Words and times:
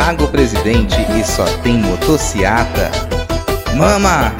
paga 0.00 0.24
o 0.24 0.28
presidente 0.28 0.96
e 1.14 1.22
só 1.22 1.44
tem 1.62 1.76
motociata. 1.76 2.90
Mama! 3.76 4.34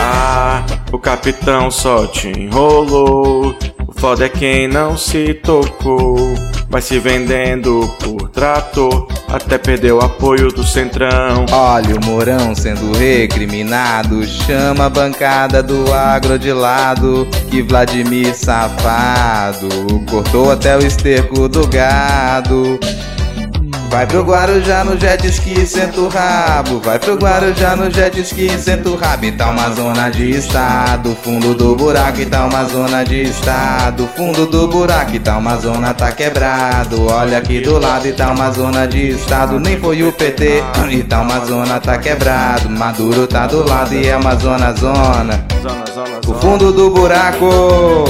Ah, 0.00 0.64
o 0.90 0.98
capitão 0.98 1.70
só 1.70 2.06
te 2.06 2.28
enrolou. 2.28 3.54
O 3.86 3.92
foda 3.92 4.24
é 4.24 4.30
quem 4.30 4.66
não 4.66 4.96
se 4.96 5.34
tocou. 5.34 6.16
Vai 6.70 6.80
se 6.80 6.98
vendendo 6.98 7.86
por 8.00 8.30
trator, 8.30 9.06
até 9.28 9.58
perdeu 9.58 9.98
o 9.98 10.04
apoio 10.04 10.48
do 10.48 10.64
centrão. 10.64 11.44
Olha 11.52 11.94
o 11.94 12.04
Mourão 12.06 12.54
sendo 12.54 12.96
recriminado. 12.96 14.26
Chama 14.26 14.86
a 14.86 14.90
bancada 14.90 15.62
do 15.62 15.92
agro 15.92 16.38
de 16.38 16.52
lado. 16.54 17.28
Que 17.50 17.60
Vladimir 17.60 18.34
safado 18.34 19.68
cortou 20.10 20.50
até 20.50 20.74
o 20.74 20.80
esterco 20.80 21.46
do 21.50 21.66
gado. 21.66 22.80
Vai 23.96 24.06
pro 24.06 24.22
Guarujá 24.22 24.84
no 24.84 25.00
jet 25.00 25.26
ski, 25.28 25.66
senta 25.66 26.02
o 26.02 26.08
rabo. 26.08 26.80
Vai 26.80 26.98
pro 26.98 27.14
Guarujá 27.14 27.74
no 27.74 27.90
jet 27.90 28.20
ski, 28.20 28.50
senta 28.58 28.90
o 28.90 28.94
rabo. 28.94 29.24
E 29.24 29.32
tá 29.32 29.48
uma 29.48 29.70
zona 29.70 30.10
de 30.10 30.32
estado, 30.32 31.16
fundo 31.24 31.54
do 31.54 31.74
buraco. 31.74 32.20
E 32.20 32.26
tá 32.26 32.44
uma 32.44 32.64
zona 32.64 33.02
de 33.04 33.22
estado, 33.22 34.06
fundo 34.14 34.44
do 34.44 34.68
buraco. 34.68 35.16
E 35.16 35.18
tá 35.18 35.38
uma 35.38 35.56
zona, 35.56 35.94
tá 35.94 36.12
quebrado. 36.12 37.06
Olha 37.06 37.38
aqui 37.38 37.60
do 37.60 37.78
lado, 37.78 38.06
e 38.06 38.12
tá 38.12 38.32
uma 38.32 38.50
zona 38.50 38.86
de 38.86 39.12
estado. 39.12 39.58
Nem 39.58 39.80
foi 39.80 40.02
o 40.02 40.12
PT, 40.12 40.62
e 40.90 41.02
tá 41.02 41.22
uma 41.22 41.42
zona, 41.46 41.80
tá 41.80 41.96
quebrado. 41.96 42.68
Maduro 42.68 43.26
tá 43.26 43.46
do 43.46 43.66
lado 43.66 43.94
e 43.94 44.06
é 44.06 44.16
uma 44.18 44.34
zona, 44.34 44.74
zona. 44.74 45.42
O 46.26 46.34
fundo 46.34 46.70
do 46.70 46.90
buraco. 46.90 48.04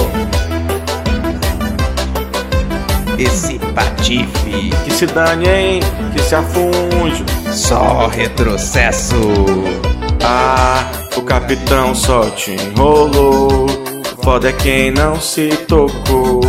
Esse 3.16 3.55
patife, 3.76 4.70
Que 4.84 4.90
se 4.90 5.06
dane, 5.06 5.46
hein? 5.46 5.80
Que 6.14 6.22
se 6.22 6.34
afunde. 6.34 7.24
só 7.52 8.08
retrocesso. 8.08 9.14
Ah, 10.24 10.90
o 11.16 11.22
capitão 11.22 11.94
só 11.94 12.28
te 12.30 12.52
enrolou. 12.52 13.66
Foda 14.24 14.48
é 14.48 14.52
quem 14.52 14.90
não 14.90 15.20
se 15.20 15.48
tocou. 15.68 16.40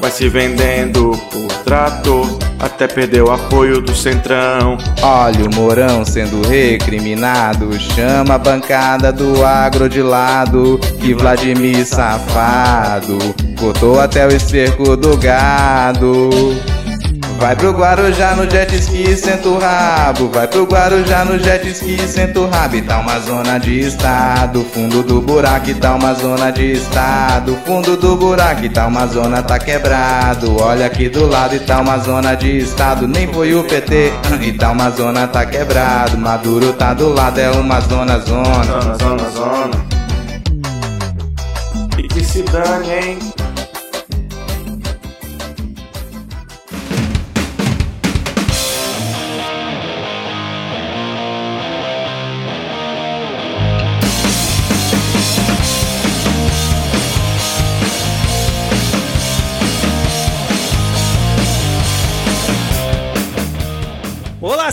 Vai 0.00 0.10
se 0.10 0.28
vendendo 0.28 1.12
por 1.30 1.48
trator, 1.64 2.26
até 2.62 2.86
perdeu 2.86 3.26
o 3.26 3.30
apoio 3.32 3.80
do 3.80 3.94
centrão. 3.94 4.78
Olha 5.02 5.44
o 5.44 5.54
Mourão 5.54 6.04
sendo 6.04 6.46
recriminado. 6.48 7.78
Chama 7.80 8.34
a 8.34 8.38
bancada 8.38 9.12
do 9.12 9.44
agro 9.44 9.88
de 9.88 10.00
lado. 10.00 10.78
Que 11.00 11.12
Vladimir 11.12 11.84
safado 11.84 13.18
cortou 13.58 14.00
até 14.00 14.24
o 14.26 14.30
esterco 14.30 14.96
do 14.96 15.16
gado. 15.16 16.30
Vai 17.38 17.56
pro 17.56 17.72
Guarujá 17.72 18.34
no 18.36 18.48
jet 18.48 18.74
ski, 18.76 19.16
senta 19.16 19.48
o 19.48 19.58
rabo. 19.58 20.28
Vai 20.28 20.46
pro 20.46 20.64
Guarujá 20.64 21.24
no 21.24 21.38
jet 21.38 21.66
ski, 21.68 21.98
senta 22.06 22.40
o 22.40 22.48
rabo. 22.48 22.76
E 22.76 22.82
tá 22.82 22.98
uma 22.98 23.18
zona 23.18 23.58
de 23.58 23.80
estado, 23.80 24.64
fundo 24.72 25.02
do 25.02 25.20
buraco. 25.20 25.70
E 25.70 25.74
tá 25.74 25.94
uma 25.94 26.14
zona 26.14 26.50
de 26.50 26.72
estado, 26.72 27.58
fundo 27.66 27.96
do 27.96 28.16
buraco. 28.16 28.64
E 28.64 28.68
tá 28.68 28.86
uma 28.86 29.06
zona, 29.06 29.42
tá 29.42 29.58
quebrado. 29.58 30.60
Olha 30.60 30.86
aqui 30.86 31.08
do 31.08 31.26
lado, 31.26 31.56
e 31.56 31.60
tá 31.60 31.80
uma 31.80 31.98
zona 31.98 32.34
de 32.34 32.58
estado. 32.58 33.08
Nem 33.08 33.26
foi 33.32 33.54
o 33.54 33.64
PT, 33.64 34.12
e 34.40 34.52
tá 34.52 34.70
uma 34.70 34.90
zona, 34.90 35.26
tá 35.26 35.44
quebrado. 35.44 36.16
Maduro 36.16 36.72
tá 36.72 36.94
do 36.94 37.08
lado, 37.08 37.38
é 37.38 37.50
uma 37.50 37.80
zona, 37.80 38.18
zona. 38.18 38.64
Zona, 38.64 38.94
zona, 38.94 39.30
zona. 39.30 39.86
E 41.98 42.02
que 42.08 42.24
se 42.24 42.42
dane, 42.42 42.90
hein? 42.90 43.41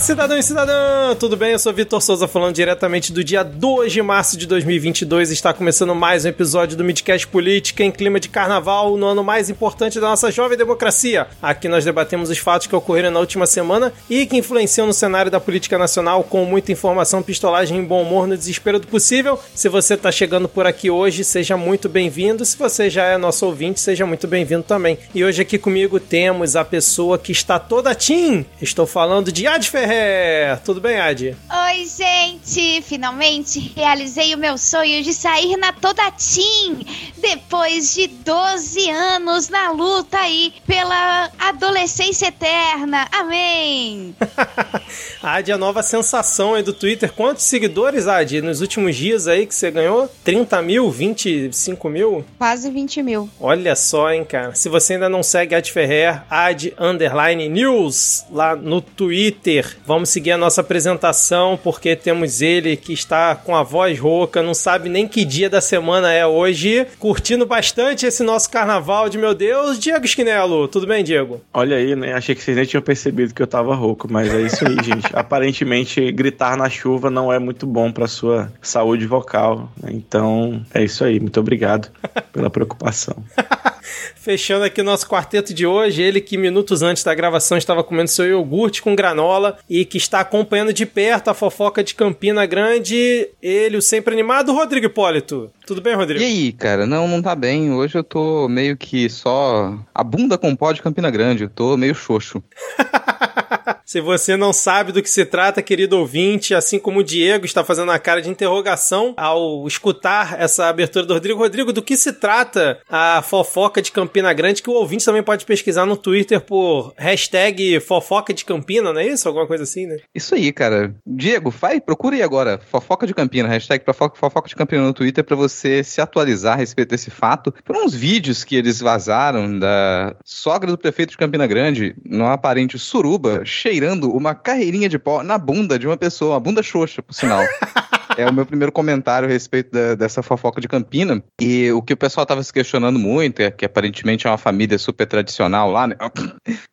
Cidadão 0.00 0.38
e 0.38 0.42
cidadã! 0.42 1.14
Tudo 1.18 1.36
bem? 1.36 1.52
Eu 1.52 1.58
sou 1.58 1.74
Vitor 1.74 2.00
Souza, 2.00 2.26
falando 2.26 2.54
diretamente 2.54 3.12
do 3.12 3.22
dia 3.22 3.42
2 3.42 3.92
de 3.92 4.00
março 4.00 4.36
de 4.36 4.46
2022. 4.46 5.30
Está 5.30 5.52
começando 5.52 5.94
mais 5.94 6.24
um 6.24 6.28
episódio 6.28 6.74
do 6.74 6.82
Midcast 6.82 7.26
Política 7.26 7.84
em 7.84 7.90
clima 7.90 8.18
de 8.18 8.28
carnaval, 8.28 8.96
no 8.96 9.06
ano 9.06 9.22
mais 9.22 9.50
importante 9.50 10.00
da 10.00 10.08
nossa 10.08 10.30
jovem 10.30 10.56
democracia. 10.56 11.26
Aqui 11.42 11.68
nós 11.68 11.84
debatemos 11.84 12.30
os 12.30 12.38
fatos 12.38 12.66
que 12.66 12.74
ocorreram 12.74 13.10
na 13.10 13.20
última 13.20 13.46
semana 13.46 13.92
e 14.08 14.24
que 14.24 14.38
influenciam 14.38 14.86
no 14.86 14.92
cenário 14.94 15.30
da 15.30 15.38
política 15.38 15.76
nacional 15.76 16.24
com 16.24 16.46
muita 16.46 16.72
informação, 16.72 17.22
pistolagem 17.22 17.78
e 17.78 17.84
bom 17.84 18.02
humor 18.02 18.26
no 18.26 18.38
desespero 18.38 18.80
do 18.80 18.86
possível. 18.86 19.38
Se 19.54 19.68
você 19.68 19.94
está 19.94 20.10
chegando 20.10 20.48
por 20.48 20.66
aqui 20.66 20.88
hoje, 20.88 21.24
seja 21.24 21.58
muito 21.58 21.90
bem-vindo. 21.90 22.44
Se 22.46 22.56
você 22.56 22.88
já 22.88 23.04
é 23.04 23.18
nosso 23.18 23.44
ouvinte, 23.44 23.80
seja 23.80 24.06
muito 24.06 24.26
bem-vindo 24.26 24.62
também. 24.62 24.98
E 25.14 25.22
hoje 25.22 25.42
aqui 25.42 25.58
comigo 25.58 26.00
temos 26.00 26.56
a 26.56 26.64
pessoa 26.64 27.18
que 27.18 27.32
está 27.32 27.58
toda 27.58 27.94
tim. 27.94 28.46
Estou 28.62 28.86
falando 28.86 29.30
de 29.30 29.46
Ad 29.46 29.68
Ferrer. 29.90 30.60
Tudo 30.64 30.80
bem, 30.80 31.00
Ad? 31.00 31.36
Oi, 31.50 31.84
gente! 31.84 32.80
Finalmente 32.82 33.72
realizei 33.74 34.32
o 34.34 34.38
meu 34.38 34.56
sonho 34.56 35.02
de 35.02 35.12
sair 35.12 35.56
na 35.56 35.72
Toda 35.72 36.12
Team 36.12 36.78
depois 37.18 37.94
de 37.94 38.06
12 38.06 38.88
anos 38.88 39.48
na 39.48 39.72
luta 39.72 40.16
aí 40.18 40.52
pela 40.64 41.30
adolescência 41.38 42.28
eterna. 42.28 43.08
Amém! 43.10 44.14
Ad, 45.20 45.52
a 45.52 45.58
nova 45.58 45.82
sensação 45.82 46.54
aí 46.54 46.62
do 46.62 46.72
Twitter. 46.72 47.12
Quantos 47.12 47.44
seguidores, 47.44 48.06
Ad, 48.06 48.40
nos 48.42 48.60
últimos 48.60 48.94
dias 48.96 49.26
aí 49.26 49.44
que 49.44 49.54
você 49.54 49.70
ganhou? 49.70 50.08
30 50.24 50.62
mil? 50.62 50.90
25 50.90 51.88
mil? 51.88 52.24
Quase 52.38 52.70
20 52.70 53.02
mil. 53.02 53.28
Olha 53.40 53.74
só, 53.74 54.12
hein, 54.12 54.24
cara. 54.24 54.54
Se 54.54 54.68
você 54.68 54.94
ainda 54.94 55.08
não 55.08 55.22
segue 55.22 55.54
Ad 55.54 55.70
Ferrer, 55.70 56.22
Ad 56.30 56.72
Underline 56.78 57.48
News 57.48 58.24
lá 58.30 58.54
no 58.54 58.80
Twitter. 58.80 59.79
Vamos 59.86 60.10
seguir 60.10 60.32
a 60.32 60.38
nossa 60.38 60.60
apresentação, 60.60 61.58
porque 61.62 61.96
temos 61.96 62.40
ele 62.40 62.76
que 62.76 62.92
está 62.92 63.34
com 63.34 63.54
a 63.56 63.62
voz 63.62 63.98
rouca, 63.98 64.42
não 64.42 64.54
sabe 64.54 64.88
nem 64.88 65.06
que 65.08 65.24
dia 65.24 65.48
da 65.50 65.60
semana 65.60 66.12
é 66.12 66.26
hoje, 66.26 66.86
curtindo 66.98 67.46
bastante 67.46 68.06
esse 68.06 68.22
nosso 68.22 68.50
carnaval 68.50 69.08
de 69.08 69.18
meu 69.18 69.34
Deus, 69.34 69.78
Diego 69.78 70.04
Esquinelo. 70.04 70.68
Tudo 70.68 70.86
bem, 70.86 71.02
Diego? 71.02 71.40
Olha 71.52 71.76
aí, 71.76 71.96
né? 71.96 72.12
Achei 72.14 72.34
que 72.34 72.42
vocês 72.42 72.56
nem 72.56 72.66
tinham 72.66 72.82
percebido 72.82 73.34
que 73.34 73.42
eu 73.42 73.46
tava 73.46 73.74
rouco, 73.74 74.06
mas 74.10 74.32
é 74.32 74.40
isso 74.42 74.66
aí, 74.66 74.76
gente. 74.84 75.06
Aparentemente, 75.12 76.10
gritar 76.12 76.56
na 76.56 76.68
chuva 76.68 77.10
não 77.10 77.32
é 77.32 77.38
muito 77.38 77.66
bom 77.66 77.90
pra 77.90 78.06
sua 78.06 78.52
saúde 78.62 79.06
vocal. 79.06 79.70
né? 79.82 79.90
Então, 79.92 80.64
é 80.72 80.84
isso 80.84 81.04
aí. 81.04 81.18
Muito 81.20 81.40
obrigado 81.40 81.88
pela 82.32 82.50
preocupação. 82.50 83.16
Fechando 83.82 84.64
aqui 84.64 84.82
nosso 84.82 85.08
quarteto 85.08 85.54
de 85.54 85.66
hoje, 85.66 86.02
ele 86.02 86.20
que 86.20 86.36
minutos 86.36 86.82
antes 86.82 87.02
da 87.02 87.14
gravação 87.14 87.58
estava 87.58 87.82
comendo 87.82 88.08
seu 88.08 88.26
iogurte 88.26 88.82
com 88.82 88.94
granola 88.94 89.58
e 89.68 89.84
que 89.84 89.96
está 89.96 90.20
acompanhando 90.20 90.72
de 90.72 90.84
perto 90.86 91.28
a 91.28 91.34
fofoca 91.34 91.82
de 91.82 91.94
Campina 91.94 92.44
Grande, 92.46 93.28
ele, 93.42 93.76
o 93.76 93.82
sempre 93.82 94.12
animado, 94.12 94.52
Rodrigo 94.52 94.86
Hipólito. 94.86 95.50
Tudo 95.66 95.80
bem, 95.80 95.94
Rodrigo? 95.94 96.20
E 96.20 96.26
aí, 96.26 96.52
cara? 96.52 96.86
Não, 96.86 97.06
não 97.06 97.22
tá 97.22 97.34
bem. 97.34 97.72
Hoje 97.72 97.96
eu 97.96 98.04
tô 98.04 98.48
meio 98.48 98.76
que 98.76 99.08
só 99.08 99.78
a 99.94 100.02
bunda 100.02 100.36
com 100.36 100.56
pó 100.56 100.72
de 100.72 100.82
Campina 100.82 101.10
Grande. 101.10 101.44
Eu 101.44 101.50
tô 101.50 101.76
meio 101.76 101.94
xoxo. 101.94 102.42
Se 103.90 104.00
você 104.00 104.36
não 104.36 104.52
sabe 104.52 104.92
do 104.92 105.02
que 105.02 105.10
se 105.10 105.24
trata, 105.24 105.60
querido 105.60 105.98
ouvinte, 105.98 106.54
assim 106.54 106.78
como 106.78 107.00
o 107.00 107.02
Diego 107.02 107.44
está 107.44 107.64
fazendo 107.64 107.90
a 107.90 107.98
cara 107.98 108.22
de 108.22 108.30
interrogação 108.30 109.14
ao 109.16 109.66
escutar 109.66 110.40
essa 110.40 110.68
abertura 110.68 111.04
do 111.04 111.12
Rodrigo. 111.12 111.40
Rodrigo, 111.40 111.72
do 111.72 111.82
que 111.82 111.96
se 111.96 112.12
trata 112.12 112.78
a 112.88 113.20
fofoca 113.20 113.82
de 113.82 113.90
Campina 113.90 114.32
Grande, 114.32 114.62
que 114.62 114.70
o 114.70 114.74
ouvinte 114.74 115.04
também 115.04 115.24
pode 115.24 115.44
pesquisar 115.44 115.86
no 115.86 115.96
Twitter 115.96 116.40
por 116.40 116.94
hashtag 116.96 117.80
fofoca 117.80 118.32
de 118.32 118.44
Campina, 118.44 118.92
não 118.92 119.00
é 119.00 119.08
isso? 119.08 119.26
Alguma 119.26 119.48
coisa 119.48 119.64
assim, 119.64 119.86
né? 119.86 119.96
Isso 120.14 120.36
aí, 120.36 120.52
cara. 120.52 120.94
Diego, 121.04 121.50
vai, 121.50 121.80
procura 121.80 122.14
aí 122.14 122.22
agora. 122.22 122.60
Fofoca 122.70 123.08
de 123.08 123.12
Campina, 123.12 123.48
hashtag 123.48 123.84
fofoca, 123.84 124.48
de 124.48 124.54
Campina 124.54 124.84
no 124.84 124.94
Twitter 124.94 125.24
pra 125.24 125.34
você 125.34 125.82
se 125.82 126.00
atualizar 126.00 126.52
a 126.52 126.58
respeito 126.58 126.90
desse 126.90 127.10
fato. 127.10 127.52
Por 127.64 127.76
uns 127.76 127.92
vídeos 127.92 128.44
que 128.44 128.54
eles 128.54 128.78
vazaram 128.78 129.58
da 129.58 130.14
sogra 130.24 130.70
do 130.70 130.78
prefeito 130.78 131.10
de 131.10 131.18
Campina 131.18 131.44
Grande, 131.48 131.96
numa 132.04 132.34
aparente 132.34 132.78
suruba, 132.78 133.44
cheirando 133.80 134.14
uma 134.14 134.34
carreirinha 134.34 134.90
de 134.90 134.98
pó 134.98 135.22
na 135.22 135.38
bunda 135.38 135.78
de 135.78 135.86
uma 135.86 135.96
pessoa, 135.96 136.34
uma 136.34 136.40
bunda 136.40 136.62
xoxa, 136.62 137.02
por 137.02 137.14
sinal. 137.14 137.42
é 138.20 138.28
o 138.28 138.32
meu 138.32 138.46
primeiro 138.46 138.72
comentário 138.72 139.28
a 139.28 139.30
respeito 139.30 139.70
da, 139.70 139.94
dessa 139.94 140.22
fofoca 140.22 140.60
de 140.60 140.68
Campina. 140.68 141.22
E 141.40 141.70
o 141.72 141.82
que 141.82 141.94
o 141.94 141.96
pessoal 141.96 142.26
tava 142.26 142.42
se 142.42 142.52
questionando 142.52 142.98
muito 142.98 143.40
é 143.40 143.50
que 143.50 143.64
aparentemente 143.64 144.26
é 144.26 144.30
uma 144.30 144.38
família 144.38 144.78
super 144.78 145.06
tradicional 145.06 145.70
lá, 145.70 145.86
né? 145.86 145.96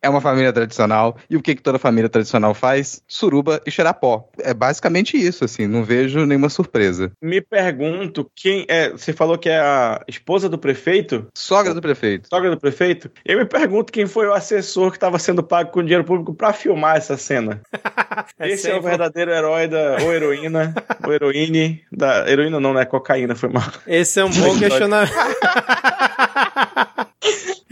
É 0.00 0.08
uma 0.08 0.20
família 0.20 0.52
tradicional. 0.52 1.16
E 1.28 1.36
o 1.36 1.42
que, 1.42 1.54
que 1.54 1.62
toda 1.62 1.78
família 1.78 2.08
tradicional 2.08 2.54
faz? 2.54 3.02
Suruba 3.08 3.60
e 3.66 3.70
xerapó. 3.70 4.28
É 4.38 4.54
basicamente 4.54 5.16
isso, 5.16 5.44
assim. 5.44 5.66
Não 5.66 5.82
vejo 5.82 6.24
nenhuma 6.24 6.48
surpresa. 6.48 7.10
Me 7.22 7.40
pergunto 7.40 8.30
quem 8.34 8.64
é. 8.68 8.90
Você 8.90 9.12
falou 9.12 9.36
que 9.38 9.48
é 9.48 9.58
a 9.58 10.02
esposa 10.06 10.48
do 10.48 10.58
prefeito? 10.58 11.26
Sogra 11.34 11.74
do 11.74 11.80
prefeito. 11.80 12.28
Sogra 12.28 12.50
do 12.50 12.58
prefeito? 12.58 13.10
Eu 13.24 13.38
me 13.38 13.44
pergunto 13.44 13.92
quem 13.92 14.06
foi 14.06 14.26
o 14.26 14.32
assessor 14.32 14.90
que 14.90 14.96
estava 14.96 15.18
sendo 15.18 15.42
pago 15.42 15.70
com 15.70 15.82
dinheiro 15.82 16.04
público 16.04 16.34
para 16.34 16.52
filmar 16.52 16.96
essa 16.96 17.16
cena. 17.16 17.60
Esse 18.38 18.70
é 18.70 18.76
o 18.76 18.82
verdadeiro 18.82 19.30
herói 19.30 19.66
da. 19.66 19.96
Ou 20.02 20.12
heroína. 20.12 20.74
ou 21.04 21.12
heroíne. 21.38 21.82
Da, 21.90 22.28
heroína 22.30 22.60
não, 22.60 22.74
né? 22.74 22.84
Cocaína 22.84 23.34
foi 23.34 23.48
mal. 23.48 23.70
Esse 23.86 24.20
é 24.20 24.24
um 24.24 24.30
bom 24.30 24.58
questionamento. 24.58 25.12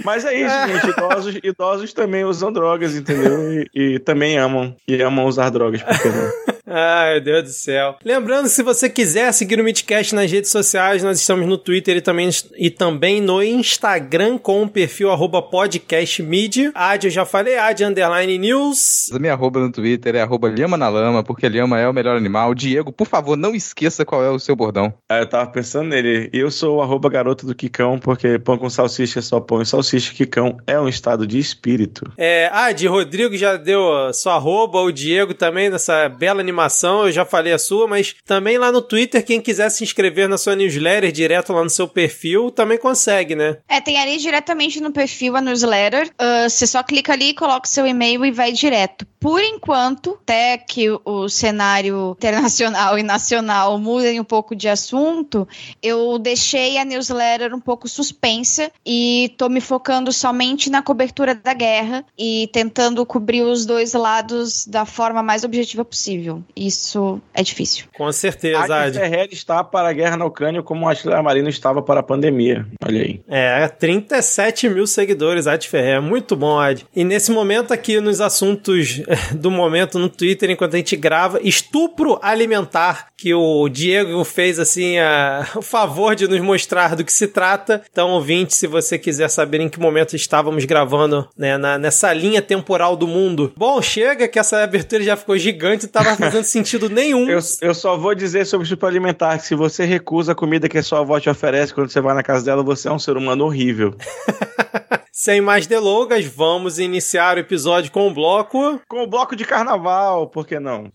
Mas 0.04 0.25
é 0.25 0.34
isso, 0.34 0.54
gente. 0.69 0.90
Idosos, 0.90 1.34
idosos 1.43 1.93
também 1.93 2.25
usam 2.25 2.52
drogas, 2.52 2.94
entendeu? 2.94 3.52
E, 3.52 3.70
e 3.75 3.98
também 3.98 4.38
amam. 4.38 4.75
E 4.87 5.00
amam 5.02 5.26
usar 5.26 5.50
drogas, 5.50 5.82
porque 5.82 6.08
não. 6.08 6.56
Ai, 6.69 7.14
meu 7.14 7.20
Deus 7.20 7.44
do 7.44 7.50
céu. 7.50 7.94
Lembrando, 8.04 8.48
se 8.48 8.60
você 8.60 8.90
quiser 8.90 9.32
seguir 9.32 9.60
o 9.60 9.64
Midcast 9.64 10.12
nas 10.14 10.31
redes 10.31 10.50
sociais, 10.50 11.00
nós 11.00 11.20
estamos 11.20 11.46
no 11.46 11.56
Twitter 11.56 11.96
e 11.96 12.00
também, 12.00 12.28
e 12.56 12.70
também 12.70 13.20
no 13.20 13.40
Instagram 13.40 14.37
com 14.37 14.62
o 14.62 14.69
perfil 14.69 15.12
arroba 15.12 15.40
podcastmid. 15.40 16.72
Ad, 16.75 17.06
eu 17.06 17.10
já 17.10 17.25
falei, 17.25 17.56
ad 17.56 17.84
underline 17.84 18.37
news. 18.37 19.10
A 19.12 19.19
minha 19.20 19.32
arroba 19.32 19.60
no 19.60 19.70
Twitter 19.70 20.16
é 20.16 20.22
arroba 20.22 20.49
lhama 20.49 20.76
na 20.76 20.88
lama, 20.88 21.22
porque 21.22 21.49
lhama 21.49 21.78
é 21.78 21.88
o 21.88 21.94
melhor 21.94 22.16
animal. 22.16 22.52
Diego, 22.52 22.92
por 22.92 23.06
favor, 23.06 23.37
não 23.37 23.54
esqueça 23.54 24.04
qual 24.04 24.25
é 24.25 24.31
o 24.31 24.38
seu 24.38 24.56
bordão. 24.56 24.92
Ah, 25.08 25.19
eu 25.19 25.28
tava 25.28 25.49
pensando 25.49 25.90
nele. 25.90 26.28
Eu 26.32 26.50
sou 26.50 26.78
o 26.78 26.82
arroba 26.82 27.08
garoto 27.08 27.46
do 27.46 27.54
Kikão, 27.54 27.96
porque 27.96 28.40
pão 28.40 28.58
com 28.58 28.69
salsicha 28.69 29.22
só 29.22 29.35
pão 29.40 29.62
e 29.62 29.66
salsicha. 29.66 30.12
Kikão 30.12 30.58
é 30.66 30.78
um 30.78 30.88
estado 30.88 31.26
de 31.26 31.38
espírito. 31.38 32.10
É, 32.16 32.48
Ad, 32.52 32.86
Rodrigo 32.86 33.36
já 33.36 33.56
deu 33.56 34.12
sua 34.12 34.34
arroba, 34.34 34.80
o 34.80 34.92
Diego 34.92 35.34
também 35.34 35.70
nessa 35.70 36.08
bela 36.08 36.40
animação 36.40 36.56
animação, 36.56 37.06
eu 37.06 37.12
já 37.12 37.24
falei 37.24 37.52
a 37.52 37.58
sua, 37.58 37.86
mas 37.86 38.14
também 38.24 38.58
lá 38.58 38.72
no 38.72 38.80
Twitter, 38.82 39.24
quem 39.24 39.40
quiser 39.40 39.70
se 39.70 39.84
inscrever 39.84 40.28
na 40.28 40.38
sua 40.38 40.56
newsletter 40.56 41.12
direto 41.12 41.52
lá 41.52 41.62
no 41.62 41.70
seu 41.70 41.86
perfil, 41.86 42.50
também 42.50 42.78
consegue, 42.78 43.34
né? 43.34 43.58
É, 43.68 43.80
tem 43.80 43.98
ali 43.98 44.18
diretamente 44.18 44.80
no 44.80 44.92
perfil 44.92 45.36
a 45.36 45.40
newsletter. 45.40 46.08
Uh, 46.08 46.48
você 46.48 46.66
só 46.66 46.82
clica 46.82 47.12
ali, 47.12 47.34
coloca 47.34 47.66
o 47.66 47.70
seu 47.70 47.86
e-mail 47.86 48.24
e 48.24 48.30
vai 48.30 48.52
direto. 48.52 49.06
Por 49.20 49.42
enquanto, 49.42 50.18
até 50.22 50.56
que 50.56 50.88
o 51.04 51.28
cenário 51.28 52.12
internacional 52.16 52.98
e 52.98 53.02
nacional 53.02 53.78
mudem 53.78 54.20
um 54.20 54.24
pouco 54.24 54.54
de 54.54 54.68
assunto, 54.68 55.48
eu 55.82 56.18
deixei 56.18 56.78
a 56.78 56.84
newsletter 56.84 57.54
um 57.54 57.60
pouco 57.60 57.88
suspensa 57.88 58.70
e 58.84 59.25
tô 59.28 59.49
me 59.49 59.61
focando 59.61 60.12
somente 60.12 60.70
na 60.70 60.82
cobertura 60.82 61.34
da 61.34 61.55
guerra 61.55 62.05
e 62.19 62.49
tentando 62.52 63.05
cobrir 63.05 63.43
os 63.43 63.67
dois 63.67 63.93
lados 63.93 64.67
da 64.67 64.84
forma 64.84 65.23
mais 65.23 65.44
objetiva 65.44 65.84
possível 65.84 66.43
isso 66.55 67.20
é 67.34 67.43
difícil. 67.43 67.87
Com 67.96 68.11
certeza, 68.12 68.58
A 68.58 68.93
Ferrer 68.93 69.28
está 69.31 69.62
para 69.62 69.88
a 69.88 69.93
guerra 69.93 70.17
na 70.17 70.25
Ucrânia 70.25 70.62
como 70.62 70.88
a 70.88 71.23
Marina 71.23 71.49
estava 71.49 71.82
para 71.82 72.00
a 72.00 72.02
pandemia. 72.02 72.67
Olha 72.84 73.02
aí. 73.02 73.20
É, 73.28 73.69
37 73.69 74.69
mil 74.69 74.87
seguidores, 74.87 75.46
Ad 75.46 75.67
Ferrer. 75.69 76.00
Muito 76.00 76.37
bom, 76.37 76.58
Ad. 76.58 76.87
E 76.94 77.05
nesse 77.05 77.31
momento 77.31 77.73
aqui, 77.73 78.00
nos 78.00 78.20
assuntos 78.20 79.02
do 79.34 79.50
momento 79.50 79.99
no 79.99 80.08
Twitter, 80.08 80.50
enquanto 80.50 80.75
a 80.75 80.78
gente 80.78 80.96
grava, 80.96 81.40
estupro 81.43 82.19
alimentar, 82.23 83.08
que 83.17 83.34
o 83.34 83.69
Diego 83.69 84.23
fez, 84.25 84.58
assim, 84.58 84.99
a... 84.99 85.46
o 85.56 85.62
favor 85.62 86.14
de 86.14 86.28
nos 86.28 86.40
mostrar 86.40 86.94
do 86.94 87.05
que 87.05 87.12
se 87.12 87.28
trata. 87.28 87.82
Então, 87.90 88.11
ouvinte, 88.11 88.55
se 88.55 88.67
você 88.67 88.99
quiser 88.99 89.15
saber 89.28 89.60
em 89.60 89.68
que 89.68 89.80
momento 89.80 90.14
estávamos 90.14 90.64
gravando, 90.64 91.28
né, 91.36 91.56
na, 91.56 91.78
nessa 91.78 92.12
linha 92.12 92.42
temporal 92.42 92.96
do 92.96 93.06
mundo. 93.06 93.52
Bom, 93.56 93.80
chega 93.80 94.28
que 94.28 94.38
essa 94.38 94.62
abertura 94.62 95.02
já 95.02 95.16
ficou 95.16 95.36
gigante 95.38 95.86
e 95.86 95.88
tava 95.88 96.16
fazendo 96.16 96.44
sentido 96.44 96.88
nenhum. 96.88 97.28
Eu, 97.28 97.40
eu 97.60 97.74
só 97.74 97.96
vou 97.96 98.14
dizer 98.14 98.44
sobre 98.46 98.66
o 98.66 98.68
suplementar 98.68 99.38
que 99.38 99.46
se 99.46 99.54
você 99.54 99.84
recusa 99.84 100.32
a 100.32 100.34
comida 100.34 100.68
que 100.68 100.78
a 100.78 100.82
sua 100.82 101.00
avó 101.00 101.18
te 101.18 101.30
oferece 101.30 101.72
quando 101.72 101.90
você 101.90 102.00
vai 102.00 102.14
na 102.14 102.22
casa 102.22 102.44
dela, 102.44 102.62
você 102.62 102.88
é 102.88 102.92
um 102.92 102.98
ser 102.98 103.16
humano 103.16 103.44
horrível. 103.44 103.94
Sem 105.12 105.40
mais 105.40 105.66
delongas, 105.66 106.26
vamos 106.26 106.78
iniciar 106.78 107.36
o 107.36 107.40
episódio 107.40 107.90
com 107.90 108.06
o 108.06 108.12
bloco. 108.12 108.80
Com 108.86 109.02
o 109.02 109.06
bloco 109.06 109.34
de 109.34 109.46
carnaval, 109.46 110.26
por 110.26 110.46
que 110.46 110.60
não? 110.60 110.92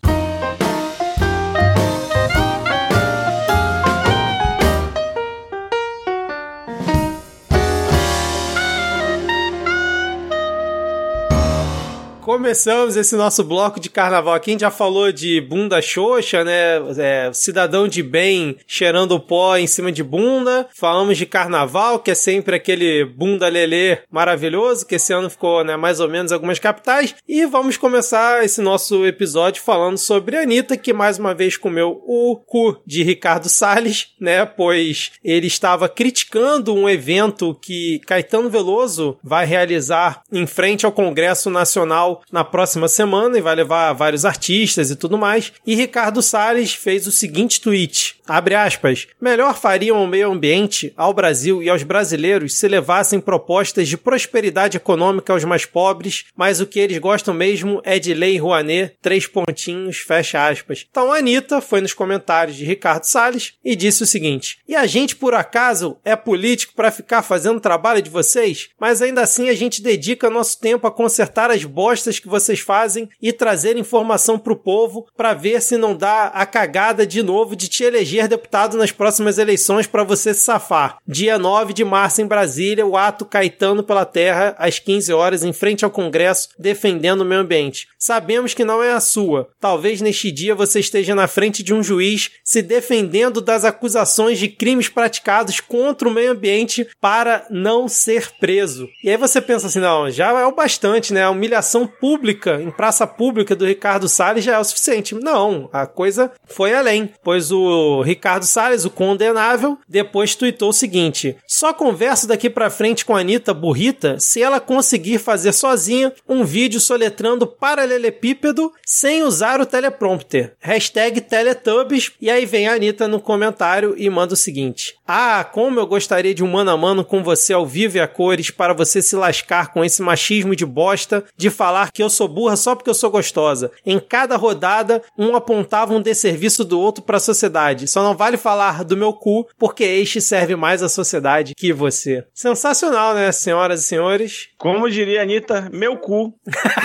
Começamos 12.22 12.96
esse 12.96 13.16
nosso 13.16 13.44
bloco 13.44 13.80
de 13.80 13.90
carnaval 13.90 14.36
aqui. 14.36 14.52
A 14.52 14.54
gente 14.54 14.62
já 14.62 14.70
falou 14.70 15.12
de 15.12 15.42
bunda 15.42 15.82
xoxa, 15.82 16.44
né? 16.44 16.78
É, 17.00 17.32
cidadão 17.34 17.88
de 17.88 18.04
bem 18.04 18.58
cheirando 18.68 19.20
pó 19.20 19.58
em 19.58 19.66
cima 19.66 19.92
de 19.92 20.04
bunda. 20.04 20.68
Falamos 20.76 21.18
de 21.18 21.26
carnaval, 21.26 21.98
que 21.98 22.12
é 22.12 22.16
sempre 22.16 22.56
aquele 22.56 23.04
bunda 23.06 23.48
lelê 23.48 23.98
maravilhoso, 24.12 24.86
que 24.86 24.96
esse 24.96 25.12
ano 25.12 25.32
ficou, 25.32 25.64
né, 25.64 25.76
mais 25.76 26.00
ou 26.00 26.08
menos 26.08 26.32
algumas 26.32 26.60
capitais. 26.60 27.16
E 27.28 27.44
vamos 27.48 27.76
começar 27.76 28.46
esse 28.46 28.62
nosso 28.62 29.04
episódio 29.04 29.64
falando 29.64 29.98
sobre 29.98 30.38
a 30.38 30.42
Anitta, 30.42 30.78
que 30.78 30.94
mais 30.94 31.18
uma 31.18 31.34
vez 31.34 31.58
comeu 31.58 32.04
o 32.06 32.36
cu 32.36 32.80
de 32.86 33.02
Ricardo 33.02 33.50
Salles, 33.50 34.10
né? 34.20 34.46
Pois 34.46 35.12
ele 35.24 35.48
estava 35.48 35.90
criticando 35.90 36.72
um 36.72 36.88
evento 36.88 37.58
que 37.60 38.00
Caetano 38.06 38.48
Veloso 38.48 39.18
vai 39.24 39.48
realizar 39.48 40.22
em 40.32 40.46
frente 40.46 40.86
ao 40.86 40.92
Congresso 40.92 41.50
Nacional 41.50 42.11
na 42.32 42.44
próxima 42.44 42.88
semana 42.88 43.38
e 43.38 43.42
vai 43.42 43.56
levar 43.56 43.94
vários 43.94 44.26
artistas 44.26 44.90
e 44.90 44.96
tudo 44.96 45.18
mais. 45.18 45.52
E 45.66 45.76
Ricardo 45.76 46.22
Salles 46.22 46.74
fez 46.74 47.08
o 47.08 47.12
seguinte 47.12 47.62
tweet: 47.62 48.16
abre 48.28 48.56
aspas, 48.56 49.08
melhor 49.20 49.58
fariam 49.58 49.98
ao 49.98 50.08
meio 50.08 50.32
ambiente, 50.32 50.94
ao 50.96 51.14
Brasil 51.14 51.62
e 51.62 51.70
aos 51.70 51.84
brasileiros 51.84 52.58
se 52.58 52.68
levassem 52.68 53.20
propostas 53.20 53.88
de 53.88 53.98
prosperidade 53.98 54.78
econômica 54.78 55.34
aos 55.34 55.44
mais 55.44 55.66
pobres, 55.66 56.26
mas 56.36 56.60
o 56.60 56.66
que 56.66 56.80
eles 56.80 56.98
gostam 56.98 57.34
mesmo 57.34 57.82
é 57.84 58.00
de 58.00 58.14
lei 58.14 58.38
Rouanet, 58.38 58.96
três 59.02 59.28
pontinhos, 59.28 59.98
fecha 59.98 60.48
aspas. 60.48 60.86
Então 60.90 61.12
a 61.12 61.18
Anitta 61.18 61.62
foi 61.62 61.82
nos 61.82 61.94
comentários 61.94 62.56
de 62.56 62.66
Ricardo 62.66 63.04
Salles 63.04 63.54
e 63.64 63.76
disse 63.76 64.04
o 64.04 64.08
seguinte: 64.08 64.60
E 64.68 64.76
a 64.76 64.86
gente 64.86 65.16
por 65.16 65.34
acaso 65.34 65.98
é 66.04 66.16
político 66.16 66.74
para 66.76 66.92
ficar 66.92 67.22
fazendo 67.22 67.60
trabalho 67.60 68.02
de 68.02 68.10
vocês? 68.10 68.70
Mas 68.80 69.02
ainda 69.02 69.22
assim 69.22 69.50
a 69.50 69.54
gente 69.54 69.82
dedica 69.82 70.30
nosso 70.30 70.60
tempo 70.60 70.88
a 70.88 70.92
consertar 70.92 71.52
as 71.52 71.64
bostas 71.64 72.01
que 72.10 72.28
vocês 72.28 72.60
fazem 72.60 73.10
e 73.22 73.32
trazer 73.32 73.78
informação 73.78 74.38
pro 74.38 74.56
povo 74.56 75.08
para 75.16 75.34
ver 75.34 75.62
se 75.62 75.78
não 75.78 75.96
dá 75.96 76.28
a 76.28 76.46
cagada 76.46 77.06
de 77.06 77.22
novo 77.22 77.56
de 77.56 77.68
te 77.68 77.84
eleger 77.84 78.28
deputado 78.28 78.78
nas 78.78 78.92
próximas 78.92 79.38
eleições 79.38 79.88
para 79.88 80.04
você 80.04 80.34
se 80.34 80.42
safar. 80.42 80.98
Dia 81.08 81.38
9 81.38 81.74
de 81.74 81.84
março 81.84 82.22
em 82.22 82.26
Brasília, 82.26 82.86
o 82.86 82.98
ato 82.98 83.26
Caetano 83.26 83.84
pela 83.84 84.06
Terra, 84.06 84.56
às 84.58 84.80
15 84.80 85.14
horas, 85.14 85.44
em 85.44 85.54
frente 85.54 85.86
ao 85.86 85.92
Congresso, 85.92 86.50
defendendo 86.58 87.22
o 87.22 87.26
meio 87.26 87.42
ambiente. 87.42 87.88
Sabemos 87.98 88.54
que 88.54 88.66
não 88.66 88.82
é 88.82 88.92
a 88.92 89.00
sua. 89.00 89.50
Talvez 89.60 90.02
neste 90.02 90.32
dia 90.32 90.56
você 90.56 90.80
esteja 90.80 91.14
na 91.14 91.28
frente 91.28 91.62
de 91.62 91.74
um 91.74 91.84
juiz 91.84 92.32
se 92.44 92.62
defendendo 92.62 93.42
das 93.42 93.64
acusações 93.64 94.40
de 94.40 94.48
crimes 94.48 94.90
praticados 94.90 95.60
contra 95.60 96.08
o 96.08 96.12
meio 96.12 96.32
ambiente 96.32 96.88
para 97.00 97.46
não 97.50 97.88
ser 97.88 98.32
preso. 98.40 98.90
E 99.04 99.10
aí 99.10 99.18
você 99.18 99.42
pensa 99.42 99.68
assim, 99.68 99.80
não, 99.80 100.10
já 100.10 100.32
é 100.40 100.46
o 100.46 100.56
bastante, 100.56 101.14
né? 101.14 101.24
A 101.24 101.30
humilhação 101.30 101.91
pública, 102.00 102.62
em 102.62 102.72
praça 102.72 103.06
pública 103.06 103.56
do 103.56 103.66
Ricardo 103.66 104.08
Salles 104.08 104.44
já 104.44 104.56
é 104.56 104.60
o 104.60 104.64
suficiente. 104.64 105.16
Não, 105.16 105.70
a 105.72 105.86
coisa 105.86 106.32
foi 106.46 106.74
além, 106.74 107.12
pois 107.24 107.52
o 107.52 108.02
Ricardo 108.02 108.46
Salles, 108.46 108.86
o 108.86 108.90
condenável, 108.90 109.78
depois 109.88 110.36
tuitou 110.36 110.70
o 110.70 110.74
seguinte: 110.74 111.38
só 111.48 111.74
converso 111.74 112.28
daqui 112.28 112.50
pra 112.50 112.70
frente 112.70 113.06
com 113.06 113.16
a 113.16 113.20
Anitta 113.20 113.54
burrita 113.54 114.20
se 114.20 114.42
ela 114.42 114.60
conseguir 114.60 115.20
fazer 115.20 115.52
sozinha 115.52 116.14
um 116.28 116.44
vídeo 116.44 116.80
soletrando 116.80 117.46
paralelepípedo 117.46 118.72
sem 118.86 119.24
usar 119.24 119.60
o 119.62 119.66
teleprompter. 119.66 120.56
Hashtag 120.60 121.22
Teletubbies. 121.22 122.12
E 122.20 122.30
aí 122.30 122.46
vem 122.46 122.68
a 122.68 122.74
Anitta 122.74 123.08
no 123.08 123.20
comentário 123.20 123.96
e 123.98 124.10
manda 124.10 124.34
o 124.34 124.38
seguinte: 124.38 124.96
Ah, 125.08 125.44
como 125.44 125.80
eu 125.80 125.88
gostaria 125.88 126.34
de 126.34 126.44
um 126.44 126.52
mano 126.52 126.72
a 126.72 126.78
mano 126.78 127.04
com 127.04 127.24
você 127.24 127.54
ao 127.54 127.66
vivo 127.66 127.98
e 127.98 128.00
a 128.00 128.08
cores 128.08 128.50
para 128.50 128.74
você 128.74 129.02
se 129.02 129.16
lascar 129.16 129.72
com 129.74 129.84
esse 129.84 130.02
machismo 130.02 130.56
de 130.56 130.66
bosta 130.66 131.24
de 131.36 131.50
falar 131.50 131.81
que 131.90 132.04
eu 132.04 132.10
sou 132.10 132.28
burra 132.28 132.58
só 132.58 132.76
porque 132.76 132.90
eu 132.90 132.94
sou 132.94 133.10
gostosa. 133.10 133.72
Em 133.86 133.98
cada 133.98 134.36
rodada, 134.36 135.02
um 135.18 135.34
apontava 135.36 135.94
um 135.94 136.02
desserviço 136.02 136.66
do 136.66 136.78
outro 136.78 137.02
para 137.02 137.16
a 137.16 137.22
sociedade. 137.22 137.88
Só 137.88 138.04
não 138.04 138.16
vale 138.16 138.36
falar 138.36 138.84
do 138.84 138.98
meu 138.98 139.14
cu, 139.14 139.48
porque 139.58 139.86
este 139.86 140.20
serve 140.20 140.58
mais 140.58 140.84
à 140.84 140.90
sociedade 140.90 141.56
que 141.56 141.72
você. 141.72 142.26
Sensacional, 142.34 143.14
né, 143.14 143.32
senhoras 143.32 143.80
e 143.80 143.84
senhores? 143.84 144.50
Como 144.58 144.90
diria 144.90 145.22
a 145.22 145.24
Anitta, 145.24 145.70
meu 145.72 145.98
cu. 145.98 146.34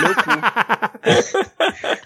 Meu 0.01 0.15
cu. 0.15 0.31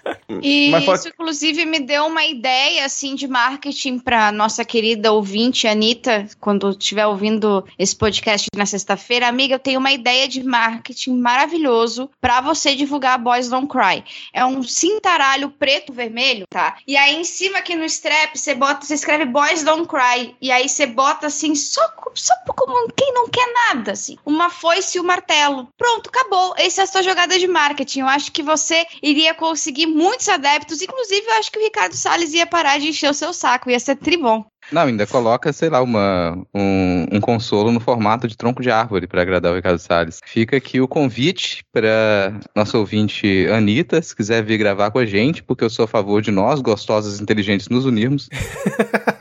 E 0.41 0.69
Mas 0.71 0.99
isso, 0.99 1.09
inclusive, 1.09 1.65
me 1.65 1.79
deu 1.79 2.05
uma 2.05 2.25
ideia, 2.25 2.85
assim, 2.85 3.15
de 3.15 3.27
marketing 3.27 3.99
para 3.99 4.31
nossa 4.31 4.63
querida 4.63 5.11
ouvinte, 5.11 5.67
Anitta, 5.67 6.27
quando 6.39 6.69
estiver 6.69 7.05
ouvindo 7.05 7.65
esse 7.77 7.95
podcast 7.95 8.47
na 8.55 8.65
sexta-feira. 8.65 9.27
Amiga, 9.27 9.55
eu 9.55 9.59
tenho 9.59 9.79
uma 9.79 9.91
ideia 9.91 10.27
de 10.27 10.43
marketing 10.43 11.17
maravilhoso 11.17 12.09
para 12.19 12.41
você 12.41 12.75
divulgar 12.75 13.19
Boys 13.19 13.49
Don't 13.49 13.67
Cry. 13.67 14.03
É 14.33 14.45
um 14.45 14.63
cintaralho 14.63 15.49
preto-vermelho, 15.49 16.45
tá? 16.49 16.77
E 16.87 16.95
aí, 16.95 17.15
em 17.15 17.23
cima 17.23 17.59
aqui 17.59 17.75
no 17.75 17.85
strap, 17.85 18.35
você 18.35 18.53
bota, 18.53 18.85
você 18.85 18.93
escreve 18.93 19.25
Boys 19.25 19.63
Don't 19.63 19.87
Cry. 19.87 20.35
E 20.41 20.51
aí 20.51 20.67
você 20.67 20.85
bota, 20.85 21.27
assim, 21.27 21.55
só, 21.55 21.81
só 22.13 22.33
como 22.55 22.91
quem 22.93 23.13
não 23.13 23.27
quer 23.27 23.47
nada, 23.69 23.91
assim. 23.91 24.17
Uma 24.25 24.49
foice 24.49 24.97
e 24.97 25.01
o 25.01 25.03
um 25.03 25.07
martelo. 25.07 25.67
Pronto, 25.77 26.09
acabou. 26.09 26.53
Essa 26.57 26.81
é 26.81 26.83
a 26.83 26.87
sua 26.87 27.01
jogada 27.01 27.37
de 27.37 27.47
marketing. 27.47 28.01
Eu 28.01 28.07
acho 28.07 28.31
que 28.31 28.43
você 28.43 28.85
iria 29.01 29.33
conseguir 29.33 29.87
muitos 30.21 30.29
adeptos. 30.29 30.81
Inclusive, 30.81 31.25
eu 31.25 31.33
acho 31.33 31.51
que 31.51 31.59
o 31.59 31.63
Ricardo 31.63 31.95
Salles 31.95 32.33
ia 32.33 32.45
parar 32.45 32.79
de 32.79 32.87
encher 32.87 33.09
o 33.09 33.13
seu 33.13 33.33
saco. 33.33 33.69
Ia 33.69 33.79
ser 33.79 33.95
tribom. 33.95 34.45
Não, 34.71 34.83
ainda 34.83 35.05
coloca, 35.05 35.51
sei 35.51 35.69
lá, 35.69 35.81
uma, 35.81 36.37
um, 36.53 37.05
um 37.11 37.19
consolo 37.19 37.71
no 37.71 37.79
formato 37.79 38.27
de 38.27 38.37
tronco 38.37 38.61
de 38.61 38.71
árvore 38.71 39.05
para 39.05 39.21
agradar 39.21 39.51
o 39.51 39.55
Ricardo 39.55 39.79
Salles. 39.79 40.19
Fica 40.25 40.57
aqui 40.57 40.79
o 40.79 40.87
convite 40.87 41.63
para 41.73 42.39
nosso 42.55 42.77
ouvinte 42.77 43.47
Anitta, 43.51 44.01
se 44.01 44.15
quiser 44.15 44.43
vir 44.43 44.57
gravar 44.57 44.91
com 44.91 44.99
a 44.99 45.05
gente, 45.05 45.43
porque 45.43 45.63
eu 45.63 45.69
sou 45.69 45.85
a 45.85 45.87
favor 45.87 46.21
de 46.21 46.31
nós, 46.31 46.61
gostosos 46.61 47.19
e 47.19 47.23
inteligentes, 47.23 47.67
nos 47.67 47.85
unirmos. 47.85 48.29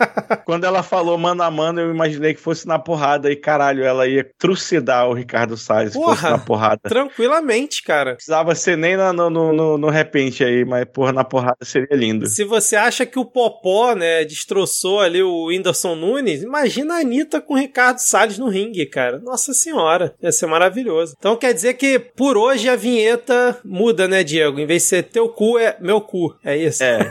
Quando 0.45 0.65
ela 0.65 0.83
falou 0.83 1.19
mano 1.19 1.43
a 1.43 1.51
mano, 1.51 1.81
eu 1.81 1.91
imaginei 1.93 2.35
que 2.35 2.41
fosse 2.41 2.67
na 2.67 2.79
porrada 2.79 3.31
e 3.31 3.37
caralho, 3.37 3.85
ela 3.85 4.07
ia 4.07 4.29
trucidar 4.39 5.09
o 5.09 5.13
Ricardo 5.13 5.57
Salles 5.57 5.93
porra, 5.93 6.15
se 6.15 6.21
fosse 6.21 6.33
na 6.33 6.39
porrada. 6.39 6.81
Tranquilamente, 6.83 7.83
cara. 7.83 8.15
Precisava 8.15 8.55
ser 8.55 8.77
nem 8.77 8.97
no, 8.97 9.31
no, 9.31 9.53
no, 9.53 9.79
no 9.79 9.89
repente 9.89 10.45
aí, 10.45 10.65
mas 10.65 10.85
porra, 10.87 11.13
na 11.13 11.25
porrada 11.25 11.59
seria 11.63 11.97
lindo. 11.97 12.27
Se 12.27 12.45
você 12.45 12.77
acha 12.77 13.07
que 13.07 13.19
o 13.19 13.25
Popó, 13.25 13.95
né, 13.95 14.25
destroçou 14.25 15.01
ali 15.01 15.23
o 15.23 15.40
Whindersson 15.47 15.95
Nunes, 15.95 16.43
imagina 16.43 16.95
a 16.95 17.01
Anitta 17.01 17.41
com 17.41 17.55
o 17.55 17.57
Ricardo 17.57 17.99
Salles 17.99 18.39
no 18.39 18.49
ringue, 18.49 18.87
cara. 18.87 19.19
Nossa 19.19 19.53
senhora, 19.53 20.15
ia 20.23 20.33
ser 20.33 20.47
maravilhoso. 20.47 21.15
Então 21.19 21.37
quer 21.37 21.53
dizer 21.53 21.75
que 21.75 21.99
por 21.99 22.37
hoje 22.37 22.69
a 22.69 22.77
vinheta 22.77 23.59
muda, 23.65 24.07
né, 24.07 24.23
Diego? 24.23 24.59
Em 24.61 24.67
vez 24.67 24.83
de 24.83 24.89
ser 24.89 25.03
teu 25.05 25.29
cu, 25.29 25.59
é 25.59 25.77
meu 25.81 26.01
cu. 26.01 26.35
É 26.45 26.57
isso? 26.57 26.83
É. 26.83 27.11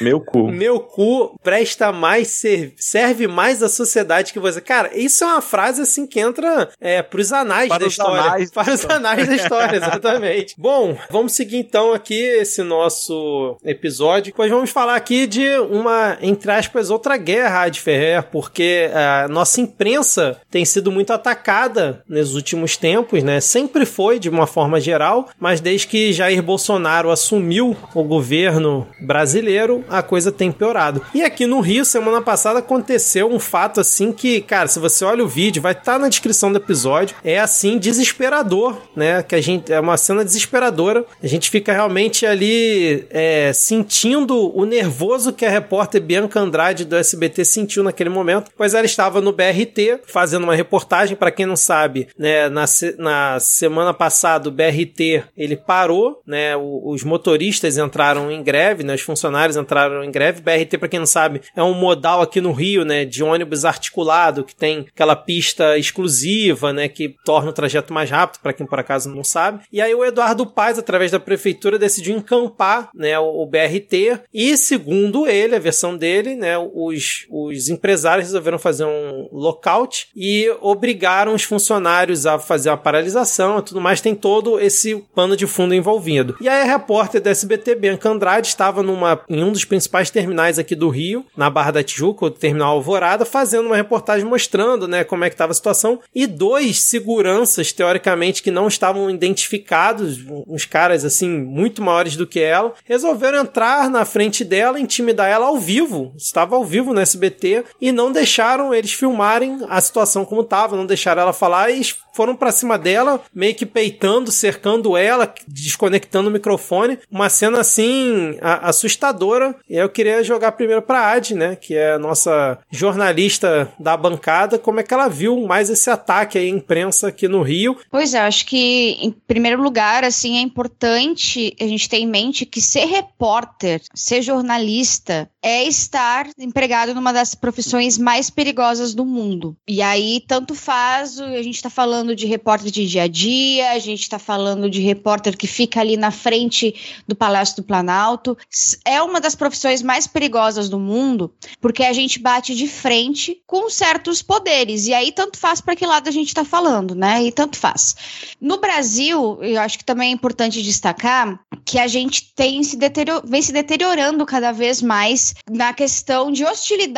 Meu 0.00 0.20
cu. 0.20 0.48
meu 0.52 0.80
cu 0.80 1.38
presta 1.42 1.92
mais, 1.92 2.42
serve 2.76 3.26
mais 3.26 3.62
à 3.62 3.68
sociedade 3.68 4.32
que 4.32 4.38
você. 4.38 4.60
Cara, 4.60 4.96
isso 4.96 5.24
é 5.24 5.26
uma 5.26 5.42
frase 5.42 5.82
assim 5.82 6.06
que 6.06 6.20
entra 6.20 6.68
é, 6.80 7.02
pros 7.02 7.32
anais 7.32 7.68
para 7.68 7.78
da 7.78 7.86
história. 7.86 8.22
Anais. 8.22 8.50
Para 8.54 8.72
os 8.72 8.84
anais 8.84 9.26
da 9.26 9.34
história, 9.34 9.76
exatamente. 9.76 10.54
Bom, 10.58 10.96
vamos 11.10 11.32
seguir 11.32 11.58
então 11.58 11.92
aqui 11.92 12.14
esse 12.14 12.62
nosso 12.62 13.56
episódio. 13.64 14.32
Pois 14.34 14.50
vamos 14.50 14.70
falar 14.70 14.96
aqui 14.96 15.26
de 15.26 15.58
uma, 15.58 16.16
entre 16.20 16.50
aspas, 16.50 16.90
outra 16.90 17.16
guerra 17.16 17.53
Rádio 17.54 17.82
Ferrer, 17.82 18.22
porque 18.24 18.90
a 18.92 19.28
nossa 19.28 19.60
imprensa 19.60 20.36
tem 20.50 20.64
sido 20.64 20.90
muito 20.90 21.12
atacada 21.12 22.02
nos 22.08 22.34
últimos 22.34 22.76
tempos, 22.76 23.22
né? 23.22 23.40
Sempre 23.40 23.86
foi, 23.86 24.18
de 24.18 24.28
uma 24.28 24.46
forma 24.46 24.80
geral, 24.80 25.28
mas 25.38 25.60
desde 25.60 25.86
que 25.86 26.12
Jair 26.12 26.42
Bolsonaro 26.42 27.10
assumiu 27.10 27.76
o 27.94 28.02
governo 28.02 28.86
brasileiro, 29.00 29.84
a 29.88 30.02
coisa 30.02 30.32
tem 30.32 30.50
piorado. 30.50 31.02
E 31.14 31.22
aqui 31.22 31.46
no 31.46 31.60
Rio, 31.60 31.84
semana 31.84 32.20
passada, 32.20 32.58
aconteceu 32.58 33.30
um 33.30 33.38
fato 33.38 33.80
assim 33.80 34.12
que, 34.12 34.40
cara, 34.40 34.68
se 34.68 34.78
você 34.78 35.04
olha 35.04 35.24
o 35.24 35.28
vídeo, 35.28 35.62
vai 35.62 35.72
estar 35.72 35.94
tá 35.94 35.98
na 35.98 36.08
descrição 36.08 36.50
do 36.50 36.58
episódio, 36.58 37.16
é 37.24 37.38
assim 37.38 37.78
desesperador, 37.78 38.76
né? 38.96 39.22
Que 39.22 39.34
a 39.34 39.40
gente 39.40 39.72
é 39.72 39.80
uma 39.80 39.96
cena 39.96 40.24
desesperadora. 40.24 41.04
A 41.22 41.26
gente 41.26 41.50
fica 41.50 41.72
realmente 41.72 42.26
ali 42.26 43.06
é, 43.10 43.52
sentindo 43.52 44.56
o 44.56 44.64
nervoso 44.64 45.32
que 45.32 45.44
a 45.44 45.50
repórter 45.50 46.00
Bianca 46.00 46.40
Andrade 46.40 46.84
do 46.84 46.96
SBT 46.96 47.33
sentiu 47.42 47.82
naquele 47.82 48.10
momento, 48.10 48.50
pois 48.54 48.74
ela 48.74 48.84
estava 48.84 49.22
no 49.22 49.32
BRT 49.32 50.00
fazendo 50.06 50.44
uma 50.44 50.54
reportagem. 50.54 51.16
Para 51.16 51.30
quem 51.30 51.46
não 51.46 51.56
sabe, 51.56 52.08
né, 52.18 52.50
na, 52.50 52.64
na 52.98 53.40
semana 53.40 53.94
passada 53.94 54.48
o 54.48 54.52
BRT 54.52 55.24
ele 55.36 55.56
parou, 55.56 56.20
né, 56.26 56.54
os 56.56 57.02
motoristas 57.02 57.78
entraram 57.78 58.30
em 58.30 58.42
greve, 58.42 58.84
né, 58.84 58.94
os 58.94 59.00
funcionários 59.00 59.56
entraram 59.56 60.04
em 60.04 60.10
greve. 60.10 60.42
BRT, 60.42 60.78
para 60.78 60.88
quem 60.88 60.98
não 60.98 61.06
sabe, 61.06 61.40
é 61.56 61.62
um 61.62 61.74
modal 61.74 62.20
aqui 62.20 62.40
no 62.40 62.52
Rio, 62.52 62.84
né, 62.84 63.04
de 63.04 63.22
ônibus 63.22 63.64
articulado 63.64 64.44
que 64.44 64.54
tem 64.54 64.86
aquela 64.92 65.16
pista 65.16 65.78
exclusiva, 65.78 66.72
né, 66.72 66.88
que 66.88 67.14
torna 67.24 67.50
o 67.50 67.54
trajeto 67.54 67.92
mais 67.92 68.10
rápido. 68.10 68.40
Para 68.42 68.52
quem 68.52 68.66
por 68.66 68.78
acaso 68.78 69.08
não 69.08 69.24
sabe. 69.24 69.60
E 69.72 69.80
aí 69.80 69.94
o 69.94 70.04
Eduardo 70.04 70.46
Paes, 70.46 70.78
através 70.78 71.10
da 71.10 71.20
prefeitura, 71.20 71.78
decidiu 71.78 72.16
encampar, 72.16 72.90
né, 72.94 73.18
o, 73.18 73.42
o 73.42 73.46
BRT 73.46 74.20
e 74.32 74.56
segundo 74.56 75.26
ele, 75.26 75.54
a 75.54 75.60
versão 75.60 75.96
dele, 75.96 76.34
né, 76.34 76.58
os 76.58 77.23
os 77.30 77.68
empresários 77.68 78.28
resolveram 78.28 78.58
fazer 78.58 78.84
um 78.84 79.28
lockout 79.32 80.08
e 80.14 80.50
obrigaram 80.60 81.34
os 81.34 81.42
funcionários 81.42 82.26
a 82.26 82.38
fazer 82.38 82.70
uma 82.70 82.76
paralisação 82.76 83.58
e 83.58 83.62
tudo 83.62 83.80
mais. 83.80 84.00
Tem 84.00 84.14
todo 84.14 84.60
esse 84.60 84.96
pano 85.14 85.36
de 85.36 85.46
fundo 85.46 85.74
envolvido. 85.74 86.36
E 86.40 86.48
aí 86.48 86.62
a 86.62 86.72
repórter 86.72 87.20
da 87.20 87.30
SBT, 87.30 87.74
Bianca 87.74 88.08
Andrade, 88.08 88.48
estava 88.48 88.82
numa, 88.82 89.20
em 89.28 89.42
um 89.42 89.52
dos 89.52 89.64
principais 89.64 90.10
terminais 90.10 90.58
aqui 90.58 90.74
do 90.74 90.88
Rio, 90.88 91.24
na 91.36 91.50
Barra 91.50 91.72
da 91.72 91.82
Tijuca, 91.82 92.26
o 92.26 92.30
terminal 92.30 92.74
Alvorada, 92.74 93.24
fazendo 93.24 93.66
uma 93.66 93.76
reportagem 93.76 94.26
mostrando 94.26 94.86
né, 94.88 95.04
como 95.04 95.24
é 95.24 95.28
que 95.28 95.34
estava 95.34 95.52
a 95.52 95.54
situação. 95.54 96.00
E 96.14 96.26
dois 96.26 96.80
seguranças, 96.80 97.72
teoricamente, 97.72 98.42
que 98.42 98.50
não 98.50 98.68
estavam 98.68 99.10
identificados, 99.10 100.18
uns 100.46 100.64
caras 100.64 101.04
assim, 101.04 101.28
muito 101.28 101.82
maiores 101.82 102.16
do 102.16 102.26
que 102.26 102.40
ela, 102.40 102.74
resolveram 102.84 103.40
entrar 103.40 103.88
na 103.90 104.04
frente 104.04 104.44
dela, 104.44 104.80
intimidar 104.80 105.28
ela 105.28 105.46
ao 105.46 105.58
vivo. 105.58 106.12
Estava 106.16 106.56
ao 106.56 106.64
vivo 106.64 106.92
no 106.92 107.00
SBT 107.14 107.64
e 107.80 107.92
não 107.92 108.12
deixaram 108.12 108.74
eles 108.74 108.92
filmarem 108.92 109.60
a 109.68 109.80
situação 109.80 110.24
como 110.24 110.42
estava, 110.42 110.76
não 110.76 110.86
deixaram 110.86 111.22
ela 111.22 111.32
falar 111.32 111.70
e 111.70 111.82
foram 112.14 112.36
para 112.36 112.52
cima 112.52 112.78
dela, 112.78 113.20
meio 113.34 113.54
que 113.54 113.66
peitando, 113.66 114.30
cercando 114.30 114.96
ela, 114.96 115.32
desconectando 115.48 116.28
o 116.28 116.32
microfone. 116.32 116.98
Uma 117.10 117.28
cena 117.28 117.60
assim 117.60 118.38
assustadora. 118.40 119.54
E 119.68 119.74
eu 119.76 119.88
queria 119.88 120.22
jogar 120.22 120.52
primeiro 120.52 120.80
para 120.80 121.12
Ad, 121.12 121.34
né, 121.34 121.56
que 121.56 121.74
é 121.74 121.94
a 121.94 121.98
nossa 121.98 122.58
jornalista 122.70 123.72
da 123.78 123.96
bancada, 123.96 124.58
como 124.58 124.78
é 124.78 124.82
que 124.82 124.94
ela 124.94 125.08
viu 125.08 125.44
mais 125.46 125.68
esse 125.68 125.90
ataque 125.90 126.38
à 126.38 126.46
imprensa 126.46 127.08
aqui 127.08 127.26
no 127.26 127.42
Rio? 127.42 127.76
Pois 127.90 128.14
é, 128.14 128.20
acho 128.20 128.46
que 128.46 128.96
em 129.00 129.10
primeiro 129.10 129.60
lugar, 129.60 130.04
assim, 130.04 130.36
é 130.38 130.40
importante 130.40 131.54
a 131.60 131.66
gente 131.66 131.88
ter 131.88 131.98
em 131.98 132.06
mente 132.06 132.46
que 132.46 132.60
ser 132.60 132.84
repórter, 132.84 133.82
ser 133.92 134.22
jornalista 134.22 135.28
é 135.42 135.64
estar 135.64 136.28
empregado 136.38 136.94
numa 136.94 137.03
das 137.12 137.34
profissões 137.34 137.98
mais 137.98 138.30
perigosas 138.30 138.94
do 138.94 139.04
mundo. 139.04 139.56
E 139.68 139.82
aí 139.82 140.22
tanto 140.26 140.54
faz, 140.54 141.20
a 141.20 141.42
gente 141.42 141.56
está 141.56 141.70
falando 141.70 142.14
de 142.14 142.26
repórter 142.26 142.70
de 142.70 142.86
dia 142.86 143.02
a 143.02 143.08
dia, 143.08 143.72
a 143.72 143.78
gente 143.78 144.00
está 144.00 144.18
falando 144.18 144.70
de 144.70 144.80
repórter 144.80 145.36
que 145.36 145.46
fica 145.46 145.80
ali 145.80 145.96
na 145.96 146.10
frente 146.10 146.74
do 147.06 147.14
Palácio 147.14 147.56
do 147.56 147.62
Planalto. 147.62 148.36
É 148.84 149.02
uma 149.02 149.20
das 149.20 149.34
profissões 149.34 149.82
mais 149.82 150.06
perigosas 150.06 150.68
do 150.68 150.78
mundo, 150.78 151.32
porque 151.60 151.84
a 151.84 151.92
gente 151.92 152.18
bate 152.18 152.54
de 152.54 152.66
frente 152.66 153.40
com 153.46 153.68
certos 153.68 154.22
poderes. 154.22 154.86
E 154.86 154.94
aí, 154.94 155.12
tanto 155.12 155.38
faz 155.38 155.60
para 155.60 155.76
que 155.76 155.86
lado 155.86 156.08
a 156.08 156.12
gente 156.12 156.28
está 156.28 156.44
falando, 156.44 156.94
né? 156.94 157.22
E 157.24 157.32
tanto 157.32 157.56
faz. 157.56 157.96
No 158.40 158.58
Brasil, 158.58 159.38
eu 159.42 159.60
acho 159.60 159.78
que 159.78 159.84
também 159.84 160.10
é 160.10 160.12
importante 160.12 160.62
destacar 160.62 161.40
que 161.64 161.78
a 161.78 161.86
gente 161.86 162.32
tem 162.34 162.62
se 162.62 162.76
deterior... 162.76 163.22
vem 163.24 163.42
se 163.42 163.52
deteriorando 163.52 164.24
cada 164.26 164.52
vez 164.52 164.82
mais 164.82 165.34
na 165.50 165.72
questão 165.72 166.30
de 166.30 166.44
hostilidade 166.44 166.93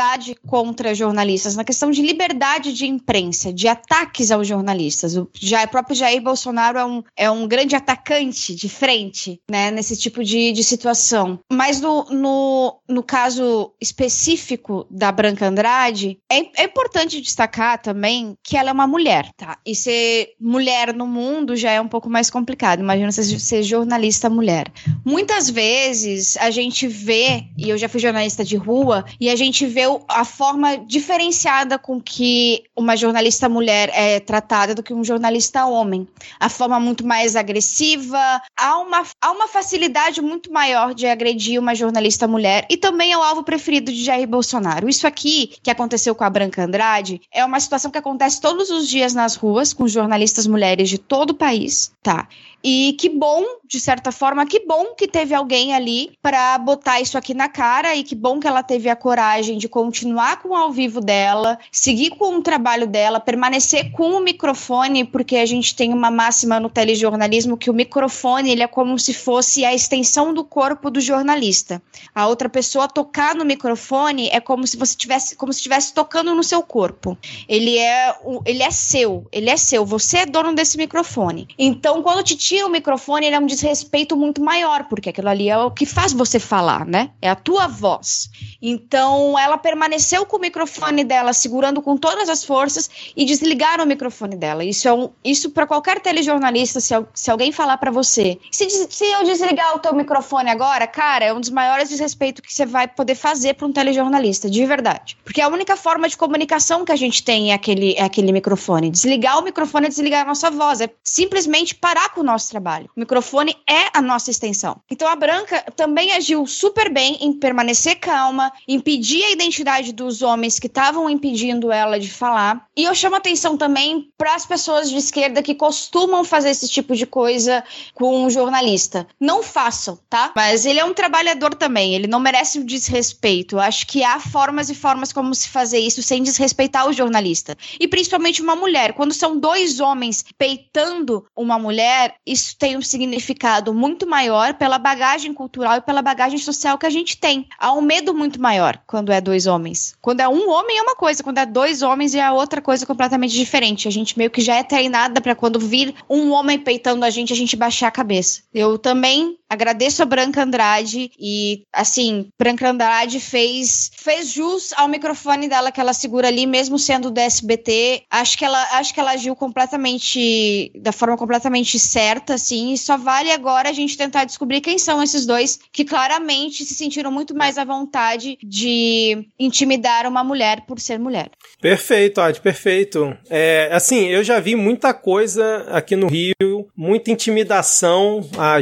contra 0.46 0.94
jornalistas, 0.94 1.56
na 1.56 1.64
questão 1.64 1.90
de 1.90 2.02
liberdade 2.02 2.72
de 2.72 2.86
imprensa, 2.86 3.52
de 3.52 3.68
ataques 3.68 4.30
aos 4.30 4.46
jornalistas. 4.46 5.16
O, 5.16 5.28
já, 5.34 5.64
o 5.64 5.68
próprio 5.68 5.96
Jair 5.96 6.20
Bolsonaro 6.20 6.78
é 6.78 6.84
um, 6.84 7.02
é 7.16 7.30
um 7.30 7.46
grande 7.46 7.74
atacante 7.74 8.54
de 8.54 8.68
frente, 8.68 9.40
né, 9.50 9.70
nesse 9.70 9.96
tipo 9.96 10.22
de, 10.22 10.52
de 10.52 10.62
situação. 10.62 11.38
Mas 11.50 11.80
no, 11.80 12.04
no, 12.10 12.80
no 12.88 13.02
caso 13.02 13.72
específico 13.80 14.86
da 14.90 15.10
Branca 15.10 15.46
Andrade, 15.46 16.18
é, 16.30 16.62
é 16.62 16.64
importante 16.64 17.20
destacar 17.20 17.80
também 17.80 18.36
que 18.42 18.56
ela 18.56 18.70
é 18.70 18.72
uma 18.72 18.86
mulher, 18.86 19.30
tá? 19.36 19.58
E 19.64 19.74
ser 19.74 20.34
mulher 20.40 20.92
no 20.94 21.06
mundo 21.06 21.56
já 21.56 21.70
é 21.70 21.80
um 21.80 21.88
pouco 21.88 22.08
mais 22.08 22.30
complicado. 22.30 22.80
Imagina 22.80 23.10
você 23.10 23.38
ser 23.38 23.62
jornalista 23.62 24.28
mulher. 24.28 24.70
Muitas 25.04 25.48
vezes 25.48 26.36
a 26.36 26.50
gente 26.50 26.86
vê, 26.86 27.44
e 27.56 27.68
eu 27.68 27.78
já 27.78 27.88
fui 27.88 28.00
jornalista 28.00 28.44
de 28.44 28.56
rua, 28.56 29.04
e 29.20 29.30
a 29.30 29.36
gente 29.36 29.66
vê 29.66 29.85
a 30.08 30.24
forma 30.24 30.76
diferenciada 30.78 31.78
com 31.78 32.00
que 32.00 32.64
uma 32.76 32.96
jornalista 32.96 33.48
mulher 33.48 33.90
é 33.92 34.20
tratada 34.20 34.74
do 34.74 34.82
que 34.82 34.94
um 34.94 35.04
jornalista 35.04 35.66
homem. 35.66 36.06
A 36.38 36.48
forma 36.48 36.78
muito 36.78 37.06
mais 37.06 37.36
agressiva, 37.36 38.42
há 38.56 38.78
uma, 38.78 39.02
há 39.20 39.30
uma 39.30 39.48
facilidade 39.48 40.20
muito 40.20 40.52
maior 40.52 40.94
de 40.94 41.06
agredir 41.06 41.60
uma 41.60 41.74
jornalista 41.74 42.26
mulher 42.26 42.66
e 42.70 42.76
também 42.76 43.12
é 43.12 43.18
o 43.18 43.22
alvo 43.22 43.42
preferido 43.42 43.92
de 43.92 44.04
Jair 44.04 44.26
Bolsonaro. 44.26 44.88
Isso 44.88 45.06
aqui, 45.06 45.52
que 45.62 45.70
aconteceu 45.70 46.14
com 46.14 46.24
a 46.24 46.30
Branca 46.30 46.64
Andrade, 46.64 47.20
é 47.32 47.44
uma 47.44 47.60
situação 47.60 47.90
que 47.90 47.98
acontece 47.98 48.40
todos 48.40 48.70
os 48.70 48.88
dias 48.88 49.14
nas 49.14 49.36
ruas 49.36 49.72
com 49.72 49.88
jornalistas 49.88 50.46
mulheres 50.46 50.88
de 50.88 50.98
todo 50.98 51.30
o 51.30 51.34
país, 51.34 51.92
tá? 52.02 52.28
E 52.68 52.94
que 52.94 53.08
bom, 53.08 53.44
de 53.64 53.78
certa 53.78 54.10
forma, 54.10 54.44
que 54.44 54.66
bom 54.66 54.86
que 54.86 55.06
teve 55.06 55.32
alguém 55.32 55.72
ali 55.72 56.10
para 56.20 56.58
botar 56.58 57.00
isso 57.00 57.16
aqui 57.16 57.32
na 57.32 57.48
cara 57.48 57.94
e 57.94 58.02
que 58.02 58.16
bom 58.16 58.40
que 58.40 58.48
ela 58.48 58.60
teve 58.60 58.88
a 58.88 58.96
coragem 58.96 59.56
de 59.56 59.68
continuar 59.68 60.42
com 60.42 60.48
o 60.48 60.56
ao 60.56 60.72
vivo 60.72 61.00
dela, 61.00 61.60
seguir 61.70 62.10
com 62.10 62.36
o 62.36 62.42
trabalho 62.42 62.88
dela, 62.88 63.20
permanecer 63.20 63.92
com 63.92 64.16
o 64.16 64.20
microfone, 64.20 65.04
porque 65.04 65.36
a 65.36 65.46
gente 65.46 65.76
tem 65.76 65.94
uma 65.94 66.10
máxima 66.10 66.58
no 66.58 66.68
telejornalismo 66.68 67.56
que 67.56 67.70
o 67.70 67.72
microfone 67.72 68.50
ele 68.50 68.64
é 68.64 68.66
como 68.66 68.98
se 68.98 69.14
fosse 69.14 69.64
a 69.64 69.72
extensão 69.72 70.34
do 70.34 70.42
corpo 70.42 70.90
do 70.90 71.00
jornalista. 71.00 71.80
A 72.12 72.26
outra 72.26 72.48
pessoa 72.48 72.88
tocar 72.88 73.36
no 73.36 73.44
microfone 73.44 74.28
é 74.32 74.40
como 74.40 74.66
se 74.66 74.76
você 74.76 74.96
tivesse 74.96 75.36
como 75.36 75.52
se 75.52 75.60
estivesse 75.60 75.94
tocando 75.94 76.34
no 76.34 76.42
seu 76.42 76.64
corpo. 76.64 77.16
Ele 77.48 77.78
é 77.78 78.12
ele 78.44 78.64
é 78.64 78.72
seu, 78.72 79.24
ele 79.30 79.50
é 79.50 79.56
seu, 79.56 79.86
você 79.86 80.18
é 80.18 80.26
dono 80.26 80.52
desse 80.52 80.76
microfone. 80.76 81.46
Então, 81.56 82.02
quando 82.02 82.24
te 82.24 82.36
tira 82.56 82.66
o 82.66 82.70
microfone, 82.70 83.26
ele 83.26 83.36
é 83.36 83.38
um 83.38 83.46
desrespeito 83.46 84.16
muito 84.16 84.42
maior, 84.42 84.84
porque 84.84 85.10
aquilo 85.10 85.28
ali 85.28 85.48
é 85.48 85.58
o 85.58 85.70
que 85.70 85.84
faz 85.84 86.12
você 86.12 86.38
falar, 86.38 86.86
né? 86.86 87.10
É 87.20 87.28
a 87.28 87.34
tua 87.34 87.66
voz. 87.66 88.30
Então, 88.62 89.38
ela 89.38 89.58
permaneceu 89.58 90.24
com 90.24 90.38
o 90.38 90.40
microfone 90.40 91.04
dela 91.04 91.32
segurando 91.32 91.82
com 91.82 91.96
todas 91.96 92.28
as 92.28 92.44
forças 92.44 92.88
e 93.14 93.24
desligaram 93.24 93.84
o 93.84 93.86
microfone 93.86 94.36
dela. 94.36 94.64
Isso 94.64 94.88
é 94.88 94.92
um, 94.92 95.10
isso 95.24 95.50
para 95.50 95.66
qualquer 95.66 96.00
telejornalista, 96.00 96.80
se, 96.80 96.94
se 97.12 97.30
alguém 97.30 97.52
falar 97.52 97.76
para 97.76 97.90
você, 97.90 98.38
se, 98.50 98.68
se 98.68 99.04
eu 99.04 99.24
desligar 99.24 99.76
o 99.76 99.78
teu 99.78 99.94
microfone 99.94 100.50
agora, 100.50 100.86
cara, 100.86 101.24
é 101.26 101.34
um 101.34 101.40
dos 101.40 101.50
maiores 101.50 101.88
desrespeitos 101.88 102.40
que 102.40 102.52
você 102.52 102.64
vai 102.64 102.88
poder 102.88 103.14
fazer 103.14 103.54
para 103.54 103.66
um 103.66 103.72
telejornalista, 103.72 104.48
de 104.48 104.64
verdade. 104.64 105.16
Porque 105.24 105.40
a 105.40 105.48
única 105.48 105.76
forma 105.76 106.08
de 106.08 106.16
comunicação 106.16 106.84
que 106.84 106.92
a 106.92 106.96
gente 106.96 107.22
tem 107.22 107.50
é 107.50 107.54
aquele, 107.54 107.94
é 107.94 108.02
aquele 108.02 108.32
microfone. 108.32 108.90
Desligar 108.90 109.38
o 109.38 109.42
microfone 109.42 109.86
é 109.86 109.88
desligar 109.88 110.22
a 110.22 110.24
nossa 110.24 110.50
voz, 110.50 110.80
é 110.80 110.88
simplesmente 111.04 111.74
parar 111.74 112.08
com 112.10 112.20
o 112.20 112.24
nosso 112.24 112.35
trabalho. 112.44 112.90
O 112.96 113.00
microfone 113.00 113.56
é 113.68 113.88
a 113.92 114.02
nossa 114.02 114.30
extensão. 114.30 114.80
Então 114.90 115.08
a 115.08 115.16
Branca 115.16 115.62
também 115.74 116.12
agiu 116.12 116.46
super 116.46 116.92
bem 116.92 117.18
em 117.20 117.32
permanecer 117.32 117.96
calma, 117.96 118.52
impedir 118.68 119.24
a 119.24 119.32
identidade 119.32 119.92
dos 119.92 120.22
homens 120.22 120.58
que 120.58 120.66
estavam 120.66 121.08
impedindo 121.08 121.72
ela 121.72 121.98
de 121.98 122.10
falar. 122.10 122.66
E 122.76 122.84
eu 122.84 122.94
chamo 122.94 123.16
atenção 123.16 123.56
também 123.56 124.10
para 124.18 124.34
as 124.34 124.44
pessoas 124.46 124.90
de 124.90 124.96
esquerda 124.96 125.42
que 125.42 125.54
costumam 125.54 126.24
fazer 126.24 126.50
esse 126.50 126.68
tipo 126.68 126.94
de 126.94 127.06
coisa 127.06 127.64
com 127.94 128.24
um 128.24 128.30
jornalista. 128.30 129.06
Não 129.18 129.42
façam, 129.42 129.98
tá? 130.08 130.32
Mas 130.36 130.66
ele 130.66 130.78
é 130.78 130.84
um 130.84 130.94
trabalhador 130.94 131.54
também, 131.54 131.94
ele 131.94 132.06
não 132.06 132.20
merece 132.20 132.58
o 132.58 132.64
desrespeito. 132.64 133.56
Eu 133.56 133.60
acho 133.60 133.86
que 133.86 134.04
há 134.04 134.20
formas 134.20 134.68
e 134.70 134.74
formas 134.74 135.12
como 135.12 135.34
se 135.34 135.48
fazer 135.48 135.78
isso 135.78 136.02
sem 136.02 136.22
desrespeitar 136.22 136.88
o 136.88 136.92
jornalista. 136.92 137.56
E 137.78 137.88
principalmente 137.88 138.42
uma 138.42 138.56
mulher. 138.56 138.92
Quando 138.92 139.12
são 139.12 139.38
dois 139.38 139.80
homens 139.80 140.24
peitando 140.36 141.26
uma 141.34 141.58
mulher, 141.58 142.16
isso 142.26 142.56
tem 142.58 142.76
um 142.76 142.82
significado 142.82 143.72
muito 143.72 144.06
maior 144.06 144.54
pela 144.54 144.78
bagagem 144.78 145.32
cultural 145.32 145.76
e 145.76 145.80
pela 145.80 146.02
bagagem 146.02 146.38
social 146.38 146.76
que 146.76 146.86
a 146.86 146.90
gente 146.90 147.16
tem. 147.16 147.46
Há 147.58 147.72
um 147.72 147.80
medo 147.80 148.12
muito 148.12 148.40
maior 148.40 148.78
quando 148.86 149.12
é 149.12 149.20
dois 149.20 149.46
homens. 149.46 149.94
Quando 150.02 150.20
é 150.20 150.28
um 150.28 150.50
homem 150.50 150.78
é 150.78 150.82
uma 150.82 150.96
coisa, 150.96 151.22
quando 151.22 151.38
é 151.38 151.46
dois 151.46 151.82
homens 151.82 152.14
é 152.14 152.30
outra 152.30 152.60
coisa 152.60 152.84
completamente 152.84 153.34
diferente. 153.34 153.86
A 153.86 153.90
gente 153.92 154.18
meio 154.18 154.30
que 154.30 154.40
já 154.40 154.56
é 154.56 154.64
treinada 154.64 155.20
para 155.20 155.34
quando 155.34 155.60
vir 155.60 155.94
um 156.10 156.32
homem 156.32 156.58
peitando 156.58 157.04
a 157.04 157.10
gente, 157.10 157.32
a 157.32 157.36
gente 157.36 157.56
baixar 157.56 157.88
a 157.88 157.92
cabeça. 157.92 158.42
Eu 158.52 158.76
também 158.76 159.38
agradeço 159.48 160.02
a 160.02 160.06
Branca 160.06 160.42
Andrade 160.42 161.10
e 161.18 161.62
assim, 161.72 162.28
Branca 162.38 162.68
Andrade 162.68 163.20
fez 163.20 163.90
fez 163.96 164.32
jus 164.32 164.72
ao 164.76 164.88
microfone 164.88 165.48
dela 165.48 165.72
que 165.72 165.80
ela 165.80 165.92
segura 165.92 166.28
ali 166.28 166.46
mesmo 166.46 166.78
sendo 166.78 167.10
do 167.10 167.20
SBT. 167.20 168.02
Acho 168.10 168.36
que 168.36 168.44
ela 168.44 168.62
acho 168.78 168.92
que 168.92 169.00
ela 169.00 169.12
agiu 169.12 169.34
completamente 169.36 170.72
da 170.76 170.92
forma 170.92 171.16
completamente 171.16 171.78
certa 171.78 172.34
assim, 172.34 172.72
e 172.72 172.78
só 172.78 172.96
vale 172.96 173.30
agora 173.30 173.68
a 173.68 173.72
gente 173.72 173.96
tentar 173.96 174.24
descobrir 174.24 174.60
quem 174.60 174.78
são 174.78 175.02
esses 175.02 175.26
dois 175.26 175.58
que 175.72 175.84
claramente 175.84 176.64
se 176.64 176.74
sentiram 176.74 177.10
muito 177.10 177.34
mais 177.34 177.58
à 177.58 177.64
vontade 177.64 178.38
de 178.42 179.26
intimidar 179.38 180.06
uma 180.06 180.24
mulher 180.24 180.64
por 180.66 180.80
ser 180.80 180.98
mulher. 180.98 181.30
Perfeito, 181.60 182.20
Ad, 182.20 182.40
perfeito. 182.40 183.16
É, 183.28 183.68
assim, 183.72 184.06
eu 184.06 184.22
já 184.22 184.40
vi 184.40 184.54
muita 184.54 184.92
coisa 184.92 185.66
aqui 185.70 185.96
no 185.96 186.06
Rio, 186.06 186.68
muita 186.76 187.10
intimidação 187.10 188.28
a 188.38 188.60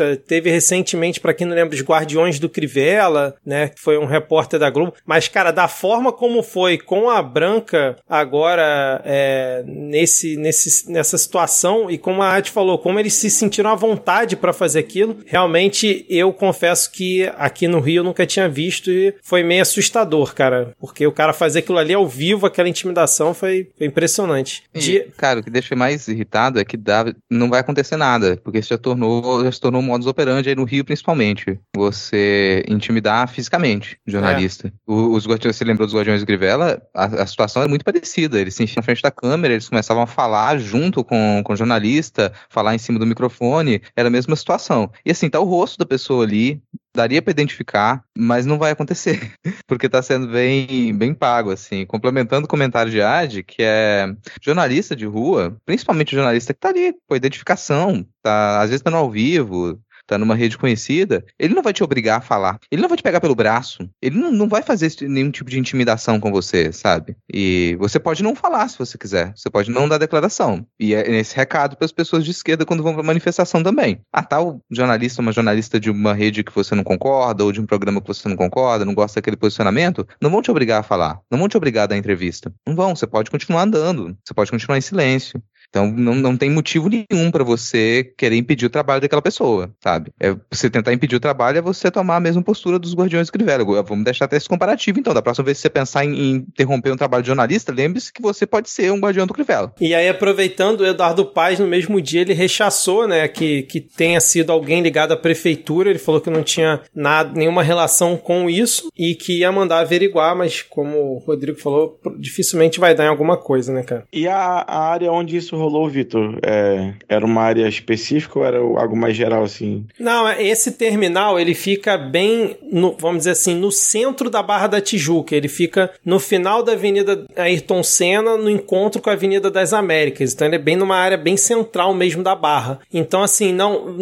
jornalista. 0.00 0.16
Teve 0.16 0.50
recentemente, 0.50 1.20
para 1.20 1.34
quem 1.34 1.46
não 1.46 1.54
lembra, 1.54 1.74
os 1.74 1.82
Guardiões 1.82 2.38
do 2.38 2.48
Crivella, 2.48 3.34
né? 3.44 3.68
Que 3.68 3.80
foi 3.80 3.98
um 3.98 4.06
repórter 4.06 4.58
da 4.58 4.70
Globo. 4.70 4.94
Mas, 5.04 5.28
cara, 5.28 5.50
da 5.50 5.68
forma 5.68 6.12
como 6.12 6.42
foi 6.42 6.78
com 6.78 7.10
a 7.10 7.22
Branca 7.22 7.96
agora 8.08 9.00
é, 9.04 9.62
nesse, 9.66 10.36
nesse, 10.36 10.90
nessa 10.90 11.18
situação, 11.18 11.90
e 11.90 11.98
como 11.98 12.22
a 12.22 12.34
Ad 12.34 12.50
falou, 12.50 12.78
como 12.78 12.98
eles 12.98 13.14
se 13.14 13.30
sentiram 13.30 13.70
à 13.70 13.74
vontade 13.74 14.36
para 14.36 14.52
fazer 14.52 14.80
aquilo, 14.80 15.18
realmente 15.26 16.06
eu 16.08 16.32
confesso 16.32 16.90
que 16.90 17.30
aqui 17.36 17.68
no 17.68 17.80
Rio 17.80 18.00
eu 18.00 18.04
nunca 18.04 18.26
tinha 18.26 18.48
visto 18.48 18.90
e 18.90 19.14
foi 19.22 19.42
meio 19.42 19.62
assustador, 19.62 20.34
cara. 20.34 20.72
Porque 20.78 21.06
o 21.06 21.12
cara 21.12 21.32
fazer 21.32 21.60
aquilo 21.60 21.78
ali 21.78 21.92
ao 21.92 22.06
vivo, 22.06 22.46
aquela 22.46 22.68
intimidação, 22.68 23.34
foi, 23.34 23.68
foi 23.76 23.86
impressionante. 23.86 24.62
De... 24.74 25.00
cara, 25.16 25.40
o 25.40 25.42
que 25.42 25.50
deixa 25.50 25.76
mais 25.76 26.08
irritado 26.08 26.58
é 26.58 26.64
que 26.64 26.76
dá, 26.76 27.04
não 27.28 27.50
vai 27.50 27.60
acontecer 27.60 27.96
nada, 27.96 28.38
porque 28.42 28.58
isso 28.58 28.68
já 28.68 28.78
tornou, 28.78 29.44
já 29.44 29.52
se 29.52 29.60
tornou 29.60 29.80
um 29.80 29.89
modus 29.90 30.06
operandi 30.06 30.48
aí 30.48 30.54
no 30.54 30.64
Rio, 30.64 30.84
principalmente. 30.84 31.58
Você 31.76 32.64
intimidar 32.68 33.28
fisicamente 33.28 33.98
o 34.06 34.10
jornalista. 34.10 34.68
É. 34.68 34.72
Os 34.86 35.26
Guardiões, 35.26 35.56
você 35.56 35.64
lembrou 35.64 35.86
dos 35.86 35.94
Guardiões 35.94 36.20
de 36.20 36.26
Grivela? 36.26 36.82
A, 36.94 37.04
a, 37.04 37.26
situação 37.26 37.62
era 37.62 37.68
muito 37.68 37.84
parecida. 37.84 38.40
Eles 38.40 38.54
se 38.54 38.62
enchiam 38.62 38.80
na 38.80 38.82
frente 38.82 39.02
da 39.02 39.10
câmera, 39.10 39.54
eles 39.54 39.68
começavam 39.68 40.02
a 40.02 40.06
falar 40.06 40.58
junto 40.58 41.04
com, 41.04 41.42
com 41.44 41.52
o 41.52 41.56
jornalista, 41.56 42.32
falar 42.48 42.74
em 42.74 42.78
cima 42.78 42.98
do 42.98 43.06
microfone, 43.06 43.82
era 43.96 44.08
a 44.08 44.10
mesma 44.10 44.36
situação. 44.36 44.90
E 45.04 45.10
assim, 45.10 45.28
tá 45.28 45.40
o 45.40 45.44
rosto 45.44 45.78
da 45.78 45.86
pessoa 45.86 46.24
ali, 46.24 46.62
daria 46.94 47.22
para 47.22 47.30
identificar, 47.30 48.02
mas 48.16 48.46
não 48.46 48.58
vai 48.58 48.72
acontecer, 48.72 49.32
porque 49.66 49.86
está 49.86 50.02
sendo 50.02 50.28
bem, 50.28 50.94
bem 50.94 51.14
pago, 51.14 51.50
assim. 51.50 51.86
Complementando 51.86 52.46
o 52.46 52.48
comentário 52.48 52.90
de 52.90 53.00
Ad, 53.00 53.42
que 53.44 53.62
é 53.62 54.12
jornalista 54.42 54.96
de 54.96 55.06
rua, 55.06 55.56
principalmente 55.64 56.14
jornalista 56.14 56.52
que 56.52 56.60
tá 56.60 56.68
ali, 56.68 56.94
com 57.06 57.16
identificação, 57.16 58.06
tá, 58.22 58.60
às 58.60 58.70
vezes 58.70 58.82
tá 58.82 58.90
no 58.90 58.96
ao 58.96 59.10
vivo, 59.10 59.80
tá 60.10 60.18
numa 60.18 60.34
rede 60.34 60.58
conhecida, 60.58 61.24
ele 61.38 61.54
não 61.54 61.62
vai 61.62 61.72
te 61.72 61.84
obrigar 61.84 62.18
a 62.18 62.20
falar. 62.20 62.58
Ele 62.70 62.82
não 62.82 62.88
vai 62.88 62.98
te 62.98 63.02
pegar 63.02 63.20
pelo 63.20 63.34
braço. 63.34 63.88
Ele 64.02 64.18
não, 64.18 64.32
não 64.32 64.48
vai 64.48 64.62
fazer 64.62 64.90
nenhum 65.02 65.30
tipo 65.30 65.48
de 65.48 65.58
intimidação 65.58 66.18
com 66.18 66.32
você, 66.32 66.72
sabe? 66.72 67.16
E 67.32 67.76
você 67.78 68.00
pode 68.00 68.22
não 68.22 68.34
falar 68.34 68.68
se 68.68 68.78
você 68.78 68.98
quiser. 68.98 69.32
Você 69.36 69.48
pode 69.48 69.70
não 69.70 69.88
dar 69.88 69.98
declaração. 69.98 70.66
E 70.78 70.94
é 70.94 71.08
esse 71.18 71.36
recado 71.36 71.76
para 71.76 71.84
as 71.84 71.92
pessoas 71.92 72.24
de 72.24 72.32
esquerda 72.32 72.66
quando 72.66 72.82
vão 72.82 72.94
pra 72.94 73.02
manifestação 73.02 73.62
também. 73.62 74.00
Ah, 74.12 74.22
tal 74.22 74.54
tá 74.54 74.60
jornalista, 74.70 75.22
uma 75.22 75.32
jornalista 75.32 75.78
de 75.78 75.90
uma 75.90 76.12
rede 76.12 76.42
que 76.42 76.54
você 76.54 76.74
não 76.74 76.82
concorda, 76.82 77.44
ou 77.44 77.52
de 77.52 77.60
um 77.60 77.66
programa 77.66 78.00
que 78.00 78.08
você 78.08 78.28
não 78.28 78.36
concorda, 78.36 78.84
não 78.84 78.94
gosta 78.94 79.20
daquele 79.20 79.36
posicionamento, 79.36 80.06
não 80.20 80.30
vão 80.30 80.42
te 80.42 80.50
obrigar 80.50 80.80
a 80.80 80.82
falar. 80.82 81.20
Não 81.30 81.38
vão 81.38 81.48
te 81.48 81.56
obrigar 81.56 81.84
a 81.84 81.86
dar 81.86 81.96
entrevista. 81.96 82.52
Não 82.66 82.74
vão. 82.74 82.96
Você 82.96 83.06
pode 83.06 83.30
continuar 83.30 83.62
andando. 83.62 84.16
Você 84.24 84.34
pode 84.34 84.50
continuar 84.50 84.78
em 84.78 84.80
silêncio. 84.80 85.40
Então 85.70 85.90
não, 85.90 86.14
não 86.14 86.36
tem 86.36 86.50
motivo 86.50 86.88
nenhum 86.88 87.30
para 87.30 87.44
você 87.44 88.12
querer 88.16 88.36
impedir 88.36 88.66
o 88.66 88.70
trabalho 88.70 89.00
daquela 89.00 89.22
pessoa, 89.22 89.70
sabe? 89.82 90.10
É, 90.20 90.34
você 90.50 90.68
tentar 90.68 90.92
impedir 90.92 91.16
o 91.16 91.20
trabalho 91.20 91.58
é 91.58 91.62
você 91.62 91.90
tomar 91.90 92.16
a 92.16 92.20
mesma 92.20 92.42
postura 92.42 92.78
dos 92.78 92.94
Guardiões 92.94 93.26
de 93.26 93.32
Crivella. 93.32 93.64
Vamos 93.82 94.04
deixar 94.04 94.24
até 94.24 94.36
esse 94.36 94.48
comparativo, 94.48 94.98
então. 94.98 95.14
Da 95.14 95.22
próxima 95.22 95.44
vez 95.44 95.58
que 95.58 95.62
você 95.62 95.70
pensar 95.70 96.04
em, 96.04 96.14
em 96.14 96.34
interromper 96.36 96.92
um 96.92 96.96
trabalho 96.96 97.22
de 97.22 97.28
jornalista, 97.28 97.72
lembre-se 97.72 98.12
que 98.12 98.22
você 98.22 98.46
pode 98.46 98.68
ser 98.68 98.92
um 98.92 98.98
Guardião 98.98 99.26
do 99.26 99.34
Crivella. 99.34 99.72
E 99.80 99.94
aí, 99.94 100.08
aproveitando, 100.08 100.80
o 100.80 100.86
Eduardo 100.86 101.24
Paz, 101.24 101.58
no 101.58 101.66
mesmo 101.66 102.00
dia, 102.00 102.22
ele 102.22 102.32
rechaçou, 102.32 103.06
né, 103.06 103.28
que, 103.28 103.62
que 103.62 103.80
tenha 103.80 104.20
sido 104.20 104.50
alguém 104.50 104.82
ligado 104.82 105.12
à 105.12 105.16
prefeitura. 105.16 105.90
Ele 105.90 105.98
falou 105.98 106.20
que 106.20 106.30
não 106.30 106.42
tinha 106.42 106.80
nada, 106.94 107.32
nenhuma 107.34 107.62
relação 107.62 108.16
com 108.16 108.48
isso 108.48 108.88
e 108.96 109.14
que 109.14 109.40
ia 109.40 109.52
mandar 109.52 109.80
averiguar, 109.80 110.36
mas 110.36 110.62
como 110.62 110.96
o 110.96 111.18
Rodrigo 111.18 111.58
falou, 111.58 111.98
dificilmente 112.18 112.80
vai 112.80 112.94
dar 112.94 113.04
em 113.04 113.08
alguma 113.08 113.36
coisa, 113.36 113.72
né, 113.72 113.82
cara? 113.82 114.04
E 114.12 114.26
a, 114.26 114.36
a 114.36 114.90
área 114.90 115.12
onde 115.12 115.36
isso 115.36 115.56
rolou, 115.60 115.88
Vitor? 115.88 116.38
É, 116.42 116.92
era 117.08 117.24
uma 117.24 117.42
área 117.42 117.68
específica 117.68 118.38
ou 118.38 118.44
era 118.44 118.58
algo 118.58 118.96
mais 118.96 119.16
geral 119.16 119.44
assim? 119.44 119.86
Não, 119.98 120.28
é, 120.28 120.42
esse 120.42 120.72
terminal 120.72 121.38
ele 121.38 121.54
fica 121.54 121.96
bem, 121.96 122.56
no, 122.70 122.96
vamos 122.98 123.18
dizer 123.18 123.30
assim, 123.32 123.54
no 123.54 123.70
centro 123.70 124.30
da 124.30 124.42
Barra 124.42 124.66
da 124.66 124.80
Tijuca. 124.80 125.34
Ele 125.34 125.48
fica 125.48 125.90
no 126.04 126.18
final 126.18 126.62
da 126.62 126.72
Avenida 126.72 127.24
Ayrton 127.36 127.82
Senna, 127.82 128.36
no 128.36 128.50
encontro 128.50 129.00
com 129.00 129.10
a 129.10 129.12
Avenida 129.12 129.50
das 129.50 129.72
Américas. 129.72 130.32
Então 130.32 130.46
ele 130.46 130.56
é 130.56 130.58
bem 130.58 130.76
numa 130.76 130.96
área 130.96 131.16
bem 131.16 131.36
central 131.36 131.94
mesmo 131.94 132.22
da 132.22 132.34
Barra. 132.34 132.80
Então 132.92 133.22
assim, 133.22 133.52
não, 133.52 133.96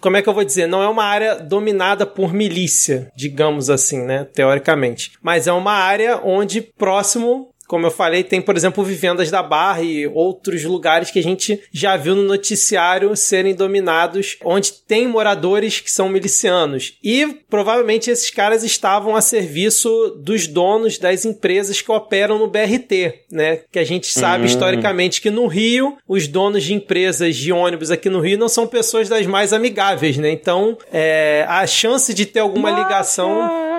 como 0.00 0.16
é 0.16 0.22
que 0.22 0.28
eu 0.28 0.34
vou 0.34 0.44
dizer? 0.44 0.66
Não 0.66 0.82
é 0.82 0.88
uma 0.88 1.04
área 1.04 1.36
dominada 1.36 2.06
por 2.06 2.32
milícia, 2.32 3.10
digamos 3.16 3.70
assim, 3.70 4.02
né, 4.02 4.26
teoricamente. 4.32 5.12
Mas 5.22 5.46
é 5.46 5.52
uma 5.52 5.72
área 5.72 6.20
onde 6.22 6.60
próximo 6.60 7.50
como 7.66 7.86
eu 7.86 7.90
falei, 7.90 8.22
tem, 8.22 8.40
por 8.40 8.56
exemplo, 8.56 8.84
Vivendas 8.84 9.30
da 9.30 9.42
Barra 9.42 9.82
e 9.82 10.06
outros 10.06 10.64
lugares 10.64 11.10
que 11.10 11.18
a 11.18 11.22
gente 11.22 11.60
já 11.72 11.96
viu 11.96 12.14
no 12.14 12.22
noticiário 12.22 13.14
serem 13.16 13.54
dominados, 13.54 14.36
onde 14.44 14.72
tem 14.72 15.06
moradores 15.08 15.80
que 15.80 15.90
são 15.90 16.08
milicianos. 16.08 16.96
E 17.02 17.26
provavelmente 17.48 18.10
esses 18.10 18.30
caras 18.30 18.62
estavam 18.62 19.16
a 19.16 19.20
serviço 19.20 19.88
dos 20.22 20.46
donos 20.46 20.98
das 20.98 21.24
empresas 21.24 21.80
que 21.80 21.90
operam 21.90 22.38
no 22.38 22.46
BRT, 22.46 23.24
né? 23.30 23.60
Que 23.70 23.78
a 23.78 23.84
gente 23.84 24.06
sabe 24.06 24.44
uhum. 24.44 24.46
historicamente 24.46 25.20
que 25.20 25.30
no 25.30 25.46
Rio, 25.46 25.96
os 26.08 26.28
donos 26.28 26.62
de 26.62 26.74
empresas 26.74 27.36
de 27.36 27.52
ônibus 27.52 27.90
aqui 27.90 28.08
no 28.08 28.20
Rio 28.20 28.38
não 28.38 28.48
são 28.48 28.66
pessoas 28.66 29.08
das 29.08 29.26
mais 29.26 29.52
amigáveis, 29.52 30.16
né? 30.16 30.30
Então, 30.30 30.76
é, 30.92 31.44
a 31.48 31.66
chance 31.66 32.14
de 32.14 32.26
ter 32.26 32.40
alguma 32.40 32.70
ligação 32.70 33.75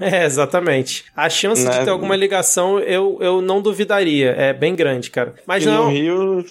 é, 0.00 0.24
exatamente. 0.24 1.04
A 1.16 1.28
chance 1.28 1.62
de 1.62 1.68
né? 1.68 1.84
ter 1.84 1.90
alguma 1.90 2.16
ligação 2.16 2.78
eu, 2.80 3.18
eu 3.20 3.40
não 3.40 3.60
duvidaria. 3.60 4.34
É 4.36 4.52
bem 4.52 4.74
grande, 4.74 5.10
cara. 5.10 5.34
Mas 5.46 5.64
e 5.64 5.66
não. 5.66 5.84
No 5.84 5.90
Rio, 5.90 6.44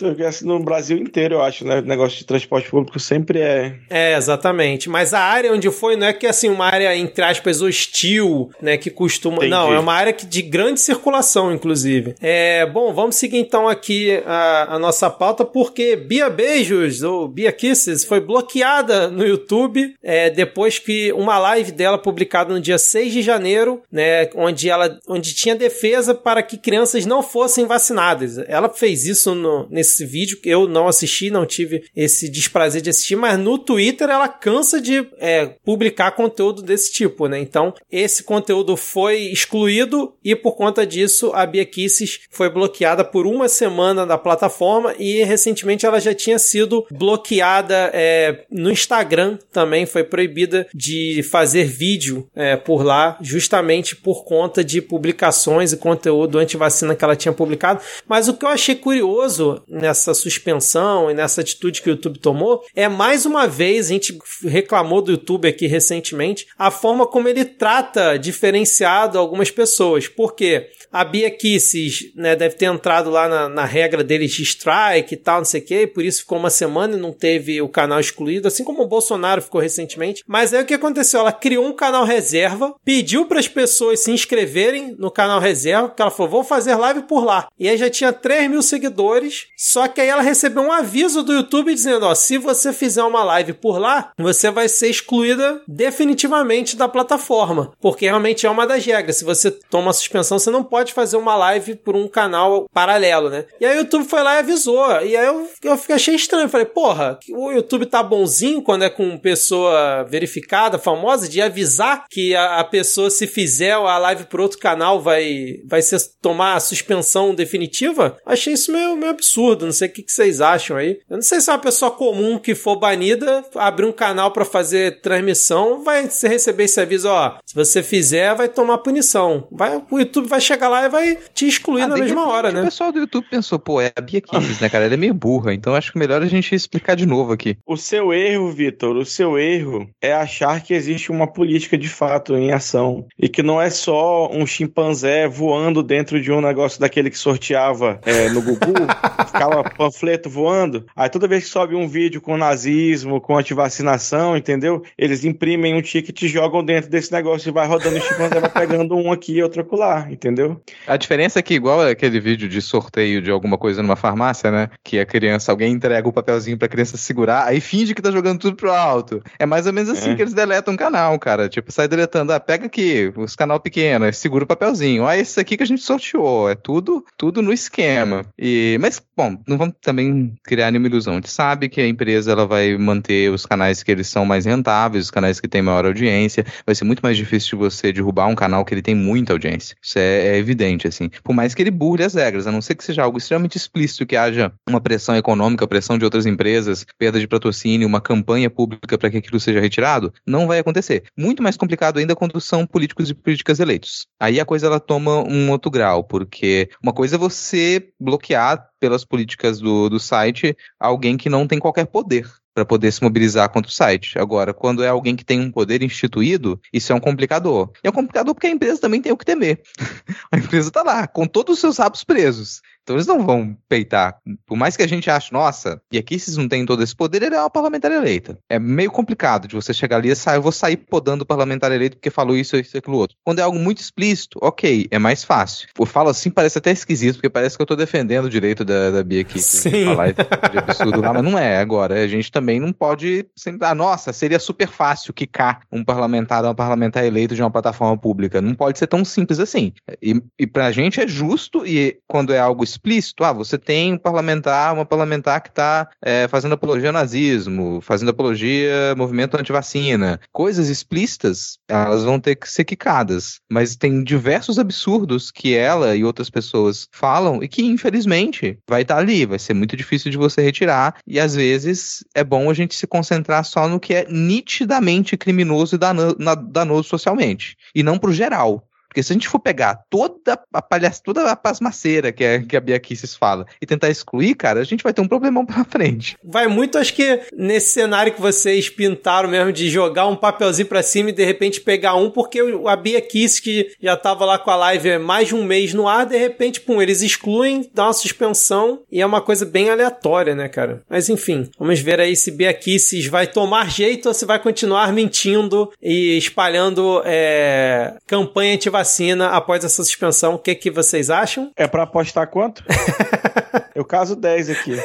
no 0.43 0.59
Brasil 0.59 0.97
inteiro, 0.97 1.35
eu 1.35 1.41
acho, 1.41 1.65
né? 1.65 1.79
O 1.79 1.81
negócio 1.81 2.17
de 2.17 2.25
transporte 2.25 2.69
público 2.69 2.99
sempre 2.99 3.39
é. 3.39 3.75
É, 3.89 4.15
exatamente. 4.15 4.89
Mas 4.89 5.13
a 5.13 5.19
área 5.19 5.53
onde 5.53 5.69
foi 5.71 5.95
não 5.95 6.07
é 6.07 6.13
que 6.13 6.27
assim, 6.27 6.49
uma 6.49 6.65
área, 6.65 6.95
entre 6.95 7.23
aspas, 7.23 7.61
hostil, 7.61 8.49
né? 8.61 8.77
Que 8.77 8.89
costuma. 8.89 9.37
Entendi. 9.37 9.51
Não, 9.51 9.73
é 9.73 9.79
uma 9.79 9.93
área 9.93 10.13
que, 10.13 10.25
de 10.25 10.41
grande 10.41 10.79
circulação, 10.79 11.53
inclusive. 11.53 12.15
É, 12.21 12.65
bom, 12.65 12.93
vamos 12.93 13.15
seguir 13.15 13.37
então 13.37 13.67
aqui 13.67 14.21
a, 14.25 14.75
a 14.75 14.79
nossa 14.79 15.09
pauta, 15.09 15.45
porque 15.45 15.95
Bia 15.95 16.29
Beijos, 16.29 17.03
ou 17.03 17.27
Bia 17.27 17.51
Kisses, 17.51 18.03
foi 18.03 18.19
bloqueada 18.19 19.09
no 19.09 19.25
YouTube 19.25 19.95
é, 20.03 20.29
depois 20.29 20.79
que 20.79 21.11
uma 21.13 21.37
live 21.37 21.71
dela 21.71 21.97
publicada 21.97 22.53
no 22.53 22.59
dia 22.59 22.77
6 22.77 23.13
de 23.13 23.21
janeiro 23.21 23.34
Janeiro, 23.35 23.81
né, 23.91 24.29
onde 24.35 24.69
ela 24.69 24.97
onde 25.07 25.33
tinha 25.33 25.55
defesa 25.55 26.15
para 26.15 26.41
que 26.41 26.57
crianças 26.57 27.05
não 27.05 27.21
fossem 27.21 27.65
vacinadas. 27.65 28.37
Ela 28.47 28.69
fez 28.69 29.05
isso 29.05 29.35
no, 29.35 29.67
nesse 29.69 30.05
vídeo 30.05 30.39
que 30.39 30.49
eu 30.49 30.67
não 30.67 30.87
assisti, 30.87 31.29
não 31.29 31.45
tive 31.45 31.83
esse 31.95 32.29
desprazer 32.29 32.81
de 32.81 32.89
assistir, 32.89 33.15
mas 33.15 33.37
no 33.37 33.57
Twitter 33.57 34.09
ela 34.09 34.27
cansa 34.27 34.79
de 34.79 35.05
é, 35.17 35.47
publicar 35.63 36.11
conteúdo 36.11 36.61
desse 36.61 36.91
tipo, 36.91 37.27
né? 37.27 37.39
Então, 37.39 37.73
esse 37.91 38.23
conteúdo 38.23 38.77
foi 38.77 39.17
excluído 39.23 40.13
e 40.23 40.35
por 40.35 40.55
conta 40.55 40.85
disso 40.85 41.31
a 41.33 41.45
Bia 41.45 41.65
Kisses 41.65 42.21
foi 42.29 42.49
bloqueada 42.49 43.03
por 43.03 43.27
uma 43.27 43.49
semana 43.49 44.05
da 44.05 44.17
plataforma 44.17 44.95
e 44.97 45.23
recentemente 45.23 45.85
ela 45.85 45.99
já 45.99 46.13
tinha 46.13 46.39
sido 46.39 46.85
bloqueada 46.91 47.91
é, 47.93 48.45
no 48.49 48.71
Instagram 48.71 49.37
também, 49.51 49.85
foi 49.85 50.03
proibida 50.03 50.67
de 50.73 51.21
fazer 51.23 51.65
vídeo 51.65 52.27
é, 52.35 52.55
por 52.55 52.83
lá 52.83 53.17
justamente 53.25 53.95
por 53.95 54.23
conta 54.23 54.63
de 54.63 54.81
publicações 54.81 55.73
e 55.73 55.77
conteúdo 55.77 56.37
anti-vacina 56.37 56.95
que 56.95 57.03
ela 57.03 57.15
tinha 57.15 57.33
publicado. 57.33 57.81
Mas 58.07 58.27
o 58.27 58.33
que 58.33 58.45
eu 58.45 58.49
achei 58.49 58.75
curioso 58.75 59.61
nessa 59.67 60.13
suspensão 60.13 61.09
e 61.09 61.13
nessa 61.13 61.41
atitude 61.41 61.81
que 61.81 61.89
o 61.89 61.91
YouTube 61.91 62.19
tomou 62.19 62.63
é 62.75 62.87
mais 62.87 63.25
uma 63.25 63.47
vez, 63.47 63.87
a 63.87 63.93
gente 63.93 64.17
reclamou 64.43 65.01
do 65.01 65.11
YouTube 65.11 65.47
aqui 65.47 65.67
recentemente, 65.67 66.47
a 66.57 66.69
forma 66.69 67.07
como 67.07 67.27
ele 67.27 67.43
trata 67.43 68.17
diferenciado 68.17 69.17
algumas 69.17 69.49
pessoas. 69.49 70.07
Por 70.07 70.35
quê? 70.35 70.69
A 70.95 71.03
Bia 71.03 71.29
Kisses, 71.29 72.09
né, 72.15 72.37
deve 72.37 72.55
ter 72.55 72.67
entrado 72.67 73.09
lá 73.09 73.27
na, 73.27 73.49
na, 73.49 73.65
regra 73.65 74.01
deles 74.01 74.31
de 74.31 74.43
strike 74.43 75.13
e 75.13 75.17
tal, 75.17 75.39
não 75.39 75.45
sei 75.45 75.59
o 75.59 75.65
quê, 75.65 75.85
por 75.85 76.01
isso 76.01 76.21
ficou 76.21 76.37
uma 76.37 76.49
semana 76.49 76.95
e 76.95 76.99
não 76.99 77.11
teve 77.11 77.61
o 77.61 77.67
canal 77.67 77.99
excluído, 77.99 78.47
assim 78.47 78.63
como 78.63 78.81
o 78.81 78.87
Bolsonaro 78.87 79.41
ficou 79.41 79.59
recentemente. 79.59 80.23
Mas 80.25 80.53
aí 80.53 80.63
o 80.63 80.65
que 80.65 80.73
aconteceu? 80.73 81.19
Ela 81.19 81.33
criou 81.33 81.65
um 81.65 81.73
canal 81.73 82.05
reserva, 82.05 82.73
pediu 82.85 83.25
para 83.25 83.41
as 83.41 83.47
pessoas 83.49 83.99
se 83.99 84.09
inscreverem 84.09 84.95
no 84.97 85.11
canal 85.11 85.41
reserva, 85.41 85.89
porque 85.89 86.01
ela 86.01 86.09
falou, 86.09 86.31
vou 86.31 86.43
fazer 86.45 86.75
live 86.75 87.01
por 87.01 87.25
lá. 87.25 87.49
E 87.59 87.67
aí 87.67 87.75
já 87.75 87.89
tinha 87.89 88.13
3 88.13 88.49
mil 88.49 88.61
seguidores, 88.61 89.47
só 89.57 89.89
que 89.89 89.99
aí 89.99 90.07
ela 90.07 90.21
recebeu 90.21 90.63
um 90.63 90.71
aviso 90.71 91.23
do 91.23 91.33
YouTube 91.33 91.73
dizendo, 91.73 92.05
ó, 92.05 92.15
se 92.15 92.37
você 92.37 92.71
fizer 92.71 93.03
uma 93.03 93.21
live 93.21 93.51
por 93.51 93.77
lá, 93.77 94.13
você 94.17 94.49
vai 94.49 94.69
ser 94.69 94.87
excluída 94.87 95.61
definitivamente 95.67 96.77
da 96.77 96.87
plataforma, 96.87 97.73
porque 97.81 98.05
realmente 98.05 98.45
é 98.45 98.49
uma 98.49 98.65
das 98.65 98.85
regras. 98.85 99.17
Se 99.17 99.25
você 99.25 99.51
toma 99.51 99.91
suspensão, 99.91 100.39
você 100.39 100.49
não 100.49 100.63
pode 100.63 100.84
pode 100.85 100.93
fazer 100.93 101.17
uma 101.17 101.35
live 101.35 101.75
por 101.75 101.95
um 101.95 102.07
canal 102.07 102.67
paralelo, 102.71 103.29
né? 103.29 103.45
E 103.59 103.65
aí 103.65 103.75
o 103.75 103.79
YouTube 103.79 104.05
foi 104.05 104.21
lá 104.21 104.35
e 104.35 104.39
avisou. 104.39 104.85
E 105.01 105.17
aí 105.17 105.25
eu, 105.25 105.47
eu 105.63 105.79
achei 105.89 106.15
estranho. 106.15 106.47
Falei, 106.47 106.67
porra, 106.67 107.17
o 107.31 107.51
YouTube 107.51 107.87
tá 107.87 108.03
bonzinho 108.03 108.61
quando 108.61 108.83
é 108.83 108.89
com 108.89 109.17
pessoa 109.17 110.03
verificada, 110.03 110.77
famosa, 110.77 111.27
de 111.27 111.41
avisar 111.41 112.05
que 112.09 112.35
a, 112.35 112.59
a 112.59 112.63
pessoa, 112.63 113.09
se 113.09 113.25
fizer 113.25 113.73
a 113.73 113.97
live 113.97 114.25
por 114.25 114.39
outro 114.39 114.59
canal, 114.59 115.01
vai, 115.01 115.55
vai 115.65 115.81
ser, 115.81 115.99
tomar 116.21 116.55
a 116.55 116.59
suspensão 116.59 117.33
definitiva. 117.33 118.17
Achei 118.25 118.53
isso 118.53 118.71
meio, 118.71 118.95
meio 118.95 119.11
absurdo. 119.11 119.65
Não 119.65 119.73
sei 119.73 119.87
o 119.87 119.91
que, 119.91 120.03
que 120.03 120.11
vocês 120.11 120.41
acham 120.41 120.77
aí. 120.77 120.99
Eu 121.09 121.17
não 121.17 121.23
sei 121.23 121.41
se 121.41 121.49
é 121.49 121.53
uma 121.53 121.59
pessoa 121.59 121.89
comum 121.89 122.37
que 122.37 122.53
for 122.53 122.75
banida, 122.75 123.43
abrir 123.55 123.85
um 123.85 123.91
canal 123.91 124.31
para 124.31 124.45
fazer 124.45 125.01
transmissão, 125.01 125.83
vai 125.83 126.07
receber 126.23 126.65
esse 126.65 126.79
aviso, 126.79 127.07
ó, 127.09 127.37
se 127.45 127.55
você 127.55 127.81
fizer, 127.81 128.35
vai 128.35 128.49
tomar 128.49 128.79
punição. 128.79 129.47
Vai, 129.51 129.81
o 129.89 129.99
YouTube 129.99 130.27
vai 130.27 130.41
chegar 130.41 130.69
lá 130.69 130.74
lá 130.75 130.85
e 130.85 130.89
vai 130.89 131.17
te 131.33 131.47
excluir 131.47 131.83
ah, 131.83 131.87
na 131.87 131.97
mesma 131.97 132.27
hora, 132.27 132.51
né? 132.51 132.61
O 132.61 132.65
pessoal 132.65 132.91
do 132.91 132.99
YouTube 132.99 133.25
pensou, 133.29 133.57
pô, 133.57 133.81
é 133.81 133.91
a 133.95 134.01
Bia 134.01 134.21
né, 134.61 134.69
cara? 134.69 134.85
Ela 134.85 134.93
é 134.93 134.97
meio 134.97 135.13
burra, 135.13 135.53
então 135.53 135.75
acho 135.75 135.91
que 135.91 135.97
melhor 135.97 136.21
a 136.21 136.25
gente 136.25 136.53
explicar 136.53 136.95
de 136.95 137.05
novo 137.05 137.31
aqui. 137.31 137.57
O 137.65 137.77
seu 137.77 138.13
erro, 138.13 138.51
Vitor, 138.51 138.95
o 138.95 139.05
seu 139.05 139.37
erro 139.37 139.89
é 140.01 140.13
achar 140.13 140.61
que 140.61 140.73
existe 140.73 141.11
uma 141.11 141.27
política 141.27 141.77
de 141.77 141.89
fato 141.89 142.35
em 142.35 142.51
ação 142.51 143.05
e 143.17 143.29
que 143.29 143.41
não 143.41 143.61
é 143.61 143.69
só 143.69 144.29
um 144.31 144.45
chimpanzé 144.45 145.27
voando 145.27 145.81
dentro 145.81 146.21
de 146.21 146.31
um 146.31 146.41
negócio 146.41 146.79
daquele 146.79 147.09
que 147.09 147.17
sorteava 147.17 147.99
é, 148.05 148.29
no 148.29 148.41
Gugu, 148.41 148.73
ficava 149.27 149.63
panfleto 149.63 150.29
voando. 150.29 150.85
Aí 150.95 151.09
toda 151.09 151.27
vez 151.27 151.45
que 151.45 151.49
sobe 151.49 151.75
um 151.75 151.87
vídeo 151.87 152.21
com 152.21 152.37
nazismo, 152.37 153.21
com 153.21 153.37
antivacinação, 153.37 154.35
entendeu? 154.35 154.83
Eles 154.97 155.23
imprimem 155.23 155.75
um 155.75 155.81
ticket 155.81 156.21
e 156.21 156.27
jogam 156.27 156.63
dentro 156.63 156.89
desse 156.89 157.11
negócio 157.11 157.49
e 157.49 157.51
vai 157.53 157.67
rodando 157.67 157.97
o 157.97 158.01
chimpanzé, 158.01 158.39
vai 158.39 158.49
pegando 158.49 158.95
um 158.95 159.11
aqui 159.11 159.33
e 159.33 159.43
outro 159.43 159.61
acolá, 159.61 160.07
entendeu? 160.09 160.54
A 160.87 160.97
diferença 160.97 161.39
é 161.39 161.41
que, 161.41 161.53
igual 161.53 161.81
aquele 161.81 162.19
vídeo 162.19 162.47
de 162.47 162.61
sorteio 162.61 163.21
de 163.21 163.31
alguma 163.31 163.57
coisa 163.57 163.81
numa 163.81 163.95
farmácia, 163.95 164.51
né? 164.51 164.69
Que 164.83 164.99
a 164.99 165.05
criança, 165.05 165.51
alguém 165.51 165.73
entrega 165.73 166.07
o 166.07 166.13
papelzinho 166.13 166.57
pra 166.57 166.67
criança 166.67 166.97
segurar, 166.97 167.45
aí 167.45 167.59
finge 167.59 167.93
que 167.93 168.01
tá 168.01 168.11
jogando 168.11 168.39
tudo 168.39 168.55
pro 168.55 168.71
alto. 168.71 169.21
É 169.39 169.45
mais 169.45 169.67
ou 169.67 169.73
menos 169.73 169.89
assim 169.89 170.11
é. 170.11 170.15
que 170.15 170.21
eles 170.21 170.33
deletam 170.33 170.73
um 170.73 170.77
canal, 170.77 171.17
cara. 171.19 171.49
Tipo, 171.49 171.71
sai 171.71 171.87
deletando, 171.87 172.33
ah, 172.33 172.39
pega 172.39 172.65
aqui, 172.65 173.11
os 173.15 173.35
canal 173.35 173.59
pequenos, 173.59 174.17
segura 174.17 174.43
o 174.43 174.47
papelzinho. 174.47 175.05
Ah, 175.05 175.17
esse 175.17 175.39
aqui 175.39 175.57
que 175.57 175.63
a 175.63 175.67
gente 175.67 175.81
sorteou. 175.81 176.49
É 176.49 176.55
tudo, 176.55 177.05
tudo 177.17 177.41
no 177.41 177.53
esquema. 177.53 178.25
E, 178.37 178.77
mas, 178.79 179.01
bom, 179.15 179.37
não 179.47 179.57
vamos 179.57 179.75
também 179.81 180.33
criar 180.43 180.71
nenhuma 180.71 180.87
ilusão. 180.87 181.13
A 181.13 181.17
gente 181.17 181.29
sabe 181.29 181.69
que 181.69 181.81
a 181.81 181.87
empresa 181.87 182.31
ela 182.31 182.45
vai 182.45 182.77
manter 182.77 183.31
os 183.31 183.45
canais 183.45 183.83
que 183.83 183.91
eles 183.91 184.07
são 184.07 184.25
mais 184.25 184.45
rentáveis, 184.45 185.05
os 185.05 185.11
canais 185.11 185.39
que 185.39 185.47
têm 185.47 185.61
maior 185.61 185.85
audiência. 185.85 186.45
Vai 186.65 186.75
ser 186.75 186.85
muito 186.85 187.01
mais 187.01 187.17
difícil 187.17 187.57
de 187.57 187.63
você 187.63 187.91
derrubar 187.91 188.27
um 188.27 188.35
canal 188.35 188.63
que 188.65 188.73
ele 188.73 188.81
tem 188.81 188.95
muita 188.95 189.33
audiência. 189.33 189.75
Isso 189.81 189.97
é, 189.97 190.37
é 190.37 190.41
evidente 190.45 190.87
assim. 190.87 191.09
Por 191.23 191.33
mais 191.33 191.53
que 191.53 191.61
ele 191.61 191.71
burle 191.71 192.03
as 192.03 192.13
regras, 192.13 192.47
a 192.47 192.51
não 192.51 192.61
ser 192.61 192.75
que 192.75 192.83
seja 192.83 193.03
algo 193.03 193.17
extremamente 193.17 193.57
explícito, 193.57 194.05
que 194.05 194.15
haja 194.15 194.51
uma 194.69 194.79
pressão 194.79 195.15
econômica, 195.15 195.67
pressão 195.67 195.97
de 195.97 196.05
outras 196.05 196.25
empresas, 196.25 196.85
perda 196.97 197.19
de 197.19 197.27
patrocínio, 197.27 197.87
uma 197.87 197.99
campanha 197.99 198.49
pública 198.49 198.97
para 198.97 199.09
que 199.09 199.17
aquilo 199.17 199.39
seja 199.39 199.59
retirado, 199.59 200.13
não 200.25 200.47
vai 200.47 200.59
acontecer. 200.59 201.03
Muito 201.17 201.41
mais 201.41 201.57
complicado 201.57 201.97
ainda 201.97 202.15
quando 202.15 202.39
são 202.39 202.65
políticos 202.65 203.09
e 203.09 203.13
políticas 203.13 203.59
eleitos. 203.59 204.07
Aí 204.19 204.39
a 204.39 204.45
coisa 204.45 204.67
ela 204.67 204.79
toma 204.79 205.23
um 205.27 205.49
outro 205.49 205.71
grau, 205.71 206.03
porque 206.03 206.69
uma 206.81 206.93
coisa 206.93 207.15
é 207.15 207.19
você 207.19 207.89
bloquear 207.99 208.69
pelas 208.79 209.03
políticas 209.03 209.59
do, 209.59 209.89
do 209.89 209.99
site 209.99 210.55
alguém 210.79 211.17
que 211.17 211.29
não 211.29 211.47
tem 211.47 211.59
qualquer 211.59 211.85
poder 211.85 212.25
para 212.55 212.63
poder 212.63 212.89
se 212.89 213.03
mobilizar 213.03 213.49
contra 213.49 213.69
o 213.69 213.73
site. 213.73 214.17
Agora, 214.17 214.53
quando 214.53 214.81
é 214.81 214.87
alguém 214.87 215.13
que 215.13 215.25
tem 215.25 215.41
um 215.41 215.51
poder 215.51 215.83
instituído, 215.83 216.59
isso 216.71 216.93
é 216.93 216.95
um 216.95 217.01
complicador. 217.01 217.69
E 217.83 217.87
é 217.87 217.89
um 217.89 217.93
complicador 217.93 218.33
porque 218.33 218.47
a 218.47 218.49
empresa 218.49 218.79
também 218.79 219.01
tem 219.01 219.11
o 219.11 219.17
que 219.17 219.25
temer. 219.25 219.61
a 220.31 220.37
empresa 220.37 220.69
está 220.69 220.81
lá, 220.81 221.05
com 221.05 221.27
todos 221.27 221.55
os 221.55 221.59
seus 221.59 221.77
rabos 221.77 222.05
presos. 222.05 222.61
Então 222.85 222.95
eles 222.95 223.07
não 223.07 223.25
vão 223.25 223.57
peitar. 223.67 224.19
Por 224.45 224.55
mais 224.55 224.77
que 224.77 224.83
a 224.83 224.87
gente 224.87 225.09
ache, 225.09 225.33
nossa, 225.33 225.81
e 225.91 225.97
aqui 225.97 226.19
vocês 226.19 226.37
não 226.37 226.47
têm 226.47 226.63
todo 226.67 226.83
esse 226.83 226.95
poder, 226.95 227.23
ele 227.23 227.33
é 227.33 227.39
uma 227.39 227.49
parlamentar 227.49 227.91
eleita. 227.91 228.37
É 228.47 228.59
meio 228.59 228.91
complicado 228.91 229.47
de 229.47 229.55
você 229.55 229.73
chegar 229.73 229.97
ali 229.97 230.09
e 230.09 230.15
sair, 230.15 230.37
eu 230.37 230.41
vou 230.43 230.51
sair 230.51 230.77
podando 230.77 231.23
o 231.23 231.25
parlamentar 231.25 231.71
eleito 231.71 231.97
porque 231.97 232.11
falou 232.11 232.37
isso, 232.37 232.55
isso, 232.55 232.77
aquilo 232.77 232.97
outro. 232.97 233.17
Quando 233.23 233.39
é 233.39 233.41
algo 233.41 233.57
muito 233.57 233.79
explícito, 233.79 234.37
ok, 234.39 234.87
é 234.91 234.99
mais 234.99 235.23
fácil. 235.23 235.67
Eu 235.77 235.85
falo 235.87 236.09
assim, 236.09 236.29
parece 236.29 236.59
até 236.59 236.71
esquisito, 236.71 237.15
porque 237.15 237.29
parece 237.29 237.57
que 237.57 237.61
eu 237.63 237.65
tô 237.65 237.75
defendendo 237.75 238.25
o 238.25 238.29
direito 238.29 238.63
da, 238.63 238.91
da 238.91 239.03
Bia 239.03 239.21
aqui 239.21 239.39
Sim. 239.39 239.85
falar 239.85 240.11
de 240.11 240.57
absurdo 240.59 241.01
lá, 241.01 241.11
mas 241.11 241.23
não 241.23 241.39
é. 241.39 241.57
Agora, 241.57 241.95
a 242.03 242.07
gente 242.07 242.31
também 242.31 242.59
não 242.59 242.71
pode 242.71 243.25
sentar, 243.35 243.73
nossa, 243.73 244.13
seria 244.13 244.37
super 244.37 244.67
fácil 244.67 245.11
quicar 245.11 245.61
um 245.71 245.83
parlamentar 245.83 246.43
ou 246.43 246.49
uma 246.49 246.55
parlamentar 246.55 247.03
eleito 247.03 247.33
de 247.33 247.41
uma 247.41 247.49
plataforma 247.49 247.97
pública. 247.97 248.41
Não 248.41 248.53
pode 248.53 248.77
ser 248.77 248.85
tão 248.85 249.03
simples 249.03 249.39
assim. 249.39 249.73
E, 249.99 250.21
e 250.37 250.45
pra 250.45 250.71
gente 250.71 251.01
é 251.01 251.07
justo, 251.07 251.65
e 251.65 251.97
quando 252.07 252.31
é 252.31 252.37
algo 252.37 252.63
explícito. 252.75 253.23
Ah, 253.23 253.33
você 253.33 253.57
tem 253.57 253.93
um 253.93 253.97
parlamentar, 253.97 254.73
uma 254.73 254.85
parlamentar 254.85 255.41
que 255.41 255.49
está 255.49 255.89
é, 256.01 256.27
fazendo 256.27 256.53
apologia 256.53 256.89
ao 256.89 256.93
nazismo, 256.93 257.81
fazendo 257.81 258.09
apologia 258.09 258.91
ao 258.91 258.97
movimento 258.97 259.37
antivacina. 259.37 260.19
Coisas 260.31 260.69
explícitas, 260.69 261.57
elas 261.67 262.03
vão 262.03 262.19
ter 262.19 262.35
que 262.35 262.49
ser 262.49 262.63
quicadas. 262.63 263.39
Mas 263.49 263.75
tem 263.75 264.03
diversos 264.03 264.59
absurdos 264.59 265.31
que 265.31 265.55
ela 265.55 265.95
e 265.95 266.03
outras 266.03 266.29
pessoas 266.29 266.87
falam 266.91 267.41
e 267.41 267.47
que, 267.47 267.63
infelizmente, 267.63 268.57
vai 268.69 268.81
estar 268.81 268.95
tá 268.95 269.01
ali. 269.01 269.25
Vai 269.25 269.39
ser 269.39 269.53
muito 269.53 269.75
difícil 269.75 270.11
de 270.11 270.17
você 270.17 270.41
retirar. 270.41 270.95
E 271.07 271.19
às 271.19 271.35
vezes 271.35 272.03
é 272.13 272.23
bom 272.23 272.49
a 272.49 272.53
gente 272.53 272.75
se 272.75 272.87
concentrar 272.87 273.43
só 273.45 273.67
no 273.67 273.79
que 273.79 273.93
é 273.93 274.05
nitidamente 274.09 275.17
criminoso 275.17 275.75
e 275.75 275.79
danoso 275.79 276.89
socialmente. 276.89 277.57
E 277.73 277.83
não 277.83 277.97
pro 277.97 278.13
geral. 278.13 278.67
Porque 278.95 279.03
se 279.03 279.11
a 279.11 279.15
gente 279.15 279.27
for 279.27 279.39
pegar 279.39 279.81
toda 279.89 280.39
a 280.53 280.61
palhaça, 280.61 281.01
toda 281.03 281.29
a 281.29 281.35
pasmaceira 281.35 282.13
que, 282.13 282.23
é, 282.23 282.39
que 282.39 282.55
a 282.55 282.61
Bia 282.61 282.79
Kisses 282.79 283.13
fala 283.13 283.45
e 283.61 283.65
tentar 283.65 283.89
excluir, 283.89 284.35
cara, 284.35 284.61
a 284.61 284.63
gente 284.63 284.85
vai 284.85 284.93
ter 284.93 285.01
um 285.01 285.07
problemão 285.07 285.45
pela 285.45 285.65
frente. 285.65 286.15
Vai 286.23 286.47
muito, 286.47 286.77
acho 286.77 286.93
que, 286.93 287.19
nesse 287.33 287.71
cenário 287.71 288.13
que 288.13 288.21
vocês 288.21 288.69
pintaram 288.69 289.27
mesmo, 289.27 289.51
de 289.51 289.69
jogar 289.69 290.07
um 290.07 290.15
papelzinho 290.15 290.69
pra 290.69 290.81
cima 290.81 291.09
e 291.09 291.13
de 291.13 291.25
repente 291.25 291.59
pegar 291.59 291.95
um, 291.95 292.09
porque 292.09 292.39
a 292.65 292.75
Bia 292.77 293.01
Kisses, 293.01 293.41
que 293.41 293.69
já 293.81 293.97
tava 293.97 294.23
lá 294.23 294.39
com 294.39 294.49
a 294.49 294.55
live 294.55 294.97
mais 294.97 295.27
de 295.27 295.35
um 295.35 295.43
mês 295.43 295.73
no 295.73 295.89
ar, 295.89 296.05
de 296.05 296.17
repente, 296.17 296.61
pum, 296.61 296.81
eles 296.81 297.01
excluem, 297.01 297.69
dá 297.73 297.87
uma 297.87 297.93
suspensão 297.93 298.81
e 298.89 299.01
é 299.01 299.05
uma 299.05 299.19
coisa 299.19 299.45
bem 299.45 299.69
aleatória, 299.69 300.33
né, 300.33 300.47
cara? 300.47 300.81
Mas 300.89 301.09
enfim, 301.09 301.49
vamos 301.59 301.81
ver 301.81 301.99
aí 301.99 302.15
se 302.15 302.31
Bia 302.31 302.53
Kisses 302.53 303.07
vai 303.07 303.27
tomar 303.27 303.69
jeito 303.69 304.07
ou 304.07 304.13
se 304.13 304.25
vai 304.25 304.39
continuar 304.39 304.93
mentindo 304.93 305.69
e 305.83 306.17
espalhando 306.17 307.01
é, 307.03 307.95
campanha 308.07 308.55
antivacina 308.55 308.84
vacina 308.85 309.29
após 309.29 309.63
essa 309.63 309.83
suspensão. 309.83 310.35
O 310.35 310.39
que, 310.39 310.53
que 310.53 310.69
vocês 310.69 311.09
acham? 311.09 311.51
É 311.57 311.67
para 311.67 311.83
apostar 311.83 312.27
quanto? 312.27 312.63
Eu 313.75 313.83
caso 313.83 314.15
10 314.15 314.51
aqui. 314.51 314.77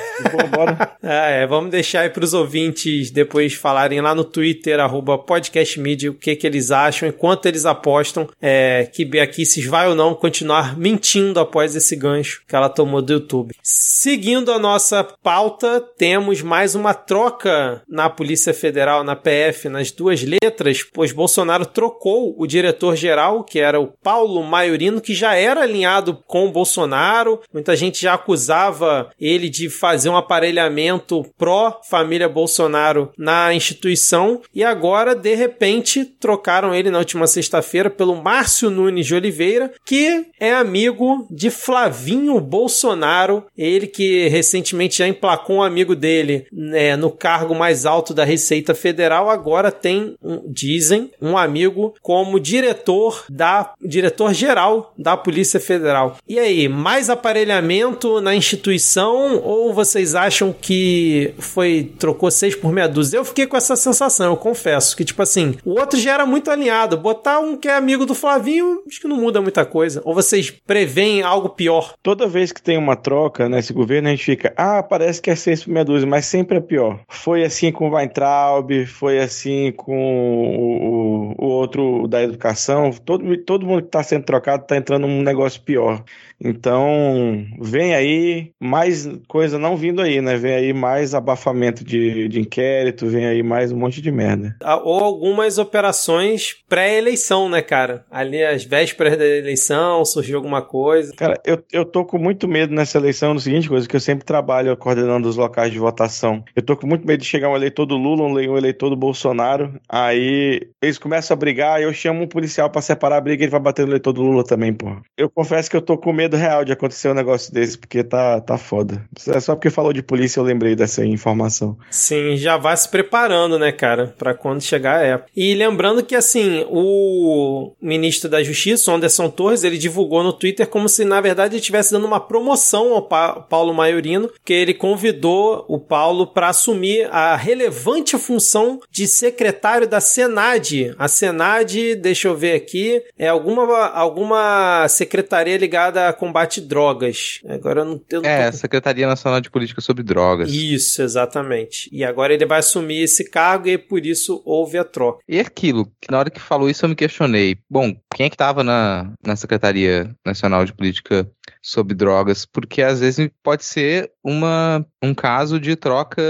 bora. 0.50 0.76
ah, 1.00 1.28
é, 1.28 1.46
vamos 1.46 1.70
deixar 1.70 2.00
aí 2.00 2.10
pros 2.10 2.34
ouvintes 2.34 3.12
depois 3.12 3.54
falarem 3.54 4.00
lá 4.00 4.16
no 4.16 4.24
Twitter, 4.24 4.80
arroba 4.80 5.16
podcastmedia, 5.16 6.10
o 6.10 6.14
que 6.14 6.34
que 6.34 6.44
eles 6.44 6.72
acham 6.72 7.08
e 7.08 7.12
quanto 7.12 7.46
eles 7.46 7.64
apostam 7.64 8.28
é, 8.42 8.88
que 8.92 9.04
Beaquices 9.04 9.64
vai 9.66 9.88
ou 9.88 9.94
não 9.94 10.12
continuar 10.12 10.76
mentindo 10.76 11.38
após 11.38 11.76
esse 11.76 11.94
gancho 11.94 12.42
que 12.48 12.56
ela 12.56 12.68
tomou 12.68 13.00
do 13.00 13.12
YouTube. 13.12 13.54
Seguindo 13.62 14.50
a 14.50 14.58
nossa 14.58 15.04
pauta, 15.04 15.80
temos 15.96 16.42
mais 16.42 16.74
uma 16.74 16.92
troca 16.92 17.82
na 17.88 18.10
Polícia 18.10 18.52
Federal, 18.52 19.04
na 19.04 19.14
PF, 19.14 19.68
nas 19.68 19.92
duas 19.92 20.22
letras, 20.22 20.82
pois 20.82 21.12
Bolsonaro 21.12 21.64
trocou 21.64 22.34
o 22.36 22.46
diretor-geral, 22.46 23.44
que 23.44 23.60
era 23.60 23.78
o 23.78 23.89
Paulo 24.02 24.42
Maiorino, 24.42 25.00
que 25.00 25.14
já 25.14 25.34
era 25.34 25.62
alinhado 25.62 26.18
com 26.26 26.46
o 26.46 26.52
Bolsonaro. 26.52 27.40
Muita 27.52 27.76
gente 27.76 28.00
já 28.00 28.14
acusava 28.14 29.10
ele 29.20 29.48
de 29.48 29.68
fazer 29.68 30.08
um 30.08 30.16
aparelhamento 30.16 31.24
pró-família 31.38 32.28
Bolsonaro 32.28 33.12
na 33.16 33.54
instituição. 33.54 34.40
E 34.54 34.64
agora, 34.64 35.14
de 35.14 35.34
repente, 35.34 36.04
trocaram 36.04 36.74
ele 36.74 36.90
na 36.90 36.98
última 36.98 37.26
sexta-feira 37.26 37.90
pelo 37.90 38.16
Márcio 38.16 38.70
Nunes 38.70 39.06
de 39.06 39.14
Oliveira, 39.14 39.72
que 39.84 40.26
é 40.38 40.52
amigo 40.52 41.26
de 41.30 41.50
Flavinho 41.50 42.40
Bolsonaro, 42.40 43.44
ele 43.56 43.86
que 43.86 44.28
recentemente 44.28 44.98
já 44.98 45.08
emplacou 45.08 45.56
um 45.56 45.62
amigo 45.62 45.94
dele 45.94 46.46
né, 46.52 46.96
no 46.96 47.10
cargo 47.10 47.54
mais 47.54 47.86
alto 47.86 48.14
da 48.14 48.24
Receita 48.24 48.74
Federal, 48.74 49.28
agora 49.30 49.70
tem, 49.70 50.16
dizem, 50.48 51.10
um 51.20 51.36
amigo 51.36 51.94
como 52.02 52.40
diretor 52.40 53.24
da 53.28 53.74
diretor 53.82 54.32
geral 54.32 54.92
da 54.96 55.16
Polícia 55.16 55.60
Federal. 55.60 56.16
E 56.28 56.38
aí, 56.38 56.68
mais 56.68 57.10
aparelhamento 57.10 58.20
na 58.20 58.34
instituição 58.34 58.60
instituição 58.60 59.40
ou 59.42 59.72
vocês 59.72 60.14
acham 60.14 60.52
que 60.52 61.34
foi 61.38 61.92
trocou 61.98 62.30
seis 62.30 62.54
por 62.54 62.72
meia 62.72 62.88
dúzia? 62.88 63.18
Eu 63.18 63.24
fiquei 63.24 63.46
com 63.46 63.56
essa 63.56 63.76
sensação, 63.76 64.26
eu 64.26 64.36
confesso, 64.36 64.96
que 64.96 65.04
tipo 65.04 65.22
assim, 65.22 65.56
o 65.64 65.78
outro 65.78 65.98
já 65.98 66.14
era 66.14 66.26
muito 66.26 66.50
alinhado. 66.50 66.96
Botar 66.96 67.40
um 67.40 67.56
que 67.56 67.68
é 67.68 67.74
amigo 67.74 68.06
do 68.06 68.14
Flavinho, 68.14 68.82
acho 68.86 69.00
que 69.00 69.08
não 69.08 69.16
muda 69.16 69.40
muita 69.40 69.64
coisa. 69.64 70.00
Ou 70.04 70.14
vocês 70.14 70.50
preveem 70.50 71.22
algo 71.22 71.50
pior? 71.50 71.94
Toda 72.02 72.26
vez 72.26 72.52
que 72.52 72.62
tem 72.62 72.76
uma 72.76 72.96
troca 72.96 73.48
nesse 73.48 73.72
governo, 73.72 74.08
a 74.08 74.10
gente 74.10 74.24
fica, 74.24 74.52
ah, 74.56 74.82
parece 74.82 75.20
que 75.20 75.30
é 75.30 75.36
seis 75.36 75.64
por 75.64 75.70
meia 75.70 75.84
dúzia, 75.84 76.08
mas 76.08 76.26
sempre 76.26 76.58
é 76.58 76.60
pior. 76.60 77.00
Foi 77.08 77.44
assim 77.44 77.72
com 77.72 77.88
o 77.88 77.94
Weintraub, 77.94 78.86
foi 78.86 79.18
assim 79.18 79.72
com 79.72 79.96
o, 79.96 81.34
o, 81.38 81.46
o 81.46 81.48
outro 81.48 82.06
da 82.08 82.22
educação. 82.22 82.90
Todo, 83.04 83.36
todo 83.38 83.66
mundo 83.70 83.82
que 83.82 83.88
está 83.88 84.02
sendo 84.02 84.24
trocado 84.24 84.62
está 84.62 84.76
entrando 84.76 85.06
num 85.06 85.22
negócio 85.22 85.62
pior. 85.62 86.04
Então, 86.42 87.44
vem 87.60 87.94
aí 87.94 88.50
mais 88.58 89.08
coisa 89.28 89.58
não 89.58 89.76
vindo 89.76 90.00
aí, 90.00 90.20
né? 90.20 90.36
Vem 90.36 90.54
aí 90.54 90.72
mais 90.72 91.14
abafamento 91.14 91.84
de, 91.84 92.28
de 92.28 92.40
inquérito, 92.40 93.06
vem 93.06 93.26
aí 93.26 93.42
mais 93.42 93.70
um 93.70 93.76
monte 93.76 94.00
de 94.00 94.10
merda. 94.10 94.56
Ah, 94.62 94.80
ou 94.82 95.00
algumas 95.00 95.58
operações 95.58 96.56
pré-eleição, 96.68 97.48
né, 97.48 97.60
cara? 97.60 98.04
Ali 98.10 98.42
às 98.42 98.64
vésperas 98.64 99.18
da 99.18 99.26
eleição, 99.26 100.04
surgiu 100.04 100.38
alguma 100.38 100.62
coisa. 100.62 101.12
Cara, 101.14 101.40
eu, 101.44 101.62
eu 101.72 101.84
tô 101.84 102.04
com 102.04 102.18
muito 102.18 102.48
medo 102.48 102.74
nessa 102.74 102.98
eleição 102.98 103.34
do 103.34 103.40
seguinte 103.40 103.68
coisa, 103.68 103.86
que 103.86 103.96
eu 103.96 104.00
sempre 104.00 104.24
trabalho 104.24 104.76
coordenando 104.76 105.28
os 105.28 105.36
locais 105.36 105.70
de 105.70 105.78
votação. 105.78 106.42
Eu 106.56 106.62
tô 106.62 106.76
com 106.76 106.86
muito 106.86 107.06
medo 107.06 107.20
de 107.20 107.26
chegar 107.26 107.50
um 107.50 107.56
eleitor 107.56 107.84
do 107.84 107.96
Lula, 107.96 108.22
um 108.22 108.56
eleitor 108.56 108.88
do 108.88 108.96
Bolsonaro, 108.96 109.78
aí 109.88 110.68
eles 110.80 110.98
começam 110.98 111.34
a 111.34 111.38
brigar, 111.38 111.82
eu 111.82 111.92
chamo 111.92 112.22
um 112.22 112.28
policial 112.28 112.70
para 112.70 112.80
separar 112.80 113.18
a 113.18 113.20
briga 113.20 113.42
e 113.42 113.44
ele 113.44 113.50
vai 113.50 113.60
bater 113.60 113.84
no 113.84 113.92
eleitor 113.92 114.12
do 114.12 114.22
Lula 114.22 114.44
também, 114.44 114.72
pô. 114.72 114.96
Eu 115.16 115.28
confesso 115.28 115.70
que 115.70 115.76
eu 115.76 115.82
tô 115.82 115.98
com 115.98 116.12
medo 116.12 116.29
medo 116.30 116.36
real 116.36 116.64
de 116.64 116.72
acontecer 116.72 117.08
um 117.08 117.14
negócio 117.14 117.52
desse, 117.52 117.76
porque 117.76 118.04
tá, 118.04 118.40
tá 118.40 118.56
foda. 118.56 119.02
É 119.26 119.40
só 119.40 119.54
porque 119.54 119.68
falou 119.68 119.92
de 119.92 120.02
polícia 120.02 120.38
eu 120.38 120.44
lembrei 120.44 120.76
dessa 120.76 121.04
informação. 121.04 121.76
Sim, 121.90 122.36
já 122.36 122.56
vai 122.56 122.76
se 122.76 122.88
preparando, 122.88 123.58
né, 123.58 123.72
cara, 123.72 124.14
para 124.16 124.34
quando 124.34 124.62
chegar 124.62 125.00
a 125.00 125.02
época. 125.02 125.30
E 125.36 125.54
lembrando 125.54 126.04
que, 126.04 126.14
assim, 126.14 126.64
o 126.68 127.72
ministro 127.82 128.30
da 128.30 128.42
Justiça, 128.42 128.92
Anderson 128.92 129.28
Torres, 129.28 129.64
ele 129.64 129.76
divulgou 129.76 130.22
no 130.22 130.32
Twitter 130.32 130.66
como 130.66 130.88
se, 130.88 131.04
na 131.04 131.20
verdade, 131.20 131.54
ele 131.54 131.60
estivesse 131.60 131.92
dando 131.92 132.06
uma 132.06 132.20
promoção 132.20 132.94
ao 132.94 133.02
pa 133.02 133.40
Paulo 133.40 133.74
Maiorino, 133.74 134.30
que 134.44 134.52
ele 134.52 134.74
convidou 134.74 135.64
o 135.68 135.78
Paulo 135.78 136.26
para 136.26 136.48
assumir 136.48 137.08
a 137.10 137.34
relevante 137.34 138.16
função 138.18 138.80
de 138.90 139.06
secretário 139.06 139.88
da 139.88 140.00
Senad. 140.00 140.94
A 140.98 141.08
Senad, 141.08 141.96
deixa 141.96 142.28
eu 142.28 142.36
ver 142.36 142.54
aqui, 142.54 143.02
é 143.18 143.28
alguma, 143.28 143.88
alguma 143.88 144.86
secretaria 144.88 145.56
ligada 145.56 146.08
a 146.08 146.12
combate 146.20 146.60
drogas. 146.60 147.40
Agora 147.48 147.80
eu 147.80 147.84
não, 147.84 148.00
não 148.12 148.24
É, 148.24 148.50
tô... 148.50 148.56
Secretaria 148.58 149.06
Nacional 149.06 149.40
de 149.40 149.50
Política 149.50 149.80
sobre 149.80 150.02
Drogas. 150.02 150.50
Isso, 150.52 151.02
exatamente. 151.02 151.88
E 151.90 152.04
agora 152.04 152.34
ele 152.34 152.46
vai 152.46 152.58
assumir 152.58 153.02
esse 153.02 153.28
cargo 153.28 153.68
e 153.68 153.78
por 153.78 154.04
isso 154.04 154.42
houve 154.44 154.78
a 154.78 154.84
troca. 154.84 155.22
E 155.28 155.40
aquilo, 155.40 155.86
que 156.00 156.10
na 156.10 156.18
hora 156.18 156.30
que 156.30 156.40
falou 156.40 156.68
isso 156.68 156.84
eu 156.84 156.88
me 156.88 156.94
questionei. 156.94 157.56
Bom, 157.68 157.94
quem 158.14 158.26
é 158.26 158.28
que 158.28 158.34
estava 158.34 158.62
na, 158.62 159.12
na 159.24 159.34
Secretaria 159.34 160.14
Nacional 160.24 160.64
de 160.64 160.72
Política 160.74 161.28
sobre 161.62 161.94
drogas, 161.94 162.46
porque 162.46 162.82
às 162.82 163.00
vezes 163.00 163.28
pode 163.42 163.64
ser 163.64 164.10
uma, 164.24 164.84
um 165.02 165.14
caso 165.14 165.58
de 165.60 165.76
troca 165.76 166.22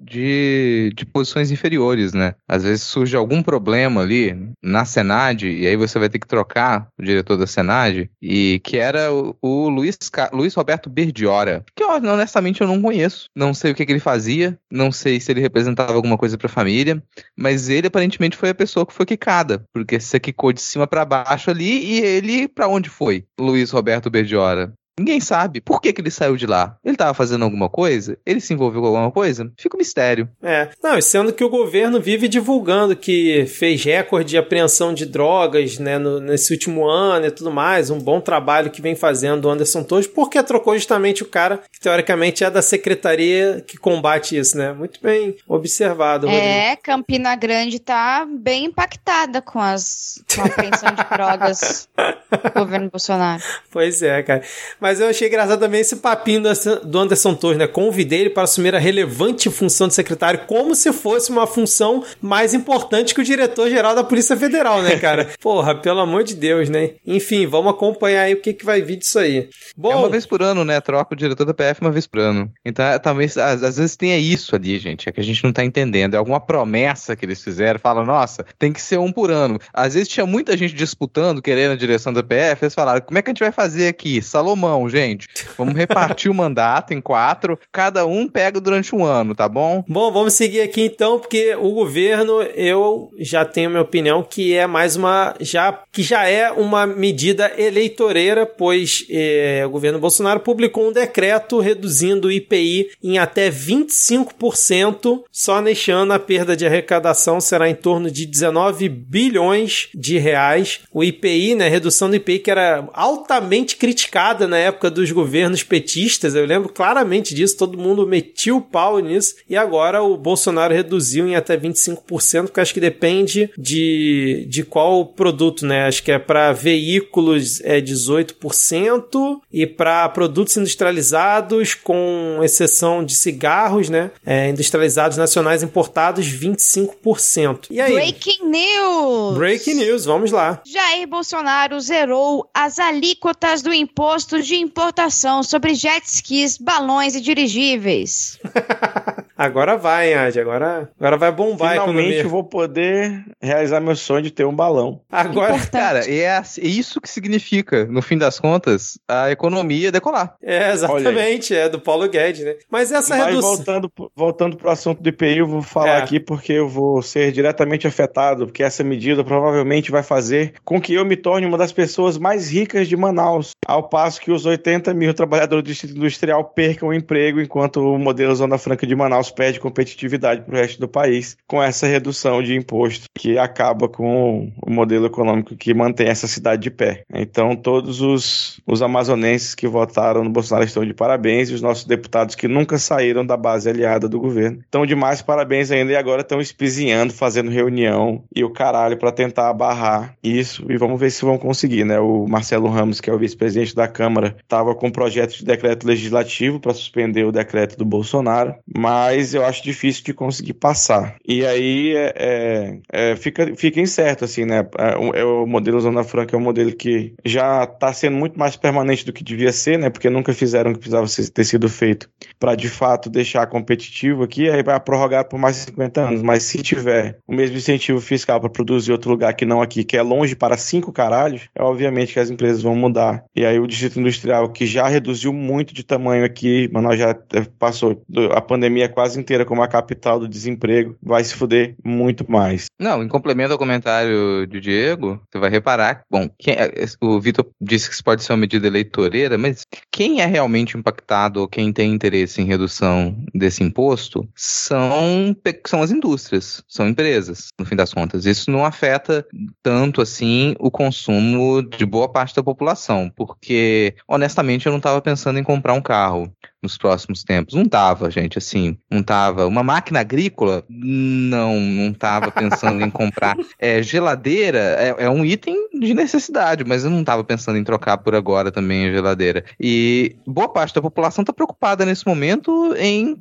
de, 0.00 0.92
de 0.94 1.06
posições 1.06 1.50
inferiores, 1.50 2.12
né? 2.12 2.34
Às 2.48 2.62
vezes 2.64 2.82
surge 2.82 3.16
algum 3.16 3.42
problema 3.42 4.02
ali 4.02 4.52
na 4.62 4.84
Senad, 4.84 5.42
e 5.42 5.66
aí 5.66 5.76
você 5.76 5.98
vai 5.98 6.08
ter 6.08 6.18
que 6.18 6.26
trocar 6.26 6.88
o 6.98 7.02
diretor 7.02 7.36
da 7.36 7.46
Senad, 7.46 8.08
e 8.20 8.60
que 8.64 8.76
era 8.76 9.12
o, 9.12 9.36
o 9.40 9.68
Luiz, 9.68 9.98
Luiz 10.32 10.54
Roberto 10.54 10.88
Berdiora, 10.88 11.64
que 11.74 11.84
honestamente 11.84 12.60
eu 12.60 12.66
não 12.66 12.82
conheço, 12.82 13.28
não 13.34 13.52
sei 13.54 13.72
o 13.72 13.74
que, 13.74 13.84
que 13.84 13.92
ele 13.92 14.00
fazia, 14.00 14.58
não 14.70 14.92
sei 14.92 15.20
se 15.20 15.30
ele 15.32 15.40
representava 15.40 15.92
alguma 15.92 16.18
coisa 16.18 16.36
para 16.36 16.46
a 16.46 16.50
família, 16.50 17.02
mas 17.36 17.68
ele 17.68 17.86
aparentemente 17.86 18.36
foi 18.36 18.50
a 18.50 18.54
pessoa 18.54 18.86
que 18.86 18.92
foi 18.92 19.06
quicada, 19.06 19.64
porque 19.72 19.98
você 19.98 20.20
quicou 20.20 20.52
de 20.52 20.60
cima 20.60 20.86
para 20.86 21.04
baixo 21.04 21.50
ali, 21.50 21.84
e 21.84 22.00
ele 22.00 22.48
para 22.48 22.68
onde 22.68 22.88
foi? 22.88 23.24
Luiz 23.38 23.70
Roberto 23.70 24.10
Berdiora. 24.10 24.75
Ninguém 24.98 25.20
sabe 25.20 25.60
por 25.60 25.80
que, 25.80 25.92
que 25.92 26.00
ele 26.00 26.10
saiu 26.10 26.36
de 26.36 26.46
lá. 26.46 26.78
Ele 26.82 26.94
estava 26.94 27.12
fazendo 27.12 27.44
alguma 27.44 27.68
coisa? 27.68 28.18
Ele 28.24 28.40
se 28.40 28.54
envolveu 28.54 28.80
com 28.80 28.86
alguma 28.86 29.10
coisa? 29.10 29.52
Fica 29.58 29.76
um 29.76 29.78
mistério. 29.78 30.28
É. 30.42 30.70
Não, 30.82 30.98
sendo 31.02 31.32
que 31.32 31.44
o 31.44 31.50
governo 31.50 32.00
vive 32.00 32.28
divulgando 32.28 32.96
que 32.96 33.44
fez 33.46 33.84
recorde 33.84 34.30
de 34.30 34.38
apreensão 34.38 34.94
de 34.94 35.04
drogas, 35.04 35.78
né, 35.78 35.98
no, 35.98 36.18
nesse 36.18 36.52
último 36.52 36.86
ano 36.86 37.26
e 37.26 37.30
tudo 37.30 37.50
mais. 37.50 37.90
Um 37.90 37.98
bom 37.98 38.20
trabalho 38.20 38.70
que 38.70 38.80
vem 38.80 38.94
fazendo 38.94 39.44
o 39.44 39.50
Anderson 39.50 39.82
Torres, 39.82 40.06
porque 40.06 40.42
trocou 40.42 40.74
justamente 40.74 41.22
o 41.22 41.26
cara 41.26 41.60
que 41.70 41.78
teoricamente 41.78 42.42
é 42.42 42.50
da 42.50 42.62
secretaria 42.62 43.62
que 43.66 43.76
combate 43.76 44.38
isso, 44.38 44.56
né? 44.56 44.72
Muito 44.72 45.00
bem 45.02 45.36
observado. 45.46 46.26
Rodrigo. 46.26 46.46
É, 46.46 46.76
Campina 46.76 47.36
Grande 47.36 47.78
tá 47.78 48.26
bem 48.26 48.66
impactada 48.66 49.42
com, 49.42 49.60
as, 49.60 50.22
com 50.34 50.42
a 50.42 50.46
apreensão 50.46 50.90
de 50.94 51.04
drogas 51.12 51.88
do 52.30 52.52
governo 52.52 52.88
Bolsonaro. 52.90 53.42
Pois 53.70 54.00
é, 54.02 54.22
cara. 54.22 54.42
Mas 54.80 54.85
eu 55.00 55.08
achei 55.08 55.28
engraçado 55.28 55.60
também 55.60 55.80
esse 55.80 55.96
papinho 55.96 56.42
do 56.84 56.98
Anderson 56.98 57.34
Torres, 57.34 57.58
né? 57.58 57.66
Convidei 57.66 58.20
ele 58.20 58.30
para 58.30 58.44
assumir 58.44 58.74
a 58.74 58.78
relevante 58.78 59.50
função 59.50 59.88
de 59.88 59.94
secretário, 59.94 60.40
como 60.46 60.74
se 60.74 60.92
fosse 60.92 61.30
uma 61.30 61.46
função 61.46 62.04
mais 62.20 62.54
importante 62.54 63.14
que 63.14 63.20
o 63.20 63.24
diretor-geral 63.24 63.94
da 63.94 64.04
Polícia 64.04 64.36
Federal, 64.36 64.82
né, 64.82 64.96
cara? 64.96 65.28
Porra, 65.40 65.74
pelo 65.74 66.00
amor 66.00 66.24
de 66.24 66.34
Deus, 66.34 66.68
né? 66.68 66.92
Enfim, 67.06 67.46
vamos 67.46 67.72
acompanhar 67.72 68.22
aí 68.22 68.34
o 68.34 68.40
que, 68.40 68.52
que 68.52 68.64
vai 68.64 68.82
vir 68.82 68.96
disso 68.96 69.18
aí. 69.18 69.48
Bom, 69.76 69.92
é 69.92 69.96
uma 69.96 70.08
vez 70.08 70.26
por 70.26 70.42
ano, 70.42 70.64
né? 70.64 70.80
Troca 70.80 71.14
o 71.14 71.16
diretor 71.16 71.44
da 71.44 71.54
PF 71.54 71.80
uma 71.80 71.90
vez 71.90 72.06
por 72.06 72.20
ano. 72.20 72.50
Então, 72.64 72.84
é, 72.84 72.98
talvez, 72.98 73.36
às, 73.36 73.62
às 73.62 73.76
vezes 73.76 73.96
tenha 73.96 74.18
isso 74.18 74.54
ali, 74.54 74.78
gente. 74.78 75.08
É 75.08 75.12
que 75.12 75.20
a 75.20 75.24
gente 75.24 75.42
não 75.44 75.52
tá 75.52 75.64
entendendo. 75.64 76.14
É 76.14 76.16
alguma 76.16 76.40
promessa 76.40 77.16
que 77.16 77.24
eles 77.24 77.42
fizeram. 77.42 77.78
Fala, 77.78 78.04
nossa, 78.04 78.44
tem 78.58 78.72
que 78.72 78.80
ser 78.80 78.98
um 78.98 79.12
por 79.12 79.30
ano. 79.30 79.58
Às 79.72 79.94
vezes 79.94 80.08
tinha 80.08 80.26
muita 80.26 80.56
gente 80.56 80.74
disputando, 80.74 81.42
querendo 81.42 81.72
a 81.72 81.76
direção 81.76 82.12
da 82.12 82.22
PF. 82.22 82.64
Eles 82.64 82.74
falaram, 82.74 83.00
como 83.00 83.18
é 83.18 83.22
que 83.22 83.30
a 83.30 83.32
gente 83.32 83.40
vai 83.40 83.52
fazer 83.52 83.88
aqui? 83.88 84.20
Salomão, 84.20 84.75
gente. 84.88 85.28
Vamos 85.56 85.74
repartir 85.74 86.30
o 86.30 86.34
mandato 86.34 86.92
em 86.92 87.00
quatro. 87.00 87.58
Cada 87.72 88.06
um 88.06 88.28
pega 88.28 88.60
durante 88.60 88.94
um 88.94 89.04
ano, 89.04 89.34
tá 89.34 89.48
bom? 89.48 89.84
Bom, 89.88 90.12
vamos 90.12 90.34
seguir 90.34 90.60
aqui 90.60 90.82
então, 90.82 91.18
porque 91.18 91.54
o 91.54 91.70
governo, 91.70 92.42
eu 92.54 93.10
já 93.18 93.44
tenho 93.44 93.70
minha 93.70 93.82
opinião 93.82 94.22
que 94.22 94.54
é 94.54 94.66
mais 94.66 94.96
uma. 94.96 95.34
já 95.40 95.72
que 95.92 96.02
já 96.02 96.28
é 96.28 96.50
uma 96.50 96.86
medida 96.86 97.52
eleitoreira, 97.56 98.44
pois 98.44 99.06
eh, 99.10 99.62
o 99.66 99.70
governo 99.70 99.98
Bolsonaro 99.98 100.40
publicou 100.40 100.88
um 100.88 100.92
decreto 100.92 101.58
reduzindo 101.58 102.28
o 102.28 102.32
IPI 102.32 102.90
em 103.02 103.18
até 103.18 103.50
25%. 103.50 105.22
Só 105.32 105.60
neste 105.60 105.90
ano 105.90 106.12
a 106.12 106.18
perda 106.18 106.56
de 106.56 106.66
arrecadação 106.66 107.40
será 107.40 107.68
em 107.68 107.74
torno 107.74 108.10
de 108.10 108.26
19 108.26 108.88
bilhões 108.88 109.88
de 109.94 110.18
reais. 110.18 110.80
O 110.92 111.02
IPI, 111.02 111.54
né, 111.54 111.68
redução 111.68 112.10
do 112.10 112.16
IPI 112.16 112.38
que 112.40 112.50
era 112.50 112.88
altamente 112.92 113.76
criticada 113.76 114.46
na 114.46 114.58
época 114.66 114.90
dos 114.90 115.10
governos 115.10 115.62
petistas, 115.62 116.34
eu 116.34 116.44
lembro 116.44 116.68
claramente 116.68 117.34
disso, 117.34 117.56
todo 117.56 117.78
mundo 117.78 118.06
metia 118.06 118.54
o 118.54 118.60
pau 118.60 118.98
nisso, 118.98 119.36
e 119.48 119.56
agora 119.56 120.02
o 120.02 120.16
Bolsonaro 120.16 120.74
reduziu 120.74 121.26
em 121.26 121.34
até 121.34 121.56
25%, 121.56 122.44
porque 122.44 122.60
acho 122.60 122.74
que 122.74 122.80
depende 122.80 123.50
de, 123.56 124.46
de 124.48 124.62
qual 124.62 125.06
produto, 125.06 125.64
né? 125.66 125.86
Acho 125.86 126.02
que 126.02 126.12
é 126.12 126.18
para 126.18 126.52
veículos 126.52 127.60
é 127.62 127.80
18% 127.80 129.40
e 129.52 129.66
para 129.66 130.08
produtos 130.08 130.56
industrializados, 130.56 131.74
com 131.74 132.40
exceção 132.42 133.04
de 133.04 133.14
cigarros, 133.14 133.88
né? 133.88 134.10
É, 134.24 134.48
industrializados 134.48 135.16
nacionais 135.16 135.62
importados, 135.62 136.26
25%. 136.26 137.66
E 137.70 137.80
aí? 137.80 137.92
Breaking 137.92 138.48
news! 138.48 139.36
Breaking 139.36 139.74
news, 139.74 140.04
vamos 140.04 140.30
lá. 140.30 140.60
Jair 140.66 141.06
Bolsonaro 141.06 141.78
zerou 141.80 142.48
as 142.52 142.78
alíquotas 142.78 143.62
do 143.62 143.72
imposto 143.72 144.42
de 144.42 144.55
importação 144.56 145.42
sobre 145.42 145.74
jet 145.74 146.04
skis, 146.06 146.58
balões 146.58 147.14
e 147.14 147.20
dirigíveis. 147.20 148.38
agora 149.36 149.76
vai, 149.76 150.14
Adi, 150.14 150.40
agora, 150.40 150.90
agora 150.98 151.16
vai 151.16 151.32
bombar 151.32 151.72
Finalmente 151.72 152.18
eu 152.18 152.28
vou 152.28 152.44
poder 152.44 153.24
realizar 153.40 153.80
meu 153.80 153.96
sonho 153.96 154.22
de 154.22 154.30
ter 154.30 154.44
um 154.44 154.54
balão. 154.54 155.00
Agora, 155.10 155.54
Importante. 155.54 155.70
cara, 155.70 156.10
é, 156.10 156.24
é 156.24 156.42
isso 156.58 157.00
que 157.00 157.08
significa, 157.08 157.84
no 157.86 158.02
fim 158.02 158.18
das 158.18 158.38
contas, 158.38 158.98
a 159.08 159.30
economia 159.30 159.92
decolar. 159.92 160.34
É, 160.42 160.72
exatamente, 160.72 161.54
é 161.54 161.68
do 161.68 161.80
Paulo 161.80 162.08
Guedes, 162.08 162.44
né? 162.44 162.56
Mas 162.70 162.92
essa 162.92 163.16
Mas 163.16 163.26
redução... 163.26 163.56
voltando, 163.56 163.92
voltando 164.14 164.56
pro 164.56 164.70
assunto 164.70 165.02
do 165.02 165.08
IPI, 165.08 165.38
eu 165.38 165.46
vou 165.46 165.62
falar 165.62 165.98
é. 165.98 166.02
aqui 166.02 166.18
porque 166.20 166.52
eu 166.52 166.68
vou 166.68 167.02
ser 167.02 167.32
diretamente 167.32 167.86
afetado, 167.86 168.46
porque 168.46 168.62
essa 168.62 168.82
medida 168.82 169.22
provavelmente 169.24 169.90
vai 169.90 170.02
fazer 170.02 170.54
com 170.64 170.80
que 170.80 170.94
eu 170.94 171.04
me 171.04 171.16
torne 171.16 171.46
uma 171.46 171.58
das 171.58 171.72
pessoas 171.72 172.18
mais 172.18 172.50
ricas 172.50 172.88
de 172.88 172.96
Manaus, 172.96 173.50
ao 173.66 173.88
passo 173.88 174.20
que 174.20 174.30
os 174.30 174.46
80 174.46 174.92
mil 174.94 175.12
trabalhadores 175.14 175.64
do 175.64 175.66
Distrito 175.66 175.96
Industrial 175.96 176.44
percam 176.44 176.88
o 176.88 176.94
emprego, 176.94 177.40
enquanto 177.40 177.80
o 177.80 177.98
modelo 177.98 178.34
Zona 178.34 178.58
Franca 178.58 178.86
de 178.86 178.94
Manaus 178.94 179.25
perde 179.30 179.60
competitividade 179.60 180.42
para 180.42 180.54
o 180.54 180.56
resto 180.56 180.80
do 180.80 180.88
país, 180.88 181.36
com 181.46 181.62
essa 181.62 181.86
redução 181.86 182.42
de 182.42 182.54
imposto, 182.54 183.06
que 183.14 183.38
acaba 183.38 183.88
com 183.88 184.52
o 184.62 184.70
modelo 184.70 185.06
econômico 185.06 185.56
que 185.56 185.74
mantém 185.74 186.08
essa 186.08 186.26
cidade 186.26 186.62
de 186.62 186.70
pé. 186.70 187.02
Então, 187.12 187.54
todos 187.56 188.00
os, 188.00 188.60
os 188.66 188.82
amazonenses 188.82 189.54
que 189.54 189.66
votaram 189.66 190.24
no 190.24 190.30
Bolsonaro 190.30 190.66
estão 190.66 190.84
de 190.84 190.94
parabéns, 190.94 191.50
e 191.50 191.54
os 191.54 191.62
nossos 191.62 191.84
deputados 191.84 192.34
que 192.34 192.48
nunca 192.48 192.78
saíram 192.78 193.24
da 193.24 193.36
base 193.36 193.68
aliada 193.68 194.08
do 194.08 194.20
governo 194.20 194.60
estão 194.60 194.86
de 194.86 194.94
mais 194.94 195.22
parabéns 195.22 195.70
ainda, 195.70 195.92
e 195.92 195.96
agora 195.96 196.22
estão 196.22 196.40
espizinhando, 196.40 197.12
fazendo 197.12 197.50
reunião 197.50 198.22
e 198.34 198.44
o 198.44 198.50
caralho 198.50 198.96
para 198.96 199.12
tentar 199.12 199.52
barrar 199.52 200.14
isso, 200.22 200.64
e 200.68 200.76
vamos 200.76 200.98
ver 200.98 201.10
se 201.10 201.24
vão 201.24 201.38
conseguir, 201.38 201.84
né? 201.84 201.98
O 201.98 202.26
Marcelo 202.26 202.68
Ramos, 202.68 203.00
que 203.00 203.10
é 203.10 203.12
o 203.12 203.18
vice-presidente 203.18 203.74
da 203.74 203.88
Câmara, 203.88 204.36
estava 204.42 204.74
com 204.74 204.88
um 204.88 204.92
projeto 204.92 205.36
de 205.36 205.44
decreto 205.44 205.86
legislativo 205.86 206.60
para 206.60 206.74
suspender 206.74 207.24
o 207.24 207.32
decreto 207.32 207.76
do 207.76 207.84
Bolsonaro, 207.84 208.54
mas 208.76 209.15
eu 209.34 209.44
acho 209.44 209.62
difícil 209.62 210.04
de 210.04 210.14
conseguir 210.14 210.54
passar. 210.54 211.16
E 211.26 211.44
aí 211.44 211.94
é, 211.96 212.14
é, 212.16 212.78
é, 212.92 213.16
fica, 213.16 213.54
fica 213.56 213.80
incerto, 213.80 214.24
assim, 214.24 214.44
né? 214.44 214.66
É, 214.78 215.20
é 215.20 215.24
o 215.24 215.46
modelo 215.46 215.80
Zona 215.80 216.04
Franca 216.04 216.36
é 216.36 216.38
um 216.38 216.42
modelo 216.42 216.72
que 216.72 217.14
já 217.24 217.64
está 217.64 217.92
sendo 217.92 218.16
muito 218.16 218.38
mais 218.38 218.56
permanente 218.56 219.04
do 219.04 219.12
que 219.12 219.24
devia 219.24 219.52
ser, 219.52 219.78
né? 219.78 219.90
Porque 219.90 220.10
nunca 220.10 220.32
fizeram 220.32 220.70
o 220.70 220.74
que 220.74 220.80
precisava 220.80 221.06
ter 221.32 221.44
sido 221.44 221.68
feito 221.68 222.08
para 222.38 222.54
de 222.54 222.68
fato 222.68 223.08
deixar 223.08 223.46
competitivo 223.46 224.22
aqui, 224.22 224.48
aí 224.50 224.62
vai 224.62 224.78
prorrogar 224.80 225.28
por 225.28 225.38
mais 225.38 225.56
50 225.56 226.00
anos. 226.00 226.22
Mas 226.22 226.42
se 226.44 226.62
tiver 226.62 227.18
o 227.26 227.34
mesmo 227.34 227.56
incentivo 227.56 228.00
fiscal 228.00 228.40
para 228.40 228.50
produzir 228.50 228.92
outro 228.92 229.10
lugar 229.10 229.34
que 229.34 229.44
não 229.44 229.62
aqui, 229.62 229.84
que 229.84 229.96
é 229.96 230.02
longe 230.02 230.34
para 230.34 230.56
cinco 230.56 230.92
caralhos, 230.92 231.48
é 231.54 231.62
obviamente 231.62 232.12
que 232.12 232.20
as 232.20 232.30
empresas 232.30 232.62
vão 232.62 232.74
mudar. 232.74 233.24
E 233.34 233.44
aí 233.44 233.58
o 233.58 233.66
distrito 233.66 234.00
industrial, 234.00 234.50
que 234.50 234.66
já 234.66 234.86
reduziu 234.88 235.32
muito 235.32 235.72
de 235.72 235.84
tamanho 235.84 236.24
aqui, 236.24 236.68
mas 236.72 236.82
nós 236.82 236.98
já 236.98 237.16
passou 237.58 238.02
a 238.32 238.40
pandemia 238.40 238.88
quase 238.88 239.05
inteira 239.14 239.44
como 239.44 239.62
a 239.62 239.68
capital 239.68 240.18
do 240.18 240.26
desemprego, 240.26 240.96
vai 241.02 241.22
se 241.22 241.34
fuder 241.34 241.76
muito 241.84 242.28
mais. 242.30 242.66
Não, 242.80 243.02
em 243.02 243.08
complemento 243.08 243.52
ao 243.52 243.58
comentário 243.58 244.46
do 244.46 244.60
Diego, 244.60 245.20
você 245.30 245.38
vai 245.38 245.50
reparar, 245.50 246.02
bom, 246.10 246.28
quem, 246.38 246.54
é, 246.54 246.72
o 247.00 247.20
Vitor 247.20 247.46
disse 247.60 247.88
que 247.88 247.94
isso 247.94 248.04
pode 248.04 248.22
ser 248.22 248.32
uma 248.32 248.38
medida 248.38 248.66
eleitoreira, 248.66 249.36
mas 249.36 249.62
quem 249.92 250.20
é 250.20 250.26
realmente 250.26 250.76
impactado 250.76 251.40
ou 251.40 251.48
quem 251.48 251.72
tem 251.72 251.92
interesse 251.92 252.40
em 252.40 252.46
redução 252.46 253.16
desse 253.34 253.62
imposto 253.62 254.28
são, 254.34 255.36
são 255.66 255.82
as 255.82 255.90
indústrias, 255.90 256.62
são 256.68 256.88
empresas, 256.88 257.48
no 257.58 257.66
fim 257.66 257.76
das 257.76 257.92
contas. 257.92 258.24
Isso 258.24 258.50
não 258.50 258.64
afeta 258.64 259.26
tanto 259.62 260.00
assim 260.00 260.54
o 260.58 260.70
consumo 260.70 261.62
de 261.62 261.84
boa 261.84 262.08
parte 262.08 262.34
da 262.34 262.42
população, 262.42 263.10
porque 263.14 263.94
honestamente 264.08 264.66
eu 264.66 264.72
não 264.72 264.78
estava 264.78 265.00
pensando 265.00 265.38
em 265.38 265.44
comprar 265.44 265.74
um 265.74 265.82
carro 265.82 266.32
nos 266.62 266.76
próximos 266.76 267.22
tempos. 267.22 267.54
Não 267.54 267.64
tava, 267.64 268.10
gente, 268.10 268.38
assim, 268.38 268.76
não 268.90 269.02
tava. 269.02 269.46
Uma 269.46 269.62
máquina 269.62 270.00
agrícola, 270.00 270.64
não, 270.68 271.60
não 271.60 271.92
tava 271.92 272.30
pensando 272.30 272.82
em 272.82 272.90
comprar. 272.90 273.36
É, 273.58 273.82
geladeira 273.82 274.58
é, 274.58 274.94
é, 274.98 275.10
um 275.10 275.24
item 275.24 275.68
de 275.78 275.94
necessidade, 275.94 276.64
mas 276.64 276.84
eu 276.84 276.90
não 276.90 277.02
tava 277.02 277.24
pensando 277.24 277.58
em 277.58 277.64
trocar 277.64 277.96
por 277.98 278.14
agora 278.14 278.50
também 278.50 278.86
a 278.86 278.92
geladeira. 278.92 279.44
E 279.58 280.16
boa 280.26 280.48
parte 280.48 280.74
da 280.74 280.82
população 280.82 281.24
tá 281.24 281.32
preocupada 281.32 281.86
nesse 281.86 282.06
momento 282.06 282.74
em 282.76 283.16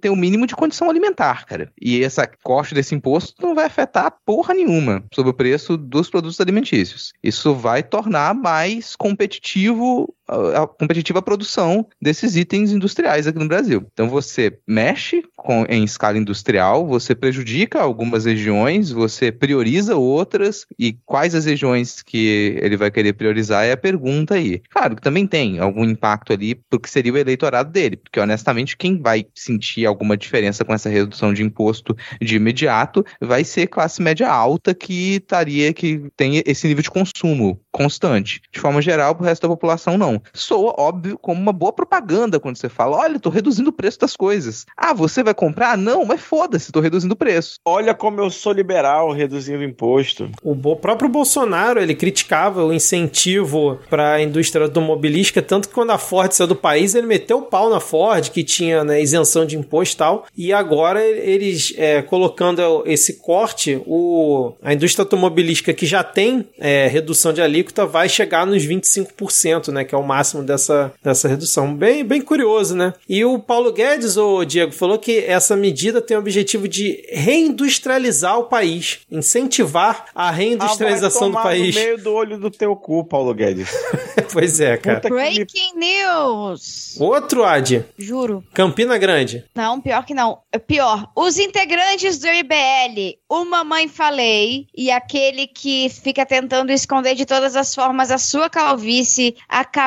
ter 0.00 0.10
o 0.10 0.16
mínimo 0.16 0.46
de 0.46 0.54
condição 0.54 0.88
alimentar, 0.88 1.44
cara. 1.46 1.72
E 1.80 2.02
essa 2.04 2.28
corte 2.42 2.74
desse 2.74 2.94
imposto 2.94 3.34
não 3.42 3.54
vai 3.54 3.66
afetar 3.66 4.14
porra 4.24 4.54
nenhuma 4.54 5.02
sobre 5.12 5.30
o 5.30 5.34
preço 5.34 5.76
dos 5.76 6.08
produtos 6.08 6.40
alimentícios. 6.40 7.12
Isso 7.22 7.54
vai 7.54 7.82
tornar 7.82 8.34
mais 8.34 8.94
competitivo 8.96 10.14
a 10.28 10.66
competitiva 10.66 11.20
produção 11.20 11.86
desses 12.00 12.36
itens 12.36 12.72
industriais 12.72 13.26
aqui 13.26 13.38
no 13.38 13.48
Brasil. 13.48 13.86
Então 13.92 14.08
você 14.08 14.58
mexe 14.66 15.22
com, 15.36 15.64
em 15.68 15.84
escala 15.84 16.18
industrial, 16.18 16.86
você 16.86 17.14
prejudica 17.14 17.80
algumas 17.80 18.24
regiões, 18.24 18.90
você 18.90 19.30
prioriza 19.30 19.96
outras, 19.96 20.66
e 20.78 20.96
quais 21.04 21.34
as 21.34 21.44
regiões 21.44 22.02
que 22.02 22.58
ele 22.60 22.76
vai 22.76 22.90
querer 22.90 23.12
priorizar 23.12 23.64
é 23.64 23.72
a 23.72 23.76
pergunta 23.76 24.34
aí. 24.34 24.62
Claro 24.70 24.96
que 24.96 25.02
também 25.02 25.26
tem 25.26 25.58
algum 25.58 25.84
impacto 25.84 26.32
ali 26.32 26.54
porque 26.54 26.88
seria 26.88 27.12
o 27.12 27.18
eleitorado 27.18 27.70
dele, 27.70 27.96
porque 27.96 28.20
honestamente 28.20 28.76
quem 28.76 29.00
vai 29.00 29.26
sentir 29.34 29.86
alguma 29.86 30.16
diferença 30.16 30.64
com 30.64 30.72
essa 30.72 30.88
redução 30.88 31.32
de 31.32 31.42
imposto 31.42 31.96
de 32.20 32.36
imediato 32.36 33.04
vai 33.20 33.44
ser 33.44 33.66
classe 33.66 34.00
média 34.00 34.28
alta 34.28 34.74
que 34.74 35.16
estaria 35.16 35.72
que 35.72 36.04
tem 36.16 36.42
esse 36.46 36.66
nível 36.66 36.82
de 36.82 36.90
consumo 36.90 37.60
constante. 37.70 38.40
De 38.52 38.60
forma 38.60 38.80
geral, 38.80 39.14
para 39.14 39.24
o 39.24 39.26
resto 39.26 39.42
da 39.42 39.48
população 39.48 39.98
não. 39.98 40.13
Soa 40.32 40.74
óbvio 40.78 41.18
como 41.18 41.40
uma 41.40 41.52
boa 41.52 41.72
propaganda 41.72 42.40
quando 42.40 42.56
você 42.56 42.68
fala, 42.68 42.96
olha, 42.96 43.16
estou 43.16 43.32
reduzindo 43.32 43.70
o 43.70 43.72
preço 43.72 43.98
das 44.00 44.16
coisas. 44.16 44.66
Ah, 44.76 44.92
você 44.92 45.22
vai 45.22 45.34
comprar? 45.34 45.76
Não, 45.76 46.04
mas 46.04 46.20
foda-se, 46.20 46.72
tô 46.72 46.80
reduzindo 46.80 47.14
o 47.14 47.16
preço. 47.16 47.56
Olha 47.64 47.94
como 47.94 48.20
eu 48.20 48.30
sou 48.30 48.52
liberal 48.52 49.12
reduzindo 49.12 49.60
o 49.60 49.64
imposto. 49.64 50.30
O 50.42 50.76
próprio 50.76 51.08
Bolsonaro, 51.08 51.80
ele 51.80 51.94
criticava 51.94 52.64
o 52.64 52.72
incentivo 52.72 53.78
para 53.88 54.14
a 54.14 54.22
indústria 54.22 54.64
automobilística, 54.64 55.42
tanto 55.42 55.68
que 55.68 55.74
quando 55.74 55.90
a 55.90 55.98
Ford 55.98 56.32
saiu 56.32 56.48
do 56.48 56.56
país, 56.56 56.94
ele 56.94 57.06
meteu 57.06 57.38
o 57.38 57.42
pau 57.42 57.70
na 57.70 57.80
Ford, 57.80 58.30
que 58.30 58.44
tinha 58.44 58.84
né, 58.84 59.00
isenção 59.00 59.44
de 59.44 59.56
imposto 59.56 59.94
e 59.94 59.98
tal, 59.98 60.26
e 60.36 60.52
agora 60.52 61.04
eles, 61.04 61.72
é, 61.76 62.02
colocando 62.02 62.82
esse 62.86 63.14
corte, 63.14 63.80
o, 63.86 64.52
a 64.62 64.72
indústria 64.72 65.02
automobilística 65.02 65.72
que 65.72 65.86
já 65.86 66.02
tem 66.02 66.46
é, 66.58 66.86
redução 66.86 67.32
de 67.32 67.40
alíquota 67.40 67.86
vai 67.86 68.08
chegar 68.08 68.46
nos 68.46 68.64
25%, 68.66 69.72
né, 69.72 69.84
que 69.84 69.94
é 69.94 69.98
o 69.98 70.03
máximo 70.04 70.42
dessa, 70.42 70.92
dessa 71.02 71.28
redução. 71.28 71.74
Bem, 71.74 72.04
bem 72.04 72.20
curioso, 72.20 72.74
né? 72.76 72.92
E 73.08 73.24
o 73.24 73.38
Paulo 73.38 73.72
Guedes, 73.72 74.16
o 74.16 74.44
Diego, 74.44 74.72
falou 74.72 74.98
que 74.98 75.18
essa 75.24 75.56
medida 75.56 76.00
tem 76.00 76.16
o 76.16 76.20
objetivo 76.20 76.68
de 76.68 77.04
reindustrializar 77.10 78.38
o 78.38 78.44
país, 78.44 79.00
incentivar 79.10 80.06
a 80.14 80.30
reindustrialização 80.30 81.28
Ah, 81.28 81.30
do 81.30 81.42
país. 81.42 81.74
No 81.74 81.80
meio 81.80 81.98
do 81.98 82.12
olho 82.12 82.38
do 82.38 82.50
teu 82.50 82.74
cu, 82.76 83.04
Paulo 83.04 83.32
Guedes. 83.34 83.68
pois 84.32 84.60
é, 84.60 84.76
cara. 84.76 85.00
Breaking 85.00 85.74
news! 85.76 86.96
Outro 87.00 87.44
Ad, 87.44 87.84
Juro. 87.98 88.44
Campina 88.52 88.96
Grande. 88.98 89.44
Não, 89.54 89.80
pior 89.80 90.04
que 90.04 90.14
não. 90.14 90.38
Pior. 90.66 91.08
Os 91.16 91.38
integrantes 91.38 92.18
do 92.18 92.26
IBL, 92.28 93.18
o 93.28 93.44
Mamãe 93.44 93.88
Falei 93.88 94.66
e 94.76 94.90
aquele 94.90 95.46
que 95.46 95.88
fica 95.88 96.24
tentando 96.24 96.70
esconder 96.72 97.14
de 97.14 97.24
todas 97.24 97.56
as 97.56 97.74
formas 97.74 98.10
a 98.10 98.18
sua 98.18 98.48
calvície, 98.48 99.36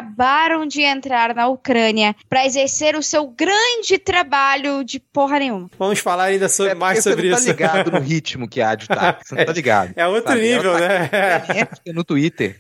acabaram 0.08 0.66
de 0.66 0.82
entrar 0.82 1.36
na 1.36 1.48
Ucrânia 1.50 2.16
para 2.30 2.46
exercer 2.46 2.96
o 2.96 3.04
seu 3.04 3.28
grande 3.28 3.98
trabalho 3.98 4.84
de 4.84 5.00
porra 5.00 5.40
nenhuma. 5.40 5.70
Vamos 5.78 6.00
falar 6.00 6.26
ainda 6.26 6.48
sobre, 6.48 6.72
É 6.72 6.76
mais 6.76 7.04
sobre 7.04 7.30
você 7.30 7.30
não 7.30 7.38
isso. 7.38 7.46
tá 7.46 7.52
ligado 7.52 7.92
no 7.92 8.00
ritmo 8.00 8.48
que 8.48 8.62
a 8.62 8.70
Adi 8.72 8.88
tá. 8.88 9.18
Você 9.24 9.36
não 9.36 9.46
tá 9.46 9.52
ligado. 9.54 9.94
É 9.96 10.08
outro 10.08 10.30
Sabe? 10.32 10.42
nível, 10.42 10.76
Ela 10.78 10.80
né? 10.88 11.08
tá 11.10 11.40
frenética 11.46 11.94
no 11.94 12.04
Twitter. 12.04 12.58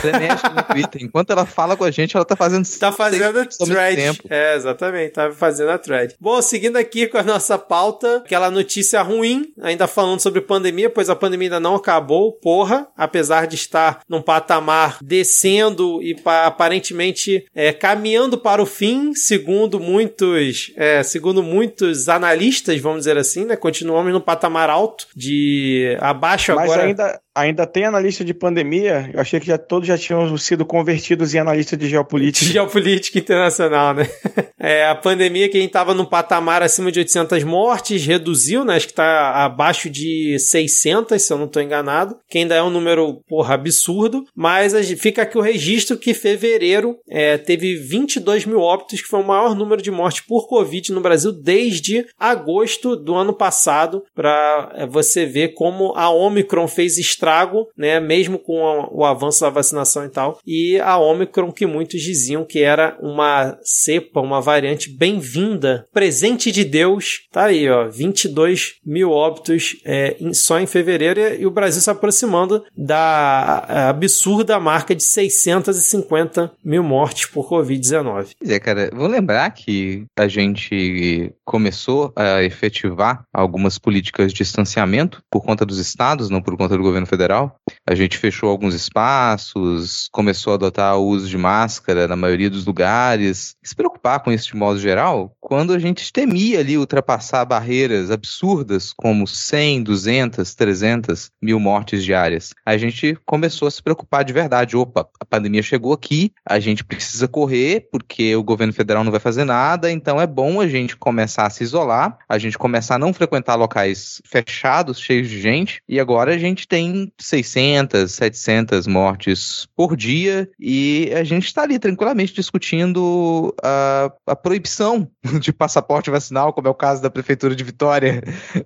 Frenética 0.00 0.48
no 0.50 0.62
Twitter. 0.64 1.02
Enquanto 1.02 1.30
ela 1.30 1.46
fala 1.46 1.76
com 1.76 1.84
a 1.84 1.90
gente, 1.90 2.16
ela 2.16 2.24
tá 2.24 2.36
fazendo. 2.36 2.66
Tá 2.78 2.90
fazendo 2.92 3.46
thread. 3.46 3.96
tempo. 3.96 4.22
É, 4.30 4.56
exatamente, 4.56 5.12
tá 5.12 5.30
fazendo 5.30 5.70
a 5.70 5.78
thread. 5.78 6.14
Bom, 6.20 6.40
seguindo 6.42 6.76
aqui 6.76 7.06
com 7.06 7.18
a 7.18 7.22
nossa 7.22 7.56
pauta, 7.58 8.18
aquela 8.18 8.50
notícia 8.50 9.00
ruim, 9.02 9.52
ainda 9.60 9.86
falando 9.86 10.20
sobre 10.20 10.40
pandemia, 10.40 10.90
pois 10.90 11.08
a 11.08 11.16
pandemia 11.16 11.46
ainda 11.46 11.60
não 11.60 11.74
acabou, 11.76 12.32
porra, 12.32 12.86
apesar 12.96 13.46
de 13.46 13.54
estar 13.54 14.00
num 14.08 14.20
patamar 14.22 14.98
descendo 15.02 16.02
e 16.02 16.14
pa- 16.14 16.50
aparentemente 16.88 17.46
é, 17.54 17.72
caminhando 17.72 18.38
para 18.38 18.62
o 18.62 18.66
fim, 18.66 19.14
segundo 19.14 19.78
muitos, 19.78 20.72
é, 20.76 21.02
segundo 21.02 21.42
muitos 21.42 22.08
analistas, 22.08 22.80
vamos 22.80 23.00
dizer 23.00 23.16
assim, 23.16 23.44
né? 23.44 23.56
Continuamos 23.56 24.12
no 24.12 24.20
patamar 24.20 24.70
alto 24.70 25.06
de 25.14 25.96
abaixo 26.00 26.54
Mas 26.54 26.64
agora. 26.64 26.84
ainda, 26.84 27.20
ainda 27.38 27.66
tem 27.66 27.84
analista 27.84 28.24
de 28.24 28.34
pandemia. 28.34 29.10
Eu 29.12 29.20
achei 29.20 29.38
que 29.40 29.46
já 29.46 29.58
todos 29.58 29.86
já 29.86 29.96
tinham 29.96 30.36
sido 30.36 30.64
convertidos 30.64 31.34
em 31.34 31.38
analista 31.38 31.76
de 31.76 31.88
geopolítica. 31.88 32.46
De 32.46 32.52
geopolítica 32.52 33.18
internacional, 33.18 33.94
né? 33.94 34.08
É, 34.60 34.88
a 34.88 34.94
pandemia 34.96 35.48
que 35.48 35.56
a 35.56 35.60
gente 35.60 35.70
estava 35.70 35.94
num 35.94 36.04
patamar 36.04 36.64
acima 36.64 36.90
de 36.90 36.98
800 36.98 37.44
mortes, 37.44 38.04
reduziu, 38.04 38.64
né? 38.64 38.74
Acho 38.74 38.86
que 38.86 38.92
está 38.92 39.44
abaixo 39.44 39.88
de 39.88 40.36
600, 40.36 41.22
se 41.22 41.32
eu 41.32 41.38
não 41.38 41.44
estou 41.46 41.62
enganado, 41.62 42.16
que 42.28 42.38
ainda 42.38 42.56
é 42.56 42.62
um 42.62 42.68
número, 42.68 43.22
porra, 43.28 43.54
absurdo, 43.54 44.24
mas 44.34 44.74
fica 45.00 45.22
aqui 45.22 45.38
o 45.38 45.40
registro 45.40 45.96
que 45.96 46.12
fevereiro 46.12 46.96
é, 47.08 47.38
teve 47.38 47.76
22 47.76 48.46
mil 48.46 48.58
óbitos, 48.58 49.00
que 49.00 49.06
foi 49.06 49.20
o 49.20 49.26
maior 49.26 49.54
número 49.54 49.80
de 49.80 49.92
mortes 49.92 50.22
por 50.22 50.48
Covid 50.48 50.92
no 50.92 51.00
Brasil 51.00 51.30
desde 51.30 52.04
agosto 52.18 52.96
do 52.96 53.14
ano 53.14 53.32
passado, 53.32 54.02
para 54.12 54.88
você 54.90 55.24
ver 55.24 55.54
como 55.54 55.92
a 55.96 56.10
Omicron 56.10 56.66
fez 56.66 56.98
estrago, 56.98 57.27
né? 57.76 58.00
Mesmo 58.00 58.38
com 58.38 58.88
o 58.90 59.04
avanço 59.04 59.40
da 59.40 59.50
vacinação 59.50 60.04
e 60.04 60.08
tal, 60.08 60.38
e 60.46 60.78
a 60.80 60.98
Omicron 60.98 61.52
que 61.52 61.66
muitos 61.66 62.00
diziam 62.00 62.44
que 62.44 62.62
era 62.62 62.96
uma 63.00 63.58
cepa, 63.62 64.20
uma 64.20 64.40
variante 64.40 64.90
bem-vinda, 64.90 65.86
presente 65.92 66.50
de 66.50 66.64
Deus. 66.64 67.26
Tá 67.32 67.44
aí, 67.44 67.68
ó, 67.68 67.88
22 67.88 68.76
mil 68.84 69.10
óbitos 69.10 69.76
é, 69.84 70.16
só 70.32 70.58
em 70.58 70.66
fevereiro 70.66 71.20
e 71.40 71.46
o 71.46 71.50
Brasil 71.50 71.80
se 71.80 71.90
aproximando 71.90 72.64
da 72.76 73.88
absurda 73.90 74.58
marca 74.58 74.94
de 74.94 75.02
650 75.02 76.52
mil 76.64 76.82
mortes 76.82 77.26
por 77.26 77.48
Covid-19. 77.48 78.28
Pois 78.38 78.50
é, 78.50 78.58
cara, 78.58 78.90
vou 78.92 79.06
lembrar 79.06 79.50
que 79.50 80.04
a 80.16 80.28
gente 80.28 81.32
começou 81.44 82.12
a 82.16 82.42
efetivar 82.42 83.24
algumas 83.32 83.78
políticas 83.78 84.32
de 84.32 84.38
distanciamento 84.38 85.22
por 85.30 85.42
conta 85.42 85.64
dos 85.64 85.78
estados, 85.78 86.30
não 86.30 86.42
por 86.42 86.56
conta 86.56 86.76
do 86.76 86.82
governo 86.82 87.06
federal. 87.06 87.17
that 87.18 87.30
out. 87.30 87.58
A 87.88 87.94
gente 87.94 88.18
fechou 88.18 88.50
alguns 88.50 88.74
espaços, 88.74 90.10
começou 90.12 90.52
a 90.52 90.56
adotar 90.56 90.98
o 90.98 91.06
uso 91.06 91.26
de 91.26 91.38
máscara 91.38 92.06
na 92.06 92.16
maioria 92.16 92.50
dos 92.50 92.66
lugares. 92.66 93.56
Se 93.62 93.74
preocupar 93.74 94.20
com 94.20 94.30
isso 94.30 94.48
de 94.48 94.56
modo 94.56 94.78
geral, 94.78 95.34
quando 95.40 95.72
a 95.72 95.78
gente 95.78 96.12
temia 96.12 96.60
ali 96.60 96.76
ultrapassar 96.76 97.46
barreiras 97.46 98.10
absurdas 98.10 98.92
como 98.92 99.26
100, 99.26 99.84
200, 99.84 100.54
300 100.54 101.30
mil 101.40 101.58
mortes 101.58 102.04
diárias, 102.04 102.52
a 102.62 102.76
gente 102.76 103.16
começou 103.24 103.66
a 103.66 103.70
se 103.70 103.82
preocupar 103.82 104.22
de 104.22 104.34
verdade. 104.34 104.76
Opa, 104.76 105.08
a 105.18 105.24
pandemia 105.24 105.62
chegou 105.62 105.94
aqui, 105.94 106.30
a 106.44 106.58
gente 106.58 106.84
precisa 106.84 107.26
correr 107.26 107.88
porque 107.90 108.36
o 108.36 108.42
governo 108.42 108.74
federal 108.74 109.02
não 109.02 109.10
vai 109.10 109.20
fazer 109.20 109.44
nada, 109.44 109.90
então 109.90 110.20
é 110.20 110.26
bom 110.26 110.60
a 110.60 110.68
gente 110.68 110.94
começar 110.94 111.46
a 111.46 111.50
se 111.50 111.64
isolar, 111.64 112.18
a 112.28 112.36
gente 112.36 112.58
começar 112.58 112.96
a 112.96 112.98
não 112.98 113.14
frequentar 113.14 113.54
locais 113.54 114.20
fechados, 114.26 115.00
cheios 115.00 115.30
de 115.30 115.40
gente, 115.40 115.82
e 115.88 115.98
agora 115.98 116.34
a 116.34 116.38
gente 116.38 116.68
tem 116.68 117.10
600, 117.18 117.77
700 117.86 118.86
mortes 118.86 119.68
por 119.76 119.96
dia 119.96 120.48
e 120.58 121.12
a 121.14 121.24
gente 121.24 121.46
está 121.46 121.62
ali 121.62 121.78
tranquilamente 121.78 122.34
discutindo 122.34 123.54
a, 123.62 124.12
a 124.26 124.36
proibição 124.36 125.08
de 125.40 125.52
passaporte 125.52 126.10
vacinal, 126.10 126.52
como 126.52 126.68
é 126.68 126.70
o 126.70 126.74
caso 126.74 127.02
da 127.02 127.10
prefeitura 127.10 127.54
de 127.54 127.64
Vitória, 127.64 128.22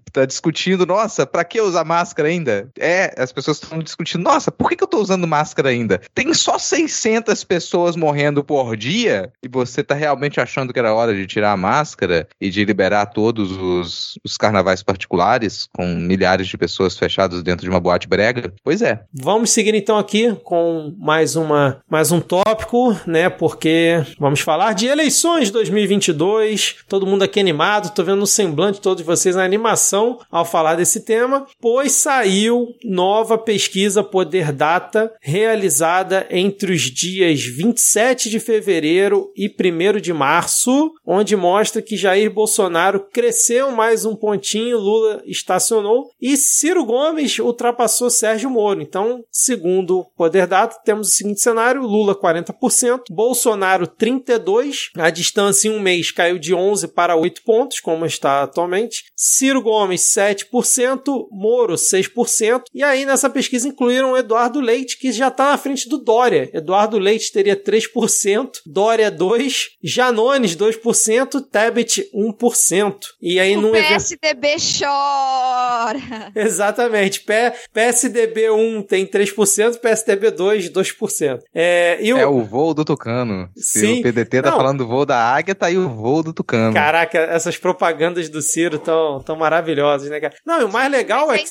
está 0.07 0.25
discutindo, 0.27 0.87
nossa, 0.87 1.27
para 1.27 1.45
que 1.45 1.61
usar 1.61 1.85
máscara 1.85 2.29
ainda? 2.29 2.71
É, 2.79 3.15
as 3.21 3.33
pessoas 3.33 3.63
estão 3.63 3.79
discutindo, 3.79 4.23
nossa, 4.23 4.51
por 4.51 4.69
que, 4.69 4.77
que 4.77 4.85
eu 4.85 4.89
tô 4.89 4.99
usando 4.99 5.27
máscara 5.27 5.71
ainda? 5.71 6.01
Tem 6.15 6.33
só 6.35 6.59
600 6.59 7.43
pessoas 7.45 7.97
morrendo 7.97 8.45
por 8.45 8.77
dia 8.77 9.33
e 9.43 9.49
você 9.49 9.83
tá 9.83 9.95
realmente 9.95 10.41
achando 10.41 10.73
que 10.73 10.79
era 10.79 10.95
hora 10.95 11.15
de 11.15 11.27
tirar 11.27 11.53
a 11.53 11.57
máscara 11.57 12.29
e 12.41 12.51
de 12.51 12.65
liberar 12.65 13.07
todos 13.07 13.53
os, 13.53 14.19
os 14.25 14.37
carnavais 14.37 14.83
particulares 14.83 15.69
com 15.75 15.87
milhares 15.87 16.47
de 16.47 16.57
pessoas 16.57 16.97
fechadas 16.97 17.43
dentro 17.43 17.65
de 17.65 17.71
uma 17.71 17.81
boate 17.81 18.09
brega? 18.09 18.53
Pois 18.63 18.83
é. 18.83 18.92
Vamos 19.13 19.51
seguir 19.51 19.75
então 19.75 19.97
aqui 19.97 20.35
com 20.43 20.95
mais 20.99 21.37
uma 21.37 21.81
mais 21.89 22.11
um 22.11 22.21
tópico, 22.21 22.97
né? 23.07 23.31
Porque 23.31 24.03
vamos 24.19 24.41
falar 24.41 24.75
de 24.75 24.87
eleições 24.87 25.51
2022. 25.51 26.77
Todo 26.89 27.07
mundo 27.07 27.23
aqui 27.23 27.39
animado, 27.39 27.95
tô 27.95 28.03
vendo 28.03 28.19
no 28.19 28.27
semblante 28.27 28.79
de 28.79 28.81
todos 28.81 29.05
vocês 29.05 29.37
a 29.37 29.45
animação 29.45 30.19
ao 30.31 30.45
falar 30.45 30.75
desse 30.75 31.01
tema, 31.01 31.47
pois 31.61 31.93
saiu 31.93 32.69
nova 32.85 33.39
pesquisa 33.39 34.03
Poder 34.03 34.53
Data 34.53 35.13
realizada 35.21 36.27
entre 36.31 36.73
os 36.73 36.83
dias 36.83 37.43
27 37.43 38.29
de 38.29 38.41
fevereiro 38.41 39.31
e 39.37 39.49
1 39.49 40.01
de 40.01 40.13
março, 40.13 40.93
onde 41.07 41.37
mostra 41.37 41.81
que 41.81 41.97
Jair 41.97 42.33
Bolsonaro 42.33 43.07
cresceu 43.13 43.71
mais 43.71 44.05
um 44.05 44.17
pontinho, 44.17 44.79
Lula 44.79 45.23
estacionou 45.27 46.11
e 46.21 46.37
Ciro 46.37 46.85
Gomes 46.85 47.39
ultrapassou 47.39 48.11
Sérgio 48.11 48.51
Moro. 48.51 48.82
Então, 48.83 49.25
segundo 49.31 50.01
o 50.01 50.05
Poder 50.05 50.47
Data, 50.47 50.79
temos 50.85 51.09
o 51.09 51.11
seguinte 51.11 51.41
cenário: 51.41 51.83
Lula 51.83 52.15
40%, 52.15 53.03
Bolsonaro 53.11 53.87
32%, 53.87 54.73
a 54.99 55.11
distância 55.11 55.69
em 55.69 55.73
um 55.73 55.81
mês 55.81 56.11
caiu 56.11 56.39
de 56.39 56.55
11 56.55 56.89
para 56.89 57.17
8 57.17 57.43
pontos, 57.45 57.81
como 57.81 58.05
está 58.05 58.43
atualmente, 58.43 59.05
Ciro 59.17 59.63
Gomes 59.63 60.03
7%, 60.03 61.29
Moro 61.31 61.75
6%, 61.75 62.63
e 62.75 62.83
aí 62.83 63.05
nessa 63.07 63.31
pesquisa 63.31 63.69
incluíram 63.69 64.17
Eduardo 64.17 64.61
Leite, 64.61 64.99
que 64.99 65.13
já 65.13 65.29
está 65.29 65.51
na 65.53 65.59
frente 65.59 65.89
do 65.89 65.99
Dória. 65.99 66.51
Eduardo 66.53 66.99
Leite 66.99 67.33
teria 67.33 67.57
3%, 67.57 68.51
Dória 68.67 69.11
2%, 69.11 69.53
Janones 69.83 70.57
2%, 70.57 71.41
Tebet 71.51 72.09
1%. 72.15 72.97
E 73.21 73.39
aí 73.39 73.57
o 73.57 73.61
num 73.61 73.75
evento. 73.75 73.89
PSDB 73.89 74.57
chora. 74.79 76.33
Exatamente. 76.35 77.21
P- 77.21 77.53
PSDB 77.73 78.51
1, 78.51 78.72
1 78.79 78.83
tem 78.83 79.07
3%, 79.07 79.79
PSDB 79.79 80.31
2, 80.31 80.71
2%. 80.71 81.41
É, 81.55 81.99
e 82.01 82.13
o... 82.13 82.19
É 82.19 82.27
o 82.27 82.43
voo 82.43 82.75
do 82.75 82.85
Tucano. 82.85 83.49
Se 83.57 83.81
Sim. 83.81 84.01
o 84.01 84.03
PDT 84.03 84.43
tá 84.43 84.51
Não. 84.51 84.57
falando 84.57 84.79
do 84.79 84.89
voo 84.89 85.05
da 85.05 85.19
águia, 85.19 85.55
tá 85.55 85.67
aí 85.67 85.79
o 85.79 85.89
voo 85.89 86.23
do 86.23 86.33
Tucano. 86.33 86.75
Caraca, 86.75 87.19
essas 87.19 87.57
propagandas 87.57 88.29
do 88.29 88.41
Ciro 88.41 88.79
tão, 88.79 89.21
tão 89.21 89.37
maravilhosas, 89.37 90.09
né, 90.11 90.21
cara? 90.21 90.35
Não, 90.45 90.61
e 90.61 90.65
o 90.65 90.73
mais 90.73 90.91
legal 90.91 91.33
é 91.33 91.39
que. 91.39 91.45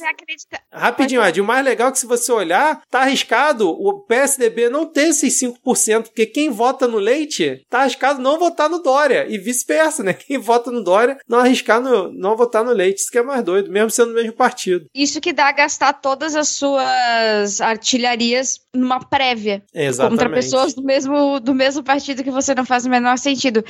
Rapidinho, 0.72 1.24
Ed, 1.24 1.40
o 1.40 1.46
mais 1.46 1.64
legal 1.64 1.90
é 1.90 1.92
que 1.92 2.00
se 2.00 2.06
você 2.06 2.32
olhar, 2.32 2.82
tá 2.90 3.02
arriscado 3.02 3.70
o 3.70 4.02
PSDB 4.02 4.70
não 4.70 4.86
ter 4.86 5.10
esses 5.10 5.40
5%, 5.42 6.04
porque 6.04 6.26
quem 6.26 6.50
vota 6.50 6.88
no 6.88 6.98
Leite 6.98 7.66
tá 7.70 7.82
arriscado 7.82 8.22
não 8.22 8.40
votar 8.40 8.70
no 8.70 8.80
Dória, 8.82 9.26
e 9.30 9.38
vice-versa, 9.38 10.04
né? 10.04 10.14
Quem 10.14 10.38
vota 10.38 10.72
no 10.72 10.84
Dória 10.84 11.18
não 11.28 11.40
arriscar 11.40 11.82
no, 11.82 12.12
não 12.12 12.36
votar 12.36 12.64
no 12.64 12.72
Leite, 12.72 13.02
isso 13.02 13.12
que 13.12 13.18
é 13.18 13.24
mais 13.24 13.44
doido, 13.44 13.72
mesmo 13.72 13.90
sendo 13.90 14.10
do 14.10 14.16
mesmo 14.16 14.34
partido. 14.34 14.86
Isso 14.94 15.22
que 15.22 15.34
dá 15.34 15.48
a 15.48 15.52
gastar 15.52 15.94
todas 15.94 16.36
as 16.36 16.50
suas 16.50 16.86
artilharias 17.60 18.62
numa 18.74 19.00
prévia. 19.00 19.64
Exatamente. 19.74 20.20
Contra 20.20 20.36
pessoas 20.36 20.74
do 20.74 20.84
mesmo, 20.84 21.40
do 21.40 21.54
mesmo 21.54 21.84
partido 21.84 22.24
que 22.24 22.32
você 22.32 22.56
não 22.56 22.66
faz 22.66 22.86
o 22.86 22.90
menor 22.90 23.18
sentido. 23.18 23.64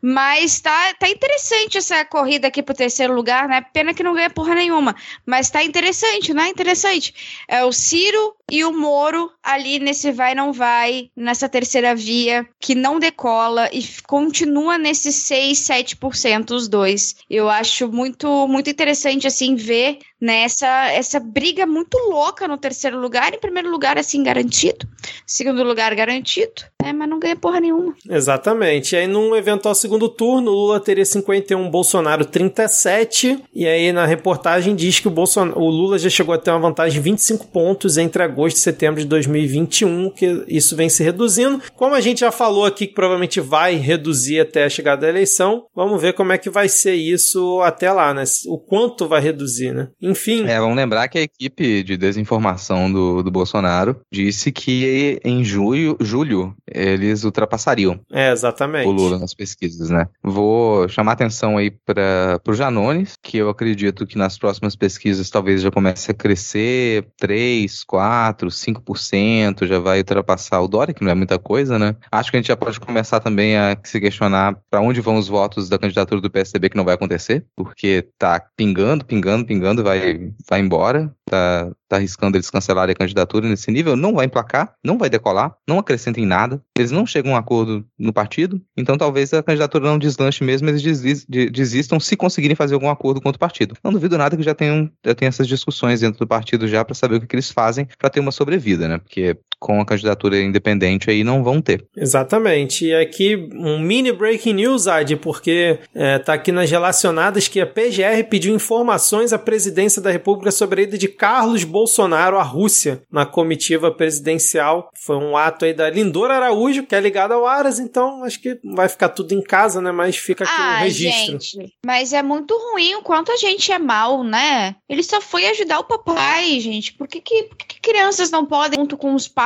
Mas 0.00 0.60
tá, 0.60 0.94
tá 0.98 1.08
interessante 1.08 1.78
essa 1.78 2.04
corrida 2.04 2.48
aqui 2.48 2.62
pro 2.62 2.74
terceiro 2.74 3.14
lugar, 3.14 3.48
né? 3.48 3.60
Pena 3.72 3.92
que 3.92 4.02
não 4.02 4.14
ganha 4.14 4.30
porra 4.30 4.54
nenhuma. 4.54 4.94
Mas 5.24 5.50
tá 5.50 5.62
interessante, 5.62 6.32
né? 6.32 6.48
Interessante. 6.48 7.14
É 7.48 7.64
o 7.64 7.72
Ciro 7.72 8.34
e 8.50 8.64
o 8.64 8.72
Moro 8.72 9.30
ali 9.42 9.78
nesse 9.78 10.12
vai 10.12 10.34
não 10.34 10.52
vai, 10.52 11.10
nessa 11.16 11.48
terceira 11.48 11.94
via, 11.94 12.46
que 12.60 12.74
não 12.74 12.98
decola 12.98 13.68
e 13.72 13.84
continua 14.06 14.78
nesses 14.78 15.16
6, 15.16 15.58
7% 15.58 16.50
os 16.52 16.68
dois. 16.68 17.16
Eu 17.28 17.48
acho 17.48 17.88
muito, 17.90 18.46
muito 18.46 18.70
interessante, 18.70 19.26
assim, 19.26 19.56
ver 19.56 19.98
nessa 20.20 20.90
essa 20.92 21.20
briga 21.20 21.66
muito 21.66 21.96
louca 22.08 22.48
no 22.48 22.56
terceiro 22.56 22.98
lugar. 22.98 23.34
Em 23.34 23.40
primeiro 23.40 23.70
lugar, 23.70 23.98
assim, 23.98 24.22
garantido. 24.22 24.86
Segundo 25.26 25.62
lugar, 25.62 25.94
garantido. 25.94 26.62
É, 26.82 26.92
mas 26.92 27.08
não 27.08 27.18
ganha 27.18 27.36
porra 27.36 27.58
nenhuma. 27.58 27.94
Exatamente. 28.08 28.94
E 28.94 28.98
aí, 28.98 29.06
num 29.08 29.34
eventual 29.34 29.74
segundo 29.74 30.08
turno, 30.08 30.52
Lula 30.52 30.78
teria 30.78 31.04
51, 31.04 31.68
Bolsonaro 31.68 32.24
37. 32.24 33.42
E 33.52 33.66
aí, 33.66 33.92
na 33.92 34.06
reportagem, 34.06 34.74
diz 34.74 35.00
que 35.00 35.08
o, 35.08 35.10
Bolsonaro, 35.10 35.58
o 35.58 35.68
Lula 35.68 35.98
já 35.98 36.08
chegou 36.08 36.34
a 36.34 36.38
ter 36.38 36.50
uma 36.50 36.60
vantagem 36.60 36.92
de 36.92 37.00
25 37.00 37.48
pontos 37.48 37.98
entre 37.98 38.22
agosto 38.36 38.56
e 38.56 38.60
setembro 38.60 39.00
de 39.00 39.06
2021, 39.06 40.10
que 40.10 40.44
isso 40.46 40.76
vem 40.76 40.90
se 40.90 41.02
reduzindo. 41.02 41.60
Como 41.74 41.94
a 41.94 42.00
gente 42.00 42.20
já 42.20 42.30
falou 42.30 42.66
aqui, 42.66 42.86
que 42.86 42.94
provavelmente 42.94 43.40
vai 43.40 43.76
reduzir 43.76 44.40
até 44.40 44.64
a 44.64 44.68
chegada 44.68 45.02
da 45.02 45.08
eleição, 45.08 45.64
vamos 45.74 46.00
ver 46.00 46.12
como 46.12 46.32
é 46.32 46.38
que 46.38 46.50
vai 46.50 46.68
ser 46.68 46.94
isso 46.94 47.60
até 47.62 47.90
lá, 47.90 48.12
né? 48.12 48.24
O 48.46 48.58
quanto 48.58 49.08
vai 49.08 49.20
reduzir, 49.20 49.72
né? 49.72 49.88
Enfim. 50.00 50.46
É, 50.46 50.60
vamos 50.60 50.76
lembrar 50.76 51.08
que 51.08 51.18
a 51.18 51.22
equipe 51.22 51.82
de 51.82 51.96
desinformação 51.96 52.92
do, 52.92 53.22
do 53.22 53.30
Bolsonaro 53.30 54.00
disse 54.12 54.52
que 54.52 55.18
em 55.24 55.42
julho, 55.42 55.96
julho 56.00 56.54
eles 56.70 57.24
ultrapassariam 57.24 57.98
É, 58.12 58.32
exatamente. 58.32 58.86
o 58.86 58.92
Lula 58.92 59.18
nas 59.18 59.32
pesquisas, 59.32 59.88
né? 59.88 60.06
Vou 60.22 60.88
chamar 60.88 61.12
atenção 61.12 61.56
aí 61.56 61.70
para 61.70 62.40
o 62.46 62.52
Janones, 62.52 63.14
que 63.22 63.38
eu 63.38 63.48
acredito 63.48 64.06
que 64.06 64.18
nas 64.18 64.38
próximas 64.38 64.76
pesquisas 64.76 65.30
talvez 65.30 65.62
já 65.62 65.70
comece 65.70 66.10
a 66.10 66.14
crescer 66.14 67.06
3, 67.18 67.84
4, 67.84 68.25
5%, 68.34 69.66
já 69.66 69.78
vai 69.78 69.98
ultrapassar 69.98 70.60
o 70.60 70.68
Dória, 70.68 70.94
que 70.94 71.04
não 71.04 71.10
é 71.10 71.14
muita 71.14 71.38
coisa, 71.38 71.78
né? 71.78 71.96
Acho 72.10 72.30
que 72.30 72.36
a 72.36 72.40
gente 72.40 72.48
já 72.48 72.56
pode 72.56 72.78
começar 72.80 73.20
também 73.20 73.56
a 73.56 73.76
se 73.84 74.00
questionar 74.00 74.56
para 74.70 74.80
onde 74.80 75.00
vão 75.00 75.16
os 75.16 75.28
votos 75.28 75.68
da 75.68 75.78
candidatura 75.78 76.20
do 76.20 76.30
PSDB, 76.30 76.70
que 76.70 76.76
não 76.76 76.84
vai 76.84 76.94
acontecer, 76.94 77.44
porque 77.54 78.08
tá 78.18 78.40
pingando, 78.56 79.04
pingando, 79.04 79.44
pingando, 79.44 79.82
vai, 79.82 80.32
vai 80.48 80.60
embora, 80.60 81.12
tá, 81.24 81.70
tá 81.88 81.96
arriscando 81.96 82.36
eles 82.36 82.50
cancelarem 82.50 82.92
a 82.92 82.96
candidatura 82.96 83.48
nesse 83.48 83.70
nível, 83.70 83.96
não 83.96 84.14
vai 84.14 84.26
emplacar, 84.26 84.72
não 84.82 84.98
vai 84.98 85.08
decolar, 85.08 85.54
não 85.66 85.78
acrescenta 85.78 86.20
em 86.20 86.26
nada, 86.26 86.62
eles 86.76 86.90
não 86.90 87.06
chegam 87.06 87.32
a 87.32 87.34
um 87.34 87.38
acordo 87.38 87.84
no 87.98 88.12
partido, 88.12 88.60
então 88.76 88.96
talvez 88.96 89.32
a 89.32 89.42
candidatura 89.42 89.86
não 89.86 89.98
deslanche 89.98 90.42
mesmo, 90.44 90.68
eles 90.68 90.82
desis- 90.82 91.26
de- 91.28 91.50
desistam 91.50 91.98
se 92.00 92.16
conseguirem 92.16 92.56
fazer 92.56 92.74
algum 92.74 92.90
acordo 92.90 93.20
com 93.20 93.28
outro 93.28 93.40
partido. 93.40 93.74
Não 93.82 93.92
duvido 93.92 94.18
nada 94.18 94.36
que 94.36 94.42
já 94.42 94.54
tenham, 94.54 94.90
já 95.04 95.14
tenham 95.14 95.28
essas 95.28 95.46
discussões 95.46 96.00
dentro 96.00 96.18
do 96.20 96.26
partido 96.26 96.66
já 96.68 96.84
para 96.84 96.94
saber 96.94 97.16
o 97.16 97.20
que, 97.20 97.26
que 97.26 97.36
eles 97.36 97.50
fazem 97.50 97.86
para 97.98 98.10
ter 98.16 98.20
uma 98.20 98.32
sobrevida, 98.32 98.88
né? 98.88 98.96
Porque 98.96 99.38
com 99.58 99.80
a 99.80 99.86
candidatura 99.86 100.38
independente 100.40 101.10
aí 101.10 101.24
não 101.24 101.42
vão 101.42 101.60
ter. 101.60 101.84
Exatamente. 101.96 102.86
E 102.86 102.94
aqui 102.94 103.36
um 103.54 103.78
mini 103.78 104.12
breaking 104.12 104.54
news, 104.54 104.86
Ad, 104.86 105.16
porque 105.16 105.78
é, 105.94 106.18
tá 106.18 106.34
aqui 106.34 106.52
nas 106.52 106.70
relacionadas 106.70 107.48
que 107.48 107.60
a 107.60 107.66
PGR 107.66 108.24
pediu 108.28 108.54
informações 108.54 109.32
à 109.32 109.38
presidência 109.38 110.00
da 110.02 110.10
República 110.10 110.50
sobre 110.50 110.80
a 110.80 110.84
ida 110.84 110.98
de 110.98 111.08
Carlos 111.08 111.64
Bolsonaro 111.64 112.38
à 112.38 112.42
Rússia 112.42 113.02
na 113.10 113.24
comitiva 113.24 113.90
presidencial. 113.90 114.90
Foi 114.94 115.16
um 115.16 115.36
ato 115.36 115.64
aí 115.64 115.72
da 115.72 115.88
Lindora 115.88 116.34
Araújo, 116.34 116.84
que 116.84 116.94
é 116.94 117.00
ligada 117.00 117.34
ao 117.34 117.46
Aras, 117.46 117.78
então 117.78 118.22
acho 118.24 118.40
que 118.40 118.58
vai 118.74 118.88
ficar 118.88 119.08
tudo 119.08 119.32
em 119.32 119.42
casa, 119.42 119.80
né? 119.80 119.90
Mas 119.90 120.16
fica 120.16 120.44
aqui 120.44 120.52
o 120.52 120.64
Ah, 120.64 120.78
registro. 120.78 121.32
gente, 121.40 121.72
mas 121.84 122.12
é 122.12 122.22
muito 122.22 122.54
ruim 122.72 122.94
o 122.96 123.02
quanto 123.02 123.32
a 123.32 123.36
gente 123.36 123.72
é 123.72 123.78
mal, 123.78 124.22
né? 124.22 124.76
Ele 124.88 125.02
só 125.02 125.20
foi 125.20 125.46
ajudar 125.46 125.78
o 125.80 125.84
papai, 125.84 126.60
gente. 126.60 126.92
Por 126.94 127.08
que, 127.08 127.20
que, 127.20 127.44
por 127.44 127.56
que 127.56 127.66
que 127.66 127.80
crianças 127.80 128.30
não 128.30 128.44
podem 128.44 128.78
junto 128.78 128.96
com 128.96 129.14
os 129.14 129.26
pais 129.28 129.45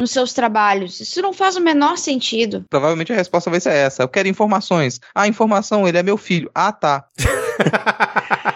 nos 0.00 0.10
seus 0.10 0.32
trabalhos? 0.32 1.00
Isso 1.00 1.20
não 1.22 1.32
faz 1.32 1.56
o 1.56 1.60
menor 1.60 1.96
sentido. 1.98 2.64
Provavelmente 2.68 3.12
a 3.12 3.16
resposta 3.16 3.50
vai 3.50 3.60
ser 3.60 3.72
essa. 3.72 4.02
Eu 4.02 4.08
quero 4.08 4.28
informações. 4.28 5.00
Ah, 5.14 5.26
informação, 5.26 5.86
ele 5.86 5.98
é 5.98 6.02
meu 6.02 6.16
filho. 6.16 6.50
Ah, 6.54 6.72
tá. 6.72 7.06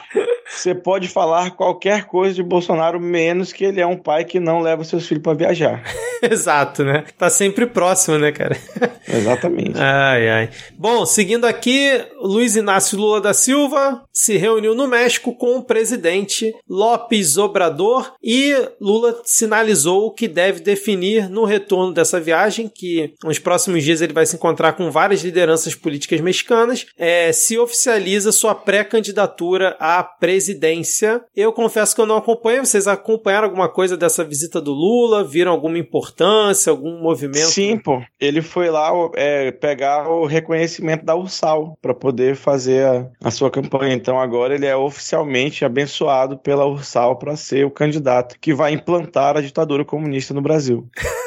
Você 0.48 0.74
pode 0.74 1.08
falar 1.08 1.50
qualquer 1.50 2.04
coisa 2.04 2.34
de 2.34 2.42
Bolsonaro, 2.42 3.00
menos 3.00 3.52
que 3.52 3.64
ele 3.64 3.80
é 3.80 3.86
um 3.86 3.96
pai 3.96 4.24
que 4.24 4.38
não 4.38 4.60
leva 4.60 4.84
seus 4.84 5.06
filhos 5.06 5.22
para 5.22 5.36
viajar. 5.36 5.82
Exato, 6.22 6.84
né? 6.84 7.04
Tá 7.18 7.28
sempre 7.28 7.66
próximo, 7.66 8.18
né, 8.18 8.32
cara? 8.32 8.56
Exatamente. 9.08 9.78
Ai, 9.78 10.28
ai. 10.28 10.50
Bom, 10.76 11.04
seguindo 11.04 11.44
aqui, 11.44 11.90
Luiz 12.20 12.56
Inácio 12.56 12.98
Lula 12.98 13.20
da 13.20 13.34
Silva 13.34 14.02
se 14.12 14.36
reuniu 14.36 14.74
no 14.74 14.86
México 14.86 15.34
com 15.34 15.56
o 15.56 15.62
presidente 15.62 16.52
López 16.68 17.36
Obrador 17.36 18.14
e 18.22 18.54
Lula 18.80 19.20
sinalizou 19.24 20.10
que 20.12 20.26
deve 20.26 20.60
definir 20.60 21.28
no 21.28 21.44
retorno 21.44 21.92
dessa 21.92 22.20
viagem, 22.20 22.68
que 22.68 23.14
nos 23.22 23.38
próximos 23.38 23.84
dias 23.84 24.00
ele 24.00 24.12
vai 24.12 24.26
se 24.26 24.36
encontrar 24.36 24.72
com 24.72 24.90
várias 24.90 25.22
lideranças 25.22 25.74
políticas 25.74 26.20
mexicanas, 26.20 26.86
é, 26.98 27.32
se 27.32 27.58
oficializa 27.58 28.32
sua 28.32 28.54
pré-candidatura 28.54 29.76
à 29.78 30.02
presidência. 30.36 31.22
Eu 31.34 31.50
confesso 31.52 31.94
que 31.94 32.00
eu 32.00 32.06
não 32.06 32.16
acompanho. 32.16 32.64
Vocês 32.64 32.86
acompanharam 32.86 33.46
alguma 33.48 33.68
coisa 33.70 33.96
dessa 33.96 34.22
visita 34.22 34.60
do 34.60 34.70
Lula? 34.72 35.24
Viram 35.24 35.50
alguma 35.52 35.78
importância, 35.78 36.70
algum 36.70 37.00
movimento? 37.00 37.46
Sim, 37.46 37.78
pô. 37.78 38.02
Ele 38.20 38.42
foi 38.42 38.68
lá 38.68 38.90
é, 39.14 39.50
pegar 39.50 40.08
o 40.10 40.26
reconhecimento 40.26 41.04
da 41.06 41.14
Ursal 41.16 41.76
para 41.80 41.94
poder 41.94 42.36
fazer 42.36 42.84
a, 42.86 43.08
a 43.24 43.30
sua 43.30 43.50
campanha. 43.50 43.94
Então 43.94 44.20
agora 44.20 44.54
ele 44.54 44.66
é 44.66 44.76
oficialmente 44.76 45.64
abençoado 45.64 46.36
pela 46.36 46.66
Ursal 46.66 47.16
para 47.18 47.34
ser 47.34 47.64
o 47.64 47.70
candidato 47.70 48.36
que 48.38 48.52
vai 48.52 48.72
implantar 48.72 49.36
a 49.38 49.40
ditadura 49.40 49.84
comunista 49.86 50.34
no 50.34 50.42
Brasil. 50.42 50.86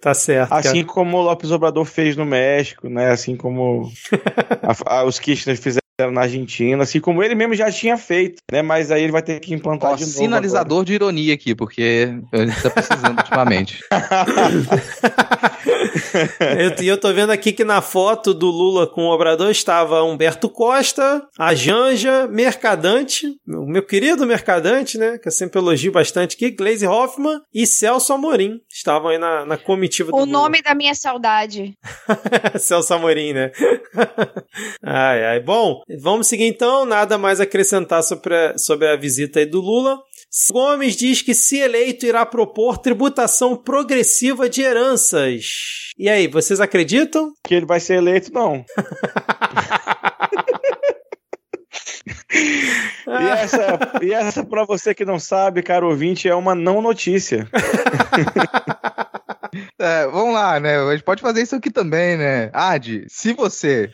Tá 0.00 0.14
certo. 0.14 0.50
cara. 0.50 0.60
Assim 0.60 0.84
como 0.84 1.16
o 1.16 1.22
Lopes 1.22 1.50
Obrador 1.50 1.84
fez 1.84 2.16
no 2.16 2.24
México, 2.24 2.88
né? 2.88 3.10
Assim 3.10 3.36
como 3.36 3.90
a- 4.62 4.98
a- 5.00 5.04
os 5.04 5.18
Kirchner 5.18 5.56
fizeram 5.56 5.79
na 6.10 6.22
Argentina, 6.22 6.82
assim 6.82 7.00
como 7.00 7.22
ele 7.22 7.34
mesmo 7.34 7.54
já 7.54 7.70
tinha 7.70 7.96
feito, 7.96 8.42
né? 8.50 8.62
Mas 8.62 8.90
aí 8.90 9.02
ele 9.02 9.12
vai 9.12 9.22
ter 9.22 9.40
que 9.40 9.52
implantar 9.54 9.92
Ó, 9.92 9.94
de 9.96 10.02
novo. 10.04 10.12
sinalizador 10.16 10.84
de 10.84 10.94
ironia 10.94 11.34
aqui, 11.34 11.54
porque 11.54 12.12
a 12.32 12.36
gente 12.38 12.62
tá 12.62 12.70
precisando 12.70 13.18
ultimamente. 13.18 13.80
Eu- 16.58 16.84
E 16.84 16.88
eu, 16.88 16.98
tô 16.98 17.12
vendo 17.12 17.30
aqui 17.30 17.52
que 17.52 17.64
na 17.64 17.80
foto 17.82 18.32
do 18.32 18.46
Lula 18.46 18.86
com 18.86 19.02
o 19.06 19.10
Obrador 19.12 19.50
estava 19.50 20.02
Humberto 20.02 20.48
Costa, 20.48 21.22
a 21.38 21.54
Janja, 21.54 22.26
Mercadante, 22.28 23.26
o 23.46 23.66
meu 23.66 23.84
querido 23.84 24.26
Mercadante, 24.26 24.96
né? 24.98 25.18
Que 25.18 25.28
eu 25.28 25.32
sempre 25.32 25.58
elogio 25.60 25.92
bastante 25.92 26.36
aqui, 26.36 26.50
Glaze 26.50 26.86
Hoffman 26.86 27.40
e 27.52 27.66
Celso 27.66 28.12
Amorim. 28.12 28.58
Estavam 28.68 29.08
aí 29.10 29.18
na, 29.18 29.44
na 29.44 29.56
comitiva 29.56 30.10
do 30.10 30.16
O 30.16 30.20
Lula. 30.20 30.30
nome 30.32 30.62
da 30.62 30.74
minha 30.74 30.94
saudade. 30.94 31.74
Celso 32.58 32.94
Amorim, 32.94 33.32
né? 33.32 33.50
ai, 34.82 35.24
ai. 35.24 35.40
Bom, 35.40 35.80
vamos 36.00 36.26
seguir 36.26 36.46
então. 36.46 36.84
Nada 36.84 37.18
mais 37.18 37.40
acrescentar 37.40 38.02
sobre 38.02 38.34
a, 38.34 38.58
sobre 38.58 38.88
a 38.88 38.96
visita 38.96 39.38
aí 39.38 39.46
do 39.46 39.60
Lula. 39.60 39.98
Gomes 40.52 40.96
diz 40.96 41.22
que, 41.22 41.34
se 41.34 41.58
eleito, 41.58 42.06
irá 42.06 42.24
propor 42.24 42.78
tributação 42.78 43.56
progressiva 43.56 44.48
de 44.48 44.62
heranças. 44.62 45.90
E 45.98 46.08
aí, 46.08 46.28
vocês 46.28 46.60
acreditam? 46.60 47.32
Que 47.44 47.54
ele 47.54 47.66
vai 47.66 47.80
ser 47.80 47.94
eleito, 47.94 48.32
não. 48.32 48.64
E 52.32 53.28
essa, 53.28 53.78
e 54.02 54.12
essa 54.12 54.44
para 54.44 54.64
você 54.64 54.94
que 54.94 55.04
não 55.04 55.18
sabe, 55.18 55.62
caro 55.62 55.88
ouvinte, 55.88 56.28
é 56.28 56.34
uma 56.34 56.54
não 56.54 56.80
notícia. 56.80 57.48
É, 59.78 60.06
vamos 60.06 60.34
lá, 60.34 60.60
né? 60.60 60.78
A 60.78 60.92
gente 60.92 61.04
pode 61.04 61.22
fazer 61.22 61.42
isso 61.42 61.56
aqui 61.56 61.70
também, 61.70 62.16
né? 62.16 62.50
Ad, 62.52 63.06
se 63.08 63.32
você 63.32 63.90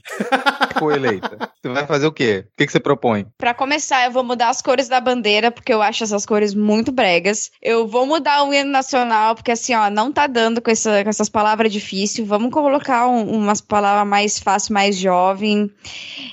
for 0.78 0.94
eleita, 0.94 1.36
Você 1.66 1.72
vai 1.72 1.86
fazer 1.86 2.06
o 2.06 2.12
quê? 2.12 2.44
O 2.46 2.56
que, 2.56 2.66
que 2.66 2.72
você 2.72 2.78
propõe? 2.78 3.26
Pra 3.36 3.52
começar, 3.52 4.04
eu 4.04 4.12
vou 4.12 4.22
mudar 4.22 4.50
as 4.50 4.62
cores 4.62 4.88
da 4.88 5.00
bandeira, 5.00 5.50
porque 5.50 5.72
eu 5.72 5.82
acho 5.82 6.04
essas 6.04 6.24
cores 6.24 6.54
muito 6.54 6.92
bregas. 6.92 7.50
Eu 7.60 7.88
vou 7.88 8.06
mudar 8.06 8.44
o 8.44 8.54
hino 8.54 8.70
nacional, 8.70 9.34
porque 9.34 9.50
assim, 9.50 9.74
ó, 9.74 9.90
não 9.90 10.12
tá 10.12 10.28
dando 10.28 10.62
com, 10.62 10.70
essa, 10.70 11.02
com 11.02 11.10
essas 11.10 11.28
palavras 11.28 11.72
difíceis. 11.72 12.26
Vamos 12.26 12.52
colocar 12.52 13.08
um, 13.08 13.32
umas 13.32 13.60
palavras 13.60 14.06
mais 14.06 14.38
fácil, 14.38 14.74
mais 14.74 14.96
jovem. 14.96 15.68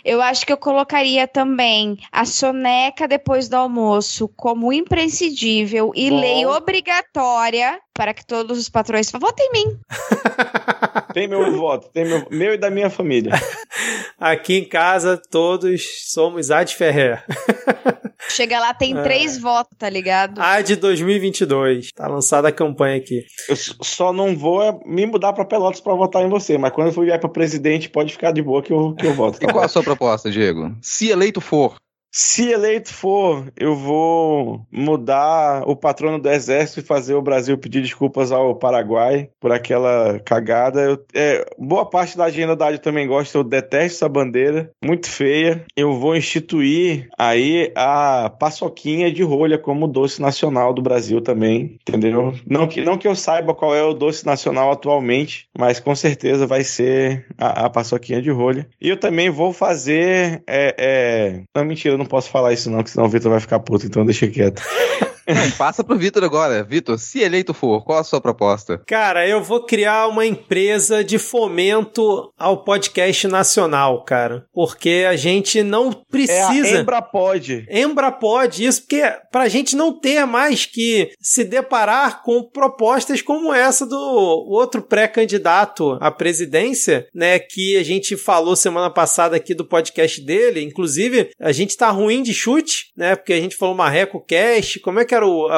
Eu 0.06 0.22
acho 0.22 0.46
que 0.46 0.54
eu 0.54 0.58
colocaria 0.58 1.28
também 1.28 1.98
a 2.12 2.26
soneca 2.26 3.08
depois 3.08 3.50
do 3.50 3.56
almoço 3.56 4.28
como 4.36 4.72
imprescindível 4.72 5.92
e 5.96 6.12
Bom. 6.12 6.20
lei 6.20 6.46
obrigatória 6.46 7.80
para 7.94 8.14
que 8.14 8.26
todos 8.26 8.58
os 8.58 8.70
patrões 8.70 9.12
votem 9.12 9.48
em 9.48 9.52
mim. 9.52 9.80
Tem 11.14 11.28
meu 11.28 11.56
voto, 11.56 11.90
tem 11.94 12.06
meu, 12.06 12.26
meu 12.32 12.54
e 12.56 12.58
da 12.58 12.72
minha 12.72 12.90
família. 12.90 13.34
Aqui 14.20 14.56
em 14.56 14.66
casa, 14.68 15.16
todos 15.30 15.84
somos 16.12 16.50
Ad 16.50 16.74
Ferrer. 16.76 17.24
Chega 18.30 18.60
lá, 18.60 18.74
tem 18.74 18.98
É. 18.98 19.04
três 19.04 19.38
votos, 19.38 19.78
tá 19.78 19.88
ligado? 19.90 20.42
Ad 20.42 20.76
2022. 20.78 21.92
Tá 21.92 22.08
lançada 22.08 22.48
a 22.48 22.52
campanha 22.52 22.98
aqui. 22.98 23.24
Eu 23.48 23.56
só 23.56 24.12
não 24.12 24.36
vou 24.36 24.64
é 24.64 24.76
me 24.86 25.06
mudar 25.06 25.34
pra 25.34 25.46
Pelotas 25.46 25.82
pra 25.82 25.94
votar 25.94 26.24
em 26.24 26.30
você, 26.30 26.58
mas 26.58 26.72
quando 26.72 26.88
eu 26.88 26.94
for 26.94 27.06
vier 27.06 27.20
pra 27.20 27.30
presidente, 27.30 27.90
pode 27.90 28.12
ficar 28.14 28.32
de 28.32 28.42
boa 28.42 28.64
que 28.64 28.74
eu, 28.74 28.96
que 28.96 29.06
eu 29.06 29.14
voto. 29.14 29.38
E 29.38 29.42
tá 29.42 29.48
qual 29.48 29.62
bom? 29.62 29.66
a 29.66 29.68
sua 29.68 29.84
proposta, 29.84 30.32
Diego? 30.32 30.76
Se 30.82 31.10
eleito 31.10 31.42
for, 31.42 31.76
Se 32.16 32.52
eleito 32.52 32.94
for, 32.94 33.52
eu 33.58 33.76
vou 33.76 34.64
mudar 34.72 35.64
o 35.68 35.76
patrono 35.76 36.20
do 36.20 36.30
exército 36.30 36.80
e 36.80 36.84
fazer 36.84 37.16
o 37.16 37.24
Brasil 37.24 37.58
pedir 37.58 37.82
desculpas 37.82 38.32
ao 38.32 38.54
Paraguai 38.54 39.30
por 39.40 39.52
aquela 39.52 40.20
cagada. 40.20 40.80
Eu- 40.82 41.04
é, 41.12 41.44
boa 41.58 41.90
parte 41.90 42.16
da 42.16 42.26
agenda 42.26 42.56
da 42.56 42.72
eu 42.72 42.78
também 42.78 43.08
gosto, 43.08 43.34
eu 43.36 43.44
detesto 43.44 43.96
essa 43.96 44.08
bandeira, 44.08 44.70
muito 44.84 45.10
feia. 45.10 45.66
Eu 45.76 45.94
vou 45.98 46.16
instituir 46.16 47.10
aí 47.18 47.72
a 47.76 48.30
paçoquinha 48.40 49.12
de 49.12 49.24
rolha 49.24 49.58
como 49.58 49.88
doce 49.88 50.22
nacional 50.22 50.72
do 50.72 50.84
Brasil 50.84 51.20
também, 51.20 51.78
entendeu? 51.82 52.36
Não 52.46 52.68
que, 52.68 52.82
não 52.82 52.96
que 52.96 53.08
eu 53.08 53.16
saiba 53.16 53.56
qual 53.56 53.74
é 53.74 53.82
o 53.82 53.94
doce 53.94 54.24
nacional 54.24 54.72
atualmente, 54.72 55.48
mas 55.58 55.80
com 55.80 55.96
certeza 55.96 56.46
vai 56.46 56.64
ser 56.64 57.26
a, 57.40 57.66
a 57.66 57.70
paçoquinha 57.72 58.22
de 58.22 58.30
rolha. 58.30 58.68
E 58.80 58.88
eu 58.88 58.98
também 58.98 59.32
vou 59.32 59.52
fazer. 59.52 60.44
É, 60.46 60.76
é... 60.78 61.42
Não, 61.56 61.66
mentira, 61.66 62.03
não 62.04 62.10
posso 62.10 62.30
falar 62.30 62.54
isso, 62.54 62.70
não, 62.70 62.84
que 62.84 62.90
senão 62.90 63.06
o 63.06 63.10
Vitor 63.10 63.32
vai 63.32 63.40
ficar 63.40 63.60
puto, 63.60 63.86
então 63.86 64.06
deixa 64.06 64.28
quieto. 64.28 64.62
passa 65.58 65.84
pro 65.84 65.98
Vitor 65.98 66.24
agora. 66.24 66.64
Vitor, 66.64 66.98
se 66.98 67.20
eleito 67.20 67.54
for, 67.54 67.84
qual 67.84 68.00
a 68.00 68.04
sua 68.04 68.22
proposta? 68.22 68.82
Cara, 68.88 69.28
eu 69.28 69.42
vou 69.44 69.64
criar 69.66 70.08
uma 70.08 70.26
empresa 70.26 71.04
de 71.04 71.18
fomento 71.18 72.32
ao 72.38 72.64
podcast 72.64 73.28
nacional, 73.28 74.04
cara. 74.04 74.46
Porque 74.54 75.06
a 75.08 75.16
gente 75.16 75.62
não 75.64 75.90
É 75.90 75.96
precisa. 76.12 76.78
a 76.78 76.82
Embrapod. 76.82 77.66
Embrapod, 77.70 78.66
isso 78.66 78.82
porque 78.82 79.02
pra 79.32 79.48
gente 79.48 79.76
não 79.76 79.98
ter 80.00 80.26
mais 80.26 80.66
que 80.66 81.12
se 81.20 81.44
deparar 81.44 82.24
com 82.24 82.44
propostas 82.44 83.22
como 83.22 83.54
essa 83.54 83.86
do 83.86 83.98
outro 83.98 84.82
pré-candidato 84.82 85.98
à 86.02 86.12
presidência, 86.12 87.08
né, 87.14 87.40
que 87.40 87.78
a 87.78 87.84
gente 87.84 88.18
falou 88.18 88.56
semana 88.56 88.90
passada 88.90 89.36
aqui 89.36 89.54
do 89.54 89.66
podcast 89.66 90.22
dele, 90.22 90.62
inclusive 90.64 91.30
a 91.40 91.52
gente 91.52 91.78
tá 91.78 91.90
ruim 91.90 92.22
de 92.24 92.34
chute, 92.34 92.88
né, 92.96 93.16
porque 93.16 93.34
a 93.34 93.40
gente 93.42 93.56
falou 93.56 93.76
Marreco 93.76 94.20
Cast, 94.26 94.80
como 94.80 95.00
é 95.00 95.06
que 95.06 95.13
era 95.14 95.26
o- 95.28 95.48
a, 95.48 95.58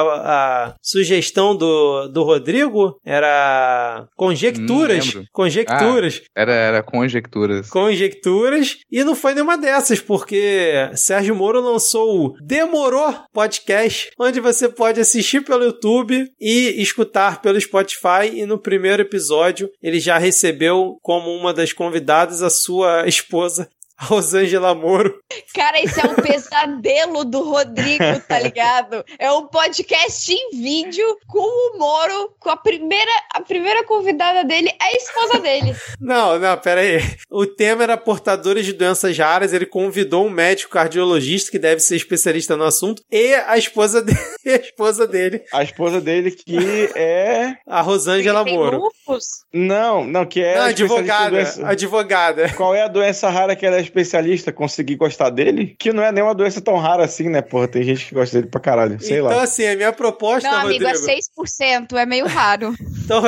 a 0.68 0.74
sugestão 0.82 1.56
do, 1.56 2.08
do 2.08 2.22
Rodrigo? 2.22 2.98
Era 3.04 4.06
conjecturas, 4.16 5.04
conjecturas. 5.32 6.22
Era, 6.36 6.52
era 6.52 6.82
conjecturas. 6.82 7.68
conjecturas 7.70 8.78
e 8.90 9.02
não 9.04 9.14
foi 9.14 9.34
nenhuma 9.34 9.56
dessas, 9.58 10.00
porque 10.00 10.72
Sérgio 10.94 11.34
Moro 11.34 11.60
lançou 11.60 12.26
o 12.26 12.34
Demorou 12.40 13.14
Podcast, 13.32 14.10
onde 14.18 14.40
você 14.40 14.68
pode 14.68 15.00
assistir 15.00 15.42
pelo 15.44 15.64
YouTube 15.64 16.28
e 16.40 16.80
escutar 16.82 17.40
pelo 17.40 17.60
Spotify. 17.60 18.30
E 18.34 18.46
no 18.46 18.58
primeiro 18.58 19.02
episódio 19.02 19.70
ele 19.82 19.98
já 20.00 20.18
recebeu 20.18 20.98
como 21.02 21.30
uma 21.30 21.52
das 21.52 21.72
convidadas 21.72 22.42
a 22.42 22.50
sua 22.50 23.06
esposa. 23.06 23.68
Rosângela 24.16 24.74
Moro. 24.74 25.14
Cara, 25.54 25.80
isso 25.82 25.98
é 26.00 26.04
um 26.04 26.14
pesadelo 26.16 27.24
do 27.24 27.42
Rodrigo, 27.42 28.04
tá 28.28 28.38
ligado? 28.38 29.04
É 29.18 29.30
um 29.32 29.46
podcast 29.46 30.32
em 30.32 30.50
vídeo 30.60 31.06
com 31.26 31.38
o 31.40 31.78
Moro, 31.78 32.34
com 32.38 32.50
a 32.50 32.56
primeira, 32.56 33.10
a 33.34 33.40
primeira 33.40 33.84
convidada 33.84 34.44
dele, 34.44 34.68
é 34.80 34.84
a 34.84 34.92
esposa 34.92 35.38
dele. 35.40 35.74
Não, 36.00 36.38
não, 36.38 36.56
pera 36.58 36.80
aí. 36.80 37.00
O 37.30 37.46
tema 37.46 37.82
era 37.84 37.96
portadores 37.96 38.66
de 38.66 38.72
doenças 38.72 39.16
raras. 39.16 39.52
Ele 39.52 39.66
convidou 39.66 40.26
um 40.26 40.30
médico 40.30 40.70
cardiologista 40.72 41.50
que 41.50 41.58
deve 41.58 41.80
ser 41.80 41.96
especialista 41.96 42.56
no 42.56 42.64
assunto 42.64 43.02
e 43.10 43.34
a 43.34 43.56
esposa 43.56 44.02
dele, 44.02 44.18
a 44.46 44.50
esposa 44.60 45.06
dele 45.06 45.42
A 45.52 45.62
esposa 45.62 46.00
dele 46.00 46.30
que 46.30 46.90
é. 46.94 47.54
a 47.66 47.80
Rosângela 47.80 48.44
Tem 48.44 48.54
Moro. 48.54 48.78
lupus? 48.78 49.24
Não, 49.52 50.04
não, 50.04 50.26
que 50.26 50.40
é. 50.42 50.54
Não, 50.56 50.64
advogada, 50.66 51.30
doença- 51.30 51.66
advogada. 51.66 52.52
Qual 52.54 52.74
é 52.74 52.82
a 52.82 52.88
doença 52.88 53.28
rara 53.30 53.56
que 53.56 53.64
ela 53.64 53.76
é 53.78 53.85
especialista? 53.86 54.52
Conseguir 54.52 54.96
gostar 54.96 55.30
dele? 55.30 55.74
Que 55.78 55.92
não 55.92 56.02
é 56.02 56.12
nem 56.12 56.22
uma 56.22 56.34
doença 56.34 56.60
tão 56.60 56.76
rara 56.76 57.04
assim, 57.04 57.28
né, 57.28 57.40
porra? 57.42 57.68
Tem 57.68 57.82
gente 57.82 58.06
que 58.06 58.14
gosta 58.14 58.36
dele 58.36 58.50
pra 58.50 58.60
caralho. 58.60 59.00
Sei 59.00 59.18
então, 59.18 59.26
lá. 59.26 59.42
assim, 59.42 59.66
a 59.66 59.76
minha 59.76 59.92
proposta, 59.92 60.48
Não, 60.48 60.58
amigo, 60.60 60.84
Rodrigo. 60.84 61.10
é 61.10 61.16
6%, 61.16 61.96
é 61.96 62.06
meio 62.06 62.26
raro. 62.26 62.74
Então, 63.06 63.22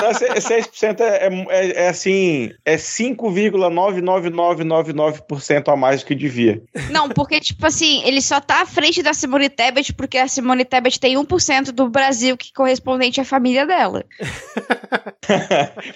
Não, 0.00 0.14
se- 0.14 0.26
6% 0.26 1.00
é, 1.00 1.26
é, 1.26 1.46
é, 1.48 1.84
é 1.84 1.88
assim, 1.88 2.50
é 2.64 2.76
5,99999% 2.76 5.68
a 5.72 5.76
mais 5.76 6.00
do 6.00 6.06
que 6.06 6.14
devia. 6.14 6.62
Não, 6.90 7.08
porque, 7.08 7.40
tipo 7.40 7.66
assim, 7.66 8.02
ele 8.04 8.20
só 8.20 8.40
tá 8.40 8.62
à 8.62 8.66
frente 8.66 9.02
da 9.02 9.12
Simone 9.14 9.48
Tebet 9.48 9.92
porque 9.94 10.18
a 10.18 10.28
Simone 10.28 10.64
Tebet 10.64 11.00
tem 11.00 11.16
1% 11.16 11.72
do 11.72 11.88
Brasil 11.88 12.36
que 12.36 12.52
correspondente 12.52 13.20
à 13.20 13.24
família 13.24 13.66
dela. 13.66 14.04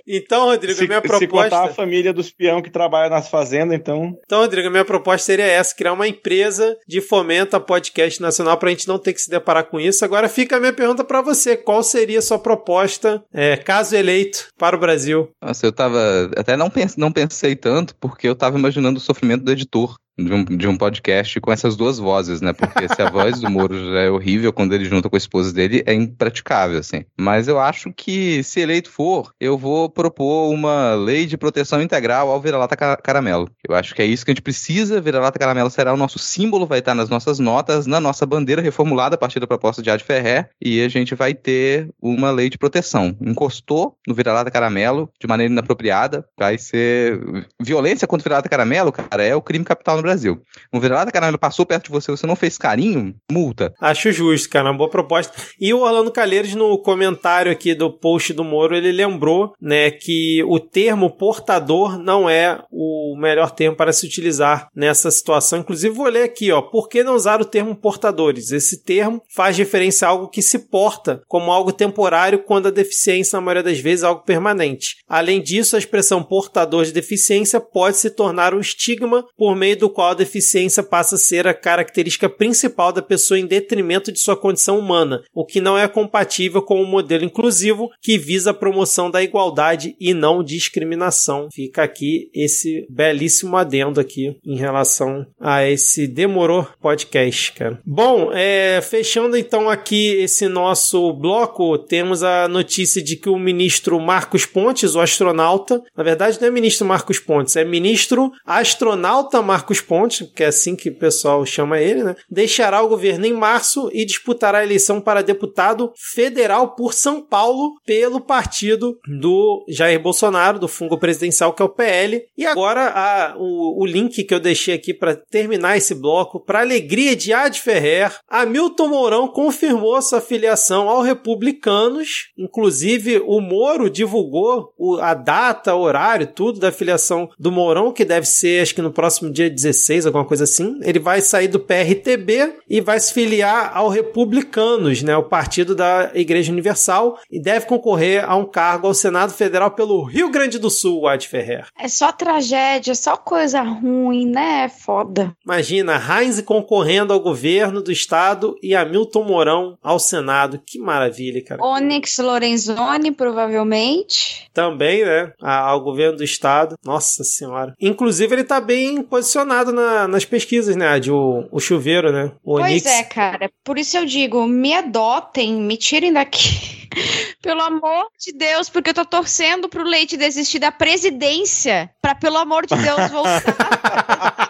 então, 0.07 0.47
Rodrigo, 0.47 0.79
Se, 0.79 0.85
a 0.85 0.89
minha 0.89 1.01
se 1.19 1.27
contar 1.27 1.47
a 1.47 1.51
proposta. 1.51 1.75
família 1.75 2.13
dos 2.13 2.31
peão 2.31 2.63
que 2.63 2.71
trabalha 2.71 3.11
nas 3.11 3.29
fazendas, 3.29 3.77
então. 3.77 4.17
Então, 4.25 4.41
Rodrigo, 4.41 4.69
a 4.69 4.71
minha 4.71 4.85
proposta 4.85 5.27
seria 5.27 5.47
essa: 5.47 5.75
criar 5.75 5.93
uma 5.93 6.07
empresa 6.09 6.77
de 6.87 7.01
fomento 7.01 7.57
a 7.57 7.61
podcast 7.61 8.21
nacional 8.21 8.57
pra 8.57 8.71
gente 8.71 8.89
não 8.89 8.99
ter 8.99 9.13
que 9.13 9.21
se 9.21 9.31
deparar 9.31 9.65
com 9.65 9.79
isso. 9.81 10.05
Agora 10.05 10.29
fica 10.29 10.57
a 10.57 10.61
minha 10.61 10.73
pergunta 10.73 11.05
pra 11.05 11.23
você: 11.23 11.57
qual 11.57 11.83
seria 11.83 12.19
a 12.19 12.23
sua 12.23 12.39
proposta, 12.39 13.23
é, 13.33 13.57
caso 13.57 13.90
eleito, 13.93 14.49
para 14.59 14.77
o 14.77 14.81
Brasil? 14.81 15.31
Nossa, 15.43 15.67
eu 15.67 15.73
tava. 15.73 16.31
Até 16.37 16.57
não, 16.57 16.71
pens, 16.71 16.97
não 16.97 17.13
pensei 17.13 17.57
tanto, 17.57 17.95
porque 17.97 18.29
eu 18.29 18.35
tava 18.35 18.59
imaginando 18.59 18.99
o 18.99 19.03
sofrimento 19.03 19.45
do 19.45 19.53
editor. 19.53 19.97
De 20.19 20.33
um, 20.35 20.45
de 20.45 20.69
um 20.69 20.77
podcast 20.77 21.41
com 21.41 21.51
essas 21.51 21.77
duas 21.77 21.99
vozes, 21.99 22.43
né? 22.43 22.53
Porque 22.53 22.87
se 22.95 23.01
a 23.01 23.09
voz 23.11 23.41
do 23.41 23.51
Moro 23.51 23.75
já 23.93 24.01
é 24.01 24.11
horrível 24.11 24.53
quando 24.53 24.75
ele 24.75 24.85
junta 24.85 25.09
com 25.09 25.17
a 25.17 25.19
esposa 25.19 25.51
dele, 25.53 25.83
é 25.87 25.95
impraticável, 25.95 26.79
assim. 26.79 27.05
Mas 27.19 27.49
eu 27.49 27.59
acho 27.59 27.91
que, 27.93 28.43
se 28.43 28.61
eleito 28.61 28.91
for, 28.91 29.33
eu 29.41 29.57
vou 29.57 29.89
propor 29.89 30.51
uma 30.53 30.95
lei 30.95 31.25
de 31.25 31.39
proteção 31.39 31.81
integral 31.81 32.31
ao 32.31 32.41
vira-lata 32.41 32.77
ca- 32.77 32.97
caramelo. 32.99 33.49
Eu 33.67 33.75
acho 33.75 33.95
que 33.95 34.03
é 34.03 34.05
isso 34.05 34.25
que 34.25 34.31
a 34.31 34.35
gente 34.35 34.43
precisa. 34.43 35.01
Vira-lata 35.01 35.39
caramelo 35.39 35.71
será 35.71 35.95
o 35.95 35.97
nosso 35.97 36.19
símbolo, 36.19 36.67
vai 36.67 36.81
estar 36.81 36.95
nas 36.95 37.09
nossas 37.09 37.39
notas, 37.39 37.87
na 37.87 37.99
nossa 38.01 38.27
bandeira 38.27 38.61
reformulada 38.61 39.15
a 39.15 39.19
partir 39.19 39.41
da 39.41 39.47
proposta 39.47 39.81
de 39.81 39.91
Ad 39.91 40.05
Ferrer, 40.05 40.51
e 40.61 40.83
a 40.83 40.89
gente 40.89 41.15
vai 41.15 41.33
ter 41.33 41.89
uma 42.03 42.31
lei 42.31 42.51
de 42.51 42.59
proteção. 42.59 43.17
Encostou 43.23 43.97
no 44.07 44.15
vira-lata 44.15 44.51
caramelo 44.51 45.09
de 45.19 45.27
maneira 45.27 45.51
inapropriada, 45.53 46.27
vai 46.39 46.59
ser. 46.59 47.19
Violência 47.61 48.07
contra 48.07 48.23
o 48.23 48.29
vira-lata 48.29 48.49
caramelo, 48.49 48.93
cara, 48.93 49.23
é 49.25 49.35
o 49.35 49.41
crime 49.41 49.65
capital 49.65 50.00
no 50.01 50.09
Brasil. 50.09 50.41
Um 50.73 50.81
vira-lata 50.81 51.13
caramelo 51.13 51.39
passou 51.39 51.65
perto 51.67 51.85
de 51.85 51.91
você, 51.91 52.11
você 52.11 52.27
não 52.27 52.37
fez 52.37 52.59
carinho, 52.59 53.15
multa. 53.31 53.73
Acho 53.81 54.13
justo, 54.13 54.49
cara, 54.49 54.71
uma 54.71 54.77
boa 54.77 54.91
proposta. 54.91 55.33
E 55.61 55.73
o 55.73 55.81
Orlando 55.81 56.11
Calheiros, 56.11 56.55
no 56.55 56.79
comentário 56.79 57.53
aqui 57.53 57.75
do 57.75 57.91
post 57.91 58.33
do 58.33 58.45
Moro, 58.45 58.77
ele 58.77 58.93
lembrou, 58.93 59.53
né, 59.61 59.91
que 59.91 60.43
o 60.45 60.59
termo 60.59 61.11
portador 61.11 61.99
não 61.99 62.29
é 62.29 62.63
o 62.71 63.17
melhor 63.19 63.51
termo 63.51 63.77
para 63.77 63.93
se 63.93 64.07
utilizar 64.07 64.69
nessa 64.75 65.11
situação. 65.11 65.61
Inclusive, 65.61 65.95
vou 65.95 66.07
ler 66.07 66.25
aqui, 66.25 66.51
ó, 66.51 66.63
por 66.63 66.89
que 66.89 67.03
não 67.03 67.15
usar 67.15 67.41
o 67.41 67.45
termo 67.45 67.75
portadores? 67.77 68.51
Esse 68.51 68.83
termo 68.83 69.23
faz 69.35 69.57
referência 69.57 70.07
a 70.07 70.11
algo 70.11 70.29
que 70.29 70.43
se 70.43 70.59
porta 70.59 71.23
como 71.29 71.53
algo 71.53 71.73
temporário, 71.73 72.43
quando 72.43 72.69
a 72.69 72.71
deficiência, 72.71 73.37
na 73.37 73.41
maioria 73.41 73.63
das 73.63 73.79
vezes, 73.79 74.05
é 74.05 74.07
algo 74.07 74.23
permanente. 74.23 74.97
Além 75.09 75.43
disso, 75.43 75.77
a 75.77 75.79
expressão 75.79 76.23
portador 76.23 76.85
de 76.85 76.93
deficiência 76.93 77.61
pode 77.61 77.97
se 77.97 78.11
tornar 78.11 78.55
um 78.55 78.61
estigma 78.61 79.25
por 79.37 79.55
meio 79.55 79.77
do 79.77 79.90
qual 79.91 80.11
a 80.11 80.15
deficiência 80.15 80.83
passa 80.83 81.17
a 81.17 81.19
ser 81.19 81.47
a 81.47 81.55
característica 81.55 82.29
principal 82.29 82.93
da 82.93 83.03
pessoa 83.03 83.39
em 83.39 83.47
detrimento 83.47 84.13
de 84.13 84.19
sua 84.19 84.37
condição 84.37 84.79
humana, 84.79 85.23
o 85.35 85.45
que 85.45 85.61
não 85.61 85.77
é 85.77 85.87
compatível 85.89 86.63
com 86.63 86.81
o 86.83 86.87
modelo 86.87 87.25
inclusivo 87.25 87.91
que 88.01 88.19
visa 88.19 88.51
a 88.51 88.55
promoção 88.55 89.11
da 89.11 89.23
igualdade 89.23 89.97
e 90.01 90.15
não 90.15 90.43
discriminação. 90.43 91.49
Fica 91.53 91.83
aqui 91.83 92.31
esse 92.35 92.87
belíssimo 92.89 93.57
adendo 93.57 94.01
aqui 94.01 94.37
em 94.45 94.57
relação 94.57 95.27
a 95.41 95.67
esse 95.67 96.07
Demorou 96.07 96.67
podcast, 96.81 97.53
cara. 97.53 97.81
Bom, 97.85 98.31
é, 98.33 98.81
fechando 98.83 99.37
então 99.37 99.69
aqui 99.69 100.13
esse 100.21 100.49
nosso 100.49 101.13
bloco, 101.13 101.79
temos 101.79 102.23
a 102.23 102.49
notícia 102.49 103.03
de 103.03 103.17
que 103.17 103.29
o 103.29 103.39
ministro 103.39 103.99
Marcos 104.01 104.45
Pontes, 104.45 104.95
o 104.95 105.01
astronauta, 105.01 105.83
na 105.97 106.03
verdade 106.03 106.41
não 106.41 106.49
é 106.49 106.51
ministro 106.51 106.87
Marcos 106.87 107.19
Pontes, 107.19 107.57
é 107.57 107.65
ministro 107.65 108.33
astronauta 108.45 109.43
Marcos 109.43 109.80
Pontes, 109.83 110.29
que 110.35 110.43
é 110.43 110.47
assim 110.47 110.77
que 110.77 110.91
o 110.91 110.99
pessoal 110.99 111.45
chama 111.45 111.79
ele, 111.79 112.03
né? 112.03 112.15
Deixará 112.31 112.83
o 112.83 112.89
governo 112.89 113.27
em 113.27 113.33
março 113.33 113.91
e 113.93 114.05
disputará 114.05 114.59
a 114.59 114.65
eleição 114.65 115.01
para 115.01 115.23
deputado 115.23 115.93
federal 115.97 116.75
por 116.75 116.93
São 116.93 117.21
Paulo 117.25 117.73
pelo 117.85 118.21
partido 118.21 118.99
do 119.07 119.65
Jair 119.69 120.01
Bolsonaro, 120.01 120.59
do 120.59 120.69
fungo 120.69 120.99
presidencial, 120.99 121.53
que 121.53 121.63
é 121.63 121.65
o 121.65 121.69
PL. 121.69 122.23
E 122.37 122.47
agora 122.47 122.89
a, 122.89 123.35
o, 123.37 123.83
o 123.83 123.87
link 123.87 124.25
que 124.25 124.35
eu 124.35 124.41
deixei 124.41 124.75
aqui 124.75 124.93
para 124.93 125.17
terminar 125.17 125.77
esse 125.77 125.95
bloco, 125.95 126.41
para 126.41 126.61
alegria 126.61 127.15
de 127.17 127.33
Ad 127.33 127.59
Ferrer, 127.59 128.19
Hamilton 128.29 128.89
Mourão 128.89 129.29
confirmou 129.29 130.01
sua 130.03 130.21
filiação 130.21 130.89
ao 130.89 131.03
Republicanos. 131.03 132.31
Inclusive, 132.37 133.23
o 133.27 133.41
Moro 133.41 133.89
divulgou 133.89 134.73
o, 134.77 134.97
a 134.97 135.15
data, 135.15 135.75
horário, 135.75 136.27
tudo 136.27 136.59
da 136.59 136.73
filiação 136.73 137.29
do 137.39 137.53
Mourão, 137.53 137.93
que 137.93 138.05
deve 138.05 138.27
ser, 138.27 138.63
acho 138.63 138.75
que 138.75 138.83
no 138.83 138.93
próximo 138.93 139.33
dia 139.33 139.49
16, 139.49 139.70
alguma 140.07 140.25
coisa 140.25 140.45
assim. 140.45 140.79
Ele 140.83 140.99
vai 140.99 141.21
sair 141.21 141.49
do 141.49 141.61
PRTB 141.61 142.55
e 142.69 142.81
vai 142.81 142.99
se 142.99 143.13
filiar 143.13 143.71
ao 143.75 143.89
Republicanos, 143.89 145.03
né, 145.03 145.17
o 145.17 145.25
partido 145.25 145.75
da 145.75 146.11
Igreja 146.15 146.53
Universal, 146.53 147.19
e 147.31 147.41
deve 147.41 147.67
concorrer 147.67 148.25
a 148.29 148.37
um 148.37 148.45
cargo 148.45 148.87
ao 148.87 148.95
Senado 148.95 149.33
Federal 149.33 149.71
pelo 149.71 150.03
Rio 150.03 150.31
Grande 150.31 150.59
do 150.59 150.71
Sul, 150.71 151.07
Ad 151.07 151.27
Ferrer. 151.27 151.67
É 151.79 151.89
só 151.89 152.13
tragédia, 152.13 152.95
só 152.95 153.17
coisa 153.17 153.61
ruim, 153.63 154.27
né? 154.27 154.65
É 154.65 154.69
foda. 154.69 155.35
Imagina, 155.45 156.01
Heinz 156.01 156.41
concorrendo 156.41 157.13
ao 157.13 157.21
governo 157.21 157.83
do 157.83 157.93
estado 157.93 158.57
e 158.63 158.75
Hamilton 158.75 159.25
Mourão 159.25 159.79
ao 159.83 159.99
Senado. 159.99 160.61
Que 160.65 160.79
maravilha, 160.79 161.43
cara. 161.45 161.63
Onyx 161.63 162.19
Lorenzoni, 162.19 163.11
provavelmente. 163.11 164.49
Também, 164.53 165.05
né? 165.05 165.33
Ao 165.41 165.81
governo 165.81 166.19
do 166.19 166.25
estado. 166.25 166.77
Nossa 166.85 167.23
senhora. 167.25 167.75
Inclusive, 167.81 168.35
ele 168.35 168.45
tá 168.45 168.61
bem 168.61 169.03
posicionado 169.03 169.60
na, 169.67 170.09
nas 170.09 170.25
pesquisas, 170.25 170.75
né? 170.77 170.99
De 170.99 171.11
o, 171.11 171.47
o 171.51 171.61
chuveiro, 171.61 172.13
né? 172.13 172.33
O 172.43 172.59
pois 172.59 172.73
Onyx. 172.73 172.87
é, 172.87 173.03
cara. 173.05 173.51
Por 173.65 173.79
isso 173.79 173.97
eu 173.97 174.05
digo, 174.05 174.47
me 174.47 174.75
adotem, 174.75 175.55
me 175.55 175.77
tirem 175.77 176.13
daqui. 176.13 176.81
pelo 177.41 177.63
amor 177.63 178.09
de 178.19 178.33
Deus, 178.33 178.69
porque 178.69 178.91
eu 178.91 178.95
tô 178.95 179.05
torcendo 179.05 179.69
pro 179.69 179.85
Leite 179.85 180.17
desistir 180.17 180.59
da 180.59 180.73
presidência 180.73 181.91
pra, 182.01 182.15
pelo 182.15 182.37
amor 182.37 182.67
de 182.67 182.75
Deus, 182.77 183.11
voltar. 183.11 184.50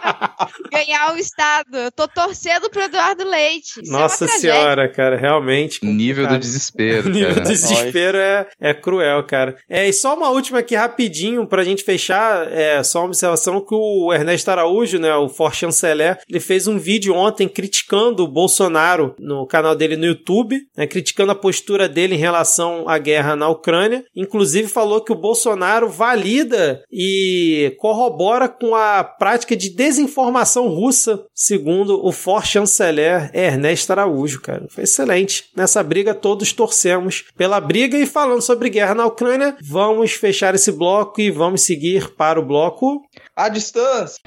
ganhar 0.71 1.13
o 1.13 1.17
Estado. 1.17 1.77
Eu 1.77 1.91
tô 1.91 2.07
torcendo 2.07 2.69
pro 2.69 2.81
Eduardo 2.81 3.23
Leite. 3.27 3.81
Isso 3.81 3.91
Nossa 3.91 4.25
é 4.25 4.27
senhora, 4.27 4.89
cara, 4.89 5.15
realmente. 5.17 5.85
Nível 5.85 6.23
do 6.23 6.29
complicado. 6.29 6.41
desespero, 6.41 7.07
O 7.09 7.11
nível 7.11 7.29
cara. 7.29 7.41
do 7.41 7.47
desespero 7.47 8.17
é, 8.17 8.47
é 8.59 8.73
cruel, 8.73 9.23
cara. 9.23 9.55
É, 9.69 9.87
e 9.87 9.93
só 9.93 10.15
uma 10.15 10.29
última 10.29 10.59
aqui 10.59 10.75
rapidinho 10.75 11.45
pra 11.45 11.63
gente 11.63 11.83
fechar, 11.83 12.51
é 12.51 12.81
só 12.83 12.99
uma 12.99 13.07
observação 13.07 13.61
que 13.61 13.73
o 13.75 14.13
Ernesto 14.13 14.49
Araújo, 14.49 14.97
né, 14.99 15.13
o 15.15 15.29
For 15.29 15.53
Chanceler, 15.53 16.19
ele 16.29 16.39
fez 16.39 16.67
um 16.67 16.77
vídeo 16.77 17.13
ontem 17.13 17.47
criticando 17.47 18.23
o 18.23 18.27
Bolsonaro 18.27 19.15
no 19.19 19.45
canal 19.45 19.75
dele 19.75 19.95
no 19.95 20.05
YouTube, 20.05 20.59
né, 20.75 20.87
criticando 20.87 21.31
a 21.31 21.35
postura 21.35 21.87
dele 21.87 22.15
em 22.15 22.19
relação 22.19 22.87
à 22.87 22.97
guerra 22.97 23.35
na 23.35 23.47
Ucrânia. 23.49 24.03
Inclusive 24.15 24.67
falou 24.67 25.01
que 25.01 25.11
o 25.11 25.15
Bolsonaro 25.15 25.89
valida 25.89 26.81
e 26.91 27.75
corrobora 27.79 28.47
com 28.47 28.75
a 28.75 29.03
prática 29.03 29.55
de 29.55 29.69
desinformação 29.69 30.30
russa, 30.67 31.23
segundo 31.33 32.05
o 32.05 32.11
For 32.11 32.45
Chanceler 32.45 33.29
Ernesto 33.33 33.91
Araújo, 33.91 34.41
cara. 34.41 34.65
Foi 34.69 34.83
excelente. 34.83 35.45
Nessa 35.55 35.83
briga 35.83 36.13
todos 36.13 36.53
torcemos 36.53 37.25
pela 37.35 37.59
briga 37.59 37.97
e 37.97 38.05
falando 38.05 38.41
sobre 38.41 38.69
guerra 38.69 38.95
na 38.95 39.05
Ucrânia, 39.05 39.57
vamos 39.63 40.13
fechar 40.13 40.55
esse 40.55 40.71
bloco 40.71 41.19
e 41.19 41.31
vamos 41.31 41.61
seguir 41.61 42.15
para 42.15 42.39
o 42.39 42.45
bloco 42.45 43.01
A 43.35 43.49
distância. 43.49 44.21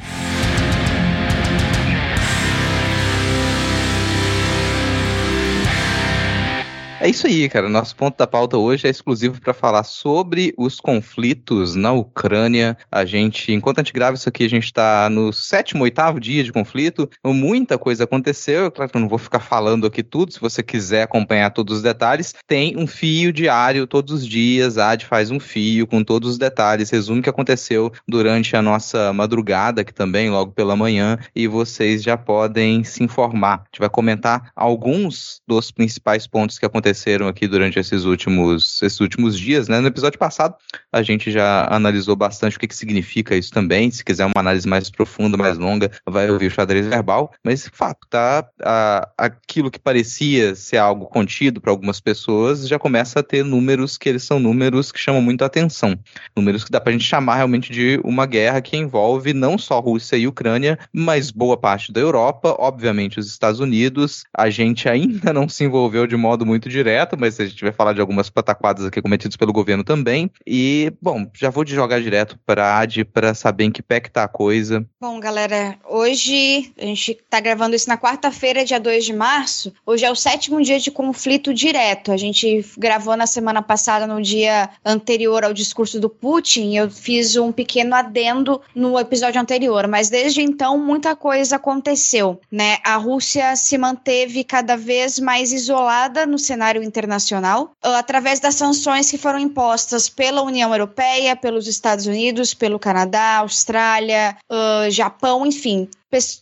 É 7.05 7.09
isso 7.11 7.27
aí, 7.27 7.47
cara. 7.51 7.69
Nosso 7.69 7.95
ponto 7.95 8.17
da 8.17 8.27
pauta 8.27 8.57
hoje 8.57 8.87
é 8.87 8.91
exclusivo 8.91 9.39
para 9.39 9.53
falar 9.53 9.85
sobre 9.85 10.55
os 10.57 10.81
conflitos 10.81 11.75
na 11.75 11.93
Ucrânia. 11.93 12.79
A 12.91 13.05
gente, 13.05 13.53
enquanto 13.53 13.79
a 13.79 13.83
gente 13.83 13.93
grava 13.93 14.17
isso 14.17 14.27
aqui, 14.27 14.43
a 14.43 14.49
gente 14.49 14.65
está 14.65 15.11
no 15.11 15.31
sétimo, 15.31 15.83
oitavo 15.83 16.19
dia 16.19 16.43
de 16.43 16.51
conflito. 16.51 17.07
Muita 17.23 17.77
coisa 17.77 18.05
aconteceu. 18.05 18.71
Claro 18.71 18.91
que 18.91 18.97
eu 18.97 19.03
não 19.03 19.09
vou 19.11 19.19
ficar 19.19 19.41
falando 19.41 19.87
aqui 19.87 20.03
tudo. 20.03 20.33
Se 20.33 20.41
você 20.41 20.63
quiser 20.63 21.03
acompanhar 21.03 21.51
todos 21.51 21.77
os 21.77 21.83
detalhes, 21.83 22.35
tem 22.47 22.75
um 22.79 22.87
fio 22.87 23.35
diário 23.35 23.87
todos 23.87 24.15
os 24.15 24.27
dias. 24.27 24.79
A 24.79 24.93
AD 24.93 25.05
faz 25.05 25.31
um 25.31 25.39
fio 25.39 25.87
com 25.87 26.03
todos 26.03 26.31
os 26.31 26.39
detalhes, 26.39 26.89
resume 26.89 27.21
o 27.21 27.23
que 27.23 27.29
aconteceu 27.29 27.93
durante 28.09 28.57
a 28.57 28.63
nossa 28.63 29.13
madrugada, 29.13 29.83
aqui 29.83 29.93
também, 29.93 30.31
logo 30.31 30.53
pela 30.53 30.75
manhã, 30.75 31.19
e 31.37 31.47
vocês 31.47 32.03
já 32.03 32.17
podem 32.17 32.83
se 32.83 33.05
informar. 33.05 33.57
A 33.57 33.65
gente 33.65 33.81
vai 33.81 33.91
comentar 33.91 34.51
alguns 34.57 35.43
dos 35.47 35.71
principais 35.71 36.27
pontos 36.27 36.59
que 36.59 36.65
aconteceram 36.95 37.27
aqui 37.27 37.49
durante 37.49 37.79
esses 37.79 38.05
últimos, 38.05 38.81
esses 38.83 39.01
últimos 39.01 39.39
dias, 39.39 39.69
né? 39.69 39.81
No 39.81 39.89
episódio 39.89 40.19
passado, 40.19 40.55
a 40.93 41.03
gente 41.03 41.31
já 41.31 41.67
analisou 41.71 42.15
bastante 42.15 42.57
o 42.57 42.61
que, 42.61 42.69
que 42.69 42.77
significa 42.77 43.37
isso 43.37 43.51
também. 43.51 43.91
Se 43.91 44.05
quiser 44.05 44.25
uma 44.25 44.33
análise 44.37 44.67
mais 44.67 44.89
profunda, 44.89 45.37
mais 45.37 45.59
longa, 45.59 45.91
vai 46.07 46.31
ouvir 46.31 46.47
o 46.47 46.51
xadrez 46.51 46.87
verbal. 46.87 47.33
Mas, 47.45 47.69
fato, 47.73 48.07
tá? 48.09 48.47
A, 48.63 49.09
aquilo 49.19 49.71
que 49.71 49.79
parecia 49.79 50.55
ser 50.55 50.77
algo 50.77 51.07
contido 51.07 51.61
para 51.61 51.71
algumas 51.71 52.01
pessoas 52.01 52.67
já 52.69 52.79
começa 52.79 53.21
a 53.21 53.23
ter 53.23 53.45
números 53.45 53.99
que 53.99 54.09
eles 54.09 54.23
são 54.23 54.39
números 54.39 54.93
que 54.93 55.01
chamam 55.01 55.21
muito 55.21 55.43
a 55.43 55.47
atenção. 55.47 55.99
Números 56.37 56.65
que 56.65 56.71
dá 56.71 56.81
pra 56.81 56.93
gente 56.93 57.05
chamar 57.05 57.37
realmente 57.37 57.73
de 57.73 58.01
uma 58.05 58.27
guerra 58.27 58.61
que 58.61 58.77
envolve 58.77 59.35
não 59.35 59.59
só 59.59 59.81
Rússia 59.81 60.17
e 60.17 60.27
Ucrânia, 60.27 60.79
mas 60.93 61.31
boa 61.31 61.57
parte 61.57 61.93
da 61.93 62.01
Europa, 62.01 62.55
obviamente 62.59 63.19
os 63.19 63.27
Estados 63.27 63.61
Unidos. 63.61 64.25
A 64.33 64.49
gente 64.49 64.89
ainda 64.89 65.33
não 65.33 65.49
se 65.49 65.65
envolveu 65.65 66.07
de 66.07 66.17
modo 66.17 66.47
muito 66.47 66.69
direto, 66.69 66.84
mas 67.19 67.41
a 67.41 67.47
gente 67.47 67.63
vai 67.63 67.73
falar 67.73 67.93
de 67.93 68.01
algumas 68.01 68.31
pataquadas 68.31 68.85
aqui 68.85 69.01
cometidas 69.01 69.37
pelo 69.37 69.53
governo 69.53 69.85
também. 69.85 70.31
E, 70.47 70.93
bom, 71.01 71.27
já 71.35 71.51
vou 71.51 71.65
de 71.65 71.75
jogar 71.75 72.01
direto 72.01 72.39
para 72.45 72.79
Ad 72.79 73.05
para 73.07 73.35
saber 73.35 73.65
em 73.65 73.71
que 73.71 73.83
pé 73.83 74.01
que 74.01 74.11
tá 74.11 74.25
a 74.25 74.29
coisa. 74.29 74.85
Bom, 75.01 75.19
galera, 75.21 75.77
hoje 75.89 76.73
a 76.79 76.85
gente 76.85 77.19
tá 77.29 77.41
gravando 77.41 77.77
isso 77.77 77.89
na 77.89 77.99
quarta-feira, 77.99 78.65
dia 78.65 78.81
2 78.81 79.05
de 79.05 79.13
março. 79.13 79.73
Hoje 79.87 80.05
é 80.05 80.11
o 80.11 80.17
sétimo 80.17 80.63
dia 80.63 80.79
de 80.79 80.91
conflito 80.91 81.53
direto. 81.53 82.13
A 82.13 82.17
gente 82.17 82.65
gravou 82.77 83.17
na 83.17 83.27
semana 83.27 83.63
passada, 83.63 84.07
no 84.07 84.21
dia 84.21 84.71
anterior 84.85 85.45
ao 85.45 85.53
discurso 85.53 86.01
do 86.01 86.09
Putin. 86.09 86.77
Eu 86.77 86.91
fiz 86.91 87.37
um 87.37 87.53
pequeno 87.53 87.95
adendo 87.95 88.61
no 88.75 88.99
episódio 88.99 89.41
anterior, 89.41 89.87
mas 89.87 90.09
desde 90.09 90.43
então 90.43 90.79
muita 90.79 91.15
coisa 91.15 91.57
aconteceu, 91.57 92.41
né? 92.51 92.79
A 92.85 92.97
Rússia 92.97 93.57
se 93.57 93.77
manteve 93.79 94.45
cada 94.45 94.77
vez 94.77 95.19
mais 95.19 95.53
isolada 95.53 96.27
no 96.27 96.39
cenário 96.39 96.64
internacional, 96.83 97.73
uh, 97.85 97.89
através 97.97 98.41
das 98.41 98.55
sanções 98.55 99.11
que 99.11 99.19
foram 99.19 99.39
impostas 99.39 100.09
pela 100.09 100.43
União 100.43 100.73
Europeia, 100.73 101.37
pelos 101.37 101.67
Estados 101.67 102.07
Unidos, 102.07 102.55
pelo 102.55 102.79
Canadá, 102.79 103.39
Austrália, 103.39 104.37
uh, 104.51 104.91
Japão, 104.91 105.45
enfim, 105.45 105.89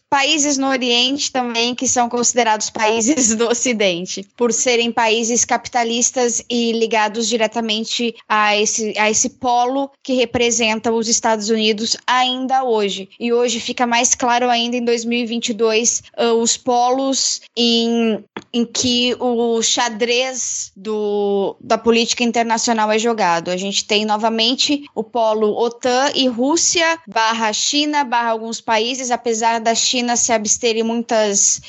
países 0.08 0.58
no 0.58 0.68
Oriente 0.68 1.32
também 1.32 1.74
que 1.74 1.88
são 1.88 2.08
considerados 2.08 2.70
países 2.70 3.34
do 3.34 3.48
Ocidente, 3.48 4.26
por 4.36 4.52
serem 4.52 4.92
países 4.92 5.44
capitalistas 5.44 6.42
e 6.48 6.72
ligados 6.72 7.28
diretamente 7.28 8.14
a 8.28 8.56
esse, 8.56 8.98
a 8.98 9.10
esse 9.10 9.30
polo 9.30 9.90
que 10.02 10.14
representa 10.14 10.92
os 10.92 11.08
Estados 11.08 11.48
Unidos 11.48 11.96
ainda 12.06 12.64
hoje. 12.64 13.08
E 13.18 13.32
hoje 13.32 13.60
fica 13.60 13.86
mais 13.86 14.14
claro 14.14 14.50
ainda 14.50 14.76
em 14.76 14.84
2022 14.84 16.02
uh, 16.18 16.34
os 16.34 16.56
polos 16.56 17.40
em 17.56 18.22
em 18.52 18.66
que 18.66 19.16
o 19.18 19.62
xadrez 19.62 20.72
do, 20.76 21.56
da 21.58 21.78
política 21.78 22.22
internacional 22.22 22.90
é 22.92 22.98
jogado. 22.98 23.50
A 23.50 23.56
gente 23.56 23.86
tem 23.86 24.04
novamente 24.04 24.84
o 24.94 25.02
polo 25.02 25.56
OTAN 25.58 26.12
e 26.14 26.28
Rússia 26.28 26.98
barra 27.06 27.50
China 27.52 28.04
barra 28.04 28.30
alguns 28.30 28.60
países, 28.60 29.10
apesar 29.10 29.58
da 29.62 29.74
China 29.74 30.16
se 30.16 30.32
abster 30.32 30.76
em 30.76 30.82
muitas, 30.82 31.62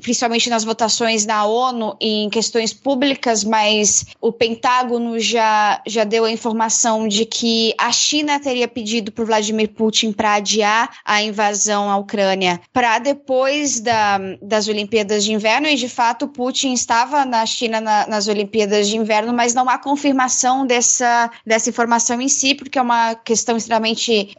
principalmente 0.00 0.50
nas 0.50 0.64
votações 0.64 1.24
na 1.24 1.46
ONU 1.46 1.96
em 2.00 2.28
questões 2.28 2.72
públicas, 2.72 3.44
mas 3.44 4.04
o 4.20 4.32
Pentágono 4.32 5.18
já, 5.18 5.80
já 5.86 6.04
deu 6.04 6.24
a 6.24 6.30
informação 6.30 7.08
de 7.08 7.24
que 7.24 7.74
a 7.78 7.92
China 7.92 8.40
teria 8.40 8.68
pedido 8.68 9.12
para 9.12 9.24
Vladimir 9.24 9.70
Putin 9.70 10.12
para 10.12 10.34
adiar 10.34 10.98
a 11.04 11.22
invasão 11.22 11.90
à 11.90 11.96
Ucrânia 11.96 12.60
para 12.72 12.98
depois 12.98 13.80
da, 13.80 14.18
das 14.42 14.68
Olimpíadas 14.68 15.24
de 15.24 15.32
Inverno, 15.32 15.68
e 15.68 15.76
de 15.76 15.88
fato 15.88 16.28
Putin 16.28 16.72
estava 16.72 17.24
na 17.24 17.46
China 17.46 17.80
na, 17.80 18.06
nas 18.06 18.28
Olimpíadas 18.28 18.88
de 18.88 18.96
Inverno, 18.96 19.32
mas 19.32 19.54
não 19.54 19.68
há 19.68 19.78
confirmação 19.78 20.66
dessa, 20.66 21.30
dessa 21.44 21.70
informação 21.70 22.20
em 22.20 22.28
si, 22.28 22.54
porque 22.54 22.78
é 22.78 22.82
uma 22.82 23.14
questão 23.14 23.56
extremamente 23.56 24.34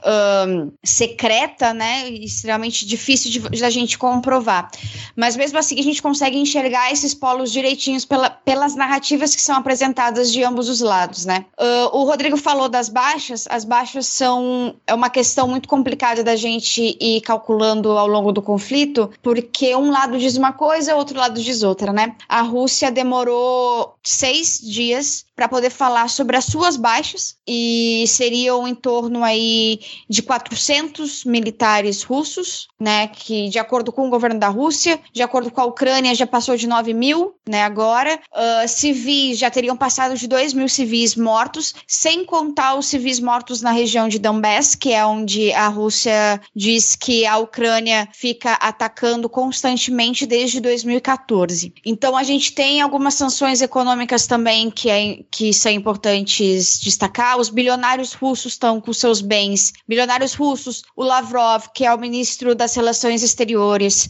um, 0.48 0.72
secreta, 0.84 1.74
né? 1.74 2.10
Extremamente 2.10 2.86
difícil 2.86 2.97
de, 3.30 3.40
de, 3.40 3.66
a 3.66 3.70
gente 3.70 3.98
comprovar. 3.98 4.70
Mas 5.16 5.36
mesmo 5.36 5.58
assim 5.58 5.80
a 5.80 5.84
gente 5.84 6.02
consegue 6.02 6.38
enxergar 6.38 6.92
esses 6.92 7.14
polos 7.14 7.52
direitinhos 7.52 8.06
pela, 8.06 8.30
pelas 8.30 8.76
narrativas 8.76 9.36
que 9.36 9.42
são 9.42 9.56
apresentadas 9.56 10.32
de 10.32 10.44
ambos 10.44 10.70
os 10.70 10.82
lados, 10.82 11.26
né? 11.26 11.46
Uh, 11.60 11.98
o 11.98 12.04
Rodrigo 12.04 12.38
falou 12.38 12.70
das 12.70 12.90
baixas, 12.90 13.48
as 13.50 13.64
baixas 13.64 14.08
são 14.08 14.76
é 14.86 14.94
uma 14.94 15.10
questão 15.10 15.48
muito 15.48 15.68
complicada 15.68 16.24
da 16.24 16.36
gente 16.36 16.98
ir 17.00 17.22
calculando 17.22 17.92
ao 17.92 18.08
longo 18.08 18.32
do 18.32 18.42
conflito, 18.42 19.12
porque 19.22 19.76
um 19.76 19.92
lado 19.92 20.18
diz 20.18 20.38
uma 20.38 20.54
coisa, 20.54 20.96
outro 20.96 21.18
lado 21.18 21.42
diz 21.42 21.64
outra, 21.64 21.94
né? 21.94 22.16
A 22.28 22.42
Rússia 22.42 22.92
demorou 22.92 23.96
seis 24.04 24.60
dias 24.62 25.27
para 25.38 25.48
poder 25.48 25.70
falar 25.70 26.10
sobre 26.10 26.36
as 26.36 26.46
suas 26.46 26.76
baixas 26.76 27.36
e 27.48 28.04
seriam 28.08 28.68
em 28.68 28.74
torno 28.74 29.24
aí 29.24 29.80
de 30.10 30.24
400 30.24 31.24
militares 31.26 32.02
russos, 32.02 32.68
né, 32.80 33.08
que 33.08 33.48
de 33.48 33.60
acordo 33.60 33.92
com 33.92 34.08
o 34.08 34.10
governo 34.10 34.40
da 34.40 34.48
Rússia, 34.48 35.00
de 35.14 35.22
acordo 35.22 35.52
com 35.52 35.62
a 35.62 35.66
Ucrânia 35.66 36.16
já 36.16 36.26
passou 36.26 36.58
de 36.58 36.66
9 36.66 36.92
mil, 36.92 37.36
né, 37.48 37.64
agora, 37.64 38.20
uh, 38.34 38.68
civis 38.68 39.38
já 39.38 39.52
teriam 39.52 39.78
passado 39.78 40.18
de 40.18 40.28
2 40.28 40.54
mil 40.54 40.68
civis 40.68 41.16
mortos, 41.16 41.76
sem 41.88 42.26
contar 42.26 42.74
os 42.74 42.88
civis 42.88 43.20
mortos 43.20 43.62
na 43.62 43.72
região 43.72 44.08
de 44.08 44.18
Donbass, 44.18 44.74
que 44.74 44.92
é 44.92 45.06
onde 45.06 45.54
a 45.54 45.68
Rússia 45.68 46.42
diz 46.56 46.96
que 46.96 47.28
a 47.28 47.38
Ucrânia 47.38 48.10
fica 48.12 48.54
atacando 48.54 49.30
constantemente 49.30 50.26
desde 50.26 50.60
2014. 50.60 51.74
Então 51.86 52.18
a 52.18 52.24
gente 52.24 52.54
tem 52.54 52.82
algumas 52.82 53.14
sanções 53.14 53.62
econômicas 53.62 54.26
também 54.26 54.72
que 54.72 54.90
é 54.90 55.27
que 55.32 55.54
são 55.54 55.72
importantes 55.72 56.80
destacar. 56.80 57.38
Os 57.38 57.50
bilionários 57.50 58.14
russos 58.14 58.54
estão 58.54 58.80
com 58.80 58.94
seus 58.94 59.22
bens. 59.22 59.74
Bilionários 59.88 60.34
russos, 60.34 60.84
o 60.96 61.04
Lavrov, 61.04 61.68
que 61.74 61.86
é 61.86 61.94
o 61.94 62.00
ministro 62.00 62.56
das 62.56 62.76
Relações 62.76 63.24
Exteriores 63.24 64.10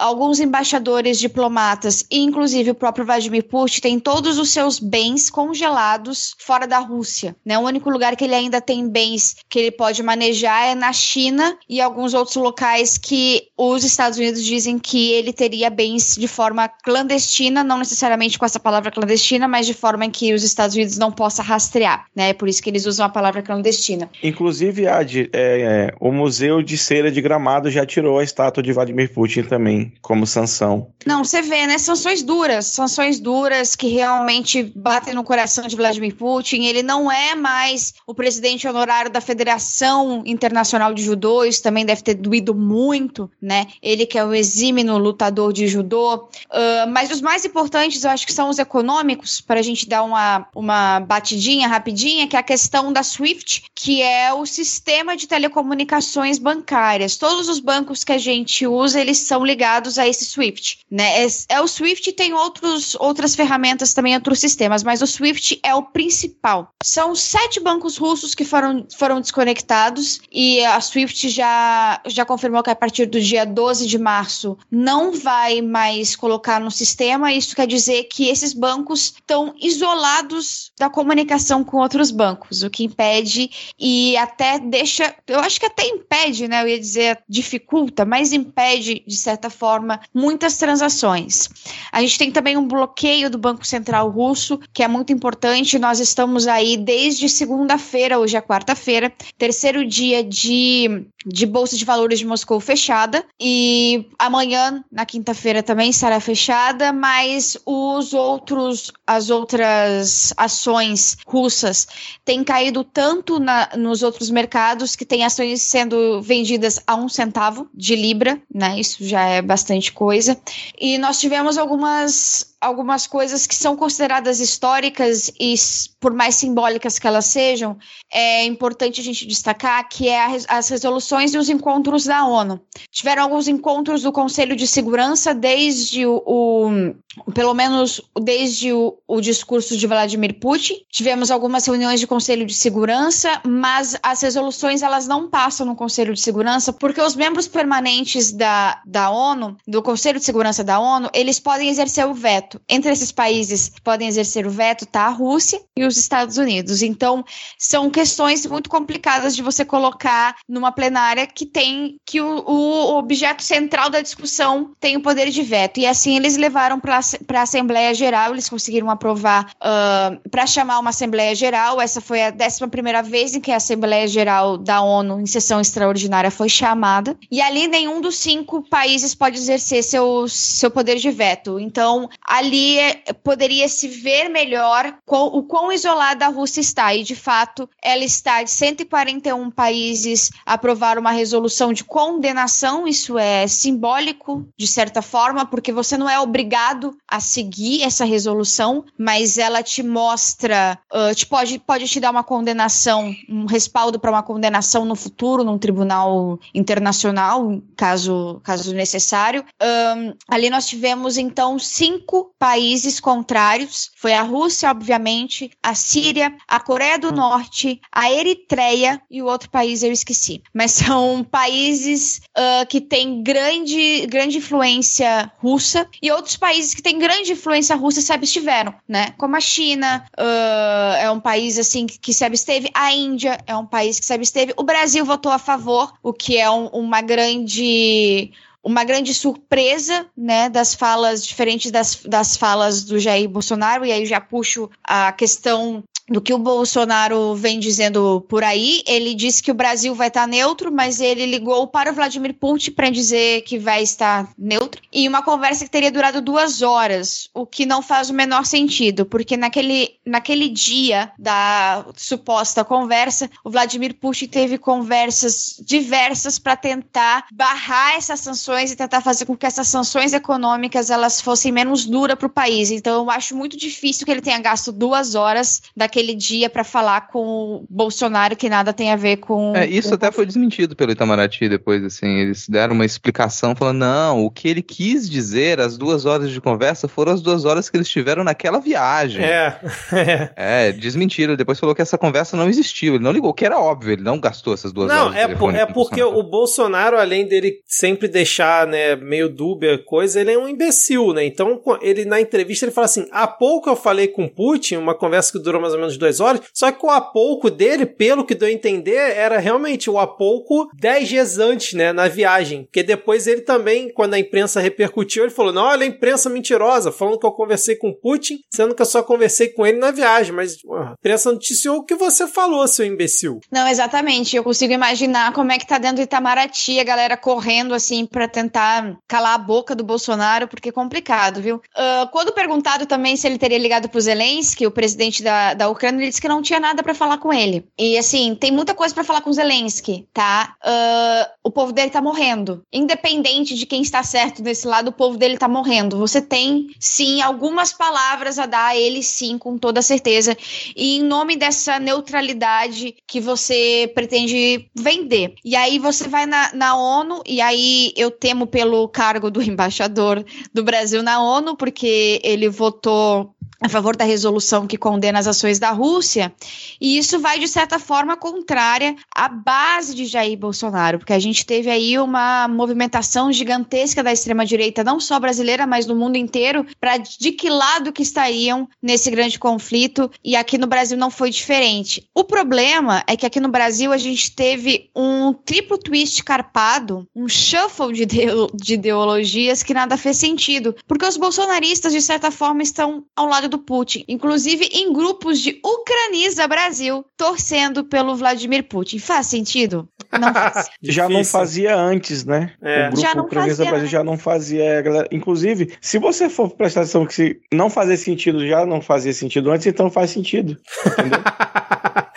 alguns 0.00 0.40
embaixadores, 0.40 1.18
diplomatas 1.18 2.04
inclusive 2.10 2.70
o 2.70 2.74
próprio 2.74 3.04
Vladimir 3.04 3.44
Putin 3.44 3.80
têm 3.80 4.00
todos 4.00 4.38
os 4.38 4.50
seus 4.50 4.78
bens 4.78 5.30
congelados 5.30 6.34
fora 6.38 6.66
da 6.66 6.78
Rússia. 6.78 7.36
Né? 7.44 7.58
O 7.58 7.62
único 7.62 7.90
lugar 7.90 8.16
que 8.16 8.24
ele 8.24 8.34
ainda 8.34 8.60
tem 8.60 8.88
bens 8.88 9.36
que 9.48 9.58
ele 9.58 9.70
pode 9.70 10.02
manejar 10.02 10.66
é 10.66 10.74
na 10.74 10.92
China 10.92 11.56
e 11.68 11.80
alguns 11.80 12.14
outros 12.14 12.36
locais 12.36 12.96
que 12.96 13.48
os 13.56 13.84
Estados 13.84 14.18
Unidos 14.18 14.44
dizem 14.44 14.78
que 14.78 15.12
ele 15.12 15.32
teria 15.32 15.68
bens 15.68 16.16
de 16.16 16.26
forma 16.26 16.68
clandestina, 16.68 17.62
não 17.62 17.78
necessariamente 17.78 18.38
com 18.38 18.44
essa 18.44 18.58
palavra 18.58 18.90
clandestina, 18.90 19.46
mas 19.46 19.66
de 19.66 19.74
forma 19.74 20.04
em 20.04 20.10
que 20.10 20.32
os 20.32 20.42
Estados 20.42 20.74
Unidos 20.74 20.96
não 20.96 21.12
possa 21.12 21.42
rastrear. 21.42 22.06
Né? 22.16 22.30
É 22.30 22.34
por 22.34 22.48
isso 22.48 22.62
que 22.62 22.70
eles 22.70 22.86
usam 22.86 23.06
a 23.06 23.08
palavra 23.08 23.42
clandestina. 23.42 24.10
Inclusive, 24.22 24.88
Ad, 24.88 25.20
é, 25.20 25.28
é, 25.32 25.94
o 26.00 26.10
Museu 26.10 26.62
de 26.62 26.78
Cera 26.78 27.10
de 27.10 27.20
Gramado 27.20 27.70
já 27.70 27.84
tirou 27.84 28.18
a 28.18 28.24
estátua 28.24 28.62
de 28.62 28.72
Vladimir 28.72 29.12
Putin 29.12 29.42
também 29.42 29.89
como 30.00 30.26
sanção. 30.26 30.88
Não, 31.06 31.24
você 31.24 31.40
vê, 31.40 31.66
né? 31.66 31.78
Sanções 31.78 32.22
duras, 32.22 32.66
sanções 32.66 33.18
duras 33.18 33.74
que 33.74 33.88
realmente 33.88 34.62
batem 34.74 35.14
no 35.14 35.24
coração 35.24 35.66
de 35.66 35.76
Vladimir 35.76 36.14
Putin. 36.14 36.64
Ele 36.64 36.82
não 36.82 37.10
é 37.10 37.34
mais 37.34 37.94
o 38.06 38.14
presidente 38.14 38.68
honorário 38.68 39.10
da 39.10 39.20
Federação 39.20 40.22
Internacional 40.26 40.92
de 40.92 41.02
Judô, 41.02 41.44
isso 41.44 41.62
também 41.62 41.86
deve 41.86 42.02
ter 42.02 42.14
doído 42.14 42.54
muito, 42.54 43.30
né? 43.40 43.66
Ele 43.82 44.04
que 44.04 44.18
é 44.18 44.24
o 44.24 44.34
exímio 44.34 44.98
lutador 44.98 45.52
de 45.52 45.66
judô. 45.66 46.14
Uh, 46.16 46.90
mas 46.90 47.10
os 47.10 47.20
mais 47.20 47.44
importantes, 47.44 48.04
eu 48.04 48.10
acho 48.10 48.26
que 48.26 48.32
são 48.32 48.48
os 48.48 48.58
econômicos, 48.58 49.40
para 49.40 49.60
a 49.60 49.62
gente 49.62 49.88
dar 49.88 50.02
uma, 50.02 50.46
uma 50.54 51.00
batidinha 51.00 51.68
rapidinha, 51.68 52.26
que 52.26 52.36
é 52.36 52.38
a 52.38 52.42
questão 52.42 52.92
da 52.92 53.02
SWIFT, 53.02 53.64
que 53.74 54.02
é 54.02 54.32
o 54.32 54.44
sistema 54.44 55.16
de 55.16 55.26
telecomunicações 55.26 56.38
bancárias. 56.38 57.16
Todos 57.16 57.48
os 57.48 57.60
bancos 57.60 58.04
que 58.04 58.12
a 58.12 58.18
gente 58.18 58.66
usa, 58.66 59.00
eles 59.00 59.18
são 59.18 59.44
ligados 59.44 59.79
ligados 59.80 59.98
a 59.98 60.06
esse 60.06 60.24
Swift, 60.24 60.80
né? 60.90 61.24
É, 61.24 61.28
é 61.48 61.60
o 61.60 61.66
Swift 61.66 62.12
tem 62.12 62.34
outros, 62.34 62.94
outras 63.00 63.34
ferramentas 63.34 63.94
também, 63.94 64.14
outros 64.14 64.38
sistemas, 64.38 64.82
mas 64.82 65.00
o 65.00 65.06
Swift 65.06 65.58
é 65.62 65.74
o 65.74 65.82
principal. 65.82 66.72
São 66.82 67.14
sete 67.14 67.58
bancos 67.60 67.96
russos 67.96 68.34
que 68.34 68.44
foram, 68.44 68.86
foram 68.96 69.20
desconectados 69.20 70.20
e 70.30 70.64
a 70.64 70.80
Swift 70.80 71.28
já, 71.28 72.00
já 72.06 72.24
confirmou 72.24 72.62
que 72.62 72.70
a 72.70 72.76
partir 72.76 73.06
do 73.06 73.20
dia 73.20 73.44
12 73.44 73.86
de 73.86 73.98
março 73.98 74.56
não 74.70 75.12
vai 75.12 75.62
mais 75.62 76.14
colocar 76.14 76.60
no 76.60 76.70
sistema. 76.70 77.32
Isso 77.32 77.56
quer 77.56 77.66
dizer 77.66 78.04
que 78.04 78.28
esses 78.28 78.52
bancos 78.52 79.14
estão 79.14 79.54
isolados 79.60 80.72
da 80.78 80.90
comunicação 80.90 81.64
com 81.64 81.78
outros 81.78 82.10
bancos, 82.10 82.62
o 82.62 82.70
que 82.70 82.84
impede 82.84 83.50
e 83.78 84.16
até 84.16 84.58
deixa, 84.58 85.14
eu 85.26 85.40
acho 85.40 85.58
que 85.58 85.66
até 85.66 85.86
impede, 85.86 86.48
né? 86.48 86.62
Eu 86.62 86.68
ia 86.68 86.78
dizer 86.78 87.22
dificulta, 87.28 88.04
mas 88.04 88.32
impede 88.32 89.02
de 89.06 89.16
certa 89.16 89.48
forma 89.48 89.59
forma 89.60 90.00
muitas 90.14 90.56
transações. 90.56 91.50
A 91.92 92.00
gente 92.00 92.16
tem 92.16 92.32
também 92.32 92.56
um 92.56 92.66
bloqueio 92.66 93.28
do 93.28 93.36
Banco 93.36 93.66
Central 93.66 94.08
Russo, 94.08 94.58
que 94.72 94.82
é 94.82 94.88
muito 94.88 95.12
importante. 95.12 95.78
Nós 95.78 96.00
estamos 96.00 96.46
aí 96.46 96.78
desde 96.78 97.28
segunda-feira, 97.28 98.18
hoje 98.18 98.38
é 98.38 98.40
quarta-feira, 98.40 99.12
terceiro 99.36 99.86
dia 99.86 100.24
de, 100.24 101.04
de 101.26 101.44
Bolsa 101.44 101.76
de 101.76 101.84
Valores 101.84 102.20
de 102.20 102.26
Moscou 102.26 102.58
fechada. 102.58 103.22
E 103.38 104.06
amanhã, 104.18 104.82
na 104.90 105.04
quinta-feira, 105.04 105.62
também 105.62 105.90
estará 105.90 106.18
fechada, 106.20 106.90
mas 106.90 107.58
os 107.66 108.14
outros, 108.14 108.90
as 109.06 109.28
outras 109.28 110.32
ações 110.38 111.18
russas 111.26 111.86
têm 112.24 112.42
caído 112.42 112.82
tanto 112.82 113.38
na, 113.38 113.68
nos 113.76 114.02
outros 114.02 114.30
mercados 114.30 114.96
que 114.96 115.04
tem 115.04 115.22
ações 115.22 115.60
sendo 115.60 116.22
vendidas 116.22 116.80
a 116.86 116.94
um 116.94 117.08
centavo 117.08 117.68
de 117.74 117.94
libra, 117.94 118.40
né? 118.52 118.80
Isso 118.80 119.04
já 119.04 119.22
é 119.22 119.49
bastante 119.50 119.90
coisa. 119.90 120.40
E 120.80 120.96
nós 120.96 121.18
tivemos 121.18 121.58
algumas 121.58 122.49
algumas 122.60 123.06
coisas 123.06 123.46
que 123.46 123.54
são 123.54 123.74
consideradas 123.74 124.38
históricas 124.38 125.32
e, 125.40 125.54
por 125.98 126.12
mais 126.12 126.34
simbólicas 126.34 126.98
que 126.98 127.06
elas 127.06 127.24
sejam, 127.24 127.78
é 128.12 128.44
importante 128.44 129.00
a 129.00 129.04
gente 129.04 129.26
destacar 129.26 129.88
que 129.88 130.08
é 130.08 130.26
as 130.48 130.68
resoluções 130.68 131.32
e 131.32 131.38
os 131.38 131.48
encontros 131.48 132.04
da 132.04 132.26
ONU. 132.26 132.60
Tiveram 132.90 133.22
alguns 133.22 133.48
encontros 133.48 134.02
do 134.02 134.12
Conselho 134.12 134.54
de 134.54 134.66
Segurança 134.66 135.32
desde 135.32 136.04
o, 136.04 136.22
o 136.26 137.32
pelo 137.32 137.54
menos 137.54 138.00
desde 138.20 138.72
o, 138.72 138.98
o, 139.06 139.20
discurso 139.20 139.76
de 139.76 139.86
Vladimir 139.86 140.38
Putin. 140.38 140.84
Tivemos 140.90 141.30
algumas 141.30 141.66
reuniões 141.66 141.98
de 141.98 142.06
Conselho 142.06 142.44
de 142.44 142.54
Segurança, 142.54 143.40
mas 143.46 143.96
as 144.02 144.20
resoluções 144.22 144.82
elas 144.82 145.06
não 145.06 145.28
passam 145.28 145.66
no 145.66 145.74
Conselho 145.74 146.14
de 146.14 146.20
Segurança 146.20 146.72
porque 146.72 147.00
os 147.00 147.16
membros 147.16 147.48
permanentes 147.48 148.32
da, 148.32 148.80
da 148.84 149.10
ONU, 149.10 149.56
do 149.66 149.82
Conselho 149.82 150.18
de 150.18 150.24
Segurança 150.24 150.62
da 150.62 150.78
ONU, 150.78 151.08
eles 151.14 151.40
podem 151.40 151.68
exercer 151.68 152.06
o 152.06 152.14
veto 152.14 152.49
veto. 152.50 152.60
Entre 152.68 152.90
esses 152.90 153.12
países 153.12 153.68
que 153.68 153.80
podem 153.80 154.08
exercer 154.08 154.46
o 154.46 154.50
veto 154.50 154.84
está 154.84 155.02
a 155.02 155.10
Rússia 155.10 155.60
e 155.76 155.84
os 155.84 155.96
Estados 155.96 156.36
Unidos. 156.36 156.82
Então, 156.82 157.24
são 157.58 157.88
questões 157.90 158.44
muito 158.46 158.68
complicadas 158.68 159.36
de 159.36 159.42
você 159.42 159.64
colocar 159.64 160.36
numa 160.48 160.72
plenária 160.72 161.26
que 161.26 161.46
tem 161.46 161.96
que 162.04 162.20
o, 162.20 162.44
o 162.46 162.98
objeto 162.98 163.42
central 163.42 163.90
da 163.90 164.00
discussão 164.00 164.72
tem 164.80 164.96
o 164.96 165.02
poder 165.02 165.30
de 165.30 165.42
veto. 165.42 165.78
E 165.78 165.86
assim 165.86 166.16
eles 166.16 166.36
levaram 166.36 166.80
para 166.80 166.98
a 166.98 167.42
Assembleia 167.42 167.94
Geral, 167.94 168.32
eles 168.32 168.48
conseguiram 168.48 168.90
aprovar 168.90 169.52
uh, 169.56 170.28
para 170.30 170.46
chamar 170.46 170.78
uma 170.78 170.90
Assembleia 170.90 171.34
Geral. 171.34 171.80
Essa 171.80 172.00
foi 172.00 172.22
a 172.22 172.32
11 172.32 172.68
primeira 172.68 173.02
vez 173.02 173.34
em 173.34 173.40
que 173.40 173.52
a 173.52 173.56
Assembleia 173.56 174.08
Geral 174.08 174.56
da 174.56 174.80
ONU, 174.80 175.20
em 175.20 175.26
sessão 175.26 175.60
extraordinária, 175.60 176.30
foi 176.30 176.48
chamada. 176.48 177.16
E 177.30 177.40
ali 177.40 177.68
nenhum 177.68 178.00
dos 178.00 178.16
cinco 178.16 178.62
países 178.68 179.14
pode 179.14 179.36
exercer 179.36 179.82
seu, 179.82 180.26
seu 180.28 180.70
poder 180.70 180.96
de 180.96 181.10
veto. 181.10 181.58
Então, 181.58 182.08
a 182.26 182.39
ali 182.40 182.78
é, 182.78 182.94
poderia 183.22 183.68
se 183.68 183.86
ver 183.86 184.28
melhor 184.28 184.94
o 185.06 185.42
quão 185.42 185.70
isolada 185.70 186.24
a 186.24 186.28
Rússia 186.28 186.60
está. 186.60 186.94
E, 186.94 187.02
de 187.02 187.14
fato, 187.14 187.68
ela 187.82 188.02
está 188.02 188.42
de 188.42 188.50
141 188.50 189.50
países 189.50 190.30
aprovar 190.44 190.98
uma 190.98 191.10
resolução 191.10 191.72
de 191.72 191.84
condenação. 191.84 192.88
Isso 192.88 193.18
é 193.18 193.46
simbólico, 193.46 194.48
de 194.56 194.66
certa 194.66 195.02
forma, 195.02 195.44
porque 195.44 195.70
você 195.72 195.98
não 195.98 196.08
é 196.08 196.18
obrigado 196.18 196.96
a 197.06 197.20
seguir 197.20 197.82
essa 197.82 198.04
resolução, 198.04 198.84
mas 198.98 199.36
ela 199.36 199.62
te 199.62 199.82
mostra, 199.82 200.78
uh, 200.92 201.14
te 201.14 201.26
pode, 201.26 201.58
pode 201.58 201.86
te 201.86 202.00
dar 202.00 202.10
uma 202.10 202.24
condenação, 202.24 203.14
um 203.28 203.44
respaldo 203.44 204.00
para 204.00 204.10
uma 204.10 204.22
condenação 204.22 204.84
no 204.84 204.96
futuro, 204.96 205.44
num 205.44 205.58
tribunal 205.58 206.38
internacional, 206.54 207.60
caso, 207.76 208.40
caso 208.42 208.74
necessário. 208.74 209.44
Um, 209.62 210.14
ali 210.28 210.48
nós 210.48 210.66
tivemos, 210.66 211.18
então, 211.18 211.58
cinco 211.58 212.29
países 212.38 213.00
contrários. 213.00 213.90
Foi 213.96 214.12
a 214.12 214.22
Rússia, 214.22 214.70
obviamente, 214.70 215.50
a 215.62 215.74
Síria, 215.74 216.34
a 216.46 216.60
Coreia 216.60 216.98
do 216.98 217.12
Norte, 217.12 217.80
a 217.92 218.10
Eritreia 218.10 219.00
e 219.10 219.22
o 219.22 219.26
outro 219.26 219.50
país 219.50 219.82
eu 219.82 219.92
esqueci. 219.92 220.42
Mas 220.52 220.72
são 220.72 221.24
países 221.24 222.20
uh, 222.36 222.66
que 222.66 222.80
têm 222.80 223.22
grande, 223.22 224.06
grande 224.06 224.38
influência 224.38 225.30
russa 225.38 225.88
e 226.02 226.10
outros 226.10 226.36
países 226.36 226.74
que 226.74 226.82
têm 226.82 226.98
grande 226.98 227.32
influência 227.32 227.76
russa 227.76 228.00
se 228.00 228.12
abstiveram, 228.12 228.74
né? 228.88 229.12
Como 229.18 229.36
a 229.36 229.40
China, 229.40 230.04
uh, 230.18 230.96
é 231.00 231.10
um 231.10 231.20
país 231.20 231.58
assim 231.58 231.86
que 231.86 232.12
se 232.12 232.24
absteve, 232.24 232.70
a 232.74 232.92
Índia 232.92 233.38
é 233.46 233.56
um 233.56 233.66
país 233.66 233.98
que 233.98 234.06
se 234.06 234.12
absteve, 234.12 234.54
o 234.56 234.62
Brasil 234.62 235.04
votou 235.04 235.32
a 235.32 235.38
favor, 235.38 235.92
o 236.02 236.12
que 236.12 236.36
é 236.36 236.50
um, 236.50 236.66
uma 236.68 237.00
grande 237.00 238.32
uma 238.62 238.84
grande 238.84 239.14
surpresa, 239.14 240.06
né, 240.16 240.48
das 240.48 240.74
falas 240.74 241.26
diferentes 241.26 241.70
das, 241.70 241.96
das 242.04 242.36
falas 242.36 242.84
do 242.84 242.98
Jair 242.98 243.28
Bolsonaro, 243.28 243.84
e 243.84 243.92
aí 243.92 244.04
já 244.04 244.20
puxo 244.20 244.70
a 244.84 245.12
questão 245.12 245.82
do 246.10 246.20
que 246.20 246.34
o 246.34 246.38
Bolsonaro 246.38 247.36
vem 247.36 247.60
dizendo 247.60 248.20
por 248.28 248.42
aí. 248.42 248.82
Ele 248.84 249.14
disse 249.14 249.40
que 249.40 249.52
o 249.52 249.54
Brasil 249.54 249.94
vai 249.94 250.08
estar 250.08 250.26
neutro, 250.26 250.72
mas 250.72 251.00
ele 251.00 251.24
ligou 251.24 251.68
para 251.68 251.92
o 251.92 251.94
Vladimir 251.94 252.34
Putin 252.34 252.72
para 252.72 252.90
dizer 252.90 253.42
que 253.42 253.58
vai 253.58 253.82
estar 253.82 254.28
neutro. 254.36 254.82
E 254.92 255.06
uma 255.06 255.22
conversa 255.22 255.64
que 255.64 255.70
teria 255.70 255.92
durado 255.92 256.20
duas 256.20 256.62
horas, 256.62 257.28
o 257.32 257.46
que 257.46 257.64
não 257.64 257.80
faz 257.80 258.10
o 258.10 258.14
menor 258.14 258.44
sentido, 258.44 259.06
porque 259.06 259.36
naquele, 259.36 259.94
naquele 260.04 260.48
dia 260.48 261.12
da 261.16 261.86
suposta 261.96 262.64
conversa, 262.64 263.30
o 263.44 263.50
Vladimir 263.50 263.94
Putin 263.94 264.26
teve 264.26 264.58
conversas 264.58 265.60
diversas 265.64 266.38
para 266.38 266.56
tentar 266.56 267.26
barrar 267.32 267.94
essas 267.94 268.18
sanções 268.18 268.72
e 268.72 268.76
tentar 268.76 269.00
fazer 269.00 269.26
com 269.26 269.36
que 269.36 269.46
essas 269.46 269.68
sanções 269.68 270.12
econômicas 270.12 270.90
elas 270.90 271.20
fossem 271.20 271.52
menos 271.52 271.84
duras 271.86 272.18
para 272.18 272.26
o 272.26 272.30
país. 272.30 272.72
Então 272.72 273.04
eu 273.04 273.10
acho 273.10 273.36
muito 273.36 273.56
difícil 273.56 274.04
que 274.04 274.10
ele 274.10 274.20
tenha 274.20 274.40
gasto 274.40 274.72
duas 274.72 275.14
horas 275.14 275.62
daquele 275.76 275.99
aquele 276.00 276.14
dia 276.14 276.48
para 276.48 276.64
falar 276.64 277.08
com 277.08 277.20
o 277.20 277.66
Bolsonaro 277.68 278.34
que 278.34 278.48
nada 278.48 278.72
tem 278.72 278.90
a 278.90 278.96
ver 278.96 279.18
com. 279.18 279.54
É, 279.54 279.66
isso 279.66 279.90
com 279.90 279.94
até 279.94 280.10
foi 280.10 280.24
desmentido 280.24 280.74
pelo 280.74 280.90
Itamaraty 280.90 281.48
depois, 281.48 281.84
assim. 281.84 282.06
Eles 282.20 282.48
deram 282.48 282.74
uma 282.74 282.84
explicação 282.84 283.54
falando: 283.54 283.78
não, 283.78 284.24
o 284.24 284.30
que 284.30 284.48
ele 284.48 284.62
quis 284.62 285.08
dizer, 285.08 285.60
as 285.60 285.76
duas 285.76 286.06
horas 286.06 286.30
de 286.30 286.40
conversa, 286.40 286.88
foram 286.88 287.12
as 287.12 287.20
duas 287.20 287.44
horas 287.44 287.68
que 287.68 287.76
eles 287.76 287.88
tiveram 287.88 288.24
naquela 288.24 288.58
viagem. 288.58 289.22
É. 289.22 289.60
é, 290.36 290.72
desmentiram. 290.72 291.36
Depois 291.36 291.60
falou 291.60 291.74
que 291.74 291.82
essa 291.82 291.98
conversa 291.98 292.36
não 292.36 292.48
existiu. 292.48 292.94
Ele 292.94 293.04
não 293.04 293.12
ligou, 293.12 293.34
que 293.34 293.44
era 293.44 293.58
óbvio, 293.58 293.92
ele 293.92 294.02
não 294.02 294.18
gastou 294.18 294.54
essas 294.54 294.72
duas 294.72 294.88
não, 294.88 295.06
horas. 295.06 295.14
Não, 295.14 295.20
é, 295.20 295.34
por, 295.34 295.54
é 295.54 295.66
porque 295.66 296.02
o 296.02 296.22
Bolsonaro, 296.22 296.98
além 296.98 297.26
dele 297.26 297.56
sempre 297.66 298.08
deixar, 298.08 298.66
né, 298.66 298.96
meio 298.96 299.28
dúbia 299.28 299.78
coisa, 299.78 300.20
ele 300.20 300.32
é 300.32 300.38
um 300.38 300.48
imbecil, 300.48 301.12
né? 301.12 301.24
Então, 301.24 301.60
ele 301.82 302.04
na 302.04 302.20
entrevista 302.20 302.64
ele 302.64 302.72
fala 302.72 302.86
assim: 302.86 303.06
há 303.12 303.26
pouco 303.26 303.68
eu 303.68 303.76
falei 303.76 304.08
com 304.08 304.28
Putin, 304.28 304.76
uma 304.76 304.94
conversa 304.94 305.32
que 305.32 305.38
durou 305.38 305.60
mais 305.60 305.74
ou 305.74 305.80
menos 305.80 305.89
menos 305.90 305.96
duas 305.96 306.20
horas. 306.20 306.40
Só 306.52 306.70
que 306.70 306.84
o 306.84 306.90
apouco 306.90 307.50
dele, 307.50 307.84
pelo 307.84 308.24
que 308.24 308.34
deu 308.34 308.48
a 308.48 308.52
entender, 308.52 309.16
era 309.16 309.38
realmente 309.38 309.90
o 309.90 309.98
apouco 309.98 310.68
dez 310.74 311.08
dias 311.08 311.38
antes, 311.38 311.72
né, 311.74 311.92
na 311.92 312.08
viagem. 312.08 312.64
Porque 312.64 312.82
depois 312.82 313.26
ele 313.26 313.42
também, 313.42 313.92
quando 313.92 314.14
a 314.14 314.18
imprensa 314.18 314.60
repercutiu, 314.60 315.24
ele 315.24 315.32
falou: 315.32 315.52
não, 315.52 315.62
olha 315.62 315.84
a 315.84 315.88
imprensa 315.88 316.30
mentirosa, 316.30 316.92
falando 316.92 317.18
que 317.18 317.26
eu 317.26 317.32
conversei 317.32 317.76
com 317.76 317.92
Putin, 317.92 318.40
sendo 318.50 318.74
que 318.74 318.82
eu 318.82 318.86
só 318.86 319.02
conversei 319.02 319.48
com 319.48 319.66
ele 319.66 319.78
na 319.78 319.90
viagem. 319.90 320.32
Mas 320.32 320.58
a 320.70 320.94
imprensa 320.98 321.32
noticiou 321.32 321.78
o 321.78 321.84
que 321.84 321.94
você 321.94 322.26
falou, 322.26 322.66
seu 322.68 322.86
imbecil. 322.86 323.40
Não, 323.50 323.66
exatamente. 323.66 324.36
Eu 324.36 324.44
consigo 324.44 324.72
imaginar 324.72 325.32
como 325.32 325.52
é 325.52 325.58
que 325.58 325.66
tá 325.66 325.78
dentro 325.78 325.96
do 325.96 326.02
Itamaraty, 326.02 326.78
a 326.78 326.84
galera 326.84 327.16
correndo 327.16 327.74
assim 327.74 328.06
para 328.06 328.28
tentar 328.28 328.96
calar 329.08 329.34
a 329.34 329.38
boca 329.38 329.74
do 329.74 329.84
Bolsonaro, 329.84 330.48
porque 330.48 330.68
é 330.68 330.72
complicado, 330.72 331.40
viu? 331.40 331.56
Uh, 331.56 332.08
quando 332.10 332.32
perguntado 332.32 332.86
também 332.86 333.16
se 333.16 333.26
ele 333.26 333.38
teria 333.38 333.58
ligado 333.58 333.88
pro 333.88 334.00
Zelensky, 334.00 334.66
o 334.66 334.70
presidente 334.70 335.22
da, 335.22 335.54
da 335.54 335.68
Ucrânia, 335.68 335.79
ele 335.86 336.08
disse 336.08 336.20
que 336.20 336.28
não 336.28 336.42
tinha 336.42 336.60
nada 336.60 336.82
para 336.82 336.94
falar 336.94 337.18
com 337.18 337.32
ele. 337.32 337.66
E 337.78 337.96
assim, 337.96 338.34
tem 338.34 338.50
muita 338.50 338.74
coisa 338.74 338.94
para 338.94 339.04
falar 339.04 339.20
com 339.20 339.32
Zelensky, 339.32 340.06
tá? 340.12 340.54
Uh, 340.64 341.30
o 341.44 341.50
povo 341.50 341.72
dele 341.72 341.90
tá 341.90 342.00
morrendo. 342.00 342.62
Independente 342.72 343.54
de 343.54 343.66
quem 343.66 343.82
está 343.82 344.02
certo 344.02 344.42
desse 344.42 344.66
lado, 344.66 344.88
o 344.88 344.92
povo 344.92 345.16
dele 345.16 345.38
tá 345.38 345.48
morrendo. 345.48 345.98
Você 345.98 346.20
tem, 346.20 346.68
sim, 346.78 347.22
algumas 347.22 347.72
palavras 347.72 348.38
a 348.38 348.46
dar 348.46 348.66
a 348.66 348.76
ele, 348.76 349.02
sim, 349.02 349.38
com 349.38 349.58
toda 349.58 349.82
certeza. 349.82 350.36
E 350.76 350.98
em 350.98 351.02
nome 351.02 351.36
dessa 351.36 351.78
neutralidade 351.78 352.94
que 353.06 353.20
você 353.20 353.90
pretende 353.94 354.68
vender. 354.74 355.34
E 355.44 355.56
aí 355.56 355.78
você 355.78 356.08
vai 356.08 356.26
na, 356.26 356.52
na 356.54 356.76
ONU, 356.76 357.22
e 357.26 357.40
aí 357.40 357.92
eu 357.96 358.10
temo 358.10 358.46
pelo 358.46 358.88
cargo 358.88 359.30
do 359.30 359.42
embaixador 359.42 360.24
do 360.52 360.62
Brasil 360.62 361.02
na 361.02 361.22
ONU, 361.22 361.56
porque 361.56 362.20
ele 362.22 362.48
votou 362.48 363.34
a 363.60 363.68
favor 363.68 363.94
da 363.94 364.04
resolução 364.04 364.66
que 364.66 364.78
condena 364.78 365.18
as 365.18 365.26
ações 365.26 365.58
da 365.58 365.70
Rússia, 365.70 366.32
e 366.80 366.96
isso 366.96 367.18
vai, 367.18 367.38
de 367.38 367.46
certa 367.46 367.78
forma, 367.78 368.16
contrária 368.16 368.96
à 369.14 369.28
base 369.28 369.94
de 369.94 370.06
Jair 370.06 370.38
Bolsonaro, 370.38 370.98
porque 370.98 371.12
a 371.12 371.18
gente 371.18 371.44
teve 371.44 371.70
aí 371.70 371.98
uma 371.98 372.48
movimentação 372.48 373.30
gigantesca 373.30 374.02
da 374.02 374.12
extrema-direita, 374.12 374.82
não 374.82 374.98
só 374.98 375.20
brasileira, 375.20 375.66
mas 375.66 375.86
no 375.86 375.94
mundo 375.94 376.16
inteiro, 376.16 376.66
para 376.80 376.96
de 376.96 377.32
que 377.32 377.50
lado 377.50 377.92
que 377.92 378.02
estariam 378.02 378.68
nesse 378.82 379.10
grande 379.10 379.38
conflito, 379.38 380.10
e 380.24 380.36
aqui 380.36 380.56
no 380.56 380.66
Brasil 380.66 380.96
não 380.96 381.10
foi 381.10 381.30
diferente. 381.30 382.08
O 382.14 382.24
problema 382.24 383.04
é 383.06 383.16
que 383.16 383.26
aqui 383.26 383.40
no 383.40 383.48
Brasil 383.48 383.92
a 383.92 383.98
gente 383.98 384.32
teve 384.32 384.90
um 384.96 385.34
triplo 385.34 385.76
twist 385.76 386.24
carpado, 386.24 387.06
um 387.14 387.28
shuffle 387.28 387.92
de, 387.92 388.06
de 388.54 388.74
ideologias 388.74 389.62
que 389.62 389.74
nada 389.74 389.98
fez 389.98 390.16
sentido, 390.16 390.74
porque 390.86 391.04
os 391.04 391.16
bolsonaristas, 391.18 391.92
de 391.92 392.00
certa 392.00 392.30
forma, 392.30 392.62
estão 392.62 393.04
ao 393.14 393.26
lado 393.26 393.49
do 393.50 393.58
Putin, 393.58 394.04
inclusive 394.08 394.64
em 394.72 394.92
grupos 394.92 395.40
de 395.40 395.60
Ucraniza 395.64 396.46
Brasil, 396.48 397.04
torcendo 397.16 397.84
pelo 397.84 398.16
Vladimir 398.16 398.66
Putin. 398.68 398.98
Faz 398.98 399.26
sentido? 399.26 399.88
Não 400.18 400.32
faz. 400.32 400.70
já 400.82 401.08
não 401.08 401.24
fazia 401.24 401.76
antes, 401.76 402.24
né? 402.24 402.52
É. 402.62 402.86
O 402.88 402.92
grupo 402.92 403.00
já 403.02 403.14
não 403.14 403.24
Ucraniza 403.24 403.56
fazia, 403.56 403.70
Brasil 403.70 403.88
já 403.88 404.04
não 404.04 404.16
fazia. 404.16 404.82
Galera... 404.82 405.08
Inclusive, 405.10 405.74
se 405.80 405.98
você 405.98 406.28
for 406.28 406.50
prestar 406.50 406.80
atenção 406.80 407.04
que 407.04 407.14
se 407.14 407.40
não 407.52 407.68
fazer 407.68 407.96
sentido 407.96 408.46
já 408.46 408.64
não 408.64 408.80
fazia 408.80 409.12
sentido 409.12 409.50
antes, 409.50 409.66
então 409.66 409.90
faz 409.90 410.10
sentido. 410.10 410.56
Entendeu? 410.86 411.20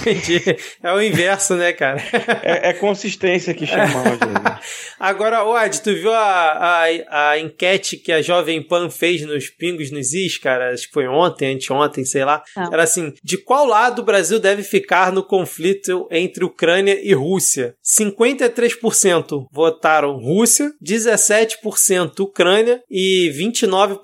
Entendi. 0.00 0.56
É 0.82 0.92
o 0.92 1.00
inverso, 1.00 1.54
né, 1.54 1.72
cara? 1.72 2.02
É, 2.42 2.70
é 2.70 2.72
consistência 2.72 3.54
que 3.54 3.66
chamamos. 3.66 4.18
Agora, 4.98 5.44
Oad, 5.44 5.80
tu 5.80 5.94
viu 5.94 6.12
a, 6.12 6.82
a, 6.82 7.30
a 7.30 7.38
enquete 7.38 7.96
que 7.96 8.12
a 8.12 8.22
Jovem 8.22 8.62
Pan 8.62 8.90
fez 8.90 9.22
nos 9.22 9.48
Pingos 9.48 9.90
nos 9.90 10.12
Is, 10.12 10.38
cara? 10.38 10.72
Acho 10.72 10.86
que 10.86 10.92
foi 10.92 11.06
ontem, 11.08 11.54
anteontem, 11.54 12.04
sei 12.04 12.24
lá. 12.24 12.42
Não. 12.56 12.72
Era 12.72 12.82
assim: 12.82 13.12
de 13.22 13.38
qual 13.38 13.66
lado 13.66 14.00
o 14.00 14.04
Brasil 14.04 14.38
deve 14.38 14.62
ficar 14.62 15.12
no 15.12 15.22
conflito 15.22 16.06
entre 16.10 16.44
Ucrânia 16.44 16.98
e 17.02 17.12
Rússia? 17.14 17.74
53% 17.84 19.46
votaram 19.52 20.18
Rússia, 20.18 20.72
17% 20.84 22.20
Ucrânia 22.20 22.82
e 22.90 23.30
29%, 23.34 24.00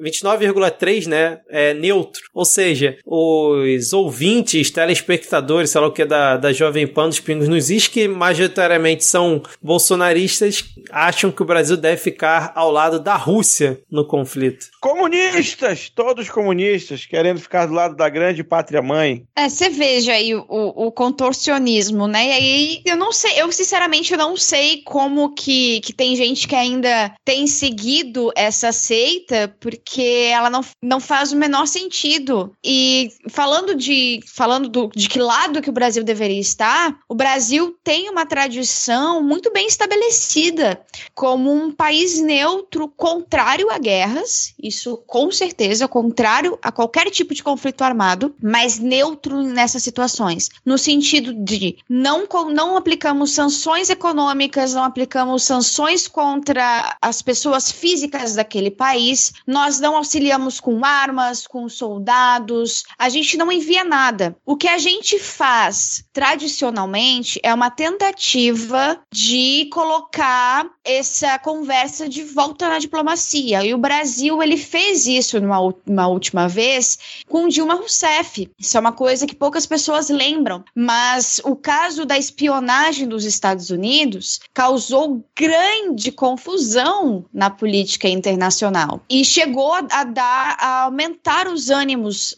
29,3% 0.00 1.06
né, 1.06 1.40
é 1.48 1.74
neutro. 1.74 2.22
Ou 2.34 2.44
seja, 2.44 2.96
os 3.04 3.92
ouvintes, 3.92 4.35
telespectadores, 4.42 5.70
sei 5.70 5.80
lá 5.80 5.86
o 5.86 5.92
que, 5.92 6.04
da, 6.04 6.36
da 6.36 6.52
Jovem 6.52 6.86
Pan 6.86 7.08
dos 7.08 7.20
Pingos 7.20 7.48
nos 7.48 7.70
Is, 7.70 7.88
que 7.88 8.08
majoritariamente 8.08 9.04
são 9.04 9.42
bolsonaristas, 9.62 10.64
acham 10.90 11.30
que 11.30 11.42
o 11.42 11.46
Brasil 11.46 11.76
deve 11.76 11.96
ficar 11.96 12.52
ao 12.54 12.70
lado 12.70 13.00
da 13.00 13.16
Rússia 13.16 13.80
no 13.90 14.06
conflito. 14.06 14.66
Comunistas! 14.80 15.90
Todos 15.94 16.28
comunistas, 16.28 17.06
querendo 17.06 17.40
ficar 17.40 17.66
do 17.66 17.74
lado 17.74 17.96
da 17.96 18.08
grande 18.08 18.44
pátria 18.44 18.82
mãe. 18.82 19.24
É, 19.36 19.48
você 19.48 19.68
veja 19.68 20.12
aí 20.12 20.34
o, 20.34 20.44
o, 20.48 20.92
contorcionismo, 20.92 22.06
né? 22.06 22.26
E 22.26 22.32
aí 22.32 22.82
eu 22.84 22.96
não 22.96 23.12
sei, 23.12 23.40
eu 23.40 23.50
sinceramente 23.50 24.12
eu 24.12 24.18
não 24.18 24.36
sei 24.36 24.82
como 24.82 25.34
que, 25.34 25.80
que 25.80 25.92
tem 25.92 26.16
gente 26.16 26.46
que 26.46 26.54
ainda 26.54 27.14
tem 27.24 27.46
seguido 27.46 28.30
essa 28.36 28.72
seita, 28.72 29.54
porque 29.60 30.30
ela 30.32 30.50
não, 30.50 30.62
não 30.82 31.00
faz 31.00 31.32
o 31.32 31.36
menor 31.36 31.66
sentido. 31.66 32.52
E 32.64 33.10
falando 33.28 33.74
de 33.74 34.15
falando 34.24 34.68
do, 34.68 34.90
de 34.94 35.08
que 35.08 35.18
lado 35.18 35.60
que 35.60 35.70
o 35.70 35.72
Brasil 35.72 36.04
deveria 36.04 36.40
estar, 36.40 36.98
o 37.08 37.14
Brasil 37.14 37.76
tem 37.82 38.08
uma 38.08 38.26
tradição 38.26 39.22
muito 39.22 39.52
bem 39.52 39.66
estabelecida 39.66 40.80
como 41.14 41.52
um 41.52 41.72
país 41.72 42.20
neutro, 42.20 42.88
contrário 42.88 43.70
a 43.70 43.78
guerras, 43.78 44.54
isso 44.62 44.96
com 45.06 45.30
certeza, 45.30 45.88
contrário 45.88 46.58
a 46.62 46.72
qualquer 46.72 47.10
tipo 47.10 47.34
de 47.34 47.42
conflito 47.42 47.82
armado, 47.82 48.34
mas 48.42 48.78
neutro 48.78 49.42
nessas 49.42 49.82
situações, 49.82 50.48
no 50.64 50.78
sentido 50.78 51.32
de 51.32 51.78
não, 51.88 52.26
não 52.52 52.76
aplicamos 52.76 53.32
sanções 53.32 53.90
econômicas, 53.90 54.74
não 54.74 54.84
aplicamos 54.84 55.42
sanções 55.42 56.08
contra 56.08 56.96
as 57.00 57.22
pessoas 57.22 57.70
físicas 57.70 58.34
daquele 58.34 58.70
país, 58.70 59.32
nós 59.46 59.80
não 59.80 59.96
auxiliamos 59.96 60.60
com 60.60 60.84
armas, 60.84 61.46
com 61.46 61.68
soldados, 61.68 62.84
a 62.98 63.08
gente 63.08 63.36
não 63.36 63.50
envia 63.50 63.84
nada. 63.84 64.05
O 64.44 64.56
que 64.56 64.68
a 64.68 64.78
gente 64.78 65.18
faz 65.18 66.04
tradicionalmente 66.12 67.40
é 67.42 67.52
uma 67.52 67.70
tentativa 67.70 69.00
de 69.12 69.68
colocar 69.72 70.66
essa 70.84 71.38
conversa 71.38 72.08
de 72.08 72.22
volta 72.22 72.68
na 72.68 72.78
diplomacia. 72.78 73.64
E 73.64 73.74
o 73.74 73.78
Brasil 73.78 74.42
ele 74.42 74.56
fez 74.56 75.06
isso 75.06 75.40
numa, 75.40 75.58
uma 75.86 76.06
última 76.06 76.48
vez 76.48 76.98
com 77.28 77.48
Dilma 77.48 77.74
Rousseff. 77.74 78.48
Isso 78.58 78.76
é 78.76 78.80
uma 78.80 78.92
coisa 78.92 79.26
que 79.26 79.34
poucas 79.34 79.66
pessoas 79.66 80.08
lembram, 80.08 80.64
mas 80.74 81.40
o 81.44 81.56
caso 81.56 82.04
da 82.04 82.16
espionagem 82.16 83.08
dos 83.08 83.24
Estados 83.24 83.70
Unidos 83.70 84.40
causou 84.54 85.24
grande 85.36 86.12
confusão 86.12 87.24
na 87.32 87.50
política 87.50 88.08
internacional 88.08 89.00
e 89.10 89.24
chegou 89.24 89.72
a, 89.72 90.04
dar 90.04 90.56
a 90.58 90.82
aumentar 90.84 91.48
os 91.48 91.70
ânimos 91.70 92.36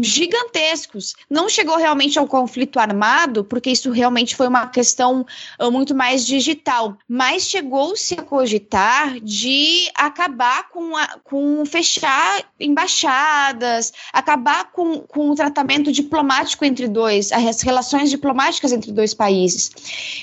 gigantescos. 0.00 1.09
Não 1.28 1.48
chegou 1.48 1.76
realmente 1.76 2.18
ao 2.18 2.26
conflito 2.26 2.78
armado, 2.78 3.44
porque 3.44 3.70
isso 3.70 3.90
realmente 3.90 4.36
foi 4.36 4.48
uma 4.48 4.66
questão 4.66 5.26
uh, 5.60 5.70
muito 5.70 5.94
mais 5.94 6.26
digital, 6.26 6.96
mas 7.08 7.44
chegou-se 7.44 8.14
a 8.14 8.22
cogitar 8.22 9.18
de 9.20 9.90
acabar 9.94 10.68
com, 10.70 10.96
a, 10.96 11.18
com 11.24 11.64
fechar 11.64 12.42
embaixadas, 12.58 13.92
acabar 14.12 14.70
com, 14.72 15.00
com 15.00 15.30
o 15.30 15.34
tratamento 15.34 15.92
diplomático 15.92 16.64
entre 16.64 16.88
dois, 16.88 17.32
as 17.32 17.60
relações 17.60 18.10
diplomáticas 18.10 18.72
entre 18.72 18.92
dois 18.92 19.14
países. 19.14 19.70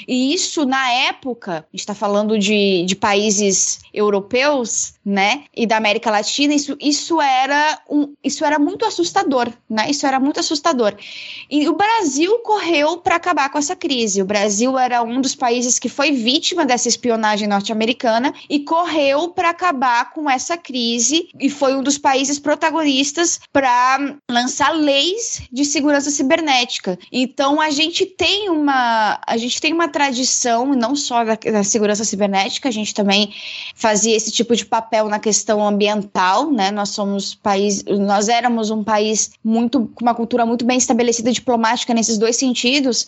E 0.07 0.33
isso, 0.33 0.65
na 0.65 0.91
época, 0.91 1.51
a 1.57 1.71
gente 1.71 1.79
está 1.81 1.95
falando 1.95 2.37
de, 2.37 2.83
de 2.85 2.95
países 2.95 3.79
europeus, 3.93 4.93
né, 5.07 5.45
e 5.55 5.65
da 5.65 5.77
América 5.77 6.11
Latina, 6.11 6.53
isso, 6.53 6.75
isso, 6.81 7.21
era 7.21 7.79
um, 7.89 8.13
isso 8.21 8.43
era 8.43 8.59
muito 8.59 8.85
assustador, 8.85 9.49
né, 9.69 9.89
isso 9.89 10.05
era 10.05 10.19
muito 10.19 10.39
assustador. 10.41 10.76
E 11.49 11.67
o 11.67 11.73
Brasil 11.73 12.39
correu 12.39 12.97
para 12.97 13.15
acabar 13.15 13.49
com 13.49 13.57
essa 13.57 13.75
crise. 13.75 14.21
O 14.21 14.25
Brasil 14.25 14.77
era 14.77 15.01
um 15.01 15.21
dos 15.21 15.35
países 15.35 15.79
que 15.79 15.89
foi 15.89 16.11
vítima 16.11 16.65
dessa 16.65 16.87
espionagem 16.87 17.47
norte-americana 17.47 18.33
e 18.49 18.59
correu 18.59 19.29
para 19.29 19.49
acabar 19.49 20.11
com 20.11 20.29
essa 20.29 20.57
crise 20.57 21.29
e 21.39 21.49
foi 21.49 21.75
um 21.75 21.83
dos 21.83 21.97
países 21.97 22.39
protagonistas 22.39 23.39
para 23.51 24.15
lançar 24.29 24.71
leis 24.71 25.41
de 25.51 25.63
segurança 25.65 26.11
cibernética. 26.11 26.97
Então 27.11 27.61
a 27.61 27.69
gente 27.69 28.05
tem 28.05 28.49
uma 28.49 29.19
a 29.25 29.37
gente 29.37 29.59
tem 29.61 29.73
uma 29.73 29.87
tradição 29.87 30.73
não 30.73 30.95
só 30.95 31.23
da, 31.23 31.35
da 31.35 31.63
segurança 31.63 32.03
cibernética, 32.03 32.69
a 32.69 32.71
gente 32.71 32.93
também 32.93 33.33
fazia 33.75 34.15
esse 34.15 34.31
tipo 34.31 34.55
de 34.55 34.65
papel 34.65 35.07
na 35.07 35.19
questão 35.19 35.65
ambiental, 35.65 36.51
né? 36.51 36.71
Nós 36.71 36.89
somos 36.89 37.35
país, 37.35 37.83
nós 37.83 38.27
éramos 38.29 38.69
um 38.69 38.83
país 38.83 39.31
muito 39.43 39.89
com 39.93 40.03
uma 40.03 40.15
cultura 40.15 40.45
muito 40.45 40.65
bem 40.67 40.77
estabelecida 40.77 41.31
diplomática 41.31 41.93
nesses 41.93 42.17
dois 42.17 42.35
sentidos, 42.35 43.07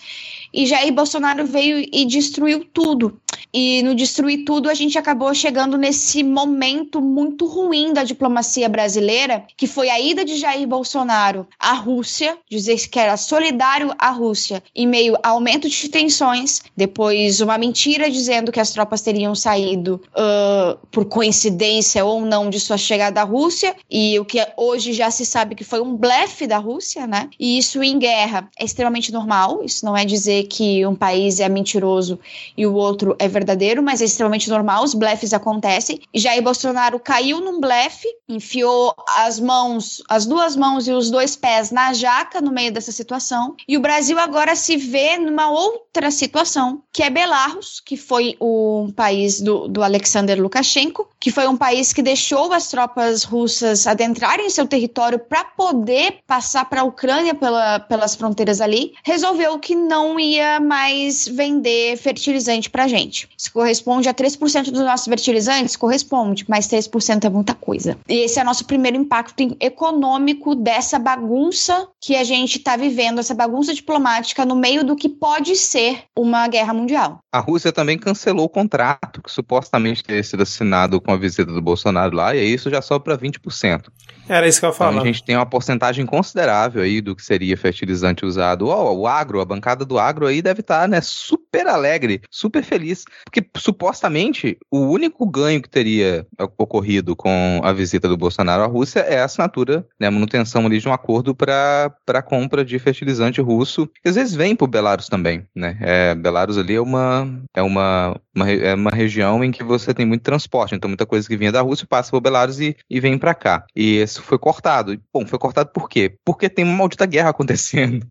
e 0.53 0.65
Jair 0.65 0.93
Bolsonaro 0.93 1.45
veio 1.45 1.87
e 1.91 2.05
destruiu 2.05 2.65
tudo. 2.65 3.19
E 3.53 3.81
no 3.81 3.95
destruir 3.95 4.45
tudo, 4.45 4.69
a 4.69 4.73
gente 4.73 4.97
acabou 4.97 5.33
chegando 5.33 5.77
nesse 5.77 6.21
momento 6.21 7.01
muito 7.01 7.47
ruim 7.47 7.93
da 7.93 8.03
diplomacia 8.03 8.69
brasileira, 8.69 9.43
que 9.57 9.65
foi 9.65 9.89
a 9.89 9.99
ida 9.99 10.23
de 10.23 10.37
Jair 10.37 10.67
Bolsonaro 10.67 11.47
à 11.59 11.73
Rússia, 11.73 12.37
dizer 12.49 12.77
que 12.87 12.99
era 12.99 13.17
solidário 13.17 13.91
à 13.97 14.11
Rússia, 14.11 14.61
em 14.75 14.85
meio 14.85 15.15
a 15.23 15.29
aumento 15.29 15.67
de 15.67 15.89
tensões, 15.89 16.61
depois 16.77 17.41
uma 17.41 17.57
mentira 17.57 18.09
dizendo 18.09 18.51
que 18.51 18.59
as 18.59 18.71
tropas 18.71 19.01
teriam 19.01 19.33
saído 19.33 20.01
uh, 20.09 20.77
por 20.91 21.05
coincidência 21.05 22.05
ou 22.05 22.21
não 22.21 22.49
de 22.49 22.59
sua 22.59 22.77
chegada 22.77 23.21
à 23.21 23.23
Rússia, 23.23 23.75
e 23.89 24.19
o 24.19 24.25
que 24.25 24.45
hoje 24.57 24.93
já 24.93 25.09
se 25.09 25.25
sabe 25.25 25.55
que 25.55 25.63
foi 25.63 25.81
um 25.81 25.95
blefe 25.95 26.45
da 26.45 26.57
Rússia, 26.57 27.07
né? 27.07 27.29
E 27.39 27.57
isso 27.57 27.81
em 27.81 27.97
guerra 27.97 28.47
é 28.59 28.63
extremamente 28.63 29.11
normal, 29.11 29.63
isso 29.63 29.83
não 29.85 29.97
é 29.97 30.05
dizer 30.05 30.38
que 30.43 30.85
um 30.85 30.95
país 30.95 31.39
é 31.39 31.49
mentiroso 31.49 32.19
e 32.57 32.65
o 32.65 32.73
outro 32.73 33.15
é 33.19 33.27
verdadeiro, 33.27 33.81
mas 33.81 34.01
é 34.01 34.05
extremamente 34.05 34.49
normal, 34.49 34.83
os 34.83 34.93
blefes 34.93 35.33
acontecem. 35.33 36.01
Jair 36.13 36.41
Bolsonaro 36.41 36.99
caiu 36.99 37.39
num 37.39 37.59
blefe, 37.59 38.07
enfiou 38.27 38.93
as 39.17 39.39
mãos, 39.39 40.01
as 40.09 40.25
duas 40.25 40.55
mãos 40.55 40.87
e 40.87 40.91
os 40.91 41.09
dois 41.09 41.35
pés 41.35 41.71
na 41.71 41.93
jaca 41.93 42.41
no 42.41 42.51
meio 42.51 42.71
dessa 42.71 42.91
situação. 42.91 43.55
E 43.67 43.77
o 43.77 43.81
Brasil 43.81 44.19
agora 44.19 44.55
se 44.55 44.77
vê 44.77 45.17
numa 45.17 45.49
outra 45.49 46.11
situação, 46.11 46.81
que 46.91 47.03
é 47.03 47.09
Belarus, 47.09 47.79
que 47.79 47.97
foi 47.97 48.35
o 48.39 48.89
país 48.95 49.41
do, 49.41 49.67
do 49.67 49.83
Alexander 49.83 50.39
Lukashenko, 50.41 51.09
que 51.19 51.31
foi 51.31 51.47
um 51.47 51.57
país 51.57 51.91
que 51.91 52.01
deixou 52.01 52.53
as 52.53 52.69
tropas 52.69 53.23
russas 53.23 53.87
adentrarem 53.87 54.49
seu 54.49 54.67
território 54.67 55.19
para 55.19 55.43
poder 55.43 56.19
passar 56.25 56.65
para 56.65 56.81
a 56.81 56.83
Ucrânia 56.85 57.35
pela, 57.35 57.79
pelas 57.79 58.15
fronteiras 58.15 58.61
ali, 58.61 58.93
resolveu 59.03 59.59
que 59.59 59.75
não 59.75 60.19
ia 60.19 60.28
mais 60.61 61.27
vender 61.27 61.97
fertilizante 61.97 62.69
para 62.69 62.87
gente. 62.87 63.27
Isso 63.37 63.51
corresponde 63.51 64.09
a 64.09 64.13
3% 64.13 64.71
dos 64.71 64.81
nossos 64.81 65.07
fertilizantes? 65.07 65.75
Corresponde, 65.75 66.45
mas 66.47 66.67
3% 66.67 67.25
é 67.25 67.29
muita 67.29 67.53
coisa. 67.53 67.97
E 68.07 68.25
esse 68.25 68.39
é 68.39 68.41
o 68.41 68.45
nosso 68.45 68.65
primeiro 68.65 68.97
impacto 68.97 69.55
econômico 69.59 70.55
dessa 70.55 70.99
bagunça 70.99 71.87
que 72.01 72.15
a 72.15 72.23
gente 72.23 72.57
está 72.57 72.75
vivendo, 72.75 73.19
essa 73.19 73.33
bagunça 73.33 73.73
diplomática 73.73 74.45
no 74.45 74.55
meio 74.55 74.83
do 74.83 74.95
que 74.95 75.09
pode 75.09 75.55
ser 75.55 76.03
uma 76.17 76.47
guerra 76.47 76.73
mundial. 76.73 77.19
A 77.31 77.39
Rússia 77.39 77.71
também 77.71 77.97
cancelou 77.97 78.45
o 78.45 78.49
contrato 78.49 79.21
que 79.21 79.31
supostamente 79.31 80.03
teria 80.03 80.23
sido 80.23 80.43
assinado 80.43 80.99
com 80.99 81.11
a 81.11 81.17
visita 81.17 81.51
do 81.51 81.61
Bolsonaro 81.61 82.15
lá, 82.15 82.35
e 82.35 82.53
isso 82.53 82.69
já 82.69 82.81
sobe 82.81 83.05
para 83.05 83.17
20%. 83.17 83.85
Era 84.29 84.47
isso 84.47 84.59
que 84.59 84.65
eu 84.65 84.71
falava. 84.71 84.97
Então, 84.97 85.03
a 85.03 85.11
gente 85.11 85.23
tem 85.23 85.35
uma 85.35 85.45
porcentagem 85.45 86.05
considerável 86.05 86.83
aí 86.83 87.01
do 87.01 87.15
que 87.15 87.25
seria 87.25 87.57
fertilizante 87.57 88.25
usado. 88.25 88.67
Oh, 88.67 88.93
o 88.99 89.07
agro, 89.07 89.41
a 89.41 89.45
bancada 89.45 89.83
do 89.83 89.97
agro 89.97 90.27
aí 90.27 90.41
deve 90.41 90.61
estar, 90.61 90.81
tá, 90.81 90.87
né, 90.87 91.01
super 91.01 91.67
alegre, 91.67 92.21
super 92.29 92.63
feliz, 92.63 93.05
porque 93.25 93.43
supostamente 93.57 94.57
o 94.71 94.81
único 94.81 95.25
ganho 95.25 95.61
que 95.61 95.69
teria 95.69 96.27
ocorrido 96.57 97.15
com 97.15 97.59
a 97.63 97.73
visita 97.73 98.07
do 98.07 98.15
Bolsonaro 98.15 98.63
à 98.63 98.67
Rússia 98.67 98.99
é 98.99 99.19
a 99.19 99.25
assinatura, 99.25 99.85
né, 99.99 100.07
a 100.07 100.11
manutenção 100.11 100.65
ali 100.65 100.79
de 100.79 100.87
um 100.87 100.93
acordo 100.93 101.33
para 101.33 101.91
a 102.07 102.21
compra 102.21 102.63
de 102.63 102.77
fertilizante 102.77 103.41
russo, 103.41 103.87
que 104.01 104.09
às 104.09 104.15
vezes 104.15 104.35
vem 104.35 104.55
por 104.55 104.67
Belarus 104.67 105.09
também, 105.09 105.45
né? 105.55 105.77
É, 105.81 106.13
Belarus 106.13 106.57
ali 106.57 106.75
é 106.75 106.81
uma 106.81 107.27
é 107.55 107.61
uma, 107.61 108.15
uma, 108.35 108.51
é 108.51 108.75
uma 108.75 108.91
região 108.91 109.43
em 109.43 109.51
que 109.51 109.63
você 109.63 109.93
tem 109.93 110.05
muito 110.05 110.21
transporte, 110.21 110.75
então 110.75 110.87
muita 110.87 111.05
coisa 111.05 111.27
que 111.27 111.37
vinha 111.37 111.51
da 111.51 111.61
Rússia 111.61 111.87
passa 111.89 112.11
por 112.11 112.21
Belarus 112.21 112.59
e, 112.59 112.75
e 112.89 112.99
vem 112.99 113.17
para 113.17 113.33
cá. 113.33 113.65
E 113.75 113.97
esse 113.97 114.18
foi 114.21 114.37
cortado. 114.37 114.99
Bom, 115.13 115.25
foi 115.25 115.39
cortado 115.39 115.69
por 115.73 115.89
quê? 115.89 116.15
Porque 116.25 116.49
tem 116.49 116.65
uma 116.65 116.75
maldita 116.75 117.05
guerra 117.05 117.29
acontecendo. 117.31 118.05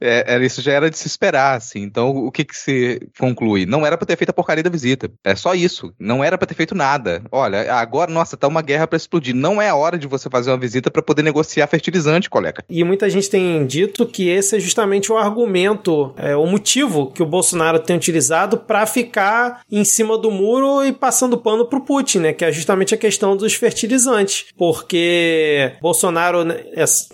É, 0.00 0.38
isso 0.44 0.60
já 0.60 0.72
era 0.72 0.90
de 0.90 0.98
se 0.98 1.06
esperar, 1.06 1.56
assim. 1.56 1.80
Então, 1.82 2.10
o 2.10 2.30
que 2.30 2.44
que 2.44 2.56
se 2.56 3.00
conclui? 3.18 3.66
Não 3.66 3.86
era 3.86 3.96
para 3.96 4.06
ter 4.06 4.16
feito 4.16 4.30
a 4.30 4.34
porcaria 4.34 4.62
da 4.62 4.70
visita. 4.70 5.10
É 5.24 5.34
só 5.34 5.54
isso. 5.54 5.92
Não 5.98 6.22
era 6.22 6.36
para 6.36 6.46
ter 6.46 6.54
feito 6.54 6.74
nada. 6.74 7.22
Olha, 7.30 7.72
agora, 7.74 8.10
nossa, 8.10 8.36
tá 8.36 8.46
uma 8.46 8.62
guerra 8.62 8.86
para 8.86 8.96
explodir. 8.96 9.34
Não 9.34 9.60
é 9.60 9.68
a 9.68 9.74
hora 9.74 9.98
de 9.98 10.06
você 10.06 10.28
fazer 10.28 10.50
uma 10.50 10.58
visita 10.58 10.90
para 10.90 11.02
poder 11.02 11.22
negociar 11.22 11.66
fertilizante, 11.66 12.30
colega. 12.30 12.64
E 12.68 12.82
muita 12.84 13.08
gente 13.08 13.30
tem 13.30 13.66
dito 13.66 14.06
que 14.06 14.28
esse 14.28 14.56
é 14.56 14.60
justamente 14.60 15.12
o 15.12 15.16
argumento, 15.16 16.14
é, 16.16 16.36
o 16.36 16.46
motivo 16.46 17.10
que 17.12 17.22
o 17.22 17.26
Bolsonaro 17.26 17.78
tem 17.78 17.96
utilizado 17.96 18.58
para 18.58 18.86
ficar 18.86 19.60
em 19.70 19.84
cima 19.84 20.18
do 20.18 20.30
muro 20.30 20.84
e 20.84 20.92
passando 20.92 21.38
pano 21.38 21.66
pro 21.66 21.84
Putin, 21.84 22.18
né? 22.18 22.32
Que 22.32 22.44
é 22.44 22.52
justamente 22.52 22.94
a 22.94 22.98
questão 22.98 23.36
dos 23.36 23.54
fertilizantes. 23.54 24.46
Porque 24.56 25.35
Bolsonaro, 25.80 26.44
né, 26.44 26.56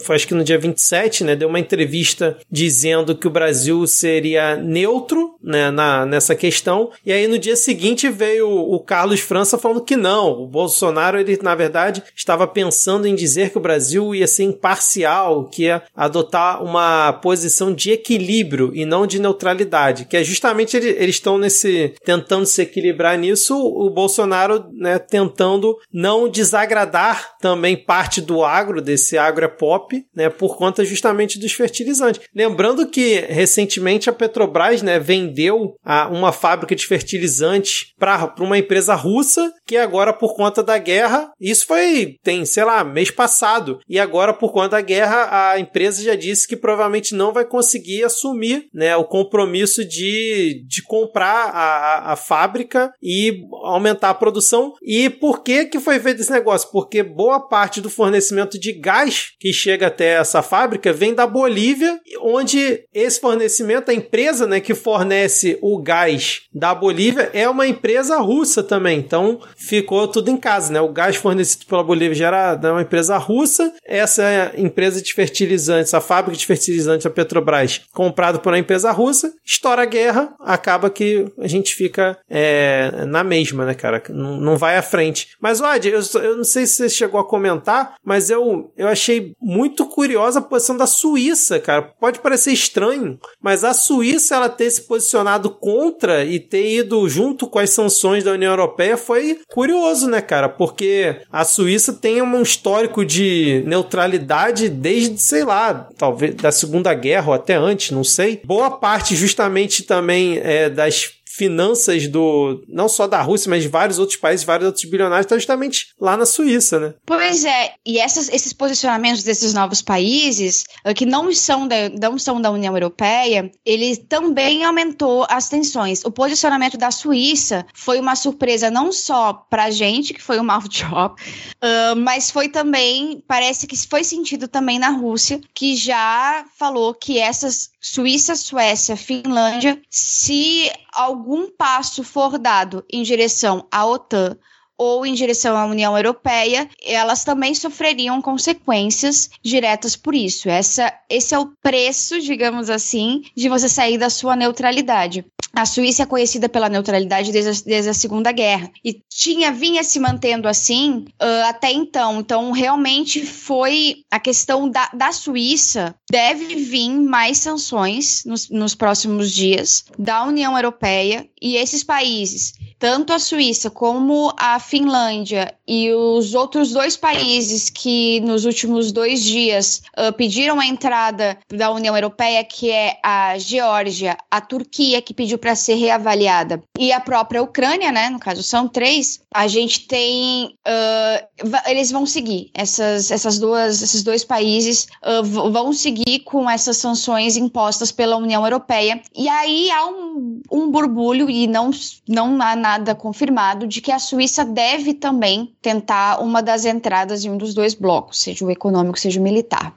foi 0.02 0.16
acho 0.16 0.28
que 0.28 0.34
no 0.34 0.44
dia 0.44 0.58
27, 0.58 1.24
né, 1.24 1.36
deu 1.36 1.48
uma 1.48 1.60
entrevista 1.60 2.36
dizendo 2.50 3.16
que 3.16 3.26
o 3.26 3.30
Brasil 3.30 3.86
seria 3.86 4.56
neutro 4.56 5.34
né, 5.42 5.70
na, 5.70 6.06
nessa 6.06 6.34
questão. 6.34 6.90
E 7.04 7.12
aí 7.12 7.26
no 7.26 7.38
dia 7.38 7.56
seguinte 7.56 8.08
veio 8.08 8.48
o 8.48 8.78
Carlos 8.80 9.20
França 9.20 9.58
falando 9.58 9.84
que 9.84 9.96
não. 9.96 10.42
O 10.42 10.46
Bolsonaro, 10.46 11.18
ele 11.18 11.38
na 11.42 11.54
verdade 11.54 12.02
estava 12.14 12.46
pensando 12.46 13.06
em 13.06 13.14
dizer 13.14 13.50
que 13.50 13.58
o 13.58 13.62
Brasil 13.62 14.14
ia 14.14 14.26
ser 14.26 14.44
imparcial, 14.44 15.48
que 15.48 15.64
ia 15.64 15.82
adotar 15.96 16.62
uma 16.62 17.12
posição 17.14 17.72
de 17.72 17.90
equilíbrio 17.90 18.70
e 18.74 18.84
não 18.84 19.06
de 19.06 19.18
neutralidade, 19.18 20.04
que 20.04 20.16
é 20.16 20.24
justamente 20.24 20.76
eles 20.76 21.16
estão 21.16 21.38
nesse 21.38 21.94
tentando 22.04 22.46
se 22.46 22.62
equilibrar 22.62 23.18
nisso. 23.18 23.56
O 23.56 23.90
Bolsonaro, 23.90 24.66
né, 24.72 24.98
tentando 24.98 25.76
não 25.92 26.28
desagradar 26.28 27.36
também 27.40 27.76
parte 27.76 28.11
do 28.20 28.44
agro, 28.44 28.80
desse 28.80 29.16
agro 29.16 29.44
é 29.44 29.48
pop, 29.48 30.04
né, 30.14 30.28
por 30.28 30.56
conta 30.56 30.84
justamente 30.84 31.38
dos 31.38 31.52
fertilizantes. 31.52 32.22
Lembrando 32.34 32.86
que 32.88 33.20
recentemente 33.28 34.08
a 34.08 34.12
Petrobras, 34.12 34.82
né, 34.82 34.98
vendeu 34.98 35.74
a, 35.84 36.08
uma 36.08 36.32
fábrica 36.32 36.74
de 36.74 36.86
fertilizantes 36.86 37.92
para 37.98 38.32
uma 38.40 38.58
empresa 38.58 38.94
russa, 38.94 39.52
que 39.66 39.76
agora 39.76 40.12
por 40.12 40.34
conta 40.34 40.62
da 40.62 40.78
guerra, 40.78 41.30
isso 41.40 41.66
foi 41.66 42.16
tem, 42.22 42.44
sei 42.44 42.64
lá, 42.64 42.84
mês 42.84 43.10
passado, 43.10 43.78
e 43.88 43.98
agora 43.98 44.32
por 44.32 44.52
conta 44.52 44.70
da 44.70 44.80
guerra 44.80 45.52
a 45.52 45.58
empresa 45.58 46.02
já 46.02 46.14
disse 46.14 46.46
que 46.46 46.56
provavelmente 46.56 47.14
não 47.14 47.32
vai 47.32 47.44
conseguir 47.44 48.04
assumir, 48.04 48.66
né, 48.72 48.96
o 48.96 49.04
compromisso 49.04 49.84
de, 49.84 50.64
de 50.66 50.82
comprar 50.82 51.50
a, 51.50 52.10
a, 52.10 52.12
a 52.12 52.16
fábrica 52.16 52.92
e 53.02 53.42
aumentar 53.64 54.10
a 54.10 54.14
produção. 54.14 54.74
E 54.82 55.10
por 55.10 55.42
que 55.42 55.66
que 55.66 55.80
foi 55.80 55.98
feito 55.98 56.20
esse 56.20 56.30
negócio? 56.30 56.70
Porque 56.70 57.02
boa 57.02 57.40
parte 57.40 57.80
do 57.80 57.90
fornecimento 57.92 58.58
de 58.58 58.72
gás 58.72 59.32
que 59.38 59.52
chega 59.52 59.86
até 59.86 60.14
essa 60.14 60.42
fábrica 60.42 60.92
vem 60.92 61.14
da 61.14 61.26
Bolívia, 61.26 61.98
onde 62.20 62.84
esse 62.92 63.20
fornecimento, 63.20 63.90
a 63.90 63.94
empresa 63.94 64.46
né, 64.46 64.60
que 64.60 64.74
fornece 64.74 65.58
o 65.60 65.80
gás 65.80 66.42
da 66.52 66.74
Bolívia 66.74 67.30
é 67.32 67.48
uma 67.48 67.66
empresa 67.66 68.18
russa 68.18 68.62
também. 68.62 68.98
Então 68.98 69.40
ficou 69.56 70.06
tudo 70.08 70.30
em 70.30 70.36
casa, 70.36 70.72
né? 70.72 70.80
O 70.80 70.92
gás 70.92 71.16
fornecido 71.16 71.66
pela 71.66 71.82
Bolívia 71.82 72.14
já 72.14 72.26
era 72.26 72.72
uma 72.72 72.82
empresa 72.82 73.16
russa. 73.16 73.72
Essa 73.84 74.52
empresa 74.56 75.00
de 75.00 75.12
fertilizantes, 75.12 75.94
a 75.94 76.00
fábrica 76.00 76.36
de 76.36 76.46
fertilizantes, 76.46 77.06
a 77.06 77.10
Petrobras, 77.10 77.80
comprado 77.92 78.40
por 78.40 78.52
uma 78.52 78.58
empresa 78.58 78.90
russa, 78.90 79.32
estoura 79.44 79.82
a 79.82 79.86
guerra, 79.86 80.34
acaba 80.40 80.90
que 80.90 81.26
a 81.38 81.46
gente 81.46 81.74
fica 81.74 82.18
é, 82.28 83.04
na 83.06 83.24
mesma, 83.24 83.64
né, 83.64 83.74
cara? 83.74 84.02
Não, 84.10 84.36
não 84.38 84.56
vai 84.56 84.76
à 84.76 84.82
frente. 84.82 85.28
Mas, 85.40 85.60
Odd, 85.60 85.88
eu, 85.88 86.00
eu 86.22 86.36
não 86.36 86.44
sei 86.44 86.66
se 86.66 86.76
você 86.76 86.88
chegou 86.88 87.20
a 87.20 87.24
comentar, 87.24 87.81
mas 88.04 88.30
eu, 88.30 88.72
eu 88.76 88.88
achei 88.88 89.34
muito 89.40 89.86
curiosa 89.86 90.38
a 90.38 90.42
posição 90.42 90.76
da 90.76 90.86
Suíça, 90.86 91.58
cara. 91.58 91.82
Pode 91.82 92.20
parecer 92.20 92.52
estranho, 92.52 93.18
mas 93.40 93.64
a 93.64 93.74
Suíça 93.74 94.36
ela 94.36 94.48
ter 94.48 94.70
se 94.70 94.82
posicionado 94.82 95.50
contra 95.50 96.24
e 96.24 96.38
ter 96.38 96.78
ido 96.78 97.08
junto 97.08 97.46
com 97.46 97.58
as 97.58 97.70
sanções 97.70 98.24
da 98.24 98.32
União 98.32 98.52
Europeia 98.52 98.96
foi 98.96 99.40
curioso, 99.48 100.08
né, 100.08 100.20
cara? 100.20 100.48
Porque 100.48 101.22
a 101.30 101.44
Suíça 101.44 101.92
tem 101.92 102.22
um 102.22 102.42
histórico 102.42 103.04
de 103.04 103.62
neutralidade 103.66 104.68
desde, 104.68 105.18
sei 105.18 105.44
lá, 105.44 105.88
talvez 105.96 106.34
da 106.34 106.52
Segunda 106.52 106.92
Guerra 106.94 107.28
ou 107.28 107.34
até 107.34 107.54
antes, 107.54 107.90
não 107.90 108.04
sei. 108.04 108.40
Boa 108.44 108.70
parte 108.70 109.16
justamente 109.16 109.82
também 109.82 110.38
é, 110.38 110.68
das 110.68 111.21
finanças 111.34 112.06
do 112.08 112.62
não 112.68 112.88
só 112.88 113.06
da 113.06 113.22
Rússia, 113.22 113.48
mas 113.48 113.62
de 113.62 113.68
vários 113.68 113.98
outros 113.98 114.18
países, 114.18 114.44
vários 114.44 114.66
outros 114.66 114.84
bilionários, 114.84 115.24
está 115.24 115.36
justamente 115.36 115.86
lá 115.98 116.14
na 116.14 116.26
Suíça, 116.26 116.78
né? 116.78 116.94
Pois 117.06 117.44
é, 117.46 117.72
e 117.86 117.98
essas, 117.98 118.28
esses 118.28 118.52
posicionamentos 118.52 119.22
desses 119.22 119.54
novos 119.54 119.80
países, 119.80 120.64
eh, 120.84 120.92
que 120.92 121.06
não 121.06 121.32
são, 121.32 121.66
da, 121.66 121.88
não 121.88 122.18
são 122.18 122.38
da 122.38 122.50
União 122.50 122.74
Europeia, 122.74 123.50
ele 123.64 123.96
também 123.96 124.62
aumentou 124.64 125.24
as 125.30 125.48
tensões. 125.48 126.04
O 126.04 126.10
posicionamento 126.10 126.76
da 126.76 126.90
Suíça 126.90 127.64
foi 127.74 127.98
uma 127.98 128.14
surpresa 128.14 128.70
não 128.70 128.92
só 128.92 129.32
para 129.32 129.64
a 129.64 129.70
gente, 129.70 130.12
que 130.12 130.22
foi 130.22 130.38
um 130.38 130.44
mau 130.44 130.60
job, 130.68 131.14
uh, 131.14 131.96
mas 131.96 132.30
foi 132.30 132.48
também, 132.50 133.24
parece 133.26 133.66
que 133.66 133.76
foi 133.88 134.04
sentido 134.04 134.46
também 134.46 134.78
na 134.78 134.90
Rússia, 134.90 135.40
que 135.54 135.74
já 135.74 136.44
falou 136.58 136.92
que 136.92 137.18
essas 137.18 137.71
Suíça, 137.84 138.36
Suécia, 138.36 138.96
Finlândia, 138.96 139.82
se 139.90 140.70
algum 140.92 141.50
passo 141.50 142.04
for 142.04 142.38
dado 142.38 142.84
em 142.88 143.02
direção 143.02 143.66
à 143.72 143.84
OTAN 143.84 144.38
ou 144.78 145.06
em 145.06 145.14
direção 145.14 145.56
à 145.56 145.64
União 145.64 145.96
Europeia, 145.96 146.68
elas 146.82 147.24
também 147.24 147.54
sofreriam 147.54 148.20
consequências 148.20 149.30
diretas 149.42 149.96
por 149.96 150.14
isso. 150.14 150.48
Essa, 150.48 150.92
esse 151.08 151.34
é 151.34 151.38
o 151.38 151.52
preço, 151.62 152.20
digamos 152.20 152.70
assim, 152.70 153.22
de 153.36 153.48
você 153.48 153.68
sair 153.68 153.98
da 153.98 154.10
sua 154.10 154.34
neutralidade. 154.36 155.24
A 155.54 155.66
Suíça 155.66 156.04
é 156.04 156.06
conhecida 156.06 156.48
pela 156.48 156.68
neutralidade 156.68 157.30
desde 157.30 157.50
a, 157.50 157.64
desde 157.66 157.90
a 157.90 157.94
Segunda 157.94 158.32
Guerra 158.32 158.70
e 158.82 159.02
tinha 159.10 159.52
vinha 159.52 159.84
se 159.84 160.00
mantendo 160.00 160.48
assim 160.48 161.04
uh, 161.20 161.46
até 161.46 161.70
então. 161.70 162.20
Então, 162.20 162.50
realmente 162.52 163.24
foi 163.26 164.02
a 164.10 164.18
questão 164.18 164.68
da, 164.68 164.88
da 164.94 165.12
Suíça 165.12 165.94
deve 166.10 166.54
vir 166.54 166.90
mais 166.90 167.38
sanções 167.38 168.24
nos, 168.24 168.48
nos 168.48 168.74
próximos 168.74 169.30
dias 169.30 169.84
da 169.98 170.24
União 170.24 170.56
Europeia 170.56 171.28
e 171.40 171.56
esses 171.56 171.84
países 171.84 172.54
tanto 172.82 173.12
a 173.12 173.18
Suíça 173.20 173.70
como 173.70 174.34
a 174.36 174.58
Finlândia 174.58 175.56
e 175.72 175.90
os 175.90 176.34
outros 176.34 176.70
dois 176.70 176.98
países 176.98 177.70
que 177.70 178.20
nos 178.20 178.44
últimos 178.44 178.92
dois 178.92 179.22
dias 179.22 179.82
uh, 179.96 180.12
pediram 180.12 180.60
a 180.60 180.66
entrada 180.66 181.38
da 181.48 181.70
União 181.70 181.96
Europeia, 181.96 182.44
que 182.44 182.70
é 182.70 182.98
a 183.02 183.38
Geórgia, 183.38 184.18
a 184.30 184.38
Turquia, 184.38 185.00
que 185.00 185.14
pediu 185.14 185.38
para 185.38 185.54
ser 185.54 185.76
reavaliada, 185.76 186.62
e 186.78 186.92
a 186.92 187.00
própria 187.00 187.42
Ucrânia, 187.42 187.90
né? 187.90 188.10
No 188.10 188.18
caso, 188.18 188.42
são 188.42 188.68
três. 188.68 189.22
A 189.32 189.48
gente 189.48 189.86
tem. 189.86 190.54
Uh, 190.68 191.50
eles 191.66 191.90
vão 191.90 192.04
seguir. 192.04 192.50
Essas, 192.52 193.10
essas 193.10 193.38
duas, 193.38 193.80
esses 193.80 194.02
dois 194.02 194.24
países 194.24 194.88
uh, 195.02 195.50
vão 195.50 195.72
seguir 195.72 196.20
com 196.20 196.50
essas 196.50 196.76
sanções 196.76 197.38
impostas 197.38 197.90
pela 197.90 198.18
União 198.18 198.44
Europeia. 198.44 199.00
E 199.16 199.26
aí 199.26 199.70
há 199.70 199.86
um, 199.86 200.42
um 200.52 200.70
burbulho, 200.70 201.30
e 201.30 201.46
não, 201.46 201.70
não 202.06 202.42
há 202.42 202.54
nada 202.54 202.94
confirmado 202.94 203.66
de 203.66 203.80
que 203.80 203.90
a 203.90 203.98
Suíça 203.98 204.44
deve 204.44 204.92
também 204.92 205.54
tentar 205.62 206.20
uma 206.20 206.42
das 206.42 206.64
entradas 206.64 207.24
em 207.24 207.30
um 207.30 207.38
dos 207.38 207.54
dois 207.54 207.72
blocos, 207.72 208.20
seja 208.20 208.44
o 208.44 208.50
econômico, 208.50 208.98
seja 208.98 209.20
o 209.20 209.22
militar. 209.22 209.72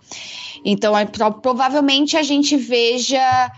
Então, 0.65 0.97
é, 0.97 1.05
provavelmente 1.05 2.17
a 2.17 2.23
gente 2.23 2.57
veja 2.57 3.51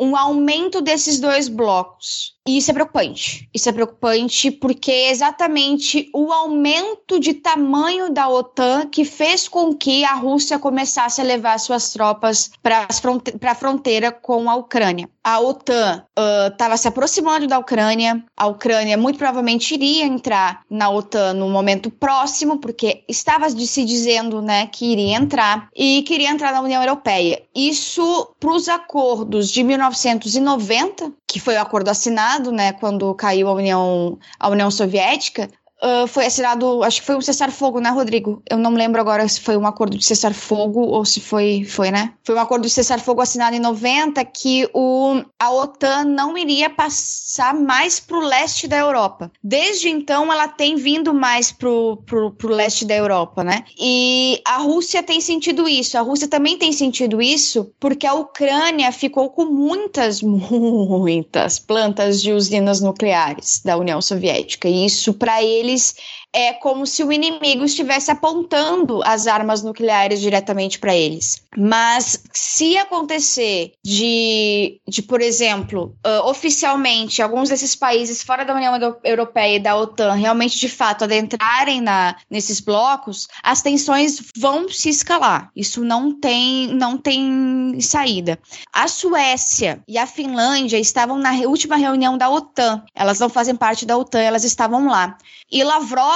um 0.00 0.16
aumento 0.16 0.80
desses 0.80 1.20
dois 1.20 1.48
blocos. 1.48 2.34
E 2.48 2.56
isso 2.56 2.70
é 2.70 2.74
preocupante. 2.74 3.48
Isso 3.54 3.68
é 3.68 3.72
preocupante 3.72 4.50
porque 4.50 4.90
é 4.90 5.10
exatamente 5.10 6.10
o 6.14 6.32
aumento 6.32 7.20
de 7.20 7.34
tamanho 7.34 8.10
da 8.10 8.28
OTAN 8.28 8.86
que 8.86 9.04
fez 9.04 9.46
com 9.46 9.74
que 9.74 10.04
a 10.04 10.14
Rússia 10.14 10.58
começasse 10.58 11.20
a 11.20 11.24
levar 11.24 11.60
suas 11.60 11.92
tropas 11.92 12.50
para 12.62 12.88
a 12.88 13.54
fronteira 13.54 14.10
com 14.10 14.48
a 14.48 14.56
Ucrânia. 14.56 15.08
A 15.22 15.38
OTAN 15.38 16.02
estava 16.50 16.74
uh, 16.74 16.78
se 16.78 16.88
aproximando 16.88 17.46
da 17.46 17.58
Ucrânia. 17.58 18.24
A 18.34 18.46
Ucrânia 18.46 18.96
muito 18.96 19.18
provavelmente 19.18 19.74
iria 19.74 20.06
entrar 20.06 20.62
na 20.68 20.88
OTAN 20.88 21.34
no 21.34 21.50
momento 21.50 21.90
próximo, 21.90 22.58
porque 22.58 23.04
estava 23.06 23.50
se 23.50 23.84
dizendo 23.84 24.40
né, 24.40 24.66
que 24.66 24.86
iria 24.86 25.16
entrar 25.16 25.68
e 25.76 26.02
queria 26.02 26.30
entrar 26.30 26.52
na 26.52 26.62
União 26.62 26.82
Europeia. 26.82 27.42
Isso 27.54 28.34
para 28.40 28.50
os 28.50 28.66
acordos 28.66 29.50
de 29.50 29.62
19 29.62 29.89
1990, 29.90 31.12
que 31.26 31.40
foi 31.40 31.56
o 31.56 31.60
acordo 31.60 31.88
assinado, 31.88 32.50
né, 32.52 32.72
quando 32.72 33.14
caiu 33.14 33.48
a 33.48 33.52
União, 33.52 34.18
a 34.38 34.48
União 34.48 34.70
Soviética, 34.70 35.48
Uh, 35.82 36.06
foi 36.06 36.26
assinado, 36.26 36.82
acho 36.82 37.00
que 37.00 37.06
foi 37.06 37.16
um 37.16 37.22
cessar-fogo, 37.22 37.80
né, 37.80 37.88
Rodrigo? 37.88 38.42
Eu 38.48 38.58
não 38.58 38.74
lembro 38.74 39.00
agora 39.00 39.26
se 39.26 39.40
foi 39.40 39.56
um 39.56 39.66
acordo 39.66 39.96
de 39.96 40.04
cessar-fogo 40.04 40.80
ou 40.80 41.04
se 41.06 41.20
foi, 41.20 41.64
foi, 41.64 41.90
né? 41.90 42.12
Foi 42.22 42.34
um 42.34 42.38
acordo 42.38 42.64
de 42.64 42.70
cessar-fogo 42.70 43.22
assinado 43.22 43.56
em 43.56 43.60
90 43.60 44.22
que 44.26 44.68
o, 44.74 45.22
a 45.38 45.50
OTAN 45.50 46.04
não 46.04 46.36
iria 46.36 46.68
passar 46.68 47.54
mais 47.54 47.98
para 47.98 48.18
o 48.18 48.20
leste 48.20 48.68
da 48.68 48.76
Europa. 48.76 49.30
Desde 49.42 49.88
então, 49.88 50.30
ela 50.30 50.48
tem 50.48 50.76
vindo 50.76 51.14
mais 51.14 51.50
para 51.50 51.68
o 51.70 52.04
leste 52.44 52.84
da 52.84 52.94
Europa, 52.94 53.42
né? 53.42 53.64
E 53.78 54.40
a 54.46 54.58
Rússia 54.58 55.02
tem 55.02 55.20
sentido 55.20 55.66
isso. 55.66 55.96
A 55.96 56.02
Rússia 56.02 56.28
também 56.28 56.58
tem 56.58 56.72
sentido 56.72 57.22
isso 57.22 57.72
porque 57.80 58.06
a 58.06 58.14
Ucrânia 58.14 58.92
ficou 58.92 59.30
com 59.30 59.46
muitas, 59.46 60.20
muitas 60.22 61.58
plantas 61.58 62.20
de 62.20 62.32
usinas 62.32 62.80
nucleares 62.82 63.62
da 63.64 63.78
União 63.78 64.02
Soviética. 64.02 64.68
E 64.68 64.84
isso, 64.84 65.14
para 65.14 65.42
ele, 65.42 65.69
eles 65.70 65.94
é 66.32 66.52
como 66.52 66.86
se 66.86 67.02
o 67.04 67.12
inimigo 67.12 67.64
estivesse 67.64 68.10
apontando 68.10 69.02
as 69.04 69.26
armas 69.26 69.62
nucleares 69.62 70.20
diretamente 70.20 70.78
para 70.78 70.94
eles. 70.94 71.42
Mas 71.56 72.22
se 72.32 72.76
acontecer 72.76 73.72
de, 73.84 74.80
de 74.88 75.02
por 75.02 75.20
exemplo, 75.20 75.96
uh, 76.06 76.28
oficialmente 76.28 77.22
alguns 77.22 77.48
desses 77.48 77.74
países 77.74 78.22
fora 78.22 78.44
da 78.44 78.54
União 78.54 78.98
Europeia 79.04 79.56
e 79.56 79.60
da 79.60 79.76
OTAN 79.76 80.14
realmente 80.14 80.58
de 80.58 80.68
fato 80.68 81.04
adentrarem 81.04 81.80
na, 81.80 82.16
nesses 82.30 82.60
blocos, 82.60 83.26
as 83.42 83.62
tensões 83.62 84.20
vão 84.36 84.68
se 84.68 84.88
escalar. 84.88 85.50
Isso 85.54 85.84
não 85.84 86.12
tem, 86.12 86.68
não 86.68 86.96
tem 86.96 87.78
saída. 87.80 88.38
A 88.72 88.86
Suécia 88.86 89.82
e 89.86 89.98
a 89.98 90.06
Finlândia 90.06 90.78
estavam 90.78 91.18
na 91.18 91.32
última 91.32 91.76
reunião 91.76 92.16
da 92.16 92.30
OTAN. 92.30 92.82
Elas 92.94 93.18
não 93.18 93.28
fazem 93.28 93.56
parte 93.56 93.84
da 93.84 93.96
OTAN, 93.96 94.20
elas 94.20 94.44
estavam 94.44 94.86
lá. 94.86 95.16
E 95.50 95.60
E 95.60 95.64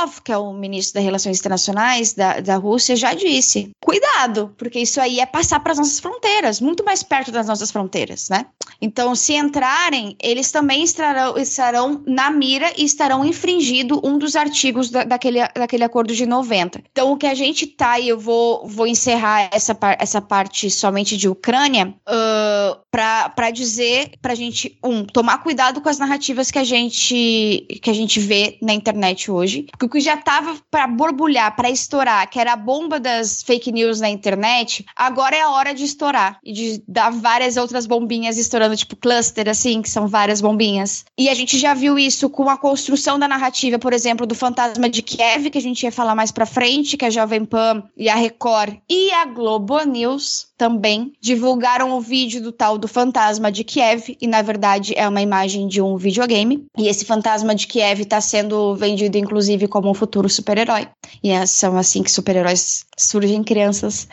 Lavrov, 0.04 0.20
que 0.22 0.32
é 0.32 0.36
o 0.36 0.52
ministro 0.52 0.94
das 0.94 1.04
Relações 1.04 1.38
Internacionais 1.40 2.12
da, 2.12 2.40
da 2.40 2.56
Rússia, 2.56 2.94
já 2.94 3.14
disse: 3.14 3.70
cuidado, 3.82 4.54
porque 4.56 4.78
isso 4.78 5.00
aí 5.00 5.20
é 5.20 5.26
passar 5.26 5.60
para 5.60 5.72
as 5.72 5.78
nossas 5.78 6.00
fronteiras, 6.00 6.60
muito 6.60 6.84
mais 6.84 7.02
perto 7.02 7.32
das 7.32 7.46
nossas 7.46 7.70
fronteiras, 7.70 8.28
né? 8.28 8.46
Então, 8.80 9.14
se 9.14 9.34
entrarem, 9.34 10.16
eles 10.22 10.50
também 10.50 10.82
estarão, 10.82 11.36
estarão 11.38 12.02
na 12.06 12.30
mira 12.30 12.72
e 12.76 12.84
estarão 12.84 13.24
infringindo 13.24 14.00
um 14.04 14.18
dos 14.18 14.36
artigos 14.36 14.90
da, 14.90 15.04
daquele, 15.04 15.40
daquele 15.48 15.84
acordo 15.84 16.14
de 16.14 16.26
90. 16.26 16.82
Então, 16.90 17.12
o 17.12 17.16
que 17.16 17.26
a 17.26 17.34
gente 17.34 17.66
tá, 17.66 17.98
e 17.98 18.08
eu 18.08 18.18
vou, 18.18 18.66
vou 18.66 18.86
encerrar 18.86 19.48
essa, 19.52 19.76
essa 19.98 20.20
parte 20.20 20.70
somente 20.70 21.16
de 21.16 21.28
Ucrânia, 21.28 21.94
uh, 22.08 22.78
para 22.94 23.50
dizer 23.50 24.12
pra 24.22 24.36
gente, 24.36 24.78
um, 24.82 25.04
tomar 25.04 25.38
cuidado 25.38 25.80
com 25.80 25.88
as 25.88 25.98
narrativas 25.98 26.48
que 26.48 26.60
a 26.60 26.62
gente, 26.62 27.66
que 27.82 27.90
a 27.90 27.92
gente 27.92 28.20
vê 28.20 28.56
na 28.62 28.72
internet 28.72 29.32
hoje. 29.32 29.66
Porque 29.72 29.86
o 29.86 29.88
que 29.88 30.00
já 30.00 30.16
tava 30.16 30.56
para 30.70 30.86
borbulhar, 30.86 31.56
para 31.56 31.68
estourar, 31.68 32.30
que 32.30 32.38
era 32.38 32.52
a 32.52 32.56
bomba 32.56 33.00
das 33.00 33.42
fake 33.42 33.72
news 33.72 34.00
na 34.00 34.08
internet, 34.08 34.84
agora 34.94 35.34
é 35.34 35.42
a 35.42 35.50
hora 35.50 35.74
de 35.74 35.82
estourar 35.82 36.38
e 36.44 36.52
de 36.52 36.84
dar 36.86 37.10
várias 37.10 37.56
outras 37.56 37.84
bombinhas 37.84 38.38
estourando, 38.38 38.76
tipo 38.76 38.94
cluster, 38.94 39.48
assim, 39.48 39.82
que 39.82 39.90
são 39.90 40.06
várias 40.06 40.40
bombinhas. 40.40 41.04
E 41.18 41.28
a 41.28 41.34
gente 41.34 41.58
já 41.58 41.74
viu 41.74 41.98
isso 41.98 42.30
com 42.30 42.48
a 42.48 42.56
construção 42.56 43.18
da 43.18 43.26
narrativa, 43.26 43.76
por 43.76 43.92
exemplo, 43.92 44.24
do 44.24 44.36
Fantasma 44.36 44.88
de 44.88 45.02
Kiev, 45.02 45.50
que 45.50 45.58
a 45.58 45.62
gente 45.62 45.82
ia 45.82 45.90
falar 45.90 46.14
mais 46.14 46.30
pra 46.30 46.46
frente, 46.46 46.96
que 46.96 47.04
a 47.04 47.10
Jovem 47.10 47.44
Pan 47.44 47.82
e 47.96 48.08
a 48.08 48.14
Record 48.14 48.76
e 48.88 49.10
a 49.10 49.24
Globo 49.24 49.82
News 49.82 50.46
também 50.56 51.12
divulgaram 51.20 51.92
o 51.96 52.00
vídeo 52.00 52.40
do 52.40 52.52
tal 52.52 52.78
do 52.84 52.88
fantasma 52.88 53.50
de 53.50 53.64
Kiev 53.64 54.14
e 54.20 54.26
na 54.26 54.42
verdade 54.42 54.92
é 54.94 55.08
uma 55.08 55.22
imagem 55.22 55.66
de 55.66 55.80
um 55.80 55.96
videogame. 55.96 56.66
E 56.76 56.86
esse 56.86 57.06
fantasma 57.06 57.54
de 57.54 57.66
Kiev 57.66 58.02
está 58.02 58.20
sendo 58.20 58.76
vendido 58.76 59.16
inclusive 59.16 59.66
como 59.66 59.90
um 59.90 59.94
futuro 59.94 60.28
super-herói. 60.28 60.86
E 61.22 61.30
é, 61.30 61.46
são 61.46 61.78
assim 61.78 62.02
que 62.02 62.10
super-heróis 62.10 62.84
surgem 62.96 63.42
crianças 63.42 64.08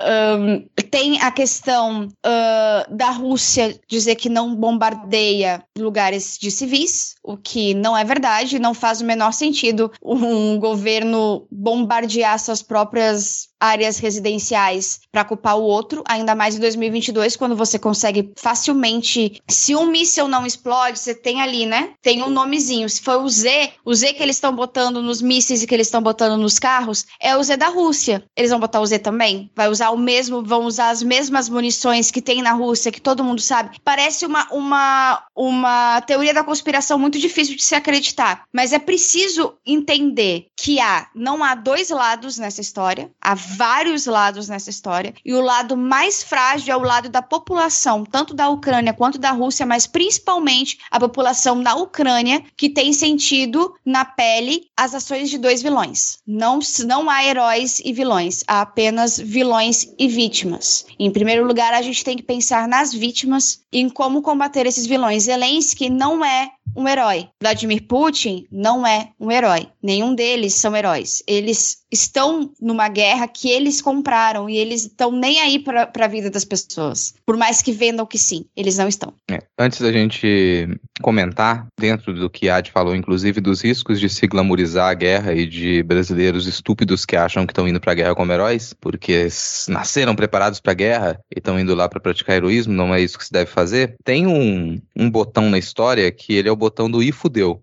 um, 0.00 0.66
tem 0.90 1.20
a 1.20 1.30
questão 1.30 2.06
uh, 2.06 2.96
da 2.96 3.10
Rússia 3.10 3.78
dizer 3.88 4.16
que 4.16 4.28
não 4.28 4.54
bombardeia 4.54 5.62
lugares 5.78 6.38
de 6.40 6.50
civis, 6.50 7.14
o 7.22 7.36
que 7.36 7.74
não 7.74 7.96
é 7.96 8.04
verdade, 8.04 8.58
não 8.58 8.74
faz 8.74 9.00
o 9.00 9.04
menor 9.04 9.32
sentido 9.32 9.92
um 10.02 10.58
governo 10.58 11.46
bombardear 11.50 12.38
suas 12.38 12.62
próprias 12.62 13.50
áreas 13.60 13.98
residenciais 13.98 15.00
para 15.12 15.24
culpar 15.24 15.58
o 15.58 15.62
outro, 15.62 16.02
ainda 16.08 16.34
mais 16.34 16.56
em 16.56 16.60
2022, 16.60 17.36
quando 17.36 17.54
você 17.54 17.78
consegue 17.78 18.32
facilmente. 18.36 19.40
Se 19.48 19.76
um 19.76 19.86
míssil 19.86 20.26
não 20.26 20.46
explode, 20.46 20.98
você 20.98 21.14
tem 21.14 21.42
ali, 21.42 21.66
né? 21.66 21.90
Tem 22.00 22.22
um 22.22 22.30
nomezinho. 22.30 22.88
Se 22.88 23.02
for 23.02 23.22
o 23.22 23.28
Z, 23.28 23.72
o 23.84 23.94
Z 23.94 24.14
que 24.14 24.22
eles 24.22 24.36
estão 24.36 24.54
botando 24.54 25.02
nos 25.02 25.20
mísseis 25.20 25.62
e 25.62 25.66
que 25.66 25.74
eles 25.74 25.88
estão 25.88 26.02
botando 26.02 26.40
nos 26.40 26.58
carros, 26.58 27.04
é 27.20 27.36
o 27.36 27.42
Z 27.42 27.58
da 27.58 27.68
Rússia. 27.68 27.99
Eles 28.36 28.50
vão 28.50 28.60
botar 28.60 28.80
o 28.80 28.86
Z 28.86 28.98
também? 29.00 29.50
Vai 29.54 29.68
usar 29.68 29.90
o 29.90 29.98
mesmo, 29.98 30.42
vão 30.42 30.64
usar 30.64 30.90
as 30.90 31.02
mesmas 31.02 31.48
munições 31.48 32.10
que 32.10 32.22
tem 32.22 32.42
na 32.42 32.52
Rússia, 32.52 32.92
que 32.92 33.00
todo 33.00 33.24
mundo 33.24 33.40
sabe. 33.40 33.78
Parece 33.84 34.26
uma, 34.26 34.46
uma, 34.50 35.24
uma 35.34 36.00
teoria 36.02 36.34
da 36.34 36.44
conspiração 36.44 36.98
muito 36.98 37.18
difícil 37.18 37.56
de 37.56 37.62
se 37.62 37.74
acreditar. 37.74 38.44
Mas 38.52 38.72
é 38.72 38.78
preciso 38.78 39.54
entender 39.66 40.46
que 40.62 40.78
há, 40.78 41.08
não 41.14 41.42
há 41.42 41.54
dois 41.54 41.88
lados 41.88 42.36
nessa 42.36 42.60
história. 42.60 43.10
Há 43.18 43.34
vários 43.34 44.04
lados 44.04 44.48
nessa 44.48 44.68
história, 44.68 45.14
e 45.24 45.32
o 45.32 45.40
lado 45.40 45.74
mais 45.74 46.22
frágil 46.22 46.74
é 46.74 46.76
o 46.76 46.82
lado 46.82 47.08
da 47.08 47.22
população, 47.22 48.04
tanto 48.04 48.34
da 48.34 48.48
Ucrânia 48.50 48.92
quanto 48.92 49.18
da 49.18 49.30
Rússia, 49.30 49.64
mas 49.64 49.86
principalmente 49.86 50.78
a 50.90 51.00
população 51.00 51.62
da 51.62 51.74
Ucrânia, 51.74 52.44
que 52.56 52.68
tem 52.68 52.92
sentido 52.92 53.74
na 53.84 54.04
pele 54.04 54.66
as 54.76 54.94
ações 54.94 55.30
de 55.30 55.38
dois 55.38 55.62
vilões. 55.62 56.18
Não, 56.26 56.58
não 56.86 57.08
há 57.08 57.24
heróis 57.24 57.80
e 57.82 57.92
vilões, 57.92 58.44
há 58.46 58.60
apenas 58.60 59.18
vilões 59.18 59.88
e 59.98 60.08
vítimas. 60.08 60.84
Em 60.98 61.10
primeiro 61.10 61.46
lugar, 61.46 61.72
a 61.72 61.80
gente 61.80 62.04
tem 62.04 62.16
que 62.16 62.22
pensar 62.22 62.68
nas 62.68 62.92
vítimas 62.92 63.60
e 63.72 63.78
em 63.78 63.88
como 63.88 64.20
combater 64.20 64.66
esses 64.66 64.86
vilões. 64.86 65.24
Zelensky 65.24 65.88
não 65.88 66.22
é 66.24 66.50
um 66.76 66.86
herói. 66.88 67.28
Vladimir 67.40 67.86
Putin 67.86 68.46
não 68.50 68.86
é 68.86 69.10
um 69.18 69.30
herói. 69.30 69.68
Nenhum 69.82 70.14
deles 70.14 70.49
são 70.54 70.76
heróis. 70.76 71.22
Eles 71.26 71.79
estão 71.92 72.50
numa 72.60 72.88
guerra 72.88 73.26
que 73.26 73.48
eles 73.48 73.82
compraram 73.82 74.48
e 74.48 74.56
eles 74.56 74.82
estão 74.82 75.10
nem 75.12 75.40
aí 75.40 75.58
para 75.58 75.90
a 75.98 76.08
vida 76.08 76.30
das 76.30 76.44
pessoas. 76.44 77.14
Por 77.26 77.36
mais 77.36 77.62
que 77.62 77.72
vendam 77.72 78.06
que 78.06 78.18
sim, 78.18 78.44
eles 78.56 78.78
não 78.78 78.88
estão. 78.88 79.12
É, 79.30 79.38
antes 79.58 79.80
da 79.80 79.92
gente 79.92 80.68
comentar, 81.00 81.66
dentro 81.78 82.12
do 82.12 82.28
que 82.28 82.48
a 82.48 82.56
Ad 82.56 82.70
falou, 82.70 82.94
inclusive 82.94 83.40
dos 83.40 83.62
riscos 83.62 83.98
de 83.98 84.08
se 84.08 84.26
glamorizar 84.26 84.90
a 84.90 84.94
guerra 84.94 85.34
e 85.34 85.46
de 85.46 85.82
brasileiros 85.82 86.46
estúpidos 86.46 87.04
que 87.04 87.16
acham 87.16 87.46
que 87.46 87.52
estão 87.52 87.66
indo 87.66 87.80
para 87.80 87.92
a 87.92 87.94
guerra 87.94 88.14
como 88.14 88.32
heróis, 88.32 88.74
porque 88.80 89.28
nasceram 89.68 90.14
preparados 90.14 90.60
para 90.60 90.72
a 90.72 90.74
guerra 90.74 91.20
e 91.34 91.38
estão 91.38 91.58
indo 91.58 91.74
lá 91.74 91.88
para 91.88 92.00
praticar 92.00 92.36
heroísmo, 92.36 92.72
não 92.72 92.94
é 92.94 93.00
isso 93.00 93.18
que 93.18 93.24
se 93.24 93.32
deve 93.32 93.50
fazer. 93.50 93.94
Tem 94.04 94.26
um, 94.26 94.80
um 94.96 95.10
botão 95.10 95.50
na 95.50 95.58
história 95.58 96.10
que 96.12 96.34
ele 96.34 96.48
é 96.48 96.52
o 96.52 96.56
botão 96.56 96.90
do 96.90 97.02
i 97.02 97.10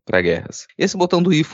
para 0.06 0.22
guerras. 0.22 0.68
Esse 0.78 0.98
botão 0.98 1.22
do 1.22 1.34
i 1.34 1.46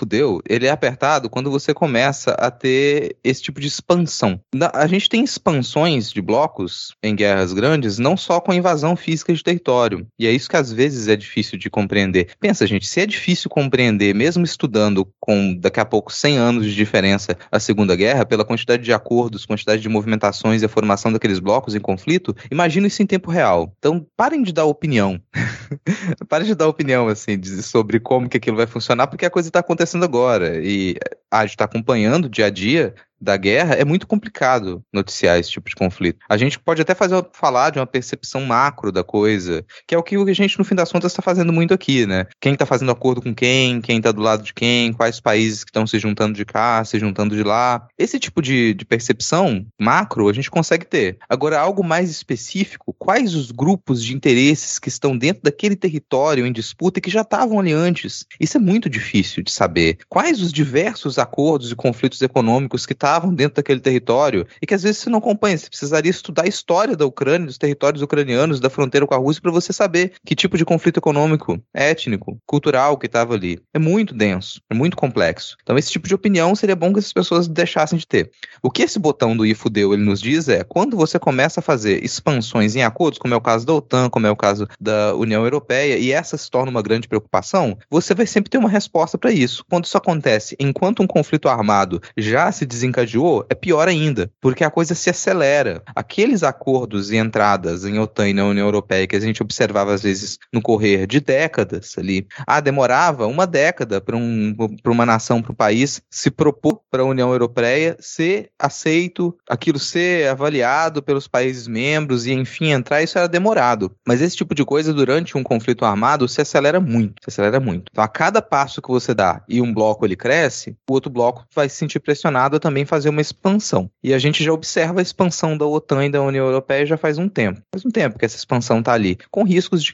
ele 0.48 0.68
é 0.68 0.70
apertado 0.70 1.30
quando 1.30 1.52
você 1.52 1.74
começa 1.74 2.32
a 2.32 2.50
ter 2.64 3.18
esse 3.22 3.42
tipo 3.42 3.60
de 3.60 3.68
expansão. 3.68 4.40
A 4.74 4.88
gente 4.88 5.10
tem 5.10 5.22
expansões 5.22 6.10
de 6.10 6.22
blocos 6.22 6.96
em 7.04 7.14
guerras 7.14 7.52
grandes, 7.52 8.00
não 8.00 8.16
só 8.16 8.40
com 8.40 8.54
invasão 8.54 8.96
física 8.96 9.34
de 9.34 9.44
território. 9.44 10.08
E 10.18 10.26
é 10.26 10.32
isso 10.32 10.50
que 10.50 10.56
às 10.56 10.72
vezes 10.72 11.10
é 11.10 11.16
difícil 11.18 11.60
de 11.60 11.70
compreender. 11.70 12.30
Pensa, 12.40 12.66
gente, 12.66 12.88
se 12.88 13.02
é 13.02 13.06
difícil 13.06 13.50
compreender, 13.50 14.16
mesmo 14.16 14.46
estudando 14.46 15.06
com 15.20 15.54
daqui 15.56 15.82
a 15.82 15.86
pouco 15.86 16.14
100 16.14 16.38
anos 16.38 16.66
de 16.66 16.74
diferença 16.74 17.38
a 17.52 17.60
Segunda 17.60 17.98
Guerra, 17.98 18.26
pela 18.26 18.46
quantidade 18.46 18.82
de 18.82 18.94
acordos, 18.94 19.46
quantidade 19.46 19.82
de 19.82 19.90
movimentações 19.90 20.62
e 20.62 20.66
a 20.66 20.70
formação 20.70 21.12
daqueles 21.12 21.40
blocos 21.40 21.76
em 21.76 21.82
conflito, 21.82 22.34
imagina 22.50 22.88
isso 22.88 23.04
em 23.04 23.06
tempo 23.06 23.30
real. 23.30 23.74
Então, 23.78 24.08
parem 24.16 24.42
de 24.42 24.54
dar 24.54 24.64
opinião. 24.64 25.20
parem 26.30 26.48
de 26.48 26.56
dar 26.56 26.70
opinião, 26.70 27.10
assim, 27.10 27.44
sobre 27.62 28.00
como 28.00 28.30
que 28.30 28.38
aquilo 28.38 28.56
vai 28.56 28.68
funcionar, 28.68 29.08
porque 29.08 29.26
a 29.26 29.30
coisa 29.30 29.50
está 29.50 29.60
acontecendo 29.60 30.06
agora. 30.06 30.62
E 30.64 30.96
a 31.40 31.46
gente 31.46 31.56
está 31.56 31.66
acompanhando 31.66 32.30
dia 32.30 32.46
a 32.46 32.50
dia 32.50 32.94
da 33.24 33.38
guerra, 33.38 33.76
é 33.76 33.86
muito 33.86 34.06
complicado 34.06 34.84
noticiar 34.92 35.40
esse 35.40 35.50
tipo 35.50 35.70
de 35.70 35.76
conflito. 35.76 36.20
A 36.30 36.38
gente 36.38 36.60
pode 36.60 36.82
até 36.82 36.94
fazer, 36.94 37.26
falar 37.32 37.70
de 37.70 37.80
uma 37.80 37.88
percepção 37.88 38.42
macro 38.42 38.92
da 38.92 39.04
coisa, 39.04 39.66
que 39.88 39.96
é 39.96 39.98
o 39.98 40.04
que 40.04 40.16
a 40.16 40.34
gente, 40.34 40.60
no 40.60 40.66
fim 40.66 40.76
das 40.76 40.92
contas, 40.92 41.12
está 41.12 41.22
fazendo 41.22 41.54
muito 41.54 41.74
aqui, 41.74 42.06
né? 42.06 42.26
Quem 42.40 42.54
está 42.54 42.66
fazendo 42.66 42.92
acordo 42.92 43.22
com 43.22 43.34
quem, 43.34 43.82
quem 43.82 43.98
está 43.98 44.12
do 44.12 44.22
lado 44.22 44.44
de 44.44 44.54
quem, 44.54 44.94
quais 44.94 45.20
países 45.20 45.64
que 45.64 45.70
estão 45.70 45.88
se 45.88 45.98
juntando 45.98 46.34
de 46.34 46.46
cá, 46.46 46.84
se 46.84 47.00
juntando 47.00 47.36
de 47.36 47.44
lá. 47.44 47.88
Esse 47.98 48.20
tipo 48.20 48.42
de, 48.42 48.74
de 48.74 48.86
percepção 48.86 49.66
macro 49.80 50.28
a 50.28 50.34
gente 50.34 50.52
consegue 50.52 50.86
ter. 50.86 51.18
Agora, 51.30 51.60
algo 51.60 51.84
mais 51.84 52.10
específico, 52.10 52.94
quais 52.98 53.36
os 53.36 53.52
grupos 53.52 54.04
de 54.04 54.14
interesses 54.14 54.80
que 54.80 54.90
estão 54.90 55.18
dentro 55.18 55.44
daquele 55.44 55.76
território 55.76 56.46
em 56.46 56.52
disputa 56.52 57.00
e 57.00 57.02
que 57.02 57.10
já 57.10 57.22
estavam 57.22 57.60
ali 57.60 57.72
antes? 57.72 58.26
Isso 58.40 58.58
é 58.58 58.60
muito 58.60 58.90
difícil 58.90 59.44
de 59.44 59.52
saber. 59.52 59.98
Quais 60.10 60.42
os 60.42 60.52
diversos 60.52 61.18
acordos 61.18 61.72
e 61.72 61.76
conflitos 61.76 62.22
econômicos 62.22 62.86
que 62.86 62.94
estavam 62.94 63.13
estavam 63.14 63.34
dentro 63.34 63.56
daquele 63.56 63.80
território 63.80 64.46
e 64.62 64.66
que 64.66 64.74
às 64.74 64.84
vezes 64.84 64.98
você 64.98 65.10
não 65.10 65.20
acompanha. 65.20 65.58
Você 65.58 65.70
precisaria 65.70 66.10
estudar 66.10 66.44
a 66.44 66.48
história 66.48 66.96
da 66.96 67.06
Ucrânia, 67.06 67.48
dos 67.48 67.58
territórios 67.58 68.02
ucranianos, 68.02 68.60
da 68.60 68.70
fronteira 68.70 69.06
com 69.06 69.14
a 69.14 69.18
Rússia, 69.18 69.42
para 69.42 69.52
você 69.52 69.72
saber 69.72 70.14
que 70.26 70.36
tipo 70.36 70.58
de 70.58 70.66
conflito 70.66 70.98
econômico, 70.98 71.62
étnico, 71.74 72.38
cultural 72.46 72.98
que 72.98 73.06
estava 73.06 73.34
ali. 73.34 73.60
É 73.74 73.80
muito 73.80 74.14
denso, 74.14 74.62
é 74.70 74.74
muito 74.74 74.98
complexo. 74.98 75.56
Então, 75.62 75.78
esse 75.78 75.92
tipo 75.92 76.08
de 76.08 76.16
opinião 76.16 76.56
seria 76.56 76.76
bom 76.76 76.92
que 76.92 77.00
essas 77.00 77.14
pessoas 77.14 77.48
deixassem 77.48 77.98
de 77.98 78.08
ter. 78.08 78.32
O 78.62 78.72
que 78.72 78.84
esse 78.84 79.00
botão 79.00 79.36
do 79.36 79.46
IFUDEU 79.46 79.94
ele 79.94 80.04
nos 80.04 80.20
diz 80.20 80.48
é 80.48 80.64
quando 80.64 80.98
você 80.98 81.20
começa 81.20 81.60
a 81.60 81.64
fazer 81.64 82.04
expansões 82.04 82.76
em 82.76 82.84
acordos, 82.84 83.20
como 83.20 83.34
é 83.34 83.38
o 83.38 83.42
caso 83.42 83.66
da 83.66 83.74
OTAN, 83.74 84.10
como 84.10 84.28
é 84.28 84.32
o 84.32 84.36
caso 84.36 84.68
da 84.80 85.16
União 85.16 85.44
Europeia, 85.44 85.98
e 85.98 86.12
essa 86.12 86.38
se 86.38 86.50
torna 86.50 86.72
uma 86.72 86.82
grande 86.82 87.08
preocupação, 87.08 87.78
você 87.90 88.14
vai 88.14 88.26
sempre 88.26 88.50
ter 88.50 88.58
uma 88.58 88.70
resposta 88.70 89.18
para 89.18 89.32
isso. 89.32 89.64
Quando 89.70 89.86
isso 89.86 89.98
acontece 89.98 90.56
enquanto 90.60 91.04
um 91.04 91.08
conflito 91.08 91.48
armado 91.48 92.02
já 92.18 92.52
se 92.52 92.66
desencadeia 92.66 92.93
desencadeou, 92.94 93.46
é 93.50 93.56
pior 93.56 93.88
ainda, 93.88 94.32
porque 94.40 94.64
a 94.64 94.70
coisa 94.70 94.94
se 94.94 95.10
acelera. 95.10 95.82
Aqueles 95.96 96.44
acordos 96.44 97.12
e 97.12 97.18
entradas 97.18 97.84
em 97.86 98.00
OTAN 98.00 98.30
e 98.30 98.34
na 98.34 98.46
União 98.46 98.66
Europeia 98.66 99.08
que 99.08 99.16
a 99.16 99.20
gente 99.20 99.42
observava 99.42 99.94
às 99.94 100.04
vezes 100.04 100.38
no 100.52 100.62
correr 100.62 101.08
de 101.08 101.20
décadas 101.20 101.96
ali, 101.98 102.28
ah, 102.46 102.60
demorava 102.60 103.26
uma 103.28 103.48
década 103.48 104.00
para 104.00 104.16
um, 104.16 104.56
uma 104.86 105.06
nação, 105.06 105.42
para 105.42 105.52
um 105.52 105.56
país 105.56 106.02
se 106.10 106.30
propor 106.30 106.82
para 106.92 107.02
a 107.02 107.06
União 107.06 107.32
Europeia 107.32 107.98
ser 108.00 108.50
aceito, 108.60 109.36
aquilo 109.50 109.80
ser 109.80 110.30
avaliado 110.30 111.02
pelos 111.02 111.28
países 111.28 111.68
membros 111.68 112.28
e 112.28 112.34
enfim 112.34 112.72
entrar, 112.72 113.02
isso 113.02 113.18
era 113.18 113.28
demorado. 113.28 113.92
Mas 114.08 114.22
esse 114.22 114.38
tipo 114.38 114.54
de 114.54 114.64
coisa 114.64 114.94
durante 114.94 115.38
um 115.38 115.44
conflito 115.44 115.86
armado 115.86 116.28
se 116.28 116.42
acelera 116.42 116.80
muito, 116.80 117.16
se 117.24 117.30
acelera 117.30 117.60
muito. 117.60 117.90
Então 117.92 118.04
a 118.04 118.08
cada 118.08 118.42
passo 118.42 118.82
que 118.82 118.90
você 118.90 119.14
dá 119.14 119.42
e 119.48 119.62
um 119.62 119.74
bloco 119.74 120.06
ele 120.06 120.16
cresce, 120.16 120.76
o 120.90 120.94
outro 120.94 121.10
bloco 121.10 121.46
vai 121.56 121.68
se 121.68 121.76
sentir 121.76 122.00
pressionado 122.00 122.58
a 122.58 122.60
também 122.60 122.83
fazer 122.86 123.10
uma 123.10 123.22
expansão. 123.22 123.90
E 124.04 124.14
a 124.14 124.20
gente 124.20 124.44
já 124.44 124.52
observa 124.52 125.00
a 125.00 125.02
expansão 125.02 125.58
da 125.58 125.66
OTAN 125.66 126.06
e 126.06 126.10
da 126.10 126.22
União 126.22 126.46
Europeia 126.46 126.86
já 126.86 126.98
faz 126.98 127.18
um 127.18 127.30
tempo. 127.30 127.62
Faz 127.74 127.86
um 127.86 127.92
tempo 127.92 128.18
que 128.18 128.26
essa 128.26 128.38
expansão 128.38 128.80
está 128.80 128.94
ali, 128.94 129.18
com 129.30 129.44
riscos 129.44 129.84
de 129.84 129.94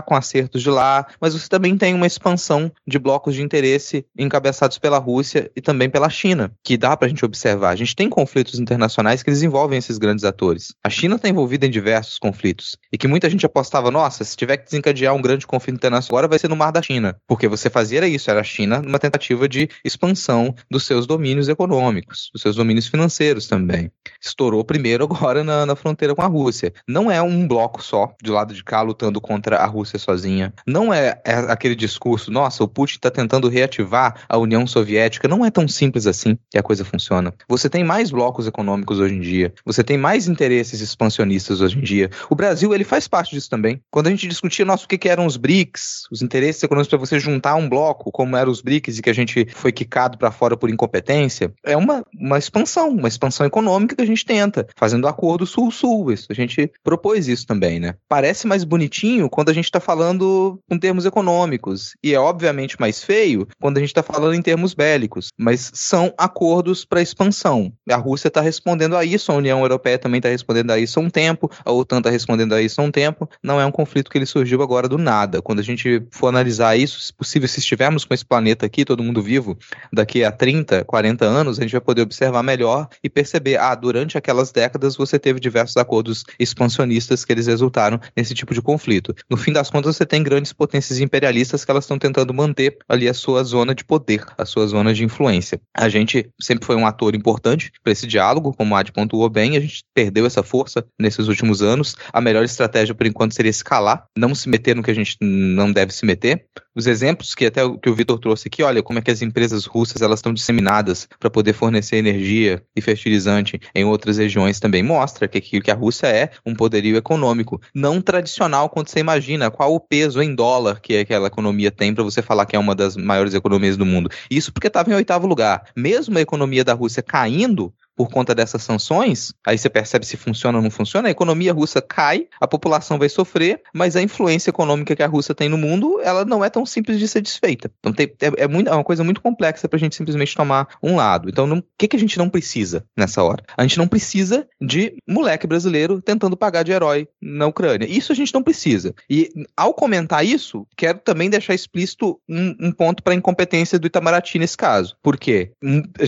com 0.00 0.14
acertos 0.14 0.62
de 0.62 0.70
lá, 0.70 1.06
mas 1.20 1.32
você 1.32 1.48
também 1.48 1.76
tem 1.76 1.94
uma 1.94 2.06
expansão 2.06 2.70
de 2.86 2.98
blocos 2.98 3.34
de 3.34 3.42
interesse 3.42 4.04
encabeçados 4.16 4.78
pela 4.78 4.98
Rússia 4.98 5.50
e 5.56 5.60
também 5.60 5.88
pela 5.88 6.10
China, 6.10 6.52
que 6.62 6.76
dá 6.76 6.96
para 6.96 7.06
a 7.06 7.08
gente 7.08 7.24
observar. 7.24 7.70
A 7.70 7.76
gente 7.76 7.96
tem 7.96 8.08
conflitos 8.08 8.60
internacionais 8.60 9.22
que 9.22 9.30
desenvolvem 9.30 9.78
esses 9.78 9.98
grandes 9.98 10.24
atores. 10.24 10.74
A 10.84 10.90
China 10.90 11.16
está 11.16 11.28
envolvida 11.28 11.66
em 11.66 11.70
diversos 11.70 12.18
conflitos 12.18 12.76
e 12.92 12.98
que 12.98 13.08
muita 13.08 13.30
gente 13.30 13.46
apostava, 13.46 13.90
nossa, 13.90 14.22
se 14.22 14.36
tiver 14.36 14.58
que 14.58 14.66
desencadear 14.66 15.14
um 15.14 15.22
grande 15.22 15.46
conflito 15.46 15.76
internacional 15.76 16.20
agora 16.20 16.28
vai 16.28 16.38
ser 16.38 16.48
no 16.48 16.56
Mar 16.56 16.70
da 16.70 16.82
China, 16.82 17.16
porque 17.26 17.48
você 17.48 17.70
fazia 17.70 18.06
isso, 18.06 18.30
era 18.30 18.40
a 18.40 18.44
China 18.44 18.82
numa 18.82 18.98
tentativa 18.98 19.48
de 19.48 19.68
expansão 19.84 20.54
dos 20.70 20.84
seus 20.84 21.06
domínios 21.06 21.48
econômicos, 21.48 22.30
dos 22.32 22.42
seus 22.42 22.56
domínios 22.56 22.86
financeiros 22.86 23.46
também. 23.46 23.90
Estourou 24.20 24.64
primeiro 24.64 25.04
agora 25.04 25.42
na, 25.42 25.64
na 25.64 25.76
fronteira 25.76 26.14
com 26.14 26.22
a 26.22 26.26
Rússia. 26.26 26.72
Não 26.86 27.10
é 27.10 27.22
um 27.22 27.46
bloco 27.46 27.82
só 27.82 28.12
de 28.22 28.30
lado 28.30 28.52
de 28.52 28.62
cá 28.62 28.82
lutando 28.82 29.20
contra 29.20 29.56
a 29.56 29.66
Rússia 29.66 29.79
sozinha. 29.84 30.52
Não 30.66 30.92
é, 30.92 31.20
é 31.24 31.34
aquele 31.48 31.74
discurso, 31.74 32.30
nossa, 32.30 32.62
o 32.62 32.68
Putin 32.68 32.96
está 32.96 33.10
tentando 33.10 33.48
reativar 33.48 34.22
a 34.28 34.38
União 34.38 34.66
Soviética. 34.66 35.28
Não 35.28 35.44
é 35.44 35.50
tão 35.50 35.66
simples 35.68 36.06
assim 36.06 36.38
que 36.50 36.58
a 36.58 36.62
coisa 36.62 36.84
funciona. 36.84 37.32
Você 37.48 37.68
tem 37.68 37.84
mais 37.84 38.10
blocos 38.10 38.46
econômicos 38.46 38.98
hoje 38.98 39.14
em 39.14 39.20
dia. 39.20 39.52
Você 39.64 39.82
tem 39.82 39.98
mais 39.98 40.28
interesses 40.28 40.80
expansionistas 40.80 41.60
hoje 41.60 41.78
em 41.78 41.82
dia. 41.82 42.10
O 42.28 42.34
Brasil, 42.34 42.74
ele 42.74 42.84
faz 42.84 43.06
parte 43.08 43.34
disso 43.34 43.48
também. 43.48 43.80
Quando 43.90 44.08
a 44.08 44.10
gente 44.10 44.26
discutia, 44.26 44.64
nossa, 44.64 44.84
o 44.84 44.88
que, 44.88 44.98
que 44.98 45.08
eram 45.08 45.26
os 45.26 45.36
BRICS, 45.36 46.08
os 46.10 46.22
interesses 46.22 46.62
econômicos 46.62 46.88
para 46.88 46.98
você 46.98 47.18
juntar 47.18 47.54
um 47.54 47.68
bloco, 47.68 48.10
como 48.10 48.36
eram 48.36 48.50
os 48.50 48.60
BRICS 48.60 48.98
e 48.98 49.02
que 49.02 49.10
a 49.10 49.14
gente 49.14 49.46
foi 49.54 49.72
quicado 49.72 50.18
para 50.18 50.30
fora 50.30 50.56
por 50.56 50.70
incompetência, 50.70 51.52
é 51.64 51.76
uma, 51.76 52.04
uma 52.14 52.38
expansão, 52.38 52.90
uma 52.90 53.08
expansão 53.08 53.46
econômica 53.46 53.96
que 53.96 54.02
a 54.02 54.06
gente 54.06 54.24
tenta, 54.24 54.66
fazendo 54.76 55.08
acordo 55.08 55.46
sul-sul. 55.46 56.10
A 56.28 56.34
gente 56.34 56.70
propôs 56.82 57.28
isso 57.28 57.46
também, 57.46 57.78
né? 57.78 57.94
Parece 58.08 58.46
mais 58.46 58.64
bonitinho 58.64 59.28
quando 59.28 59.50
a 59.50 59.52
gente 59.52 59.69
está 59.70 59.80
falando 59.80 60.60
em 60.70 60.78
termos 60.78 61.06
econômicos, 61.06 61.94
e 62.02 62.14
é 62.14 62.18
obviamente 62.18 62.78
mais 62.80 63.02
feio 63.02 63.46
quando 63.60 63.78
a 63.78 63.80
gente 63.80 63.90
está 63.90 64.02
falando 64.02 64.34
em 64.34 64.42
termos 64.42 64.74
bélicos, 64.74 65.28
mas 65.38 65.70
são 65.74 66.12
acordos 66.18 66.84
para 66.84 67.02
expansão. 67.02 67.72
A 67.88 67.96
Rússia 67.96 68.28
está 68.28 68.40
respondendo 68.40 68.96
a 68.96 69.04
isso, 69.04 69.32
a 69.32 69.34
União 69.34 69.60
Europeia 69.60 69.98
também 69.98 70.18
está 70.18 70.28
respondendo 70.28 70.70
a 70.70 70.78
isso 70.78 70.98
há 70.98 71.02
um 71.02 71.10
tempo, 71.10 71.50
a 71.64 71.72
OTAN 71.72 71.98
está 71.98 72.10
respondendo 72.10 72.54
a 72.54 72.62
isso 72.62 72.80
há 72.80 72.84
um 72.84 72.90
tempo. 72.90 73.28
Não 73.42 73.60
é 73.60 73.66
um 73.66 73.70
conflito 73.70 74.10
que 74.10 74.18
ele 74.18 74.26
surgiu 74.26 74.62
agora 74.62 74.88
do 74.88 74.98
nada. 74.98 75.40
Quando 75.40 75.60
a 75.60 75.62
gente 75.62 76.02
for 76.10 76.28
analisar 76.28 76.76
isso, 76.76 77.00
se 77.00 77.12
possível, 77.12 77.48
se 77.48 77.60
estivermos 77.60 78.04
com 78.04 78.14
esse 78.14 78.24
planeta 78.24 78.66
aqui, 78.66 78.84
todo 78.84 79.02
mundo 79.02 79.22
vivo, 79.22 79.56
daqui 79.92 80.24
a 80.24 80.32
30, 80.32 80.84
40 80.84 81.24
anos, 81.24 81.58
a 81.58 81.62
gente 81.62 81.72
vai 81.72 81.80
poder 81.80 82.02
observar 82.02 82.42
melhor 82.42 82.88
e 83.02 83.08
perceber, 83.08 83.56
ah, 83.58 83.74
durante 83.74 84.18
aquelas 84.18 84.50
décadas 84.52 84.96
você 84.96 85.18
teve 85.18 85.40
diversos 85.40 85.76
acordos 85.76 86.24
expansionistas 86.38 87.24
que 87.24 87.32
eles 87.32 87.46
resultaram 87.46 88.00
nesse 88.16 88.34
tipo 88.34 88.54
de 88.54 88.62
conflito. 88.62 89.14
No 89.28 89.36
fim 89.36 89.52
das 89.60 89.70
contas, 89.70 89.96
você 89.96 90.06
tem 90.06 90.22
grandes 90.22 90.52
potências 90.52 90.98
imperialistas 91.00 91.64
que 91.64 91.70
elas 91.70 91.84
estão 91.84 91.98
tentando 91.98 92.32
manter 92.32 92.78
ali 92.88 93.08
a 93.08 93.14
sua 93.14 93.44
zona 93.44 93.74
de 93.74 93.84
poder, 93.84 94.24
a 94.38 94.46
sua 94.46 94.66
zona 94.66 94.94
de 94.94 95.04
influência. 95.04 95.60
A 95.76 95.88
gente 95.88 96.30
sempre 96.40 96.64
foi 96.64 96.76
um 96.76 96.86
ator 96.86 97.14
importante 97.14 97.70
para 97.82 97.92
esse 97.92 98.06
diálogo, 98.06 98.54
como 98.54 98.74
a 98.74 98.80
Ad 98.80 98.90
pontuou 98.92 99.28
bem, 99.28 99.56
a 99.56 99.60
gente 99.60 99.84
perdeu 99.94 100.24
essa 100.24 100.42
força 100.42 100.84
nesses 100.98 101.28
últimos 101.28 101.62
anos. 101.62 101.94
A 102.12 102.20
melhor 102.20 102.42
estratégia, 102.42 102.94
por 102.94 103.06
enquanto, 103.06 103.34
seria 103.34 103.50
escalar, 103.50 104.06
não 104.16 104.34
se 104.34 104.48
meter 104.48 104.74
no 104.74 104.82
que 104.82 104.90
a 104.90 104.94
gente 104.94 105.16
não 105.20 105.70
deve 105.70 105.92
se 105.92 106.06
meter. 106.06 106.46
Os 106.80 106.86
exemplos 106.86 107.34
que 107.34 107.44
até 107.44 107.62
o 107.62 107.76
que 107.76 107.90
o 107.90 107.94
Vitor 107.94 108.18
trouxe 108.18 108.48
aqui, 108.48 108.62
olha 108.62 108.82
como 108.82 108.98
é 108.98 109.02
que 109.02 109.10
as 109.10 109.20
empresas 109.20 109.66
russas 109.66 110.00
elas 110.00 110.20
estão 110.20 110.32
disseminadas 110.32 111.06
para 111.18 111.28
poder 111.28 111.52
fornecer 111.52 111.96
energia 111.96 112.62
e 112.74 112.80
fertilizante 112.80 113.60
em 113.74 113.84
outras 113.84 114.16
regiões 114.16 114.58
também 114.58 114.82
mostra 114.82 115.28
que 115.28 115.42
que 115.60 115.70
a 115.70 115.74
Rússia 115.74 116.06
é 116.06 116.30
um 116.46 116.54
poderio 116.54 116.96
econômico 116.96 117.60
não 117.74 118.00
tradicional 118.00 118.70
quando 118.70 118.88
você 118.88 118.98
imagina 118.98 119.50
qual 119.50 119.74
o 119.74 119.78
peso 119.78 120.22
em 120.22 120.34
dólar 120.34 120.80
que 120.80 120.96
aquela 120.96 121.26
economia 121.26 121.70
tem 121.70 121.92
para 121.92 122.02
você 122.02 122.22
falar 122.22 122.46
que 122.46 122.56
é 122.56 122.58
uma 122.58 122.74
das 122.74 122.96
maiores 122.96 123.34
economias 123.34 123.76
do 123.76 123.84
mundo. 123.84 124.08
Isso 124.30 124.50
porque 124.50 124.68
estava 124.68 124.90
em 124.90 124.94
oitavo 124.94 125.26
lugar. 125.26 125.64
Mesmo 125.76 126.16
a 126.16 126.22
economia 126.22 126.64
da 126.64 126.72
Rússia 126.72 127.02
caindo, 127.02 127.74
por 128.00 128.08
conta 128.08 128.34
dessas 128.34 128.62
sanções, 128.62 129.34
aí 129.46 129.58
você 129.58 129.68
percebe 129.68 130.06
se 130.06 130.16
funciona 130.16 130.56
ou 130.56 130.64
não 130.64 130.70
funciona, 130.70 131.08
a 131.08 131.10
economia 131.10 131.52
russa 131.52 131.82
cai, 131.82 132.28
a 132.40 132.48
população 132.48 132.98
vai 132.98 133.10
sofrer, 133.10 133.60
mas 133.74 133.94
a 133.94 134.00
influência 134.00 134.48
econômica 134.48 134.96
que 134.96 135.02
a 135.02 135.06
Rússia 135.06 135.34
tem 135.34 135.50
no 135.50 135.58
mundo, 135.58 136.00
ela 136.02 136.24
não 136.24 136.42
é 136.42 136.48
tão 136.48 136.64
simples 136.64 136.98
de 136.98 137.06
ser 137.06 137.20
desfeita. 137.20 137.70
Então 137.78 137.92
tem, 137.92 138.10
é, 138.22 138.44
é, 138.44 138.48
muito, 138.48 138.70
é 138.70 138.72
uma 138.72 138.82
coisa 138.82 139.04
muito 139.04 139.20
complexa 139.20 139.68
para 139.68 139.76
a 139.76 139.78
gente 139.78 139.96
simplesmente 139.96 140.34
tomar 140.34 140.68
um 140.82 140.96
lado. 140.96 141.28
Então 141.28 141.58
o 141.58 141.62
que, 141.76 141.88
que 141.88 141.96
a 141.96 141.98
gente 141.98 142.16
não 142.16 142.30
precisa 142.30 142.86
nessa 142.96 143.22
hora? 143.22 143.44
A 143.54 143.60
gente 143.64 143.76
não 143.76 143.86
precisa 143.86 144.48
de 144.58 144.94
moleque 145.06 145.46
brasileiro 145.46 146.00
tentando 146.00 146.38
pagar 146.38 146.62
de 146.62 146.72
herói 146.72 147.06
na 147.20 147.48
Ucrânia. 147.48 147.86
Isso 147.86 148.12
a 148.12 148.16
gente 148.16 148.32
não 148.32 148.42
precisa. 148.42 148.94
E 149.10 149.28
ao 149.54 149.74
comentar 149.74 150.24
isso, 150.24 150.66
quero 150.74 151.00
também 151.00 151.28
deixar 151.28 151.52
explícito 151.52 152.18
um, 152.26 152.56
um 152.58 152.72
ponto 152.72 153.02
para 153.02 153.12
a 153.12 153.16
incompetência 153.16 153.78
do 153.78 153.86
Itamaraty 153.86 154.38
nesse 154.38 154.56
caso. 154.56 154.96
Por 155.02 155.18
quê? 155.18 155.52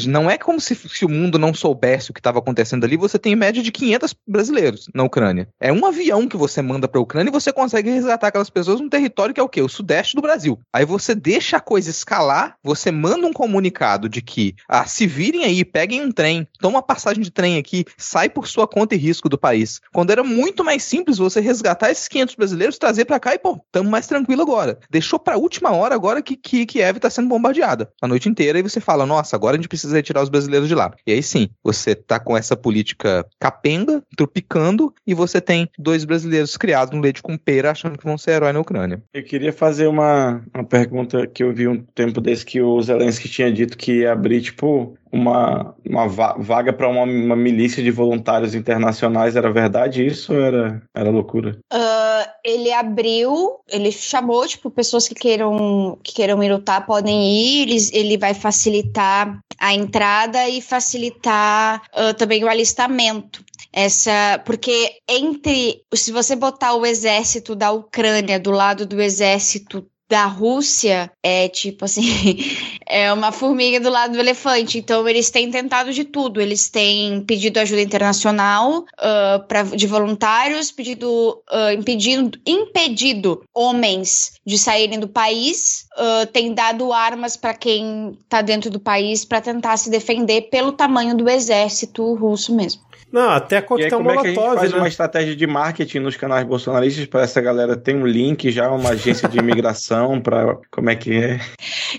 Não 0.09 0.31
é 0.31 0.39
como 0.39 0.59
se, 0.59 0.75
se 0.75 1.05
o 1.05 1.09
mundo 1.11 1.39
não 1.39 1.53
soubesse 1.53 1.82
soubesse 1.83 2.11
o 2.11 2.15
que 2.15 2.21
estava 2.21 2.39
acontecendo 2.39 2.85
ali, 2.85 2.97
você 2.97 3.19
tem 3.19 3.33
em 3.33 3.37
média 3.37 3.63
de 3.63 3.73
500 3.73 4.15
brasileiros 4.27 4.89
na 4.95 5.03
Ucrânia. 5.03 5.49
É 5.61 5.73
um 5.73 5.85
avião 5.85 6.29
que 6.29 6.37
você 6.37 6.63
manda 6.63 6.87
para 6.87 7.01
a 7.01 7.03
Ucrânia 7.03 7.31
e 7.31 7.33
você 7.33 7.53
consegue 7.53 7.91
resgatar 7.91 8.29
aquelas 8.29 8.49
pessoas 8.49 8.81
num 8.81 8.89
território 8.89 9.35
que 9.35 9.41
é 9.41 9.43
o 9.43 9.49
quê? 9.49 9.61
O 9.61 9.69
sudeste 9.69 10.15
do 10.15 10.23
Brasil. 10.23 10.59
Aí 10.73 10.85
você 10.85 11.15
deixa 11.15 11.57
a 11.57 11.61
coisa 11.61 11.91
escalar, 11.91 12.57
você 12.63 12.91
manda 12.91 13.27
um 13.27 13.33
comunicado 13.33 14.09
de 14.09 14.23
que, 14.23 14.55
ah, 14.69 14.87
se 14.87 15.07
virem 15.07 15.45
aí, 15.45 15.65
peguem 15.65 16.03
um 16.03 16.13
trem, 16.13 16.47
toma 16.61 16.83
passagem 16.83 17.23
de 17.23 17.31
trem 17.31 17.59
aqui, 17.59 17.85
sai 17.97 18.29
por 18.29 18.47
sua 18.47 18.69
conta 18.69 18.95
e 18.95 18.99
risco 18.99 19.29
do 19.29 19.39
país. 19.39 19.81
Quando 19.93 20.11
era 20.11 20.23
muito 20.23 20.65
mais 20.65 20.85
simples 20.85 21.19
você 21.19 21.41
resgatar 21.41 21.91
esses 21.91 22.07
500 22.07 22.35
brasileiros, 22.37 22.79
trazer 22.79 23.05
para 23.05 23.19
cá 23.19 23.35
e, 23.35 23.39
pô, 23.39 23.59
tamo 23.73 23.91
mais 23.91 24.07
tranquilo 24.07 24.43
agora. 24.43 24.79
Deixou 24.89 25.19
pra 25.19 25.37
última 25.37 25.73
hora 25.73 25.95
agora 25.95 26.23
que, 26.23 26.37
que 26.37 26.65
Kiev 26.65 26.99
tá 26.99 27.11
sendo 27.11 27.29
bombardeada 27.29 27.91
a 28.01 28.07
noite 28.07 28.29
inteira 28.29 28.59
e 28.59 28.63
você 28.63 28.81
fala, 28.81 29.05
nossa, 29.05 29.35
agora 29.35 29.57
a 29.57 29.59
gente 29.59 29.69
precisa 29.69 29.97
retirar 29.97 30.23
os 30.23 30.29
brasileiros 30.29 30.69
de 30.69 30.75
lá. 30.75 30.93
E 31.07 31.13
aí 31.13 31.23
sim, 31.23 31.49
você 31.73 31.95
tá 31.95 32.19
com 32.19 32.37
essa 32.37 32.57
política 32.57 33.27
capenga, 33.39 34.03
tropicando, 34.17 34.93
e 35.07 35.15
você 35.15 35.41
tem 35.41 35.69
dois 35.79 36.05
brasileiros 36.05 36.57
criados 36.57 36.95
no 36.95 37.01
leite 37.01 37.23
com 37.23 37.37
pera 37.37 37.71
achando 37.71 37.99
que 37.99 38.05
vão 38.05 38.19
ser 38.19 38.33
herói 38.33 38.53
na 38.53 38.61
Ucrânia. 38.61 39.03
Eu 39.13 39.23
queria 39.23 39.53
fazer 39.53 39.87
uma, 39.87 40.43
uma 40.55 40.65
pergunta 40.65 41.27
que 41.27 41.43
eu 41.43 41.53
vi 41.53 41.69
um 41.69 41.83
tempo 41.95 42.21
desse 42.21 42.45
que 42.45 42.61
o 42.61 42.81
Zelensky 42.81 43.29
tinha 43.29 43.53
dito 43.53 43.77
que 43.77 44.01
ia 44.01 44.13
abrir, 44.13 44.43
tipo, 44.43 44.97
uma, 45.13 45.75
uma 45.85 46.09
vaga 46.09 46.73
para 46.73 46.89
uma, 46.89 47.03
uma, 47.03 47.37
milícia 47.37 47.83
de 47.83 47.91
voluntários 47.91 48.55
internacionais. 48.55 49.37
Era 49.37 49.53
verdade 49.53 50.05
isso 50.05 50.33
ou 50.33 50.41
era, 50.41 50.83
era 50.95 51.11
loucura? 51.11 51.59
Uh, 51.73 52.31
ele 52.43 52.73
abriu, 52.73 53.61
ele 53.69 53.93
chamou, 53.93 54.47
tipo, 54.47 54.71
pessoas 54.71 55.07
que 55.07 55.15
queiram, 55.15 55.99
que 56.03 56.15
queiram 56.15 56.43
ir 56.43 56.51
lutar 56.51 56.87
podem 56.87 57.31
ir, 57.31 57.69
ele, 57.69 57.77
ele 57.93 58.19
vai 58.19 58.33
facilitar 58.33 59.39
a 59.59 59.75
entrada 59.75 60.49
e 60.49 60.63
facilitar 60.63 61.83
uh, 61.95 62.15
também 62.15 62.43
o 62.43 62.49
alistamento 62.49 63.45
essa 63.73 64.41
porque 64.45 64.99
entre 65.09 65.83
se 65.95 66.13
você 66.13 66.37
botar 66.37 66.75
o 66.75 66.85
exército 66.85 67.55
da 67.55 67.73
Ucrânia 67.73 68.39
do 68.39 68.51
lado 68.51 68.85
do 68.85 69.01
exército 69.01 69.87
da 70.13 70.27
Rússia 70.27 71.11
é 71.23 71.49
tipo 71.49 71.87
assim, 71.87 72.05
é 72.87 73.11
uma 73.11 73.33
formiga 73.33 73.81
do 73.81 73.89
lado 73.89 74.13
do 74.13 74.19
elefante. 74.19 74.77
Então 74.77 75.09
eles 75.09 75.31
têm 75.31 75.51
tentado 75.51 75.91
de 75.91 76.05
tudo. 76.05 76.39
Eles 76.39 76.69
têm 76.69 77.23
pedido 77.23 77.59
ajuda 77.59 77.81
internacional 77.81 78.81
uh, 78.81 79.47
pra, 79.49 79.63
de 79.63 79.87
voluntários, 79.87 80.71
pedido, 80.71 81.43
uh, 81.51 81.73
impedindo, 81.73 82.39
impedido 82.47 83.43
homens 83.55 84.35
de 84.45 84.59
saírem 84.59 85.01
do 85.01 85.09
país, 85.09 85.87
uh, 85.97 86.27
tem 86.27 86.53
dado 86.53 86.93
armas 86.93 87.35
para 87.35 87.55
quem 87.55 88.11
está 88.23 88.43
dentro 88.43 88.69
do 88.71 88.79
país 88.79 89.25
para 89.25 89.41
tentar 89.41 89.79
se 89.79 89.89
defender 89.89 90.43
pelo 90.51 90.73
tamanho 90.73 91.17
do 91.17 91.27
exército 91.27 92.13
russo 92.17 92.55
mesmo. 92.55 92.83
Não, 93.13 93.31
até 93.31 93.61
coquetel 93.61 93.99
como 93.99 94.11
molotov, 94.11 94.27
é 94.27 94.33
que 94.33 94.41
a 94.41 94.45
gente 94.45 94.59
faz 94.59 94.73
né? 94.73 94.79
uma 94.79 94.89
estratégia 94.89 95.37
de 95.37 95.47
marketing 95.47 95.99
nos 95.99 96.17
canais 96.17 96.47
bolsonaristas 96.47 97.05
para 97.05 97.23
essa 97.23 97.41
galera 97.41 97.77
ter 97.77 97.95
um 97.95 98.07
link 98.07 98.51
já, 98.51 98.71
uma 98.71 98.91
agência 98.91 99.29
de 99.29 99.39
imigração 99.39 100.19
para 100.23 100.57
como 100.71 100.89
é 100.89 100.97
que 100.97 101.13
é? 101.13 101.41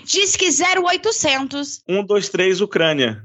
Diz 0.04 0.34
que 0.34 0.46
0800. 0.46 1.82
123 1.88 2.60
Ucrânia. 2.60 3.22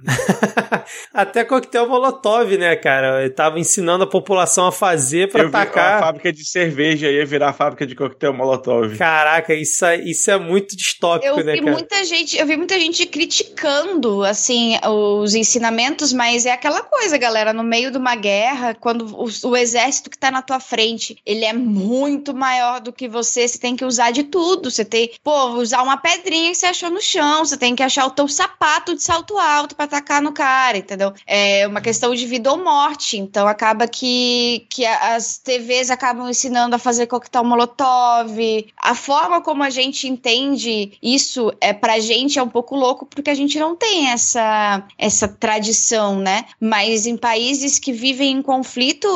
até 1.11 1.43
coquetel 1.43 1.87
molotov, 1.87 2.55
né, 2.57 2.75
cara? 2.75 3.23
Eu 3.23 3.33
tava 3.33 3.59
ensinando 3.59 4.03
a 4.03 4.07
população 4.07 4.67
a 4.67 4.71
fazer 4.71 5.31
para 5.31 5.47
atacar. 5.47 5.97
a 5.97 5.99
fábrica 5.99 6.31
de 6.31 6.45
cerveja 6.47 7.09
ia 7.09 7.25
virar 7.25 7.53
fábrica 7.53 7.87
de 7.87 7.95
coquetel 7.95 8.33
molotov. 8.33 8.97
Caraca, 8.97 9.53
isso, 9.55 9.83
é, 9.85 9.97
isso 9.97 10.29
é 10.29 10.37
muito 10.37 10.77
distópico, 10.77 11.39
eu 11.39 11.43
né, 11.43 11.53
vi 11.53 11.61
cara? 11.61 11.71
Muita 11.71 12.03
gente, 12.03 12.37
eu 12.37 12.45
vi 12.45 12.55
muita 12.55 12.79
gente 12.79 13.05
criticando, 13.07 14.23
assim, 14.23 14.77
os 14.85 15.33
ensinamentos, 15.33 16.13
mas 16.13 16.45
é 16.45 16.51
aquela 16.51 16.83
coisa, 16.83 17.17
galera, 17.17 17.51
no 17.51 17.63
meio 17.63 17.78
meio 17.79 17.91
de 17.91 17.97
uma 17.97 18.15
guerra, 18.15 18.75
quando 18.75 19.05
o, 19.15 19.29
o 19.47 19.55
exército 19.55 20.09
que 20.09 20.17
tá 20.17 20.29
na 20.29 20.41
tua 20.41 20.59
frente, 20.59 21.17
ele 21.25 21.45
é 21.45 21.53
muito 21.53 22.33
maior 22.33 22.81
do 22.81 22.91
que 22.91 23.07
você, 23.07 23.47
você 23.47 23.57
tem 23.57 23.75
que 23.75 23.85
usar 23.85 24.11
de 24.11 24.23
tudo. 24.23 24.69
Você 24.69 24.83
tem, 24.83 25.11
pô, 25.23 25.51
usar 25.51 25.81
uma 25.81 25.95
pedrinha 25.95 26.51
que 26.51 26.57
você 26.57 26.65
achou 26.65 26.89
no 26.89 27.01
chão, 27.01 27.45
você 27.45 27.55
tem 27.55 27.75
que 27.75 27.81
achar 27.81 28.05
o 28.05 28.11
teu 28.11 28.27
sapato 28.27 28.93
de 28.93 29.01
salto 29.01 29.37
alto 29.37 29.75
para 29.75 29.85
atacar 29.85 30.21
no 30.21 30.33
cara, 30.33 30.77
entendeu? 30.77 31.13
É 31.25 31.65
uma 31.67 31.79
questão 31.79 32.13
de 32.13 32.25
vida 32.25 32.51
ou 32.51 32.61
morte. 32.61 33.17
Então 33.17 33.47
acaba 33.47 33.87
que, 33.87 34.67
que 34.69 34.85
as 34.85 35.37
TVs 35.37 35.89
acabam 35.89 36.27
ensinando 36.29 36.75
a 36.75 36.79
fazer 36.79 37.07
coquetel 37.07 37.45
molotov. 37.45 38.37
A 38.77 38.93
forma 38.93 39.41
como 39.41 39.63
a 39.63 39.69
gente 39.69 40.05
entende 40.05 40.91
isso 41.01 41.53
é 41.61 41.71
pra 41.71 41.99
gente 41.99 42.37
é 42.37 42.43
um 42.43 42.49
pouco 42.49 42.75
louco 42.75 43.05
porque 43.05 43.29
a 43.29 43.35
gente 43.35 43.57
não 43.57 43.75
tem 43.75 44.09
essa 44.09 44.83
essa 44.97 45.27
tradição, 45.27 46.19
né? 46.19 46.45
Mas 46.59 47.05
em 47.05 47.15
países 47.15 47.68
que 47.77 47.91
vivem 47.91 48.31
em 48.31 48.41
conflito 48.41 49.07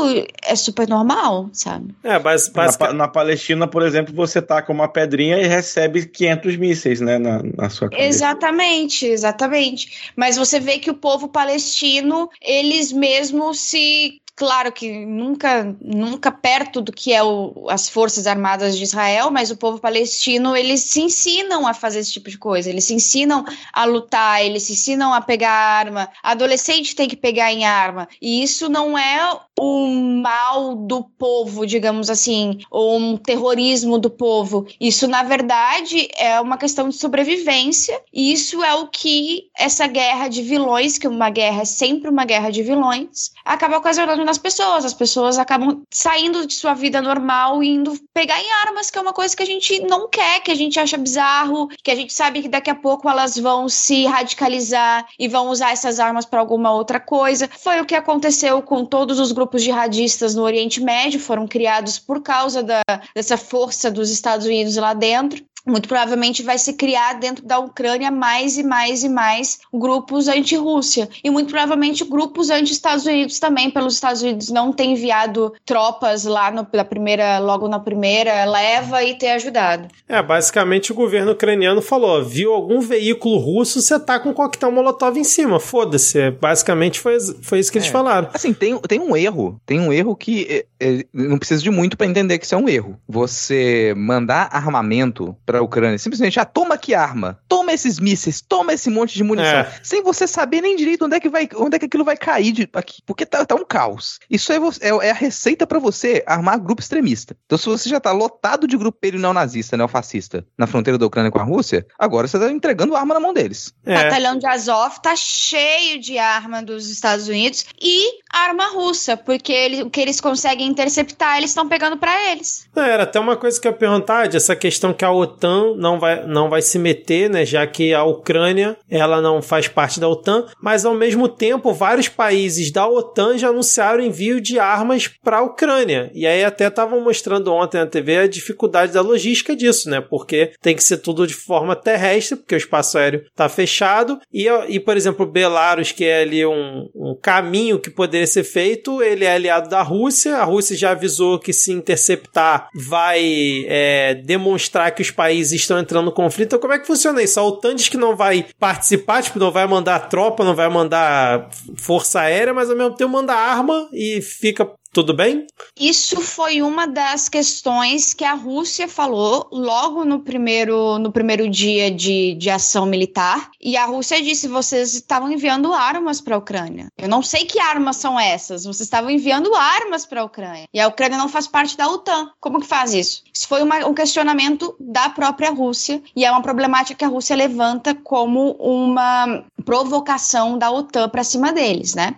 é 0.43 0.55
super 0.55 0.87
normal, 0.87 1.49
sabe? 1.53 1.95
É, 2.03 2.19
mas, 2.19 2.51
mas... 2.53 2.77
Na, 2.77 2.93
na, 2.93 3.07
Palestina, 3.07 3.67
por 3.67 3.81
exemplo, 3.81 4.13
você 4.13 4.41
taca 4.41 4.71
uma 4.71 4.87
pedrinha 4.87 5.37
e 5.37 5.47
recebe 5.47 6.05
500 6.05 6.57
mísseis, 6.57 7.01
né, 7.01 7.17
na, 7.17 7.41
na 7.41 7.69
sua 7.69 7.89
cabeça. 7.89 8.07
Exatamente, 8.07 9.05
exatamente. 9.05 10.11
Mas 10.15 10.35
você 10.35 10.59
vê 10.59 10.77
que 10.77 10.91
o 10.91 10.95
povo 10.95 11.29
palestino, 11.29 12.29
eles 12.41 12.91
mesmos 12.91 13.59
se 13.59 14.21
Claro 14.35 14.71
que 14.71 15.05
nunca, 15.05 15.75
nunca 15.79 16.31
perto 16.31 16.81
do 16.81 16.91
que 16.91 17.13
é 17.13 17.23
o, 17.23 17.67
as 17.69 17.87
forças 17.87 18.25
armadas 18.25 18.75
de 18.75 18.83
Israel, 18.83 19.29
mas 19.29 19.51
o 19.51 19.57
povo 19.57 19.79
palestino 19.79 20.57
eles 20.57 20.81
se 20.81 21.01
ensinam 21.01 21.67
a 21.67 21.73
fazer 21.73 21.99
esse 21.99 22.13
tipo 22.13 22.31
de 22.31 22.37
coisa. 22.39 22.67
Eles 22.67 22.85
se 22.85 22.95
ensinam 22.95 23.45
a 23.71 23.85
lutar, 23.85 24.43
eles 24.43 24.63
se 24.63 24.73
ensinam 24.73 25.13
a 25.13 25.21
pegar 25.21 25.51
arma. 25.51 26.09
Adolescente 26.23 26.95
tem 26.95 27.07
que 27.07 27.15
pegar 27.15 27.53
em 27.53 27.63
arma 27.63 28.07
e 28.19 28.41
isso 28.41 28.69
não 28.69 28.97
é 28.97 29.39
um 29.59 30.19
mal 30.21 30.73
do 30.73 31.03
povo, 31.03 31.65
digamos 31.67 32.09
assim, 32.09 32.57
ou 32.71 32.97
um 32.97 33.15
terrorismo 33.15 33.99
do 33.99 34.09
povo. 34.09 34.65
Isso 34.81 35.07
na 35.07 35.21
verdade 35.21 36.07
é 36.17 36.41
uma 36.41 36.57
questão 36.57 36.89
de 36.89 36.95
sobrevivência 36.95 38.01
e 38.11 38.33
isso 38.33 38.63
é 38.63 38.73
o 38.73 38.87
que 38.87 39.43
essa 39.55 39.85
guerra 39.85 40.27
de 40.27 40.41
vilões, 40.41 40.97
que 40.97 41.07
uma 41.07 41.29
guerra 41.29 41.61
é 41.61 41.65
sempre 41.65 42.09
uma 42.09 42.25
guerra 42.25 42.49
de 42.49 42.63
vilões, 42.63 43.31
acaba 43.45 43.77
ocasionando 43.77 44.22
nas 44.23 44.37
pessoas. 44.37 44.85
As 44.85 44.93
pessoas 44.93 45.37
acabam 45.37 45.83
saindo 45.91 46.45
de 46.45 46.53
sua 46.53 46.73
vida 46.73 47.01
normal 47.01 47.63
e 47.63 47.69
indo 47.69 47.93
pegar 48.13 48.41
em 48.41 48.51
armas, 48.65 48.89
que 48.89 48.97
é 48.97 49.01
uma 49.01 49.13
coisa 49.13 49.35
que 49.35 49.43
a 49.43 49.45
gente 49.45 49.81
não 49.81 50.09
quer, 50.09 50.41
que 50.41 50.51
a 50.51 50.55
gente 50.55 50.79
acha 50.79 50.97
bizarro, 50.97 51.69
que 51.83 51.91
a 51.91 51.95
gente 51.95 52.13
sabe 52.13 52.41
que 52.41 52.49
daqui 52.49 52.69
a 52.69 52.75
pouco 52.75 53.09
elas 53.09 53.37
vão 53.37 53.67
se 53.69 54.05
radicalizar 54.05 55.05
e 55.17 55.27
vão 55.27 55.49
usar 55.49 55.71
essas 55.71 55.99
armas 55.99 56.25
para 56.25 56.39
alguma 56.39 56.71
outra 56.71 56.99
coisa. 56.99 57.49
Foi 57.59 57.81
o 57.81 57.85
que 57.85 57.95
aconteceu 57.95 58.61
com 58.61 58.85
todos 58.85 59.19
os 59.19 59.31
grupos 59.31 59.63
jihadistas 59.63 60.35
no 60.35 60.43
Oriente 60.43 60.81
Médio, 60.81 61.19
foram 61.19 61.47
criados 61.47 61.99
por 61.99 62.21
causa 62.21 62.63
da, 62.63 62.81
dessa 63.15 63.37
força 63.37 63.89
dos 63.89 64.09
Estados 64.09 64.45
Unidos 64.45 64.75
lá 64.75 64.93
dentro 64.93 65.43
muito 65.65 65.87
provavelmente 65.87 66.43
vai 66.43 66.57
se 66.57 66.73
criar 66.73 67.13
dentro 67.13 67.45
da 67.45 67.59
Ucrânia 67.59 68.11
mais 68.11 68.57
e 68.57 68.63
mais 68.63 69.03
e 69.03 69.09
mais 69.09 69.59
grupos 69.73 70.27
anti-Rússia. 70.27 71.09
E 71.23 71.29
muito 71.29 71.49
provavelmente 71.49 72.03
grupos 72.03 72.49
anti-Estados 72.49 73.05
Unidos 73.05 73.39
também, 73.39 73.71
pelos 73.71 73.95
Estados 73.95 74.21
Unidos 74.21 74.49
não 74.49 74.73
ter 74.73 74.85
enviado 74.85 75.53
tropas 75.65 76.25
lá 76.25 76.51
no, 76.51 76.67
na 76.73 76.85
primeira, 76.85 77.39
logo 77.39 77.67
na 77.67 77.79
primeira 77.79 78.45
leva 78.45 79.03
e 79.03 79.17
ter 79.17 79.29
ajudado. 79.31 79.87
É, 80.07 80.21
basicamente 80.21 80.91
o 80.91 80.95
governo 80.95 81.31
ucraniano 81.31 81.81
falou: 81.81 82.23
viu 82.23 82.53
algum 82.53 82.81
veículo 82.81 83.37
russo, 83.37 83.81
você 83.81 83.99
tá 83.99 84.19
com 84.19 84.29
um 84.29 84.33
coquetel 84.33 84.71
molotov 84.71 85.17
em 85.17 85.23
cima, 85.23 85.59
foda-se. 85.59 86.31
Basicamente 86.31 86.99
foi, 86.99 87.17
foi 87.41 87.59
isso 87.59 87.71
que 87.71 87.77
eles 87.77 87.87
é. 87.87 87.91
falaram. 87.91 88.29
Assim, 88.33 88.53
tem, 88.53 88.77
tem 88.79 88.99
um 88.99 89.15
erro, 89.15 89.59
tem 89.65 89.79
um 89.79 89.93
erro 89.93 90.15
que 90.15 90.45
é, 90.49 90.65
é, 90.79 91.05
não 91.13 91.37
precisa 91.37 91.61
de 91.61 91.69
muito 91.69 91.95
para 91.95 92.07
entender 92.07 92.37
que 92.37 92.45
isso 92.45 92.55
é 92.55 92.57
um 92.57 92.67
erro. 92.67 92.97
Você 93.07 93.93
mandar 93.95 94.49
armamento 94.51 95.35
para 95.53 95.59
a 95.59 95.63
Ucrânia. 95.63 95.99
Simplesmente, 95.99 96.39
ah, 96.39 96.45
toma 96.45 96.73
aqui 96.73 96.95
arma, 96.95 97.39
toma 97.47 97.71
esses 97.71 97.99
mísseis, 97.99 98.41
toma 98.41 98.73
esse 98.73 98.89
monte 98.89 99.13
de 99.13 99.23
munição, 99.23 99.59
é. 99.59 99.71
sem 99.83 100.01
você 100.01 100.25
saber 100.25 100.61
nem 100.61 100.75
direito 100.75 101.05
onde 101.05 101.15
é 101.15 101.19
que 101.19 101.29
vai, 101.29 101.47
onde 101.55 101.75
é 101.75 101.79
que 101.79 101.85
aquilo 101.85 102.03
vai 102.03 102.17
cair 102.17 102.51
de, 102.51 102.67
aqui, 102.73 103.03
porque 103.05 103.23
tá, 103.23 103.45
tá 103.45 103.53
um 103.53 103.63
caos. 103.63 104.17
Isso 104.27 104.51
é, 104.51 104.57
é, 104.81 104.89
é 105.07 105.11
a 105.11 105.13
receita 105.13 105.67
para 105.67 105.77
você 105.77 106.23
armar 106.25 106.59
grupo 106.59 106.81
extremista. 106.81 107.37
Então, 107.45 107.55
se 107.55 107.67
você 107.67 107.87
já 107.87 107.99
tá 107.99 108.11
lotado 108.11 108.67
de 108.67 108.75
grupo 108.75 108.97
neonazista, 109.03 109.77
neofascista, 109.77 110.43
na 110.57 110.65
fronteira 110.65 110.97
da 110.97 111.05
Ucrânia 111.05 111.29
com 111.29 111.39
a 111.39 111.43
Rússia, 111.43 111.85
agora 111.99 112.27
você 112.27 112.39
tá 112.39 112.49
entregando 112.49 112.95
arma 112.95 113.13
na 113.13 113.19
mão 113.19 113.31
deles. 113.31 113.73
É. 113.85 113.93
O 113.93 114.03
batalhão 114.03 114.37
de 114.39 114.47
Azov 114.47 114.99
tá 115.03 115.15
cheio 115.15 115.99
de 115.99 116.17
arma 116.17 116.63
dos 116.63 116.89
Estados 116.89 117.27
Unidos 117.27 117.65
e 117.79 118.19
arma 118.31 118.71
russa, 118.71 119.15
porque 119.15 119.51
ele, 119.51 119.83
o 119.83 119.89
que 119.89 120.01
eles 120.01 120.19
conseguem 120.19 120.67
interceptar, 120.67 121.37
eles 121.37 121.51
estão 121.51 121.69
pegando 121.69 121.97
para 121.97 122.31
eles. 122.31 122.67
É, 122.75 122.89
era 122.89 123.03
até 123.03 123.19
uma 123.19 123.37
coisa 123.37 123.61
que 123.61 123.67
eu 123.67 123.71
ia 123.71 123.77
perguntar, 123.77 124.33
essa 124.33 124.55
questão 124.55 124.93
que 124.93 125.03
a 125.03 125.11
OTAN 125.11 125.42
não 125.47 125.99
vai, 125.99 126.25
não 126.25 126.49
vai 126.49 126.61
se 126.61 126.77
meter, 126.79 127.29
né, 127.29 127.45
já 127.45 127.65
que 127.65 127.93
a 127.93 128.03
Ucrânia, 128.03 128.77
ela 128.89 129.21
não 129.21 129.41
faz 129.41 129.67
parte 129.67 129.99
da 129.99 130.07
OTAN, 130.07 130.45
mas 130.61 130.85
ao 130.85 130.93
mesmo 130.93 131.27
tempo, 131.27 131.73
vários 131.73 132.07
países 132.07 132.71
da 132.71 132.87
OTAN 132.87 133.37
já 133.37 133.49
anunciaram 133.49 134.03
envio 134.03 134.39
de 134.41 134.59
armas 134.59 135.07
para 135.07 135.37
a 135.37 135.43
Ucrânia. 135.43 136.11
E 136.13 136.25
aí 136.25 136.43
até 136.43 136.67
estavam 136.67 137.01
mostrando 137.01 137.51
ontem 137.53 137.77
na 137.77 137.87
TV 137.87 138.17
a 138.17 138.27
dificuldade 138.27 138.93
da 138.93 139.01
logística 139.01 139.55
disso, 139.55 139.89
né, 139.89 140.01
porque 140.01 140.53
tem 140.61 140.75
que 140.75 140.83
ser 140.83 140.97
tudo 140.97 141.27
de 141.27 141.33
forma 141.33 141.75
terrestre, 141.75 142.37
porque 142.37 142.55
o 142.55 142.57
espaço 142.57 142.97
aéreo 142.97 143.23
está 143.29 143.49
fechado, 143.49 144.19
e, 144.31 144.47
e 144.69 144.79
por 144.79 144.97
exemplo, 144.97 145.25
Belarus, 145.25 145.91
que 145.91 146.05
é 146.05 146.21
ali 146.21 146.45
um, 146.45 146.89
um 146.95 147.15
caminho 147.21 147.79
que 147.79 147.89
poderia 147.89 148.27
ser 148.27 148.43
feito, 148.43 149.01
ele 149.01 149.25
é 149.25 149.33
aliado 149.33 149.69
da 149.69 149.81
Rússia, 149.81 150.37
a 150.37 150.43
Rússia 150.43 150.75
já 150.75 150.91
avisou 150.91 151.39
que 151.39 151.53
se 151.53 151.71
interceptar 151.71 152.67
vai 152.73 153.65
é, 153.67 154.15
demonstrar 154.15 154.91
que 154.91 155.01
os 155.01 155.11
países 155.11 155.32
estão 155.41 155.79
entrando 155.79 156.05
no 156.05 156.11
conflito. 156.11 156.47
Então, 156.47 156.59
como 156.59 156.73
é 156.73 156.79
que 156.79 156.87
funciona 156.87 157.21
isso? 157.21 157.39
A 157.39 157.43
OTAN 157.43 157.75
diz 157.75 157.89
que 157.89 157.97
não 157.97 158.15
vai 158.15 158.45
participar, 158.59 159.23
tipo, 159.23 159.39
não 159.39 159.51
vai 159.51 159.67
mandar 159.67 160.07
tropa, 160.09 160.43
não 160.43 160.55
vai 160.55 160.69
mandar 160.69 161.49
força 161.77 162.21
aérea, 162.21 162.53
mas 162.53 162.69
ao 162.69 162.75
mesmo 162.75 162.95
tempo 162.95 163.11
manda 163.11 163.33
arma 163.33 163.87
e 163.91 164.21
fica 164.21 164.69
tudo 164.93 165.13
bem? 165.13 165.47
Isso 165.77 166.21
foi 166.21 166.61
uma 166.61 166.85
das 166.85 167.27
questões 167.27 168.13
que 168.13 168.23
a 168.23 168.33
Rússia 168.33 168.87
falou 168.87 169.47
logo 169.51 170.05
no 170.05 170.19
primeiro, 170.19 170.99
no 170.99 171.11
primeiro 171.11 171.49
dia 171.49 171.89
de, 171.89 172.35
de 172.35 172.49
ação 172.49 172.85
militar. 172.85 173.49
E 173.59 173.75
a 173.75 173.85
Rússia 173.85 174.21
disse: 174.21 174.47
vocês 174.47 174.93
estavam 174.93 175.31
enviando 175.31 175.73
armas 175.73 176.21
para 176.21 176.35
a 176.35 176.37
Ucrânia. 176.37 176.87
Eu 176.95 177.09
não 177.09 177.23
sei 177.23 177.45
que 177.45 177.59
armas 177.59 177.97
são 177.97 178.19
essas. 178.19 178.65
Vocês 178.65 178.81
estavam 178.81 179.09
enviando 179.09 179.55
armas 179.55 180.05
para 180.05 180.21
a 180.21 180.25
Ucrânia. 180.25 180.67
E 180.71 180.79
a 180.79 180.87
Ucrânia 180.87 181.17
não 181.17 181.27
faz 181.27 181.47
parte 181.47 181.75
da 181.75 181.89
OTAN. 181.89 182.29
Como 182.39 182.59
que 182.59 182.67
faz 182.67 182.93
isso? 182.93 183.23
Isso 183.33 183.47
foi 183.47 183.63
uma, 183.63 183.79
um 183.87 183.95
questionamento 183.95 184.75
da 184.79 185.09
própria 185.09 185.49
Rússia. 185.49 186.03
E 186.15 186.23
é 186.23 186.29
uma 186.29 186.43
problemática 186.43 186.95
que 186.99 187.05
a 187.05 187.07
Rússia 187.07 187.35
levanta 187.35 187.95
como 187.95 188.51
uma 188.59 189.43
provocação 189.63 190.57
da 190.57 190.71
OTAN 190.71 191.09
para 191.09 191.23
cima 191.23 191.51
deles, 191.51 191.95
né? 191.95 192.15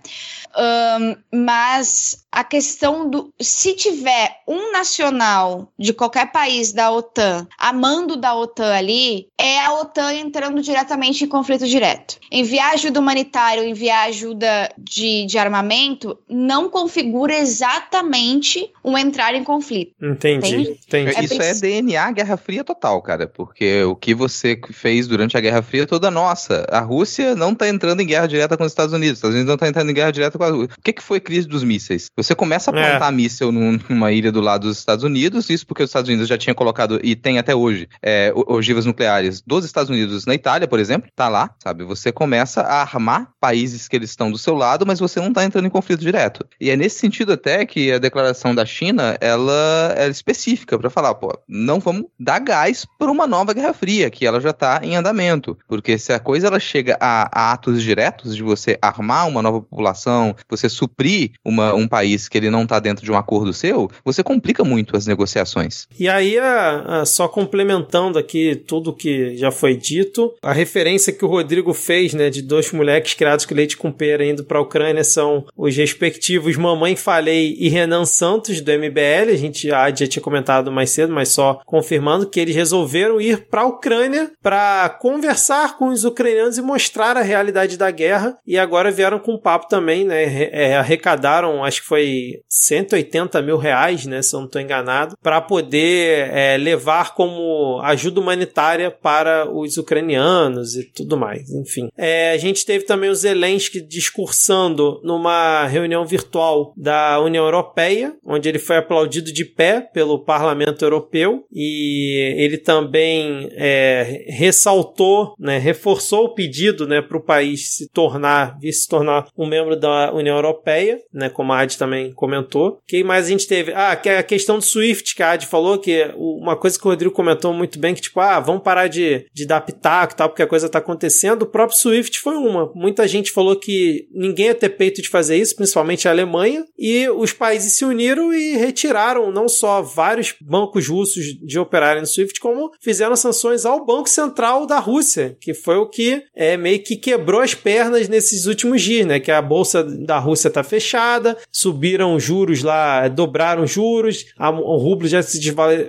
Um, 0.57 1.15
mas 1.45 2.25
a 2.31 2.43
questão 2.43 3.09
do 3.09 3.33
se 3.41 3.73
tiver 3.73 4.37
um 4.47 4.71
nacional 4.71 5.69
de 5.77 5.91
qualquer 5.93 6.31
país 6.31 6.71
da 6.71 6.91
OTAN 6.91 7.45
amando 7.57 8.15
da 8.15 8.33
OTAN 8.33 8.73
ali, 8.73 9.27
é 9.37 9.59
a 9.59 9.73
OTAN 9.73 10.13
entrando 10.13 10.61
diretamente 10.61 11.23
em 11.23 11.27
conflito 11.27 11.67
direto. 11.67 12.17
Enviar 12.31 12.73
ajuda 12.73 12.99
humanitária, 12.99 13.67
enviar 13.67 14.07
ajuda 14.07 14.71
de, 14.77 15.25
de 15.25 15.37
armamento, 15.37 16.17
não 16.29 16.69
configura 16.69 17.37
exatamente 17.37 18.71
um 18.83 18.97
entrar 18.97 19.35
em 19.35 19.43
conflito. 19.43 19.93
Entendi. 20.01 20.77
entendi. 20.87 21.15
É 21.15 21.23
Isso 21.23 21.41
é 21.41 21.53
DNA 21.53 22.11
Guerra 22.11 22.37
Fria 22.37 22.63
total, 22.63 23.01
cara, 23.01 23.27
porque 23.27 23.83
o 23.83 23.95
que 23.95 24.13
você 24.13 24.59
fez 24.71 25.07
durante 25.07 25.37
a 25.37 25.41
Guerra 25.41 25.61
Fria 25.61 25.83
é 25.83 25.85
toda 25.85 26.09
nossa. 26.09 26.65
A 26.69 26.79
Rússia 26.79 27.34
não 27.35 27.51
está 27.51 27.67
entrando 27.67 28.01
em 28.01 28.05
guerra 28.05 28.27
direta 28.27 28.57
com 28.57 28.63
os 28.63 28.71
Estados 28.71 28.93
Unidos, 28.93 29.13
os 29.13 29.17
Estados 29.17 29.35
Unidos 29.35 29.47
não 29.47 29.55
está 29.55 29.67
entrando 29.67 29.89
em 29.89 29.93
guerra 29.93 30.11
direta 30.11 30.37
com 30.37 30.43
a 30.43 30.49
Rússia. 30.49 30.75
O 30.77 30.81
que, 30.81 30.93
que 30.93 31.03
foi 31.03 31.17
a 31.17 31.21
crise 31.21 31.47
dos 31.47 31.63
mísseis? 31.63 32.07
Você 32.15 32.35
começa 32.35 32.71
a 32.71 32.73
plantar 32.73 33.11
é. 33.11 33.15
míssel 33.15 33.51
numa 33.51 34.11
ilha 34.11 34.31
do 34.31 34.41
lado 34.41 34.67
dos 34.67 34.77
Estados 34.77 35.03
Unidos, 35.03 35.49
isso 35.49 35.65
porque 35.65 35.83
os 35.83 35.89
Estados 35.89 36.09
Unidos 36.09 36.27
já 36.27 36.37
tinha 36.37 36.53
colocado, 36.53 36.99
e 37.03 37.15
tem 37.15 37.37
até 37.37 37.55
hoje, 37.55 37.87
é, 38.01 38.31
ogivas 38.47 38.85
nucleares 38.85 39.41
dos 39.41 39.65
Estados 39.65 39.89
Unidos 39.89 40.25
na 40.25 40.33
Itália, 40.33 40.67
por 40.67 40.79
exemplo, 40.79 41.09
tá 41.15 41.27
lá, 41.27 41.51
sabe? 41.61 41.83
Você 41.83 42.11
começa 42.11 42.61
a 42.61 42.81
armar 42.81 43.29
países 43.39 43.87
que 43.87 43.95
eles 43.95 44.09
estão 44.09 44.31
do 44.31 44.37
seu 44.37 44.55
lado, 44.55 44.85
mas 44.85 44.99
você 44.99 45.19
não 45.19 45.33
tá 45.33 45.43
entrando 45.43 45.65
em 45.65 45.69
conflito 45.69 46.01
direto. 46.01 46.45
E 46.59 46.69
é 46.69 46.75
nesse 46.75 46.99
sentido 46.99 47.33
até 47.33 47.65
que 47.65 47.91
a 47.91 47.99
declaração 47.99 48.53
da 48.55 48.65
China, 48.65 49.17
ela 49.19 49.93
é 49.97 50.07
específica 50.07 50.77
para 50.77 50.89
falar, 50.89 51.15
pô, 51.15 51.37
não 51.47 51.79
vamos 51.79 52.05
dar 52.19 52.39
gás 52.39 52.85
para 52.97 53.11
uma 53.11 53.27
nova 53.27 53.53
Guerra 53.53 53.73
Fria, 53.73 54.09
que 54.09 54.25
ela 54.25 54.39
já 54.39 54.53
tá 54.53 54.79
em 54.83 54.95
andamento. 54.95 55.57
Porque 55.67 55.97
se 55.97 56.13
a 56.13 56.19
coisa 56.19 56.47
ela 56.47 56.59
chega 56.59 56.97
a 56.99 57.24
atos 57.31 57.81
diretos 57.81 58.35
de 58.35 58.43
você 58.43 58.77
armar 58.81 59.27
uma 59.27 59.41
nova 59.41 59.61
população, 59.61 60.35
você 60.49 60.69
suprir 60.69 61.31
uma, 61.43 61.73
um 61.73 61.87
país 61.87 62.27
que 62.27 62.37
ele 62.37 62.49
não 62.49 62.63
está 62.63 62.79
dentro 62.79 63.03
de 63.03 63.11
um 63.11 63.17
acordo 63.17 63.53
seu, 63.53 63.89
você 64.03 64.23
complica 64.23 64.63
muito 64.63 64.95
as 64.95 65.07
negociações. 65.07 65.87
E 65.99 66.07
aí, 66.07 66.37
a, 66.37 67.01
a, 67.01 67.05
só 67.05 67.27
complementando 67.27 68.19
aqui 68.19 68.55
tudo 68.55 68.93
que 68.93 69.35
já 69.37 69.51
foi 69.51 69.75
dito, 69.75 70.33
a 70.41 70.53
referência 70.53 71.13
que 71.13 71.25
o 71.25 71.27
Rodrigo 71.27 71.73
fez, 71.73 72.13
né, 72.13 72.29
de 72.29 72.41
dois 72.41 72.71
moleques 72.71 73.13
criados 73.13 73.45
com 73.45 73.55
leite 73.55 73.77
com 73.77 73.91
pera 73.91 74.25
indo 74.25 74.43
para 74.43 74.59
a 74.59 74.61
Ucrânia 74.61 75.03
são 75.03 75.45
os 75.55 75.75
respectivos 75.75 76.55
Mamãe 76.57 76.95
Falei 76.95 77.55
e 77.59 77.69
Renan 77.69 78.05
Santos 78.05 78.61
do 78.61 78.71
MBL. 78.71 79.31
A 79.31 79.37
gente 79.37 79.67
já, 79.67 79.89
já 79.89 80.07
tinha 80.07 80.21
comentado 80.23 80.71
mais 80.71 80.89
cedo, 80.89 81.13
mas 81.13 81.29
só 81.29 81.61
confirmando 81.65 82.27
que 82.27 82.39
eles 82.39 82.55
resolveram 82.55 83.19
ir 83.19 83.47
para 83.47 83.61
a 83.61 83.65
Ucrânia 83.65 84.31
para 84.41 84.89
conversar 84.89 85.77
com 85.77 85.89
os 85.89 86.03
ucranianos 86.03 86.57
e 86.57 86.61
mostrar 86.61 87.14
a 87.19 87.23
realidade 87.23 87.77
da 87.77 87.89
guerra. 87.91 88.37
E 88.45 88.57
agora 88.57 88.91
vieram 88.91 89.19
com 89.19 89.33
um 89.33 89.39
papo 89.39 89.67
também, 89.67 90.05
né? 90.05 90.49
É, 90.51 90.75
arrecadaram, 90.75 91.63
acho 91.63 91.81
que 91.81 91.87
foi 91.87 92.41
180 92.47 93.41
mil 93.41 93.57
reais, 93.57 94.05
né? 94.05 94.21
Se 94.21 94.35
eu 94.35 94.39
não 94.39 94.47
estou 94.47 94.61
enganado, 94.61 95.17
para 95.21 95.41
poder 95.41 96.29
é, 96.31 96.57
levar 96.57 97.13
como 97.13 97.79
ajuda 97.83 98.19
humanitária 98.19 98.89
para 98.91 99.49
os 99.49 99.77
ucranianos 99.77 100.75
e 100.75 100.83
tudo 100.83 101.17
mais. 101.17 101.49
Enfim, 101.51 101.89
é, 101.97 102.31
a 102.31 102.37
gente 102.37 102.65
teve 102.65 102.85
também 102.85 103.09
o 103.09 103.15
Zelensky 103.15 103.81
discursando 103.81 104.99
numa 105.03 105.65
reunião 105.67 106.05
virtual 106.05 106.73
da 106.75 107.19
União 107.19 107.45
Europeia, 107.45 108.13
onde 108.25 108.49
ele 108.49 108.59
foi 108.59 108.77
aplaudido 108.77 109.31
de 109.31 109.45
pé 109.45 109.81
pelo 109.81 110.19
Parlamento 110.19 110.83
Europeu 110.83 111.45
e 111.51 112.35
ele 112.37 112.57
também 112.57 113.49
é, 113.53 114.25
ressaltou, 114.27 115.33
né, 115.39 115.57
reforçou 115.57 116.25
o 116.25 116.33
pedido 116.33 116.87
né, 116.87 117.01
para 117.05 117.17
o 117.17 117.23
país 117.23 117.75
se 117.75 117.89
tornar, 117.89 118.57
vir 118.59 118.73
se 118.73 118.87
tornar 118.87 119.27
um 119.37 119.47
membro 119.47 119.79
da 119.79 120.13
União 120.13 120.35
Europeia, 120.35 120.99
né, 121.13 121.29
como 121.29 121.53
a 121.53 121.59
Ad 121.59 121.77
também 121.77 122.11
comentou. 122.13 122.79
que 122.87 123.03
mais 123.03 123.25
a 123.25 123.29
gente 123.29 123.47
teve? 123.47 123.71
Ah, 123.73 123.99
é 124.05 124.17
a 124.17 124.23
questão 124.23 124.57
do 124.57 124.63
SWIFT, 124.63 125.15
que 125.15 125.23
a 125.23 125.31
Ad 125.31 125.45
falou, 125.45 125.79
que 125.79 126.11
uma 126.15 126.55
coisa 126.55 126.79
que 126.79 126.85
o 126.85 126.89
Rodrigo 126.89 127.13
comentou 127.13 127.53
muito 127.53 127.79
bem, 127.79 127.93
que 127.93 128.01
tipo, 128.01 128.19
ah, 128.19 128.39
vamos 128.39 128.63
parar 128.63 128.87
de, 128.87 129.25
de 129.33 129.45
dar 129.45 129.61
pitaco 129.61 130.13
e 130.13 130.15
tal, 130.15 130.29
porque 130.29 130.43
a 130.43 130.47
coisa 130.47 130.67
está 130.67 130.79
acontecendo. 130.79 131.43
O 131.43 131.47
próprio 131.47 131.77
SWIFT 131.77 132.19
foi 132.19 132.35
uma. 132.35 132.71
Muita 132.73 133.07
gente 133.07 133.31
falou 133.31 133.55
que 133.55 134.07
ninguém 134.11 134.47
ia 134.47 134.55
ter 134.55 134.69
peito 134.69 135.01
de 135.01 135.09
fazer 135.09 135.37
isso, 135.37 135.55
principalmente 135.55 136.07
a 136.07 136.11
Alemanha, 136.11 136.63
e 136.77 137.07
os 137.09 137.33
países 137.33 137.77
se 137.77 137.85
uniram 137.85 138.33
e 138.33 138.57
retiraram 138.57 139.31
não 139.31 139.47
só 139.47 139.81
vários 139.81 140.35
bancos 140.41 140.87
russos 140.87 141.25
de 141.41 141.59
operarem 141.59 142.01
no 142.01 142.07
SWIFT, 142.07 142.39
como 142.39 142.71
fizeram 142.81 143.15
sanções 143.15 143.65
ao 143.65 143.85
Banco 143.85 144.09
Central 144.09 144.65
da 144.65 144.79
Rússia, 144.79 145.37
que 145.39 145.53
foi 145.53 145.77
o 145.77 145.89
que 145.89 146.23
é, 146.35 146.57
meio 146.57 146.81
que 146.85 146.95
quebrou 146.95 147.41
as 147.41 147.53
pernas 147.53 148.07
nesses 148.07 148.45
últimos 148.45 148.81
dias, 148.81 149.05
né? 149.05 149.19
Que 149.19 149.31
a 149.31 149.41
bolsa 149.41 149.83
da 149.83 150.19
Rússia 150.19 150.47
está 150.47 150.63
fechada, 150.63 151.35
subiram 151.51 152.19
juros 152.19 152.61
lá, 152.61 153.07
dobraram 153.07 153.65
juros, 153.65 154.27
a, 154.37 154.49
o 154.49 154.77
rublo 154.77 155.07
já 155.07 155.21
se 155.21 155.39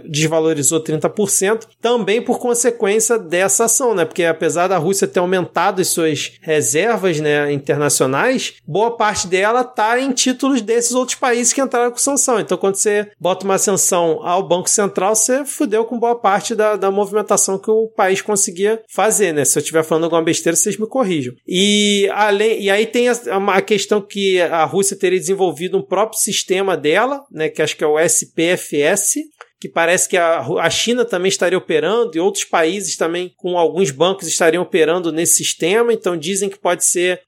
desvalorizou 0.05 0.83
30%, 0.83 1.67
também 1.81 2.23
por 2.23 2.39
consequência 2.39 3.19
dessa 3.19 3.67
ação, 3.67 3.95
né? 3.95 4.05
Porque 4.05 4.25
apesar 4.25 4.69
da 4.69 4.79
Rússia 4.79 5.07
ter 5.07 5.21
aumentado 5.21 5.81
as 5.81 5.89
suas 5.89 6.33
reservas 6.41 7.21
né, 7.21 7.53
internacionais, 7.53 8.55
boa 8.67 8.97
parte 8.97 9.27
dela 9.27 9.61
está 9.61 10.01
em 10.01 10.13
títulos 10.13 10.63
desses 10.63 10.93
outros 10.93 11.19
países 11.19 11.53
que 11.53 11.61
entraram 11.61 11.91
com 11.91 11.99
sanção. 11.99 12.41
Então, 12.41 12.57
quando 12.57 12.77
você 12.77 13.11
bota 13.21 13.45
uma 13.45 13.59
sanção 13.59 14.21
ao 14.27 14.43
Banco 14.43 14.71
Central, 14.71 15.15
você 15.15 15.45
fudeu 15.45 15.85
com 15.85 15.99
boa 15.99 16.15
parte 16.15 16.55
da, 16.55 16.77
da 16.77 16.91
movimentação 16.91 17.59
que 17.59 17.71
o 17.71 17.89
país 17.89 18.23
conseguia 18.23 18.83
fazer, 18.89 19.33
né? 19.33 19.45
Se 19.45 19.59
eu 19.59 19.61
estiver 19.61 19.83
falando 19.85 20.05
alguma 20.05 20.23
besteira, 20.23 20.57
vocês 20.57 20.79
me 20.79 20.86
corrijam. 20.89 21.35
E, 21.47 22.09
além, 22.13 22.63
e 22.63 22.71
aí 22.71 22.87
tem 22.87 23.09
a, 23.09 23.15
a 23.55 23.63
questão 23.63 24.01
que 24.01 24.41
a 24.41 24.65
Rússia 24.65 24.97
teria 24.97 25.19
desenvolvido 25.19 25.79
um 25.79 25.83
próprio 25.83 26.19
sistema 26.19 26.77
dela, 26.77 27.23
né? 27.31 27.49
Que 27.49 27.63
acho 27.63 27.77
que 27.77 27.85
é 27.85 27.87
o 27.87 27.99
SPFS, 27.99 29.17
que 29.61 29.69
parece 29.69 30.09
que 30.09 30.17
a, 30.17 30.41
a 30.41 30.71
China 30.71 31.05
também 31.05 31.29
estaria 31.29 31.57
operando 31.57 32.13
e 32.15 32.21
outros 32.21 32.45
países 32.45 32.97
também 32.97 33.33
com 33.37 33.57
alguns 33.57 33.91
bancos 33.91 34.29
estariam 34.29 34.63
operando 34.63 35.11
nesse 35.11 35.37
sistema, 35.37 35.93
então 35.93 36.17
dizem 36.17 36.49
que 36.49 36.59
pode 36.59 36.85
ser 36.85 37.21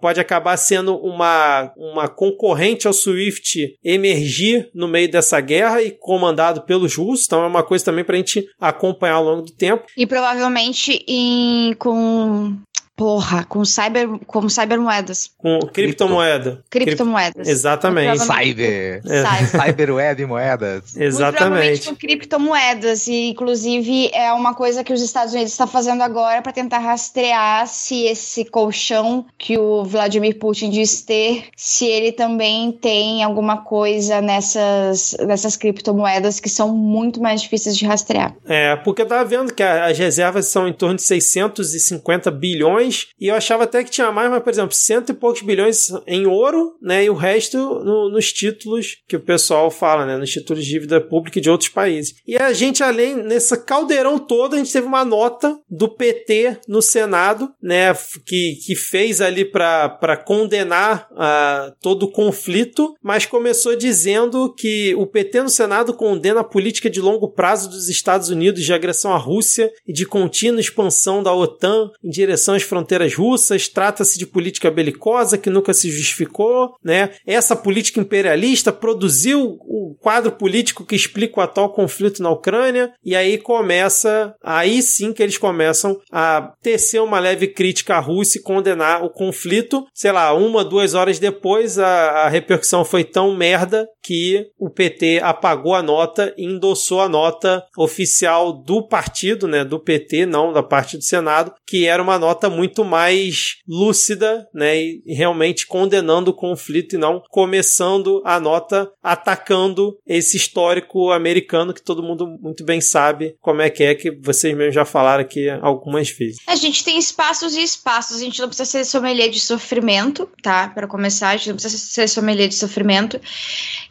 pode 0.00 0.20
acabar 0.20 0.56
sendo 0.56 0.96
uma, 0.96 1.72
uma 1.76 2.08
concorrente 2.08 2.86
ao 2.86 2.92
SWIFT 2.92 3.78
emergir 3.84 4.70
no 4.74 4.88
meio 4.88 5.10
dessa 5.10 5.40
guerra 5.40 5.82
e 5.82 5.90
comandado 5.90 6.62
pelos 6.62 6.94
russos, 6.96 7.26
então 7.26 7.44
é 7.44 7.46
uma 7.46 7.62
coisa 7.62 7.84
também 7.84 8.04
para 8.04 8.14
a 8.14 8.18
gente 8.18 8.46
acompanhar 8.58 9.16
ao 9.16 9.24
longo 9.24 9.42
do 9.42 9.52
tempo. 9.52 9.84
E 9.96 10.06
provavelmente 10.06 11.04
em, 11.06 11.74
com 11.74 12.56
Porra, 12.96 13.44
com 13.44 13.62
cyber, 13.62 14.08
como 14.26 14.48
cybermoedas. 14.48 15.30
Com 15.36 15.60
criptomoeda. 15.60 16.64
Criptomoedas. 16.70 17.46
Exatamente. 17.46 18.20
Cyber. 18.20 19.02
É. 19.06 19.44
Cyberweb 19.46 20.22
e 20.22 20.26
moedas. 20.26 20.96
Exatamente. 20.96 21.88
com 21.88 21.94
criptomoedas. 21.94 23.06
E, 23.06 23.28
inclusive, 23.28 24.10
é 24.14 24.32
uma 24.32 24.54
coisa 24.54 24.82
que 24.82 24.94
os 24.94 25.02
Estados 25.02 25.34
Unidos 25.34 25.52
estão 25.52 25.66
fazendo 25.66 26.00
agora 26.00 26.40
para 26.40 26.52
tentar 26.52 26.78
rastrear 26.78 27.66
se 27.66 28.04
esse 28.04 28.46
colchão 28.46 29.26
que 29.36 29.58
o 29.58 29.84
Vladimir 29.84 30.38
Putin 30.38 30.70
diz 30.70 31.02
ter, 31.02 31.44
se 31.54 31.84
ele 31.84 32.12
também 32.12 32.72
tem 32.72 33.22
alguma 33.22 33.58
coisa 33.58 34.22
nessas, 34.22 35.14
nessas 35.26 35.54
criptomoedas 35.54 36.40
que 36.40 36.48
são 36.48 36.74
muito 36.74 37.20
mais 37.20 37.42
difíceis 37.42 37.76
de 37.76 37.84
rastrear. 37.84 38.34
É, 38.46 38.74
porque 38.76 39.02
eu 39.02 39.06
tava 39.06 39.24
vendo 39.26 39.52
que 39.52 39.62
as 39.62 39.98
reservas 39.98 40.46
são 40.46 40.66
em 40.66 40.72
torno 40.72 40.96
de 40.96 41.02
650 41.02 42.30
bilhões 42.30 42.85
bilhões, 42.86 43.08
e 43.20 43.28
eu 43.28 43.34
achava 43.34 43.64
até 43.64 43.82
que 43.82 43.90
tinha 43.90 44.10
mais, 44.12 44.30
mas, 44.30 44.42
por 44.42 44.50
exemplo, 44.50 44.74
cento 44.74 45.10
e 45.10 45.14
poucos 45.14 45.42
bilhões 45.42 45.88
em 46.06 46.26
ouro, 46.26 46.76
né? 46.80 47.04
E 47.04 47.10
o 47.10 47.14
resto 47.14 47.58
no, 47.58 48.10
nos 48.10 48.32
títulos 48.32 48.98
que 49.06 49.16
o 49.16 49.20
pessoal 49.20 49.70
fala, 49.70 50.06
né? 50.06 50.16
Nos 50.16 50.30
títulos 50.30 50.64
de 50.64 50.70
dívida 50.70 51.00
pública 51.00 51.40
de 51.40 51.50
outros 51.50 51.68
países. 51.68 52.14
E 52.26 52.36
a 52.36 52.52
gente, 52.52 52.82
além, 52.82 53.16
nessa 53.16 53.56
caldeirão 53.56 54.18
todo, 54.18 54.54
a 54.54 54.58
gente 54.58 54.72
teve 54.72 54.86
uma 54.86 55.04
nota 55.04 55.58
do 55.68 55.88
PT 55.88 56.58
no 56.68 56.80
Senado, 56.80 57.50
né? 57.62 57.94
Que, 58.24 58.58
que 58.64 58.74
fez 58.74 59.20
ali 59.20 59.44
para 59.44 60.16
condenar 60.24 61.08
uh, 61.12 61.74
todo 61.80 62.04
o 62.04 62.10
conflito, 62.10 62.94
mas 63.02 63.26
começou 63.26 63.76
dizendo 63.76 64.52
que 64.54 64.94
o 64.96 65.06
PT 65.06 65.42
no 65.42 65.48
Senado 65.48 65.94
condena 65.94 66.40
a 66.40 66.44
política 66.44 66.88
de 66.88 67.00
longo 67.00 67.28
prazo 67.28 67.68
dos 67.68 67.88
Estados 67.88 68.28
Unidos 68.28 68.62
de 68.62 68.72
agressão 68.72 69.12
à 69.12 69.16
Rússia 69.16 69.72
e 69.86 69.92
de 69.92 70.06
contínua 70.06 70.60
expansão 70.60 71.22
da 71.22 71.32
OTAN 71.32 71.90
em 72.02 72.10
direção 72.10 72.54
às 72.54 72.62
fronteiras 72.62 72.75
russas, 73.14 73.68
trata-se 73.68 74.18
de 74.18 74.26
política 74.26 74.70
belicosa 74.70 75.38
que 75.38 75.50
nunca 75.50 75.72
se 75.72 75.90
justificou, 75.90 76.74
né? 76.82 77.10
Essa 77.26 77.56
política 77.56 78.00
imperialista 78.00 78.72
produziu 78.72 79.58
o 79.62 79.96
quadro 80.00 80.32
político 80.32 80.84
que 80.84 80.94
explica 80.94 81.40
o 81.40 81.42
atual 81.42 81.72
conflito 81.72 82.22
na 82.22 82.30
Ucrânia, 82.30 82.92
e 83.04 83.14
aí 83.14 83.38
começa, 83.38 84.34
aí 84.42 84.82
sim 84.82 85.12
que 85.12 85.22
eles 85.22 85.38
começam 85.38 85.98
a 86.10 86.52
tecer 86.62 87.00
uma 87.00 87.18
leve 87.18 87.48
crítica 87.48 87.96
à 87.96 88.00
Rússia 88.00 88.38
e 88.38 88.42
condenar 88.42 89.04
o 89.04 89.10
conflito. 89.10 89.86
Sei 89.94 90.12
lá, 90.12 90.32
uma, 90.32 90.64
duas 90.64 90.94
horas 90.94 91.18
depois, 91.18 91.78
a, 91.78 91.86
a 91.86 92.28
repercussão 92.28 92.84
foi 92.84 93.04
tão 93.04 93.34
merda 93.34 93.86
que 94.02 94.46
o 94.58 94.70
PT 94.70 95.20
apagou 95.22 95.74
a 95.74 95.82
nota 95.82 96.32
e 96.36 96.44
endossou 96.44 97.00
a 97.00 97.08
nota 97.08 97.64
oficial 97.76 98.52
do 98.52 98.86
partido, 98.86 99.48
né, 99.48 99.64
do 99.64 99.80
PT, 99.80 100.26
não 100.26 100.52
da 100.52 100.62
parte 100.62 100.96
do 100.96 101.02
Senado, 101.02 101.52
que 101.66 101.86
era 101.86 102.02
uma 102.02 102.18
nota 102.18 102.48
muito 102.48 102.65
muito 102.66 102.84
mais 102.84 103.58
lúcida, 103.66 104.46
né, 104.52 104.76
e 104.76 105.02
realmente 105.14 105.66
condenando 105.66 106.32
o 106.32 106.34
conflito 106.34 106.96
e 106.96 106.98
não 106.98 107.22
começando 107.30 108.20
a 108.24 108.40
nota 108.40 108.90
atacando 109.02 109.96
esse 110.06 110.36
histórico 110.36 111.12
americano 111.12 111.72
que 111.72 111.82
todo 111.82 112.02
mundo 112.02 112.26
muito 112.40 112.64
bem 112.64 112.80
sabe 112.80 113.36
como 113.40 113.62
é 113.62 113.70
que 113.70 113.84
é, 113.84 113.94
que 113.94 114.10
vocês 114.10 114.56
mesmos 114.56 114.74
já 114.74 114.84
falaram 114.84 115.22
aqui 115.22 115.48
algumas 115.48 116.10
vezes. 116.10 116.38
A 116.46 116.56
gente 116.56 116.82
tem 116.84 116.98
espaços 116.98 117.54
e 117.54 117.62
espaços, 117.62 118.16
a 118.16 118.24
gente 118.24 118.40
não 118.40 118.48
precisa 118.48 118.68
ser 118.68 118.84
sommelier 118.84 119.30
de 119.30 119.38
sofrimento, 119.38 120.28
tá? 120.42 120.68
Para 120.68 120.88
começar, 120.88 121.30
a 121.30 121.36
gente 121.36 121.48
não 121.50 121.56
precisa 121.56 121.78
ser 121.78 122.08
sommelier 122.08 122.48
de 122.48 122.54
sofrimento. 122.54 123.20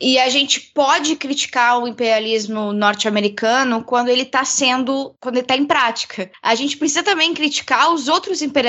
E 0.02 0.20
a 0.20 0.30
gente 0.30 0.60
pode 0.60 1.16
criticar 1.16 1.80
o 1.80 1.88
imperialismo 1.88 2.74
norte-americano 2.74 3.84
quando 3.84 4.10
ele 4.10 4.24
está 4.24 4.44
sendo, 4.44 5.16
quando 5.22 5.36
ele 5.36 5.46
está 5.46 5.56
em 5.56 5.66
prática. 5.66 6.30
A 6.44 6.56
gente 6.56 6.76
precisa 6.78 7.04
também 7.04 7.34
criticar 7.34 7.94
os 7.94 8.08
outros 8.08 8.42
imperialismos 8.42 8.65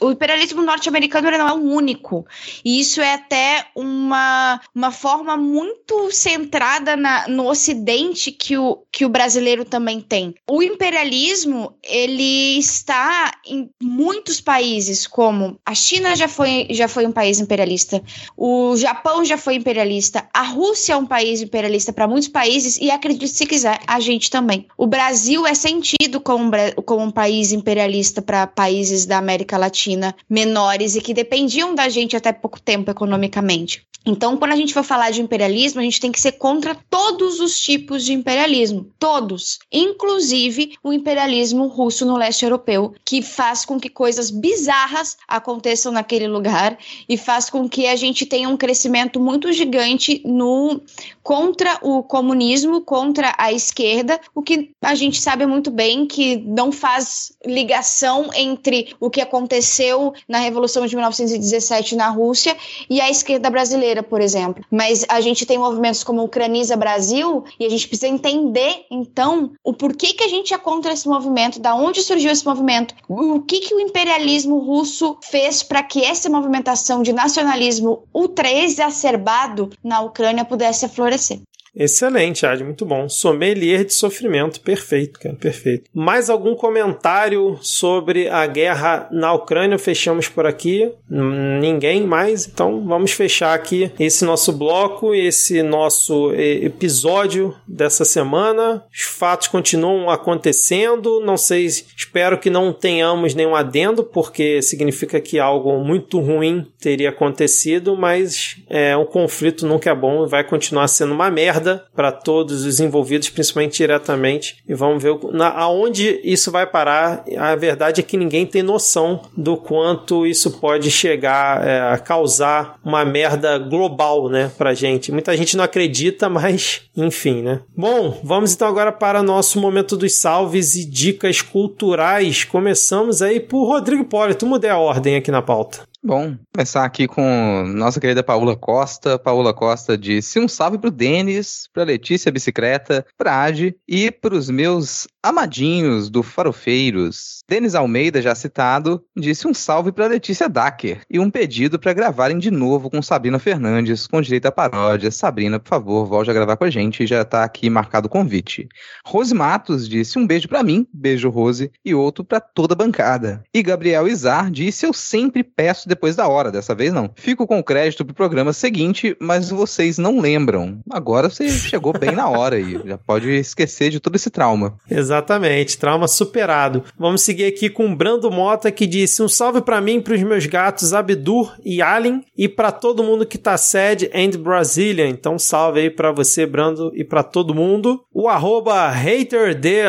O 0.00 0.10
imperialismo 0.10 0.62
norte-americano 0.62 1.30
não 1.30 1.48
é 1.48 1.52
o 1.52 1.62
único. 1.62 2.26
E 2.64 2.80
isso 2.80 3.00
é 3.00 3.14
até 3.14 3.66
uma, 3.74 4.60
uma 4.74 4.90
forma 4.90 5.36
muito 5.36 6.10
centrada 6.10 6.96
na, 6.96 7.28
no 7.28 7.48
Ocidente 7.48 8.30
que 8.30 8.56
o, 8.56 8.82
que 8.92 9.04
o 9.04 9.08
brasileiro 9.08 9.64
também 9.64 10.00
tem. 10.00 10.34
O 10.48 10.62
imperialismo, 10.62 11.74
ele 11.82 12.58
está 12.58 13.32
em 13.46 13.70
muitos 13.80 14.40
países, 14.40 15.06
como 15.06 15.58
a 15.64 15.74
China 15.74 16.14
já 16.14 16.28
foi, 16.28 16.66
já 16.70 16.88
foi 16.88 17.06
um 17.06 17.12
país 17.12 17.40
imperialista, 17.40 18.02
o 18.36 18.76
Japão 18.76 19.24
já 19.24 19.36
foi 19.36 19.54
imperialista, 19.54 20.28
a 20.32 20.42
Rússia 20.42 20.94
é 20.94 20.96
um 20.96 21.06
país 21.06 21.40
imperialista 21.40 21.92
para 21.92 22.08
muitos 22.08 22.28
países 22.28 22.78
e 22.78 22.90
acredite 22.90 23.28
se 23.28 23.46
quiser, 23.46 23.80
a 23.86 24.00
gente 24.00 24.30
também. 24.30 24.66
O 24.76 24.86
Brasil 24.86 25.46
é 25.46 25.54
sentido 25.54 26.20
como, 26.20 26.50
como 26.84 27.04
um 27.04 27.10
país 27.10 27.52
imperialista 27.52 28.20
para 28.22 28.46
países 28.46 29.06
da 29.06 29.15
da 29.16 29.18
América 29.18 29.56
Latina 29.56 30.14
menores 30.28 30.94
e 30.94 31.00
que 31.00 31.14
dependiam 31.14 31.74
da 31.74 31.88
gente 31.88 32.14
até 32.14 32.32
pouco 32.32 32.60
tempo 32.60 32.90
economicamente. 32.90 33.86
Então, 34.06 34.36
quando 34.36 34.52
a 34.52 34.56
gente 34.56 34.72
for 34.72 34.84
falar 34.84 35.10
de 35.10 35.20
imperialismo, 35.20 35.80
a 35.80 35.82
gente 35.82 36.00
tem 36.00 36.12
que 36.12 36.20
ser 36.20 36.32
contra 36.32 36.76
todos 36.88 37.40
os 37.40 37.58
tipos 37.58 38.04
de 38.04 38.12
imperialismo. 38.12 38.88
Todos. 39.00 39.58
Inclusive 39.72 40.74
o 40.82 40.92
imperialismo 40.92 41.66
russo 41.66 42.06
no 42.06 42.16
leste 42.16 42.44
europeu, 42.44 42.94
que 43.04 43.20
faz 43.20 43.64
com 43.64 43.80
que 43.80 43.90
coisas 43.90 44.30
bizarras 44.30 45.16
aconteçam 45.26 45.90
naquele 45.90 46.28
lugar 46.28 46.78
e 47.08 47.16
faz 47.16 47.50
com 47.50 47.68
que 47.68 47.88
a 47.88 47.96
gente 47.96 48.24
tenha 48.24 48.48
um 48.48 48.56
crescimento 48.56 49.18
muito 49.18 49.50
gigante 49.52 50.22
no 50.24 50.80
contra 51.20 51.76
o 51.82 52.04
comunismo, 52.04 52.82
contra 52.82 53.34
a 53.36 53.52
esquerda, 53.52 54.20
o 54.32 54.40
que 54.40 54.70
a 54.80 54.94
gente 54.94 55.20
sabe 55.20 55.44
muito 55.44 55.72
bem 55.72 56.06
que 56.06 56.36
não 56.36 56.70
faz 56.70 57.32
ligação 57.44 58.30
entre 58.32 58.94
o 59.00 59.05
que 59.10 59.20
aconteceu 59.20 60.12
na 60.28 60.38
Revolução 60.38 60.86
de 60.86 60.94
1917 60.94 61.96
na 61.96 62.08
Rússia 62.08 62.56
e 62.88 63.00
a 63.00 63.10
esquerda 63.10 63.50
brasileira, 63.50 64.02
por 64.02 64.20
exemplo. 64.20 64.64
Mas 64.70 65.04
a 65.08 65.20
gente 65.20 65.46
tem 65.46 65.58
movimentos 65.58 66.02
como 66.04 66.20
o 66.20 66.24
Ucraniza 66.24 66.76
Brasil 66.76 67.44
e 67.58 67.64
a 67.64 67.68
gente 67.68 67.88
precisa 67.88 68.08
entender, 68.08 68.86
então, 68.90 69.52
o 69.64 69.72
porquê 69.72 70.12
que 70.12 70.24
a 70.24 70.28
gente 70.28 70.54
é 70.54 70.58
contra 70.58 70.92
esse 70.92 71.08
movimento, 71.08 71.60
da 71.60 71.74
onde 71.74 72.02
surgiu 72.02 72.30
esse 72.30 72.44
movimento, 72.44 72.94
o 73.08 73.40
que, 73.40 73.60
que 73.60 73.74
o 73.74 73.80
imperialismo 73.80 74.58
russo 74.58 75.16
fez 75.22 75.62
para 75.62 75.82
que 75.82 76.04
essa 76.04 76.28
movimentação 76.28 77.02
de 77.02 77.12
nacionalismo 77.12 78.02
ultra 78.14 78.50
exacerbado 78.50 79.70
na 79.82 80.00
Ucrânia 80.00 80.44
pudesse 80.44 80.86
aflorescer. 80.86 81.40
Excelente, 81.76 82.46
Ad, 82.46 82.64
muito 82.64 82.86
bom. 82.86 83.06
Sommelier 83.06 83.84
de 83.84 83.92
sofrimento, 83.92 84.60
perfeito, 84.60 85.20
cara, 85.20 85.34
perfeito. 85.34 85.90
Mais 85.92 86.30
algum 86.30 86.54
comentário 86.54 87.58
sobre 87.60 88.28
a 88.30 88.46
guerra 88.46 89.06
na 89.12 89.34
Ucrânia? 89.34 89.78
Fechamos 89.78 90.26
por 90.26 90.46
aqui. 90.46 90.90
Ninguém 91.10 92.06
mais, 92.06 92.46
então 92.46 92.82
vamos 92.86 93.12
fechar 93.12 93.52
aqui 93.52 93.92
esse 94.00 94.24
nosso 94.24 94.52
bloco, 94.54 95.14
esse 95.14 95.62
nosso 95.62 96.32
episódio 96.34 97.54
dessa 97.68 98.06
semana. 98.06 98.82
Os 98.90 99.02
fatos 99.02 99.48
continuam 99.48 100.08
acontecendo. 100.08 101.20
Não 101.20 101.36
sei, 101.36 101.66
espero 101.66 102.38
que 102.38 102.48
não 102.48 102.72
tenhamos 102.72 103.34
nenhum 103.34 103.54
adendo, 103.54 104.02
porque 104.02 104.62
significa 104.62 105.20
que 105.20 105.38
algo 105.38 105.78
muito 105.84 106.20
ruim 106.20 106.66
teria 106.80 107.10
acontecido, 107.10 107.96
mas 107.96 108.56
é, 108.70 108.96
um 108.96 109.04
conflito 109.04 109.66
nunca 109.66 109.90
é 109.90 109.94
bom 109.94 110.24
e 110.24 110.28
vai 110.28 110.42
continuar 110.42 110.88
sendo 110.88 111.12
uma 111.12 111.30
merda 111.30 111.65
para 111.94 112.12
todos 112.12 112.64
os 112.64 112.80
envolvidos, 112.80 113.28
principalmente 113.28 113.78
diretamente. 113.78 114.58
E 114.68 114.74
vamos 114.74 115.02
ver 115.02 115.16
na, 115.32 115.50
aonde 115.50 116.20
isso 116.22 116.50
vai 116.50 116.66
parar. 116.66 117.24
A 117.36 117.54
verdade 117.54 118.00
é 118.00 118.04
que 118.04 118.16
ninguém 118.16 118.46
tem 118.46 118.62
noção 118.62 119.22
do 119.36 119.56
quanto 119.56 120.26
isso 120.26 120.58
pode 120.58 120.90
chegar 120.90 121.66
é, 121.66 121.80
a 121.92 121.98
causar 121.98 122.78
uma 122.84 123.04
merda 123.04 123.58
global, 123.58 124.28
né, 124.28 124.50
pra 124.56 124.74
gente. 124.74 125.12
Muita 125.12 125.36
gente 125.36 125.56
não 125.56 125.64
acredita, 125.64 126.28
mas 126.30 126.82
enfim, 126.96 127.42
né. 127.42 127.60
Bom, 127.76 128.20
vamos 128.22 128.52
então 128.52 128.68
agora 128.68 128.92
para 128.92 129.22
nosso 129.22 129.60
momento 129.60 129.96
dos 129.96 130.14
salves 130.14 130.74
e 130.74 130.84
dicas 130.84 131.42
culturais. 131.42 132.44
Começamos 132.44 133.22
aí 133.22 133.40
por 133.40 133.66
Rodrigo 133.66 134.04
Polito. 134.04 134.46
Mudei 134.46 134.70
a 134.70 134.78
ordem 134.78 135.16
aqui 135.16 135.30
na 135.30 135.42
pauta. 135.42 135.80
Bom, 136.06 136.36
começar 136.54 136.84
aqui 136.84 137.08
com 137.08 137.64
nossa 137.66 137.98
querida 137.98 138.22
Paula 138.22 138.56
Costa. 138.56 139.18
Paula 139.18 139.52
Costa 139.52 139.98
disse 139.98 140.38
um 140.38 140.46
salve 140.46 140.78
pro 140.78 140.88
Denis, 140.88 141.68
pra 141.72 141.82
Letícia 141.82 142.30
Bicicleta, 142.30 143.04
pra 143.18 143.42
Adi 143.42 143.76
e 143.88 144.08
pros 144.12 144.48
meus 144.48 145.08
amadinhos 145.20 146.08
do 146.08 146.22
Farofeiros. 146.22 147.40
Denis 147.48 147.76
Almeida, 147.76 148.20
já 148.20 148.34
citado, 148.34 149.04
disse 149.16 149.46
um 149.46 149.54
salve 149.54 149.92
pra 149.92 150.08
Letícia 150.08 150.48
Dacker 150.48 151.02
e 151.08 151.20
um 151.20 151.30
pedido 151.30 151.78
para 151.78 151.92
gravarem 151.92 152.38
de 152.38 152.50
novo 152.50 152.90
com 152.90 153.00
Sabrina 153.00 153.38
Fernandes, 153.38 154.08
com 154.08 154.20
direito 154.20 154.46
à 154.46 154.52
paródia. 154.52 155.12
Sabrina, 155.12 155.60
por 155.60 155.68
favor, 155.68 156.06
volte 156.06 156.28
a 156.28 156.34
gravar 156.34 156.56
com 156.56 156.64
a 156.64 156.70
gente, 156.70 157.06
já 157.06 157.24
tá 157.24 157.44
aqui 157.44 157.70
marcado 157.70 158.06
o 158.06 158.10
convite. 158.10 158.68
Rose 159.04 159.32
Matos 159.32 159.88
disse 159.88 160.18
um 160.18 160.26
beijo 160.26 160.48
para 160.48 160.64
mim, 160.64 160.88
beijo 160.92 161.30
Rose, 161.30 161.70
e 161.84 161.94
outro 161.94 162.24
para 162.24 162.40
toda 162.40 162.74
a 162.74 162.76
bancada. 162.76 163.44
E 163.54 163.62
Gabriel 163.62 164.08
Izar 164.08 164.50
disse 164.50 164.84
eu 164.84 164.92
sempre 164.92 165.44
peço 165.44 165.88
depois 165.88 166.16
da 166.16 166.26
hora, 166.26 166.50
dessa 166.50 166.74
vez 166.74 166.92
não. 166.92 167.12
Fico 167.14 167.46
com 167.46 167.62
crédito 167.62 168.04
pro 168.04 168.14
programa 168.14 168.52
seguinte, 168.52 169.16
mas 169.20 169.50
vocês 169.50 169.98
não 169.98 170.18
lembram. 170.18 170.80
Agora 170.90 171.30
você 171.30 171.48
chegou 171.48 171.96
bem 171.96 172.10
na 172.10 172.28
hora 172.28 172.56
aí, 172.56 172.80
já 172.84 172.98
pode 172.98 173.30
esquecer 173.30 173.90
de 173.90 174.00
todo 174.00 174.16
esse 174.16 174.30
trauma. 174.30 174.76
Exatamente, 174.90 175.78
trauma 175.78 176.08
superado. 176.08 176.82
Vamos 176.98 177.22
seguir 177.22 177.35
aqui 177.44 177.68
com 177.68 177.94
Brando 177.94 178.30
Mota 178.30 178.70
que 178.70 178.86
disse 178.86 179.22
um 179.22 179.28
salve 179.28 179.60
para 179.60 179.80
mim, 179.80 180.00
pros 180.00 180.22
meus 180.22 180.46
gatos 180.46 180.94
Abdur 180.94 181.54
e 181.64 181.82
Allen 181.82 182.24
e 182.36 182.48
para 182.48 182.72
todo 182.72 183.04
mundo 183.04 183.26
que 183.26 183.38
tá 183.38 183.56
sede 183.56 184.10
and 184.14 184.38
Brasília. 184.38 185.06
Então 185.06 185.38
salve 185.38 185.80
aí 185.80 185.90
para 185.90 186.12
você, 186.12 186.46
Brando, 186.46 186.92
e 186.94 187.04
para 187.04 187.22
todo 187.22 187.54
mundo. 187.54 188.02
O 188.12 188.28
arroba 188.28 188.88
hater 188.90 189.54
de 189.54 189.86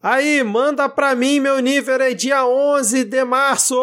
Aí, 0.00 0.44
manda 0.44 0.88
pra 0.88 1.14
mim, 1.16 1.40
meu 1.40 1.58
nível 1.58 2.00
é 2.00 2.14
dia 2.14 2.46
11 2.46 3.04
de 3.04 3.24
março! 3.24 3.74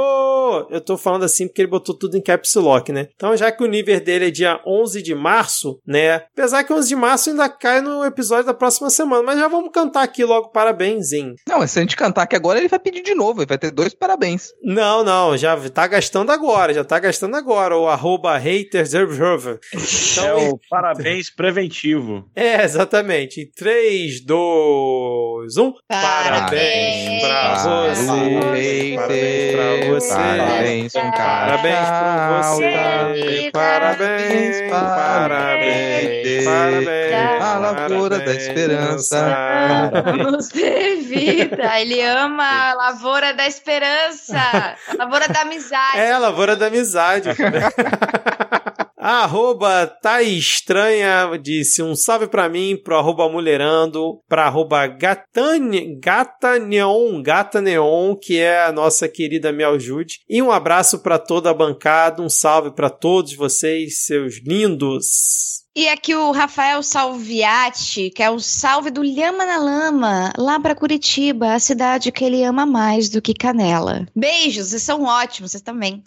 Eu 0.69 0.79
tô 0.79 0.97
falando 0.97 1.23
assim 1.23 1.45
porque 1.45 1.61
ele 1.61 1.69
botou 1.69 1.93
tudo 1.93 2.15
em 2.15 2.21
caps 2.21 2.55
lock, 2.55 2.91
né? 2.93 3.09
Então, 3.15 3.35
já 3.35 3.51
que 3.51 3.61
o 3.61 3.67
nível 3.67 3.99
dele 3.99 4.27
é 4.27 4.31
dia 4.31 4.61
11 4.65 5.01
de 5.01 5.13
março, 5.13 5.77
né? 5.85 6.23
Apesar 6.33 6.63
que 6.63 6.71
11 6.71 6.87
de 6.87 6.95
março 6.95 7.29
ainda 7.29 7.49
cai 7.49 7.81
no 7.81 8.05
episódio 8.05 8.45
da 8.45 8.53
próxima 8.53 8.89
semana, 8.89 9.23
mas 9.23 9.37
já 9.37 9.49
vamos 9.49 9.71
cantar 9.73 10.03
aqui 10.03 10.23
logo 10.23 10.51
parabéns, 10.51 11.11
hein? 11.11 11.35
Não, 11.47 11.67
se 11.67 11.79
a 11.79 11.81
gente 11.81 11.97
cantar 11.97 12.23
aqui 12.23 12.35
agora, 12.35 12.59
ele 12.59 12.69
vai 12.69 12.79
pedir 12.79 13.03
de 13.03 13.13
novo, 13.13 13.41
ele 13.41 13.47
vai 13.47 13.57
ter 13.57 13.71
dois 13.71 13.93
parabéns. 13.93 14.53
Não, 14.63 15.03
não, 15.03 15.35
já 15.35 15.57
tá 15.69 15.85
gastando 15.85 16.31
agora, 16.31 16.73
já 16.73 16.85
tá 16.85 16.97
gastando 16.97 17.35
agora, 17.35 17.77
o 17.77 17.89
arroba 17.89 18.37
haters 18.37 18.93
então, 18.93 20.25
É 20.25 20.33
o 20.33 20.59
parabéns 20.69 21.29
preventivo. 21.29 22.25
É, 22.33 22.63
exatamente. 22.63 23.51
3, 23.55 24.23
2, 24.23 25.57
1. 25.57 25.73
Parabéns 25.87 26.04
pra 26.05 26.47
você. 26.49 27.19
Parabéns 27.21 29.01
pra 29.01 29.89
você. 29.89 30.93
Parabéns 31.15 31.87
pra 31.87 32.41
você. 32.41 33.51
Parabéns, 33.51 34.71
parabéns, 34.71 36.45
parabéns. 36.45 37.41
A 37.41 37.57
lavoura 37.57 38.19
da 38.19 38.33
esperança. 38.33 39.91
Você, 40.31 40.95
vida. 40.97 41.79
Ele 41.79 42.01
ama 42.01 42.43
a 42.43 42.73
lavoura 42.73 43.33
da 43.33 43.47
esperança. 43.47 44.37
A 44.37 44.75
lavoura 44.97 45.27
da 45.27 45.41
amizade. 45.41 45.97
É, 45.97 46.11
a 46.11 46.17
lavoura 46.17 46.55
da 46.55 46.67
amizade. 46.67 47.29
Arroba 49.07 49.85
tá 49.85 50.23
estranha 50.23 51.29
disse 51.39 51.83
um 51.83 51.95
salve 51.95 52.25
pra 52.25 52.49
mim, 52.49 52.75
pro 52.75 52.97
arroba 52.97 53.29
mulherando, 53.29 54.19
pra 54.27 54.47
arroba 54.47 54.87
gatane, 54.87 55.99
gata 55.99 56.57
neon, 56.57 57.21
gata 57.21 57.61
neon, 57.61 58.15
que 58.15 58.39
é 58.39 58.63
a 58.63 58.71
nossa 58.71 59.07
querida 59.07 59.51
me 59.51 59.63
ajude. 59.63 60.21
E 60.27 60.41
um 60.41 60.51
abraço 60.51 61.03
para 61.03 61.19
toda 61.19 61.51
a 61.51 61.53
bancada, 61.53 62.19
um 62.19 62.29
salve 62.29 62.71
para 62.71 62.89
todos 62.89 63.35
vocês, 63.35 64.05
seus 64.05 64.41
lindos. 64.43 65.63
E 65.77 65.89
aqui 65.89 66.15
o 66.15 66.31
Rafael 66.31 66.81
Salviati, 66.81 68.09
que 68.09 68.23
é 68.23 68.29
o 68.31 68.39
salve 68.39 68.89
do 68.89 69.03
Lhama 69.03 69.45
na 69.45 69.57
Lama, 69.57 70.31
lá 70.37 70.57
para 70.57 70.73
Curitiba, 70.73 71.53
a 71.53 71.59
cidade 71.59 72.13
que 72.13 72.23
ele 72.23 72.43
ama 72.43 72.65
mais 72.65 73.09
do 73.09 73.21
que 73.21 73.33
Canela. 73.33 74.07
Beijos, 74.15 74.69
vocês 74.69 74.81
são 74.81 75.03
ótimos, 75.03 75.51
vocês 75.51 75.61
também. 75.61 76.01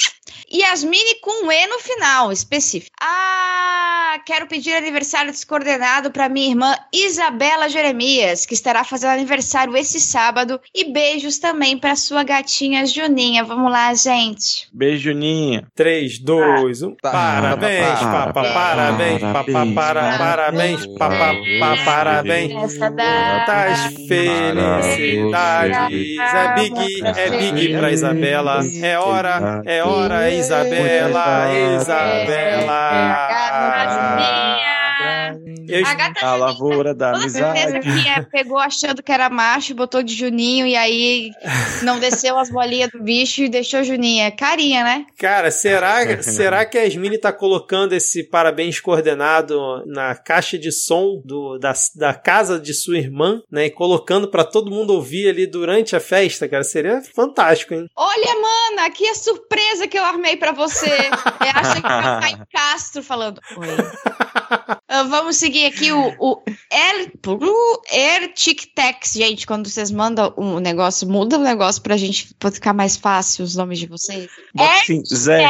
Yasmine 0.52 1.20
com 1.20 1.50
E 1.50 1.66
no 1.66 1.78
final, 1.78 2.32
específico. 2.32 2.94
Ah, 3.00 4.18
quero 4.24 4.46
pedir 4.46 4.74
aniversário 4.74 5.30
descoordenado 5.30 6.10
para 6.10 6.28
minha 6.28 6.50
irmã 6.50 6.74
Isabela 6.92 7.68
Jeremias, 7.68 8.46
que 8.46 8.54
estará 8.54 8.84
fazendo 8.84 9.10
aniversário 9.10 9.76
esse 9.76 10.00
sábado. 10.00 10.60
E 10.74 10.84
beijos 10.92 11.38
também 11.38 11.76
para 11.76 11.96
sua 11.96 12.22
gatinha 12.22 12.86
Juninha. 12.86 13.44
Vamos 13.44 13.70
lá, 13.70 13.92
gente. 13.94 14.68
Beijo, 14.72 15.10
Juninha. 15.10 15.66
3, 15.74 16.18
2, 16.18 16.82
1. 16.82 16.96
Parabéns, 17.02 17.98
papá, 18.00 18.44
parabéns, 18.52 19.20
papá, 19.20 19.66
para, 19.74 20.18
parabéns, 20.18 20.86
papá, 20.86 21.34
parabéns. 21.84 22.78
Das 23.46 23.94
felicidades. 24.08 25.78
É 26.18 26.54
big, 26.54 27.02
é 27.04 27.30
big 27.30 27.78
pra 27.78 27.92
Isabela. 27.92 28.60
É 28.82 28.98
hora, 28.98 29.62
é 29.64 29.82
hora 29.82 30.17
Isabela, 30.26 31.52
Isabela. 31.52 31.80
Isabela. 31.80 33.28
Eu- 35.68 35.86
A 35.86 35.94
gata 35.94 36.26
A 36.26 36.34
lavoura 36.36 36.94
da 36.94 37.12
amizade. 37.12 37.80
que 37.80 38.08
é, 38.08 38.22
pegou 38.22 38.58
achando 38.58 39.02
que 39.02 39.12
era 39.12 39.28
macho, 39.30 39.74
botou 39.74 40.02
de 40.02 40.14
Juninho 40.14 40.66
e 40.66 40.76
aí 40.76 41.30
não 41.82 41.98
desceu 41.98 42.38
as 42.38 42.50
bolinhas 42.50 42.90
do 42.90 43.02
bicho 43.02 43.42
e 43.42 43.48
deixou 43.48 43.82
Juninho. 43.84 44.24
É 44.24 44.30
carinha, 44.30 44.82
né? 44.84 45.06
Cara, 45.18 45.50
será, 45.50 46.22
será 46.22 46.64
que 46.64 46.78
a 46.78 46.82
Yasmine 46.82 47.18
tá 47.18 47.32
colocando 47.32 47.92
esse 47.94 48.22
parabéns 48.24 48.80
coordenado 48.80 49.58
na 49.86 50.14
caixa 50.14 50.58
de 50.58 50.70
som 50.72 51.20
do, 51.24 51.58
da, 51.58 51.72
da 51.96 52.14
casa 52.14 52.58
de 52.58 52.72
sua 52.74 52.98
irmã, 52.98 53.40
né? 53.50 53.66
E 53.66 53.70
colocando 53.70 54.30
pra 54.30 54.44
todo 54.44 54.70
mundo 54.70 54.94
ouvir 54.94 55.28
ali 55.28 55.46
durante 55.46 55.94
a 55.96 56.00
festa, 56.00 56.48
cara? 56.48 56.64
Seria 56.64 57.00
fantástico, 57.14 57.74
hein? 57.74 57.86
Olha, 57.96 58.34
mana, 58.40 58.86
aqui 58.86 59.06
é 59.06 59.14
surpresa 59.14 59.86
que 59.86 59.98
eu 59.98 60.04
armei 60.04 60.36
pra 60.36 60.52
você. 60.52 60.88
É, 60.90 61.50
acha 61.54 61.74
que 61.76 61.82
vai 61.82 62.22
ficar 62.22 62.30
em 62.30 62.42
Castro 62.52 63.02
falando. 63.02 63.40
Oi. 63.56 63.68
Ah, 64.88 65.02
vamos 65.04 65.36
seguir 65.36 65.57
aqui 65.66 65.92
o, 65.92 66.14
o 66.18 66.42
Air, 66.70 67.12
Air 67.90 68.32
Tic 68.34 68.66
Tex, 68.74 69.12
gente. 69.12 69.46
Quando 69.46 69.68
vocês 69.68 69.90
mandam 69.90 70.32
um 70.36 70.58
negócio, 70.58 71.08
muda 71.08 71.38
o 71.38 71.42
negócio 71.42 71.82
pra 71.82 71.96
gente 71.96 72.34
pra 72.38 72.50
ficar 72.50 72.72
mais 72.72 72.96
fácil 72.96 73.44
os 73.44 73.56
nomes 73.56 73.78
de 73.78 73.86
vocês. 73.86 74.30
Bota 74.54 74.72
assim, 74.72 75.04
Zé. 75.04 75.48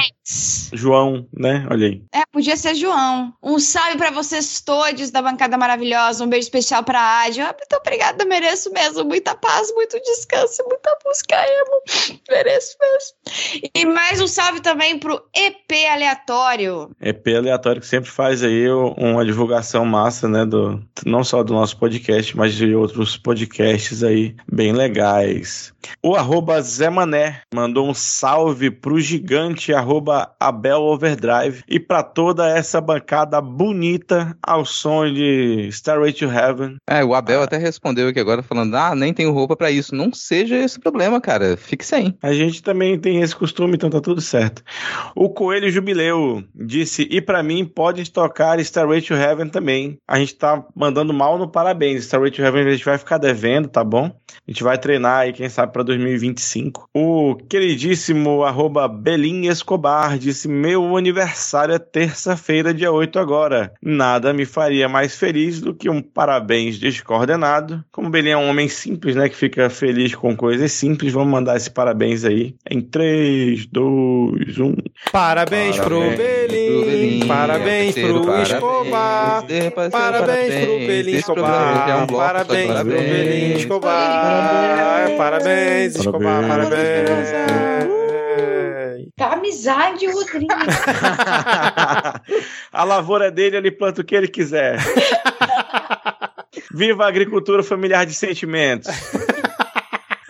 João, 0.72 1.26
né? 1.32 1.66
Olha 1.70 1.86
aí. 1.86 2.02
É, 2.14 2.22
podia 2.30 2.56
ser 2.56 2.74
João. 2.74 3.32
Um 3.42 3.59
salve 3.59 3.96
pra 3.96 4.10
vocês 4.10 4.60
todos 4.60 5.10
da 5.10 5.22
bancada 5.22 5.56
maravilhosa. 5.56 6.22
Um 6.24 6.28
beijo 6.28 6.46
especial 6.46 6.84
pra 6.84 7.22
Ádia. 7.22 7.48
Ah, 7.48 7.56
muito 7.59 7.80
obrigada, 7.80 8.24
mereço 8.24 8.70
mesmo. 8.72 9.05
Muita 9.05 9.34
paz, 9.34 9.72
muito 9.72 9.98
descanso, 10.00 10.62
muita 10.68 10.96
música 11.05 11.36
emo. 11.36 12.20
Mereço 12.28 12.76
mesmo. 12.80 13.70
E 13.74 13.86
mais 13.86 14.20
um 14.20 14.26
salve 14.26 14.60
também 14.60 14.98
pro 14.98 15.22
EP 15.34 15.72
aleatório. 15.90 16.90
EP 17.00 17.26
aleatório 17.28 17.80
que 17.80 17.86
sempre 17.86 18.10
faz 18.10 18.42
aí 18.42 18.68
uma 18.70 19.24
divulgação 19.24 19.84
massa, 19.84 20.28
né? 20.28 20.44
Do, 20.44 20.82
não 21.06 21.24
só 21.24 21.42
do 21.42 21.55
nosso 21.55 21.78
podcast, 21.78 22.36
mas 22.36 22.55
de 22.55 22.74
outros 22.74 23.16
podcasts 23.16 24.02
aí 24.02 24.36
bem 24.50 24.72
legais. 24.72 25.72
O 26.02 26.14
arroba 26.14 26.60
Zé 26.60 26.90
Mané 26.90 27.42
mandou 27.55 27.88
um 27.88 27.94
salve 27.94 28.70
pro 28.70 29.00
gigante 29.00 29.72
arroba 29.72 30.18
Abel 30.40 30.81
Overdrive 30.81 31.62
e 31.69 31.78
pra 31.78 32.03
toda 32.03 32.49
essa 32.49 32.81
bancada 32.81 33.40
bonita 33.40 34.36
ao 34.43 34.65
som 34.65 35.12
de 35.12 35.69
Starway 35.69 36.12
to 36.12 36.27
Heaven. 36.27 36.77
É, 36.89 37.05
o 37.05 37.15
Abel 37.15 37.43
até 37.43 37.57
respondeu 37.57 38.09
aqui 38.09 38.20
agora 38.20 38.43
falando: 38.43 38.74
ah, 38.74 38.95
nem 38.95 39.12
tenho 39.12 39.32
roupa 39.32 39.57
pra 39.57 39.70
isso. 39.70 39.95
Não 39.95 40.12
seja 40.12 40.57
esse 40.57 40.78
problema, 40.78 41.20
cara. 41.20 41.57
Fique 41.57 41.85
sem. 41.85 42.16
A 42.23 42.32
gente 42.32 42.62
também 42.62 42.99
tem 42.99 43.20
esse 43.20 43.35
costume, 43.35 43.74
então 43.74 43.90
tá 43.90 44.01
tudo 44.01 44.20
certo. 44.20 44.62
O 45.15 45.28
Coelho 45.28 45.70
Jubileu 45.70 46.43
disse: 46.55 47.07
e 47.11 47.20
pra 47.20 47.43
mim 47.43 47.65
pode 47.65 48.11
tocar 48.11 48.59
Starway 48.61 49.03
to 49.03 49.15
Heaven 49.15 49.49
também. 49.49 49.99
A 50.07 50.19
gente 50.19 50.35
tá 50.35 50.65
mandando 50.74 51.12
mal 51.12 51.39
no 51.39 51.49
parabéns. 51.49 52.05
Starway 52.05 52.31
to 52.31 52.43
Heaven 52.43 52.66
a 52.66 52.73
gente 52.73 52.85
vai 52.85 52.99
ficar 52.99 53.19
devendo, 53.19 53.69
tá 53.69 53.85
bom? 53.85 54.07
A 54.47 54.51
gente 54.51 54.62
vai 54.62 54.78
treinar 54.78 55.20
aí, 55.20 55.32
quem 55.32 55.49
sabe, 55.49 55.73
pra 55.73 55.82
2025. 55.82 56.89
O 56.95 57.36
queridíssimo 57.49 58.45
arroba 58.45 58.89
Belin 58.89 59.47
Escobar 59.47 60.07
disse: 60.16 60.48
Meu 60.48 60.97
aniversário 60.97 61.74
é 61.74 61.78
terça-feira, 61.78 62.72
dia 62.72 62.93
8 62.93 63.18
agora. 63.18 63.72
Nada 63.82 64.32
me 64.32 64.44
faria 64.44 64.89
mais 64.89 65.16
feliz 65.16 65.60
do 65.60 65.74
que 65.74 65.90
um 65.90 66.01
parabéns 66.01 66.78
descoordenado. 66.78 67.85
Como 67.90 68.09
Belin 68.10 68.30
é 68.30 68.36
um 68.36 68.48
homem 68.48 68.68
simples, 68.68 69.16
né? 69.16 69.28
Que 69.28 69.36
fica 69.36 69.68
feliz 69.68 70.14
com 70.14 70.36
coisas 70.36 70.72
simples, 70.72 71.12
vamos 71.12 71.30
mandar 71.30 71.56
esse 71.56 71.70
parabéns 71.70 72.24
aí 72.24 72.55
em 72.70 72.78
um. 72.78 72.82
3, 72.82 73.66
2, 73.66 74.59
1. 74.59 74.74
Parabéns, 75.12 75.78
pro 75.78 75.98
Parabéns 75.98 76.16
Belim. 76.16 76.66
pro 76.68 76.85
Belim, 76.85 77.26
Parabéns 77.26 77.94
pro 77.94 78.24
parabéns. 78.24 78.51
Escobar. 78.51 79.43
Parabéns 79.43 79.72
pro 79.72 79.90
parabéns. 79.90 80.55
É 80.55 80.70
um 80.70 80.86
Escobar. 81.16 82.06
Parabéns 82.06 82.66
pro 82.66 82.74
parabéns. 82.74 83.01
Belim 83.01 83.52
Escobar. 83.56 85.16
Parabéns, 85.16 85.97
Escobar. 85.97 86.47
Parabéns. 86.47 87.98
Parabéns. 89.19 89.39
Amizade, 89.49 90.07
Rodrigo. 90.07 90.47
a 92.73 92.85
lavoura 92.85 93.27
é 93.27 93.31
dele, 93.31 93.57
ele 93.57 93.70
planta 93.70 94.03
o 94.03 94.05
que 94.05 94.15
ele 94.15 94.28
quiser. 94.28 94.78
Viva 96.73 97.05
a 97.05 97.09
agricultura 97.09 97.62
familiar 97.62 98.05
de 98.07 98.15
sentimentos. 98.15 98.89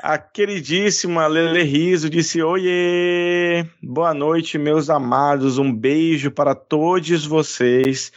A 0.01 0.17
queridíssima 0.17 1.27
Lele 1.27 1.63
Riso 1.63 2.09
disse: 2.09 2.41
Oiê! 2.41 3.67
Boa 3.83 4.15
noite, 4.15 4.57
meus 4.57 4.89
amados. 4.89 5.59
Um 5.59 5.71
beijo 5.71 6.31
para 6.31 6.55
todos 6.55 7.27
vocês. 7.27 8.11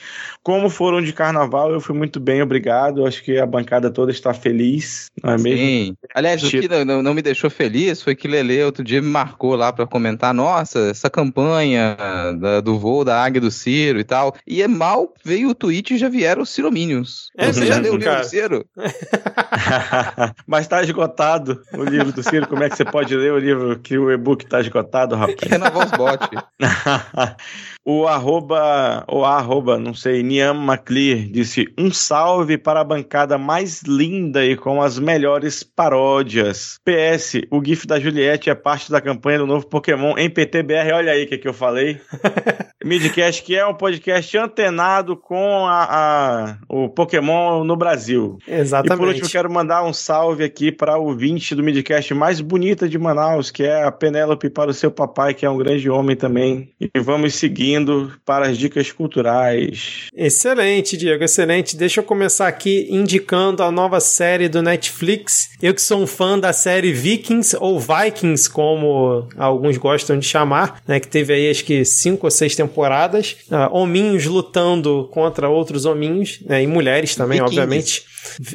Como 0.43 0.69
foram 0.71 1.01
de 1.01 1.13
carnaval, 1.13 1.71
eu 1.71 1.79
fui 1.79 1.95
muito 1.95 2.19
bem, 2.19 2.41
obrigado. 2.41 3.05
Acho 3.05 3.23
que 3.23 3.37
a 3.37 3.45
bancada 3.45 3.91
toda 3.91 4.11
está 4.11 4.33
feliz, 4.33 5.11
não 5.23 5.33
é 5.33 5.37
mesmo? 5.37 5.57
Sim. 5.59 5.95
Aliás, 6.15 6.43
o 6.43 6.49
que 6.49 6.67
não, 6.67 6.83
não- 6.83 7.03
não 7.03 7.13
me 7.13 7.21
deixou 7.21 7.47
feliz 7.49 8.01
foi 8.01 8.15
que 8.15 8.27
Lele 8.27 8.63
outro 8.63 8.83
dia 8.83 9.01
me 9.01 9.07
marcou 9.07 9.55
lá 9.55 9.71
pra 9.71 9.85
comentar: 9.85 10.33
nossa, 10.33 10.89
essa 10.89 11.09
campanha 11.11 11.95
da- 12.39 12.59
do 12.59 12.79
voo 12.79 13.05
da 13.05 13.23
Águia 13.23 13.39
do 13.39 13.51
Ciro 13.51 13.99
e 13.99 14.03
tal. 14.03 14.35
E 14.47 14.61
é 14.63 14.67
mal 14.67 15.13
veio 15.23 15.49
o 15.49 15.55
tweet 15.55 15.93
e 15.93 15.97
já 15.99 16.09
vieram 16.09 16.41
os 16.41 16.49
Cirominions. 16.49 17.29
É 17.37 17.45
Você 17.45 17.65
já 17.65 17.75
mesmo, 17.79 17.83
leu 17.83 17.93
o 17.93 17.97
livro 17.97 18.17
do 18.17 18.23
Ciro? 18.25 18.65
Mas 20.47 20.61
está 20.65 20.81
esgotado 20.81 21.61
o 21.73 21.83
livro 21.83 22.11
do 22.11 22.23
Ciro. 22.23 22.47
Como 22.47 22.63
é 22.63 22.69
que 22.69 22.75
você 22.77 22.85
pode 22.85 23.15
ler 23.15 23.31
o 23.31 23.37
livro 23.37 23.79
que 23.79 23.97
o 23.97 24.11
e-book 24.11 24.43
está 24.43 24.59
esgotado, 24.59 25.15
rapaz? 25.15 25.37
Renovar 25.41 25.85
os 25.85 25.91
bots. 25.91 26.29
o 27.85 28.05
arroba, 28.07 29.03
a 29.07 29.37
arroba, 29.37 29.77
não 29.79 29.93
sei, 29.93 30.21
Niam 30.23 30.53
McClear 30.55 31.27
disse: 31.29 31.67
Um 31.77 31.91
salve 31.91 32.57
para 32.57 32.81
a 32.81 32.83
bancada 32.83 33.37
mais 33.37 33.81
linda 33.83 34.45
e 34.45 34.55
com 34.55 34.81
as 34.81 34.99
melhores 34.99 35.63
paródias. 35.63 36.75
PS, 36.85 37.41
o 37.51 37.63
GIF 37.63 37.85
da 37.87 37.99
Juliette 37.99 38.49
é 38.49 38.55
parte 38.55 38.91
da 38.91 39.01
campanha 39.01 39.39
do 39.39 39.47
novo 39.47 39.67
Pokémon 39.67 40.15
em 40.17 40.29
PTBR. 40.29 40.91
Olha 40.93 41.11
aí 41.13 41.23
o 41.23 41.27
que, 41.27 41.37
que 41.37 41.47
eu 41.47 41.53
falei. 41.53 41.99
Midcast, 42.83 43.43
que 43.43 43.55
é 43.55 43.65
um 43.65 43.75
podcast 43.75 44.35
antenado 44.37 45.15
com 45.15 45.65
a, 45.67 45.83
a- 45.83 46.57
o 46.67 46.89
Pokémon 46.89 47.63
no 47.63 47.75
Brasil. 47.75 48.37
E 48.41 48.45
por 48.45 48.51
último, 48.51 48.61
Exatamente. 48.61 49.31
quero 49.31 49.51
mandar 49.51 49.83
um 49.83 49.93
salve 49.93 50.43
aqui 50.43 50.71
para 50.71 50.97
o 50.97 51.05
ouvinte 51.05 51.53
do 51.53 51.61
Midcast 51.63 52.11
mais 52.15 52.41
bonita 52.41 52.89
de 52.89 52.97
Manaus, 52.97 53.51
que 53.51 53.63
é 53.63 53.83
a 53.83 53.91
Penélope 53.91 54.49
para 54.49 54.71
o 54.71 54.73
seu 54.73 54.89
papai, 54.89 55.33
que 55.35 55.45
é 55.45 55.49
um 55.49 55.57
grande 55.57 55.89
homem 55.91 56.15
também. 56.15 56.71
E 56.79 56.99
vamos 56.99 57.35
seguindo 57.71 58.11
para 58.25 58.47
as 58.47 58.57
dicas 58.57 58.91
culturais. 58.91 60.07
Excelente, 60.15 60.97
Diego, 60.97 61.23
excelente. 61.23 61.77
Deixa 61.77 62.01
eu 62.01 62.03
começar 62.03 62.47
aqui 62.47 62.87
indicando 62.89 63.63
a 63.63 63.71
nova 63.71 63.99
série 63.99 64.49
do 64.49 64.61
Netflix. 64.61 65.49
Eu 65.61 65.73
que 65.73 65.81
sou 65.81 66.01
um 66.01 66.07
fã 66.07 66.37
da 66.37 66.51
série 66.51 66.91
Vikings, 66.91 67.55
ou 67.59 67.79
Vikings, 67.79 68.49
como 68.49 69.27
alguns 69.37 69.77
gostam 69.77 70.19
de 70.19 70.25
chamar, 70.25 70.81
né? 70.87 70.99
Que 70.99 71.07
teve 71.07 71.33
aí 71.33 71.49
acho 71.49 71.63
que 71.63 71.85
cinco 71.85 72.27
ou 72.27 72.31
seis 72.31 72.55
temporadas. 72.55 73.37
Ah, 73.49 73.69
hominhos 73.71 74.25
lutando 74.25 75.07
contra 75.11 75.47
outros 75.49 75.85
hominhos, 75.85 76.39
né? 76.45 76.61
E 76.63 76.67
mulheres 76.67 77.15
também, 77.15 77.39
Vikings. 77.39 77.59
obviamente. 77.59 78.03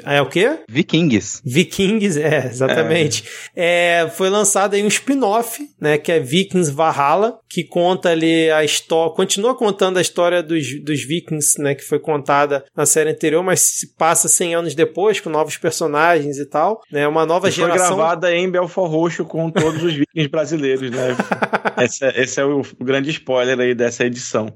É 0.04 0.20
o 0.22 0.26
quê? 0.26 0.60
Vikings. 0.68 1.40
Vikings, 1.44 2.20
é, 2.20 2.46
exatamente. 2.46 3.24
É, 3.54 4.08
foi 4.14 4.28
lançado 4.30 4.74
aí 4.74 4.82
um 4.82 4.88
spin-off, 4.88 5.62
né, 5.80 5.98
que 5.98 6.12
é 6.12 6.20
Vikings 6.20 6.70
Valhalla, 6.72 7.38
que 7.48 7.64
conta 7.64 8.10
ali 8.10 8.50
a 8.50 8.64
história, 8.64 9.14
continua 9.14 9.54
contando 9.54 9.98
a 9.98 10.00
história 10.00 10.42
dos, 10.42 10.82
dos 10.82 11.02
Vikings, 11.04 11.60
né, 11.60 11.74
que 11.74 11.84
foi 11.84 11.98
contada 11.98 12.64
na 12.76 12.86
série 12.86 13.10
anterior, 13.10 13.42
mas 13.42 13.60
se 13.60 13.94
passa 13.96 14.28
100 14.28 14.54
anos 14.54 14.74
depois, 14.74 15.20
com 15.20 15.30
novos 15.30 15.56
personagens 15.56 16.38
e 16.38 16.46
tal, 16.46 16.80
né, 16.90 17.06
uma 17.06 17.24
nova 17.26 17.48
E 17.48 17.52
foi 17.52 17.64
geração... 17.64 17.96
gravada 17.96 18.34
em 18.34 18.50
Belfort 18.50 18.90
Roxo 18.90 19.24
com 19.24 19.50
todos 19.50 19.82
os 19.82 19.92
vikings 19.94 20.28
brasileiros, 20.28 20.90
né? 20.90 21.16
Esse, 21.78 22.04
é- 22.06 22.22
esse 22.22 22.40
é 22.40 22.44
o, 22.44 22.62
o 22.80 22.84
grande 22.84 23.10
spoiler 23.10 23.58
aí 23.60 23.74
dessa 23.74 24.04
edição. 24.04 24.50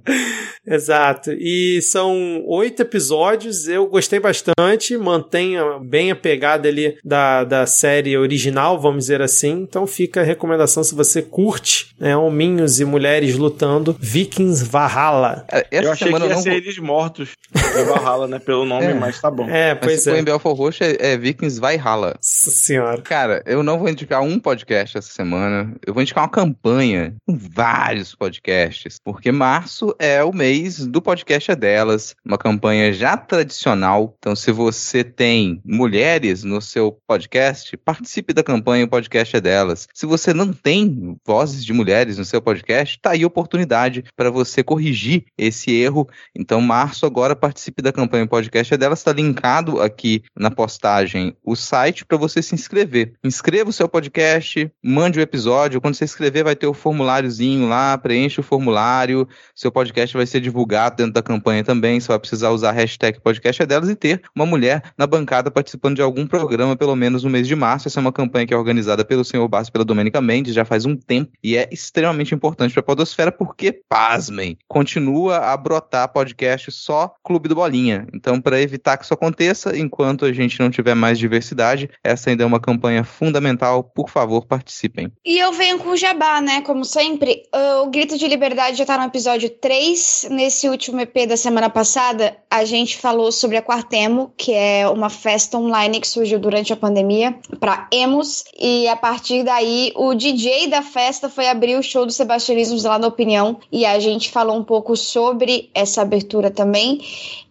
Exato. 0.66 1.32
E 1.32 1.80
são 1.82 2.42
oito 2.46 2.80
episódios. 2.80 3.68
Eu 3.68 3.86
gostei 3.86 4.18
bastante. 4.20 4.96
Mantém 5.00 5.56
a- 5.56 5.78
bem 5.78 6.10
a 6.10 6.16
pegada 6.16 6.68
ali 6.68 6.96
da, 7.04 7.44
da 7.44 7.66
série 7.66 8.16
original, 8.16 8.80
vamos 8.80 9.04
dizer 9.04 9.22
assim. 9.22 9.50
Então 9.62 9.86
fica 9.86 10.20
a 10.20 10.24
recomendação 10.24 10.84
se 10.84 10.94
você 10.94 11.22
curte 11.22 11.94
né, 11.98 12.16
hominhos 12.16 12.78
e 12.80 12.84
mulheres 12.84 13.36
lutando. 13.36 13.96
Vikings 13.98 14.64
Valhalla. 14.64 15.44
É, 15.50 15.66
Essa 15.70 15.84
eu 15.86 15.92
achei 15.92 16.06
que 16.08 16.12
semana 16.12 16.26
ia 16.26 16.30
eu 16.32 16.34
não 16.36 16.42
ser 16.42 16.52
eles 16.52 16.78
mortos 16.78 17.30
em 17.54 17.84
Valhalla, 17.84 18.26
né? 18.28 18.38
Pelo 18.38 18.64
nome, 18.64 18.86
É. 18.86 18.94
mas 18.94 19.20
tá 19.20 19.30
bom. 19.30 19.48
É, 19.48 19.74
Mas 19.74 19.82
pois 19.84 20.02
se 20.02 20.10
for 20.10 20.16
é. 20.16 20.20
em 20.20 20.24
Belfort 20.24 20.56
Roxo 20.56 20.84
é, 20.84 20.96
é 21.12 21.16
Vikings 21.16 21.60
Valhalla. 21.60 22.08
Nossa 22.16 22.50
senhora. 22.50 23.00
Cara, 23.02 23.42
eu 23.46 23.62
não 23.62 23.78
vou 23.78 23.88
indicar 23.88 24.22
um 24.22 24.38
podcast 24.38 24.98
essa 24.98 25.10
semana. 25.12 25.74
Eu 25.86 25.94
vou 25.94 26.02
indicar 26.02 26.22
uma 26.24 26.30
campanha 26.30 27.14
com 27.26 27.36
vários 27.36 28.14
podcasts. 28.14 28.96
Porque 29.04 29.32
março 29.32 29.94
é 29.98 30.22
o 30.22 30.32
mês 30.32 30.50
mês 30.50 30.84
do 30.84 31.00
podcast 31.00 31.52
é 31.52 31.54
delas, 31.56 32.14
uma 32.26 32.36
campanha 32.36 32.92
já 32.92 33.16
tradicional. 33.16 34.14
Então, 34.18 34.34
se 34.34 34.50
você 34.50 34.89
tem 35.04 35.60
mulheres 35.64 36.44
no 36.44 36.60
seu 36.60 36.92
podcast, 37.06 37.76
participe 37.76 38.32
da 38.32 38.42
campanha 38.42 38.84
O 38.84 38.88
Podcast 38.88 39.36
é 39.36 39.40
delas. 39.40 39.88
Se 39.94 40.06
você 40.06 40.34
não 40.34 40.52
tem 40.52 41.16
vozes 41.24 41.64
de 41.64 41.72
mulheres 41.72 42.18
no 42.18 42.24
seu 42.24 42.42
podcast, 42.42 42.98
tá 43.00 43.10
aí 43.10 43.22
a 43.22 43.26
oportunidade 43.26 44.04
para 44.16 44.30
você 44.30 44.62
corrigir 44.62 45.24
esse 45.38 45.70
erro. 45.70 46.08
Então, 46.34 46.60
março 46.60 47.06
agora 47.06 47.36
participe 47.36 47.80
da 47.80 47.92
campanha 47.92 48.24
O 48.24 48.28
Podcast 48.28 48.74
é 48.74 48.76
delas, 48.76 48.98
está 48.98 49.12
linkado 49.12 49.80
aqui 49.80 50.22
na 50.36 50.50
postagem 50.50 51.36
o 51.44 51.54
site 51.54 52.04
para 52.04 52.18
você 52.18 52.42
se 52.42 52.54
inscrever. 52.54 53.14
Inscreva 53.24 53.70
o 53.70 53.72
seu 53.72 53.88
podcast, 53.88 54.70
mande 54.82 55.18
o 55.18 55.22
episódio. 55.22 55.80
Quando 55.80 55.94
você 55.94 56.04
escrever, 56.04 56.44
vai 56.44 56.56
ter 56.56 56.66
o 56.66 56.74
formuláriozinho 56.74 57.68
lá, 57.68 57.96
preencha 57.96 58.40
o 58.40 58.44
formulário. 58.44 59.28
Seu 59.54 59.70
podcast 59.70 60.16
vai 60.16 60.26
ser 60.26 60.40
divulgado 60.40 60.96
dentro 60.96 61.12
da 61.12 61.22
campanha 61.22 61.62
também. 61.62 62.00
Você 62.00 62.08
vai 62.08 62.18
precisar 62.18 62.50
usar 62.50 62.70
a 62.70 62.72
hashtag 62.72 63.20
podcast 63.20 63.62
é 63.62 63.66
delas 63.66 63.88
e 63.88 63.94
ter 63.94 64.22
uma 64.34 64.46
mulher 64.46 64.79
na 64.96 65.06
bancada 65.06 65.50
participando 65.50 65.96
de 65.96 66.02
algum 66.02 66.26
programa, 66.26 66.76
pelo 66.76 66.96
menos 66.96 67.24
no 67.24 67.30
mês 67.30 67.46
de 67.46 67.56
março. 67.56 67.88
Essa 67.88 68.00
é 68.00 68.02
uma 68.02 68.12
campanha 68.12 68.46
que 68.46 68.54
é 68.54 68.56
organizada 68.56 69.04
pelo 69.04 69.24
senhor 69.24 69.46
Basso 69.48 69.70
e 69.70 69.72
pela 69.72 69.84
Domênica 69.84 70.20
Mendes 70.20 70.54
já 70.54 70.64
faz 70.64 70.86
um 70.86 70.96
tempo 70.96 71.32
e 71.42 71.56
é 71.56 71.68
extremamente 71.70 72.34
importante 72.34 72.72
para 72.72 72.80
a 72.80 72.84
Podosfera 72.84 73.32
porque, 73.32 73.72
pasmem, 73.72 74.56
continua 74.68 75.38
a 75.38 75.56
brotar 75.56 76.12
podcast 76.12 76.70
só 76.72 77.14
Clube 77.22 77.48
do 77.48 77.54
Bolinha. 77.54 78.06
Então, 78.14 78.40
para 78.40 78.60
evitar 78.60 78.96
que 78.96 79.04
isso 79.04 79.14
aconteça, 79.14 79.76
enquanto 79.76 80.24
a 80.24 80.32
gente 80.32 80.58
não 80.60 80.70
tiver 80.70 80.94
mais 80.94 81.18
diversidade, 81.18 81.90
essa 82.02 82.30
ainda 82.30 82.42
é 82.42 82.46
uma 82.46 82.60
campanha 82.60 83.04
fundamental. 83.04 83.84
Por 83.84 84.08
favor, 84.08 84.46
participem. 84.46 85.12
E 85.24 85.38
eu 85.38 85.52
venho 85.52 85.78
com 85.78 85.90
o 85.90 85.96
jabá, 85.96 86.40
né? 86.40 86.60
Como 86.62 86.84
sempre, 86.84 87.42
o 87.82 87.90
Grito 87.90 88.16
de 88.16 88.26
Liberdade 88.26 88.78
já 88.78 88.84
tá 88.84 88.98
no 88.98 89.04
episódio 89.04 89.50
3. 89.50 90.28
Nesse 90.30 90.68
último 90.68 91.00
EP 91.00 91.26
da 91.28 91.36
semana 91.36 91.68
passada, 91.68 92.36
a 92.50 92.64
gente 92.64 92.98
falou 92.98 93.30
sobre 93.32 93.56
a 93.56 93.62
Quartemo, 93.62 94.32
que 94.36 94.52
é 94.52 94.69
uma 94.92 95.10
festa 95.10 95.58
online 95.58 96.00
que 96.00 96.08
surgiu 96.08 96.38
durante 96.38 96.72
a 96.72 96.76
pandemia 96.76 97.34
para 97.58 97.88
emos. 97.92 98.44
E 98.58 98.88
a 98.88 98.96
partir 98.96 99.44
daí, 99.44 99.92
o 99.94 100.14
DJ 100.14 100.68
da 100.68 100.82
festa 100.82 101.28
foi 101.28 101.48
abrir 101.48 101.76
o 101.76 101.82
show 101.82 102.06
do 102.06 102.12
Sebastianismos 102.12 102.84
lá 102.84 102.98
na 102.98 103.06
Opinião. 103.06 103.58
E 103.70 103.84
a 103.84 103.98
gente 103.98 104.30
falou 104.30 104.56
um 104.56 104.64
pouco 104.64 104.96
sobre 104.96 105.70
essa 105.74 106.02
abertura 106.02 106.50
também. 106.50 107.00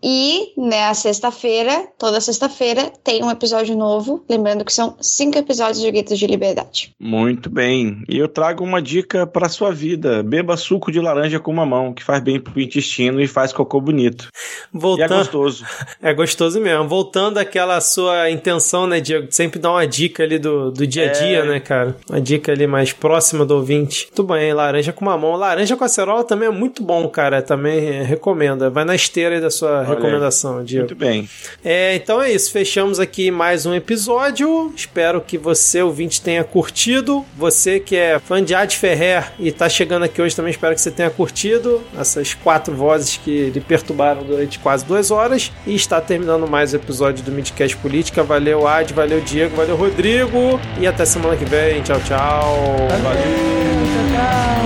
E 0.01 0.53
na 0.57 0.93
sexta-feira, 0.93 1.87
toda 1.97 2.21
sexta-feira, 2.21 2.91
tem 3.03 3.23
um 3.23 3.29
episódio 3.29 3.75
novo. 3.75 4.23
Lembrando 4.29 4.63
que 4.63 4.71
são 4.71 4.95
cinco 5.01 5.37
episódios 5.37 5.81
de 5.81 5.91
Gritos 5.91 6.17
de 6.17 6.25
Liberdade. 6.25 6.93
Muito 6.99 7.49
bem. 7.49 8.01
E 8.07 8.17
eu 8.17 8.27
trago 8.27 8.63
uma 8.63 8.81
dica 8.81 9.27
para 9.27 9.49
sua 9.49 9.71
vida: 9.71 10.23
beba 10.23 10.55
suco 10.55 10.91
de 10.91 11.01
laranja 11.01 11.39
com 11.39 11.53
mamão, 11.53 11.93
que 11.93 12.03
faz 12.03 12.23
bem 12.23 12.39
pro 12.39 12.59
intestino 12.59 13.21
e 13.21 13.27
faz 13.27 13.51
cocô 13.51 13.81
bonito. 13.81 14.29
Voltando... 14.71 15.11
E 15.11 15.13
é 15.13 15.17
gostoso. 15.17 15.65
É 16.01 16.13
gostoso 16.13 16.61
mesmo. 16.61 16.87
Voltando 16.87 17.08
àquela 17.39 17.81
sua 17.81 18.29
intenção, 18.29 18.85
né, 18.85 18.99
Diego? 18.99 19.27
Sempre 19.31 19.59
dar 19.59 19.71
uma 19.71 19.87
dica 19.87 20.23
ali 20.23 20.37
do, 20.37 20.71
do 20.71 20.85
dia 20.85 21.09
a 21.09 21.11
dia, 21.11 21.39
é... 21.39 21.45
né, 21.45 21.59
cara? 21.59 21.95
Uma 22.09 22.21
dica 22.21 22.51
ali 22.51 22.67
mais 22.67 22.93
próxima 22.93 23.45
do 23.45 23.55
ouvinte. 23.55 24.05
Muito 24.05 24.23
bem, 24.23 24.53
laranja 24.53 24.93
com 24.93 25.03
mamão. 25.05 25.35
Laranja 25.35 25.75
com 25.75 25.83
acerola 25.83 26.23
também 26.23 26.47
é 26.47 26.51
muito 26.51 26.83
bom, 26.83 27.07
cara. 27.07 27.41
Também 27.41 28.03
recomendo. 28.03 28.69
Vai 28.69 28.85
na 28.85 28.95
esteira 28.95 29.35
aí 29.35 29.41
da 29.41 29.49
sua 29.49 29.79
Olha, 29.79 29.89
recomendação, 29.89 30.63
Diego. 30.63 30.87
Muito 30.87 30.95
bem. 30.95 31.27
É, 31.65 31.95
então 31.95 32.21
é 32.21 32.31
isso. 32.31 32.51
Fechamos 32.51 32.99
aqui 32.99 33.31
mais 33.31 33.65
um 33.65 33.73
episódio. 33.73 34.71
Espero 34.75 35.19
que 35.21 35.37
você, 35.37 35.81
ouvinte, 35.81 36.21
tenha 36.21 36.43
curtido. 36.43 37.25
Você 37.35 37.79
que 37.79 37.95
é 37.95 38.19
fã 38.19 38.43
de 38.43 38.53
Ad 38.53 38.75
Ferrer 38.75 39.31
e 39.39 39.51
tá 39.51 39.67
chegando 39.67 40.03
aqui 40.03 40.21
hoje 40.21 40.35
também, 40.35 40.51
espero 40.51 40.75
que 40.75 40.81
você 40.81 40.91
tenha 40.91 41.09
curtido 41.09 41.81
essas 41.97 42.33
quatro 42.33 42.75
vozes 42.75 43.17
que 43.17 43.49
lhe 43.49 43.59
perturbaram 43.59 44.23
durante 44.23 44.59
quase 44.59 44.85
duas 44.85 45.09
horas. 45.09 45.51
E 45.65 45.73
está 45.73 45.99
terminando 45.99 46.47
mais 46.47 46.73
o 46.73 46.75
episódio 46.75 46.98
do 46.99 47.31
Midcast 47.31 47.75
Política. 47.77 48.23
Valeu, 48.23 48.67
Ad, 48.67 48.93
valeu, 48.93 49.21
Diego, 49.21 49.55
valeu, 49.55 49.75
Rodrigo. 49.75 50.59
E 50.79 50.85
até 50.85 51.05
semana 51.05 51.35
que 51.35 51.45
vem. 51.45 51.81
Tchau, 51.81 51.99
tchau. 52.01 52.55
Valeu. 53.03 53.21
Tchau, 53.23 54.05
tchau. 54.13 54.58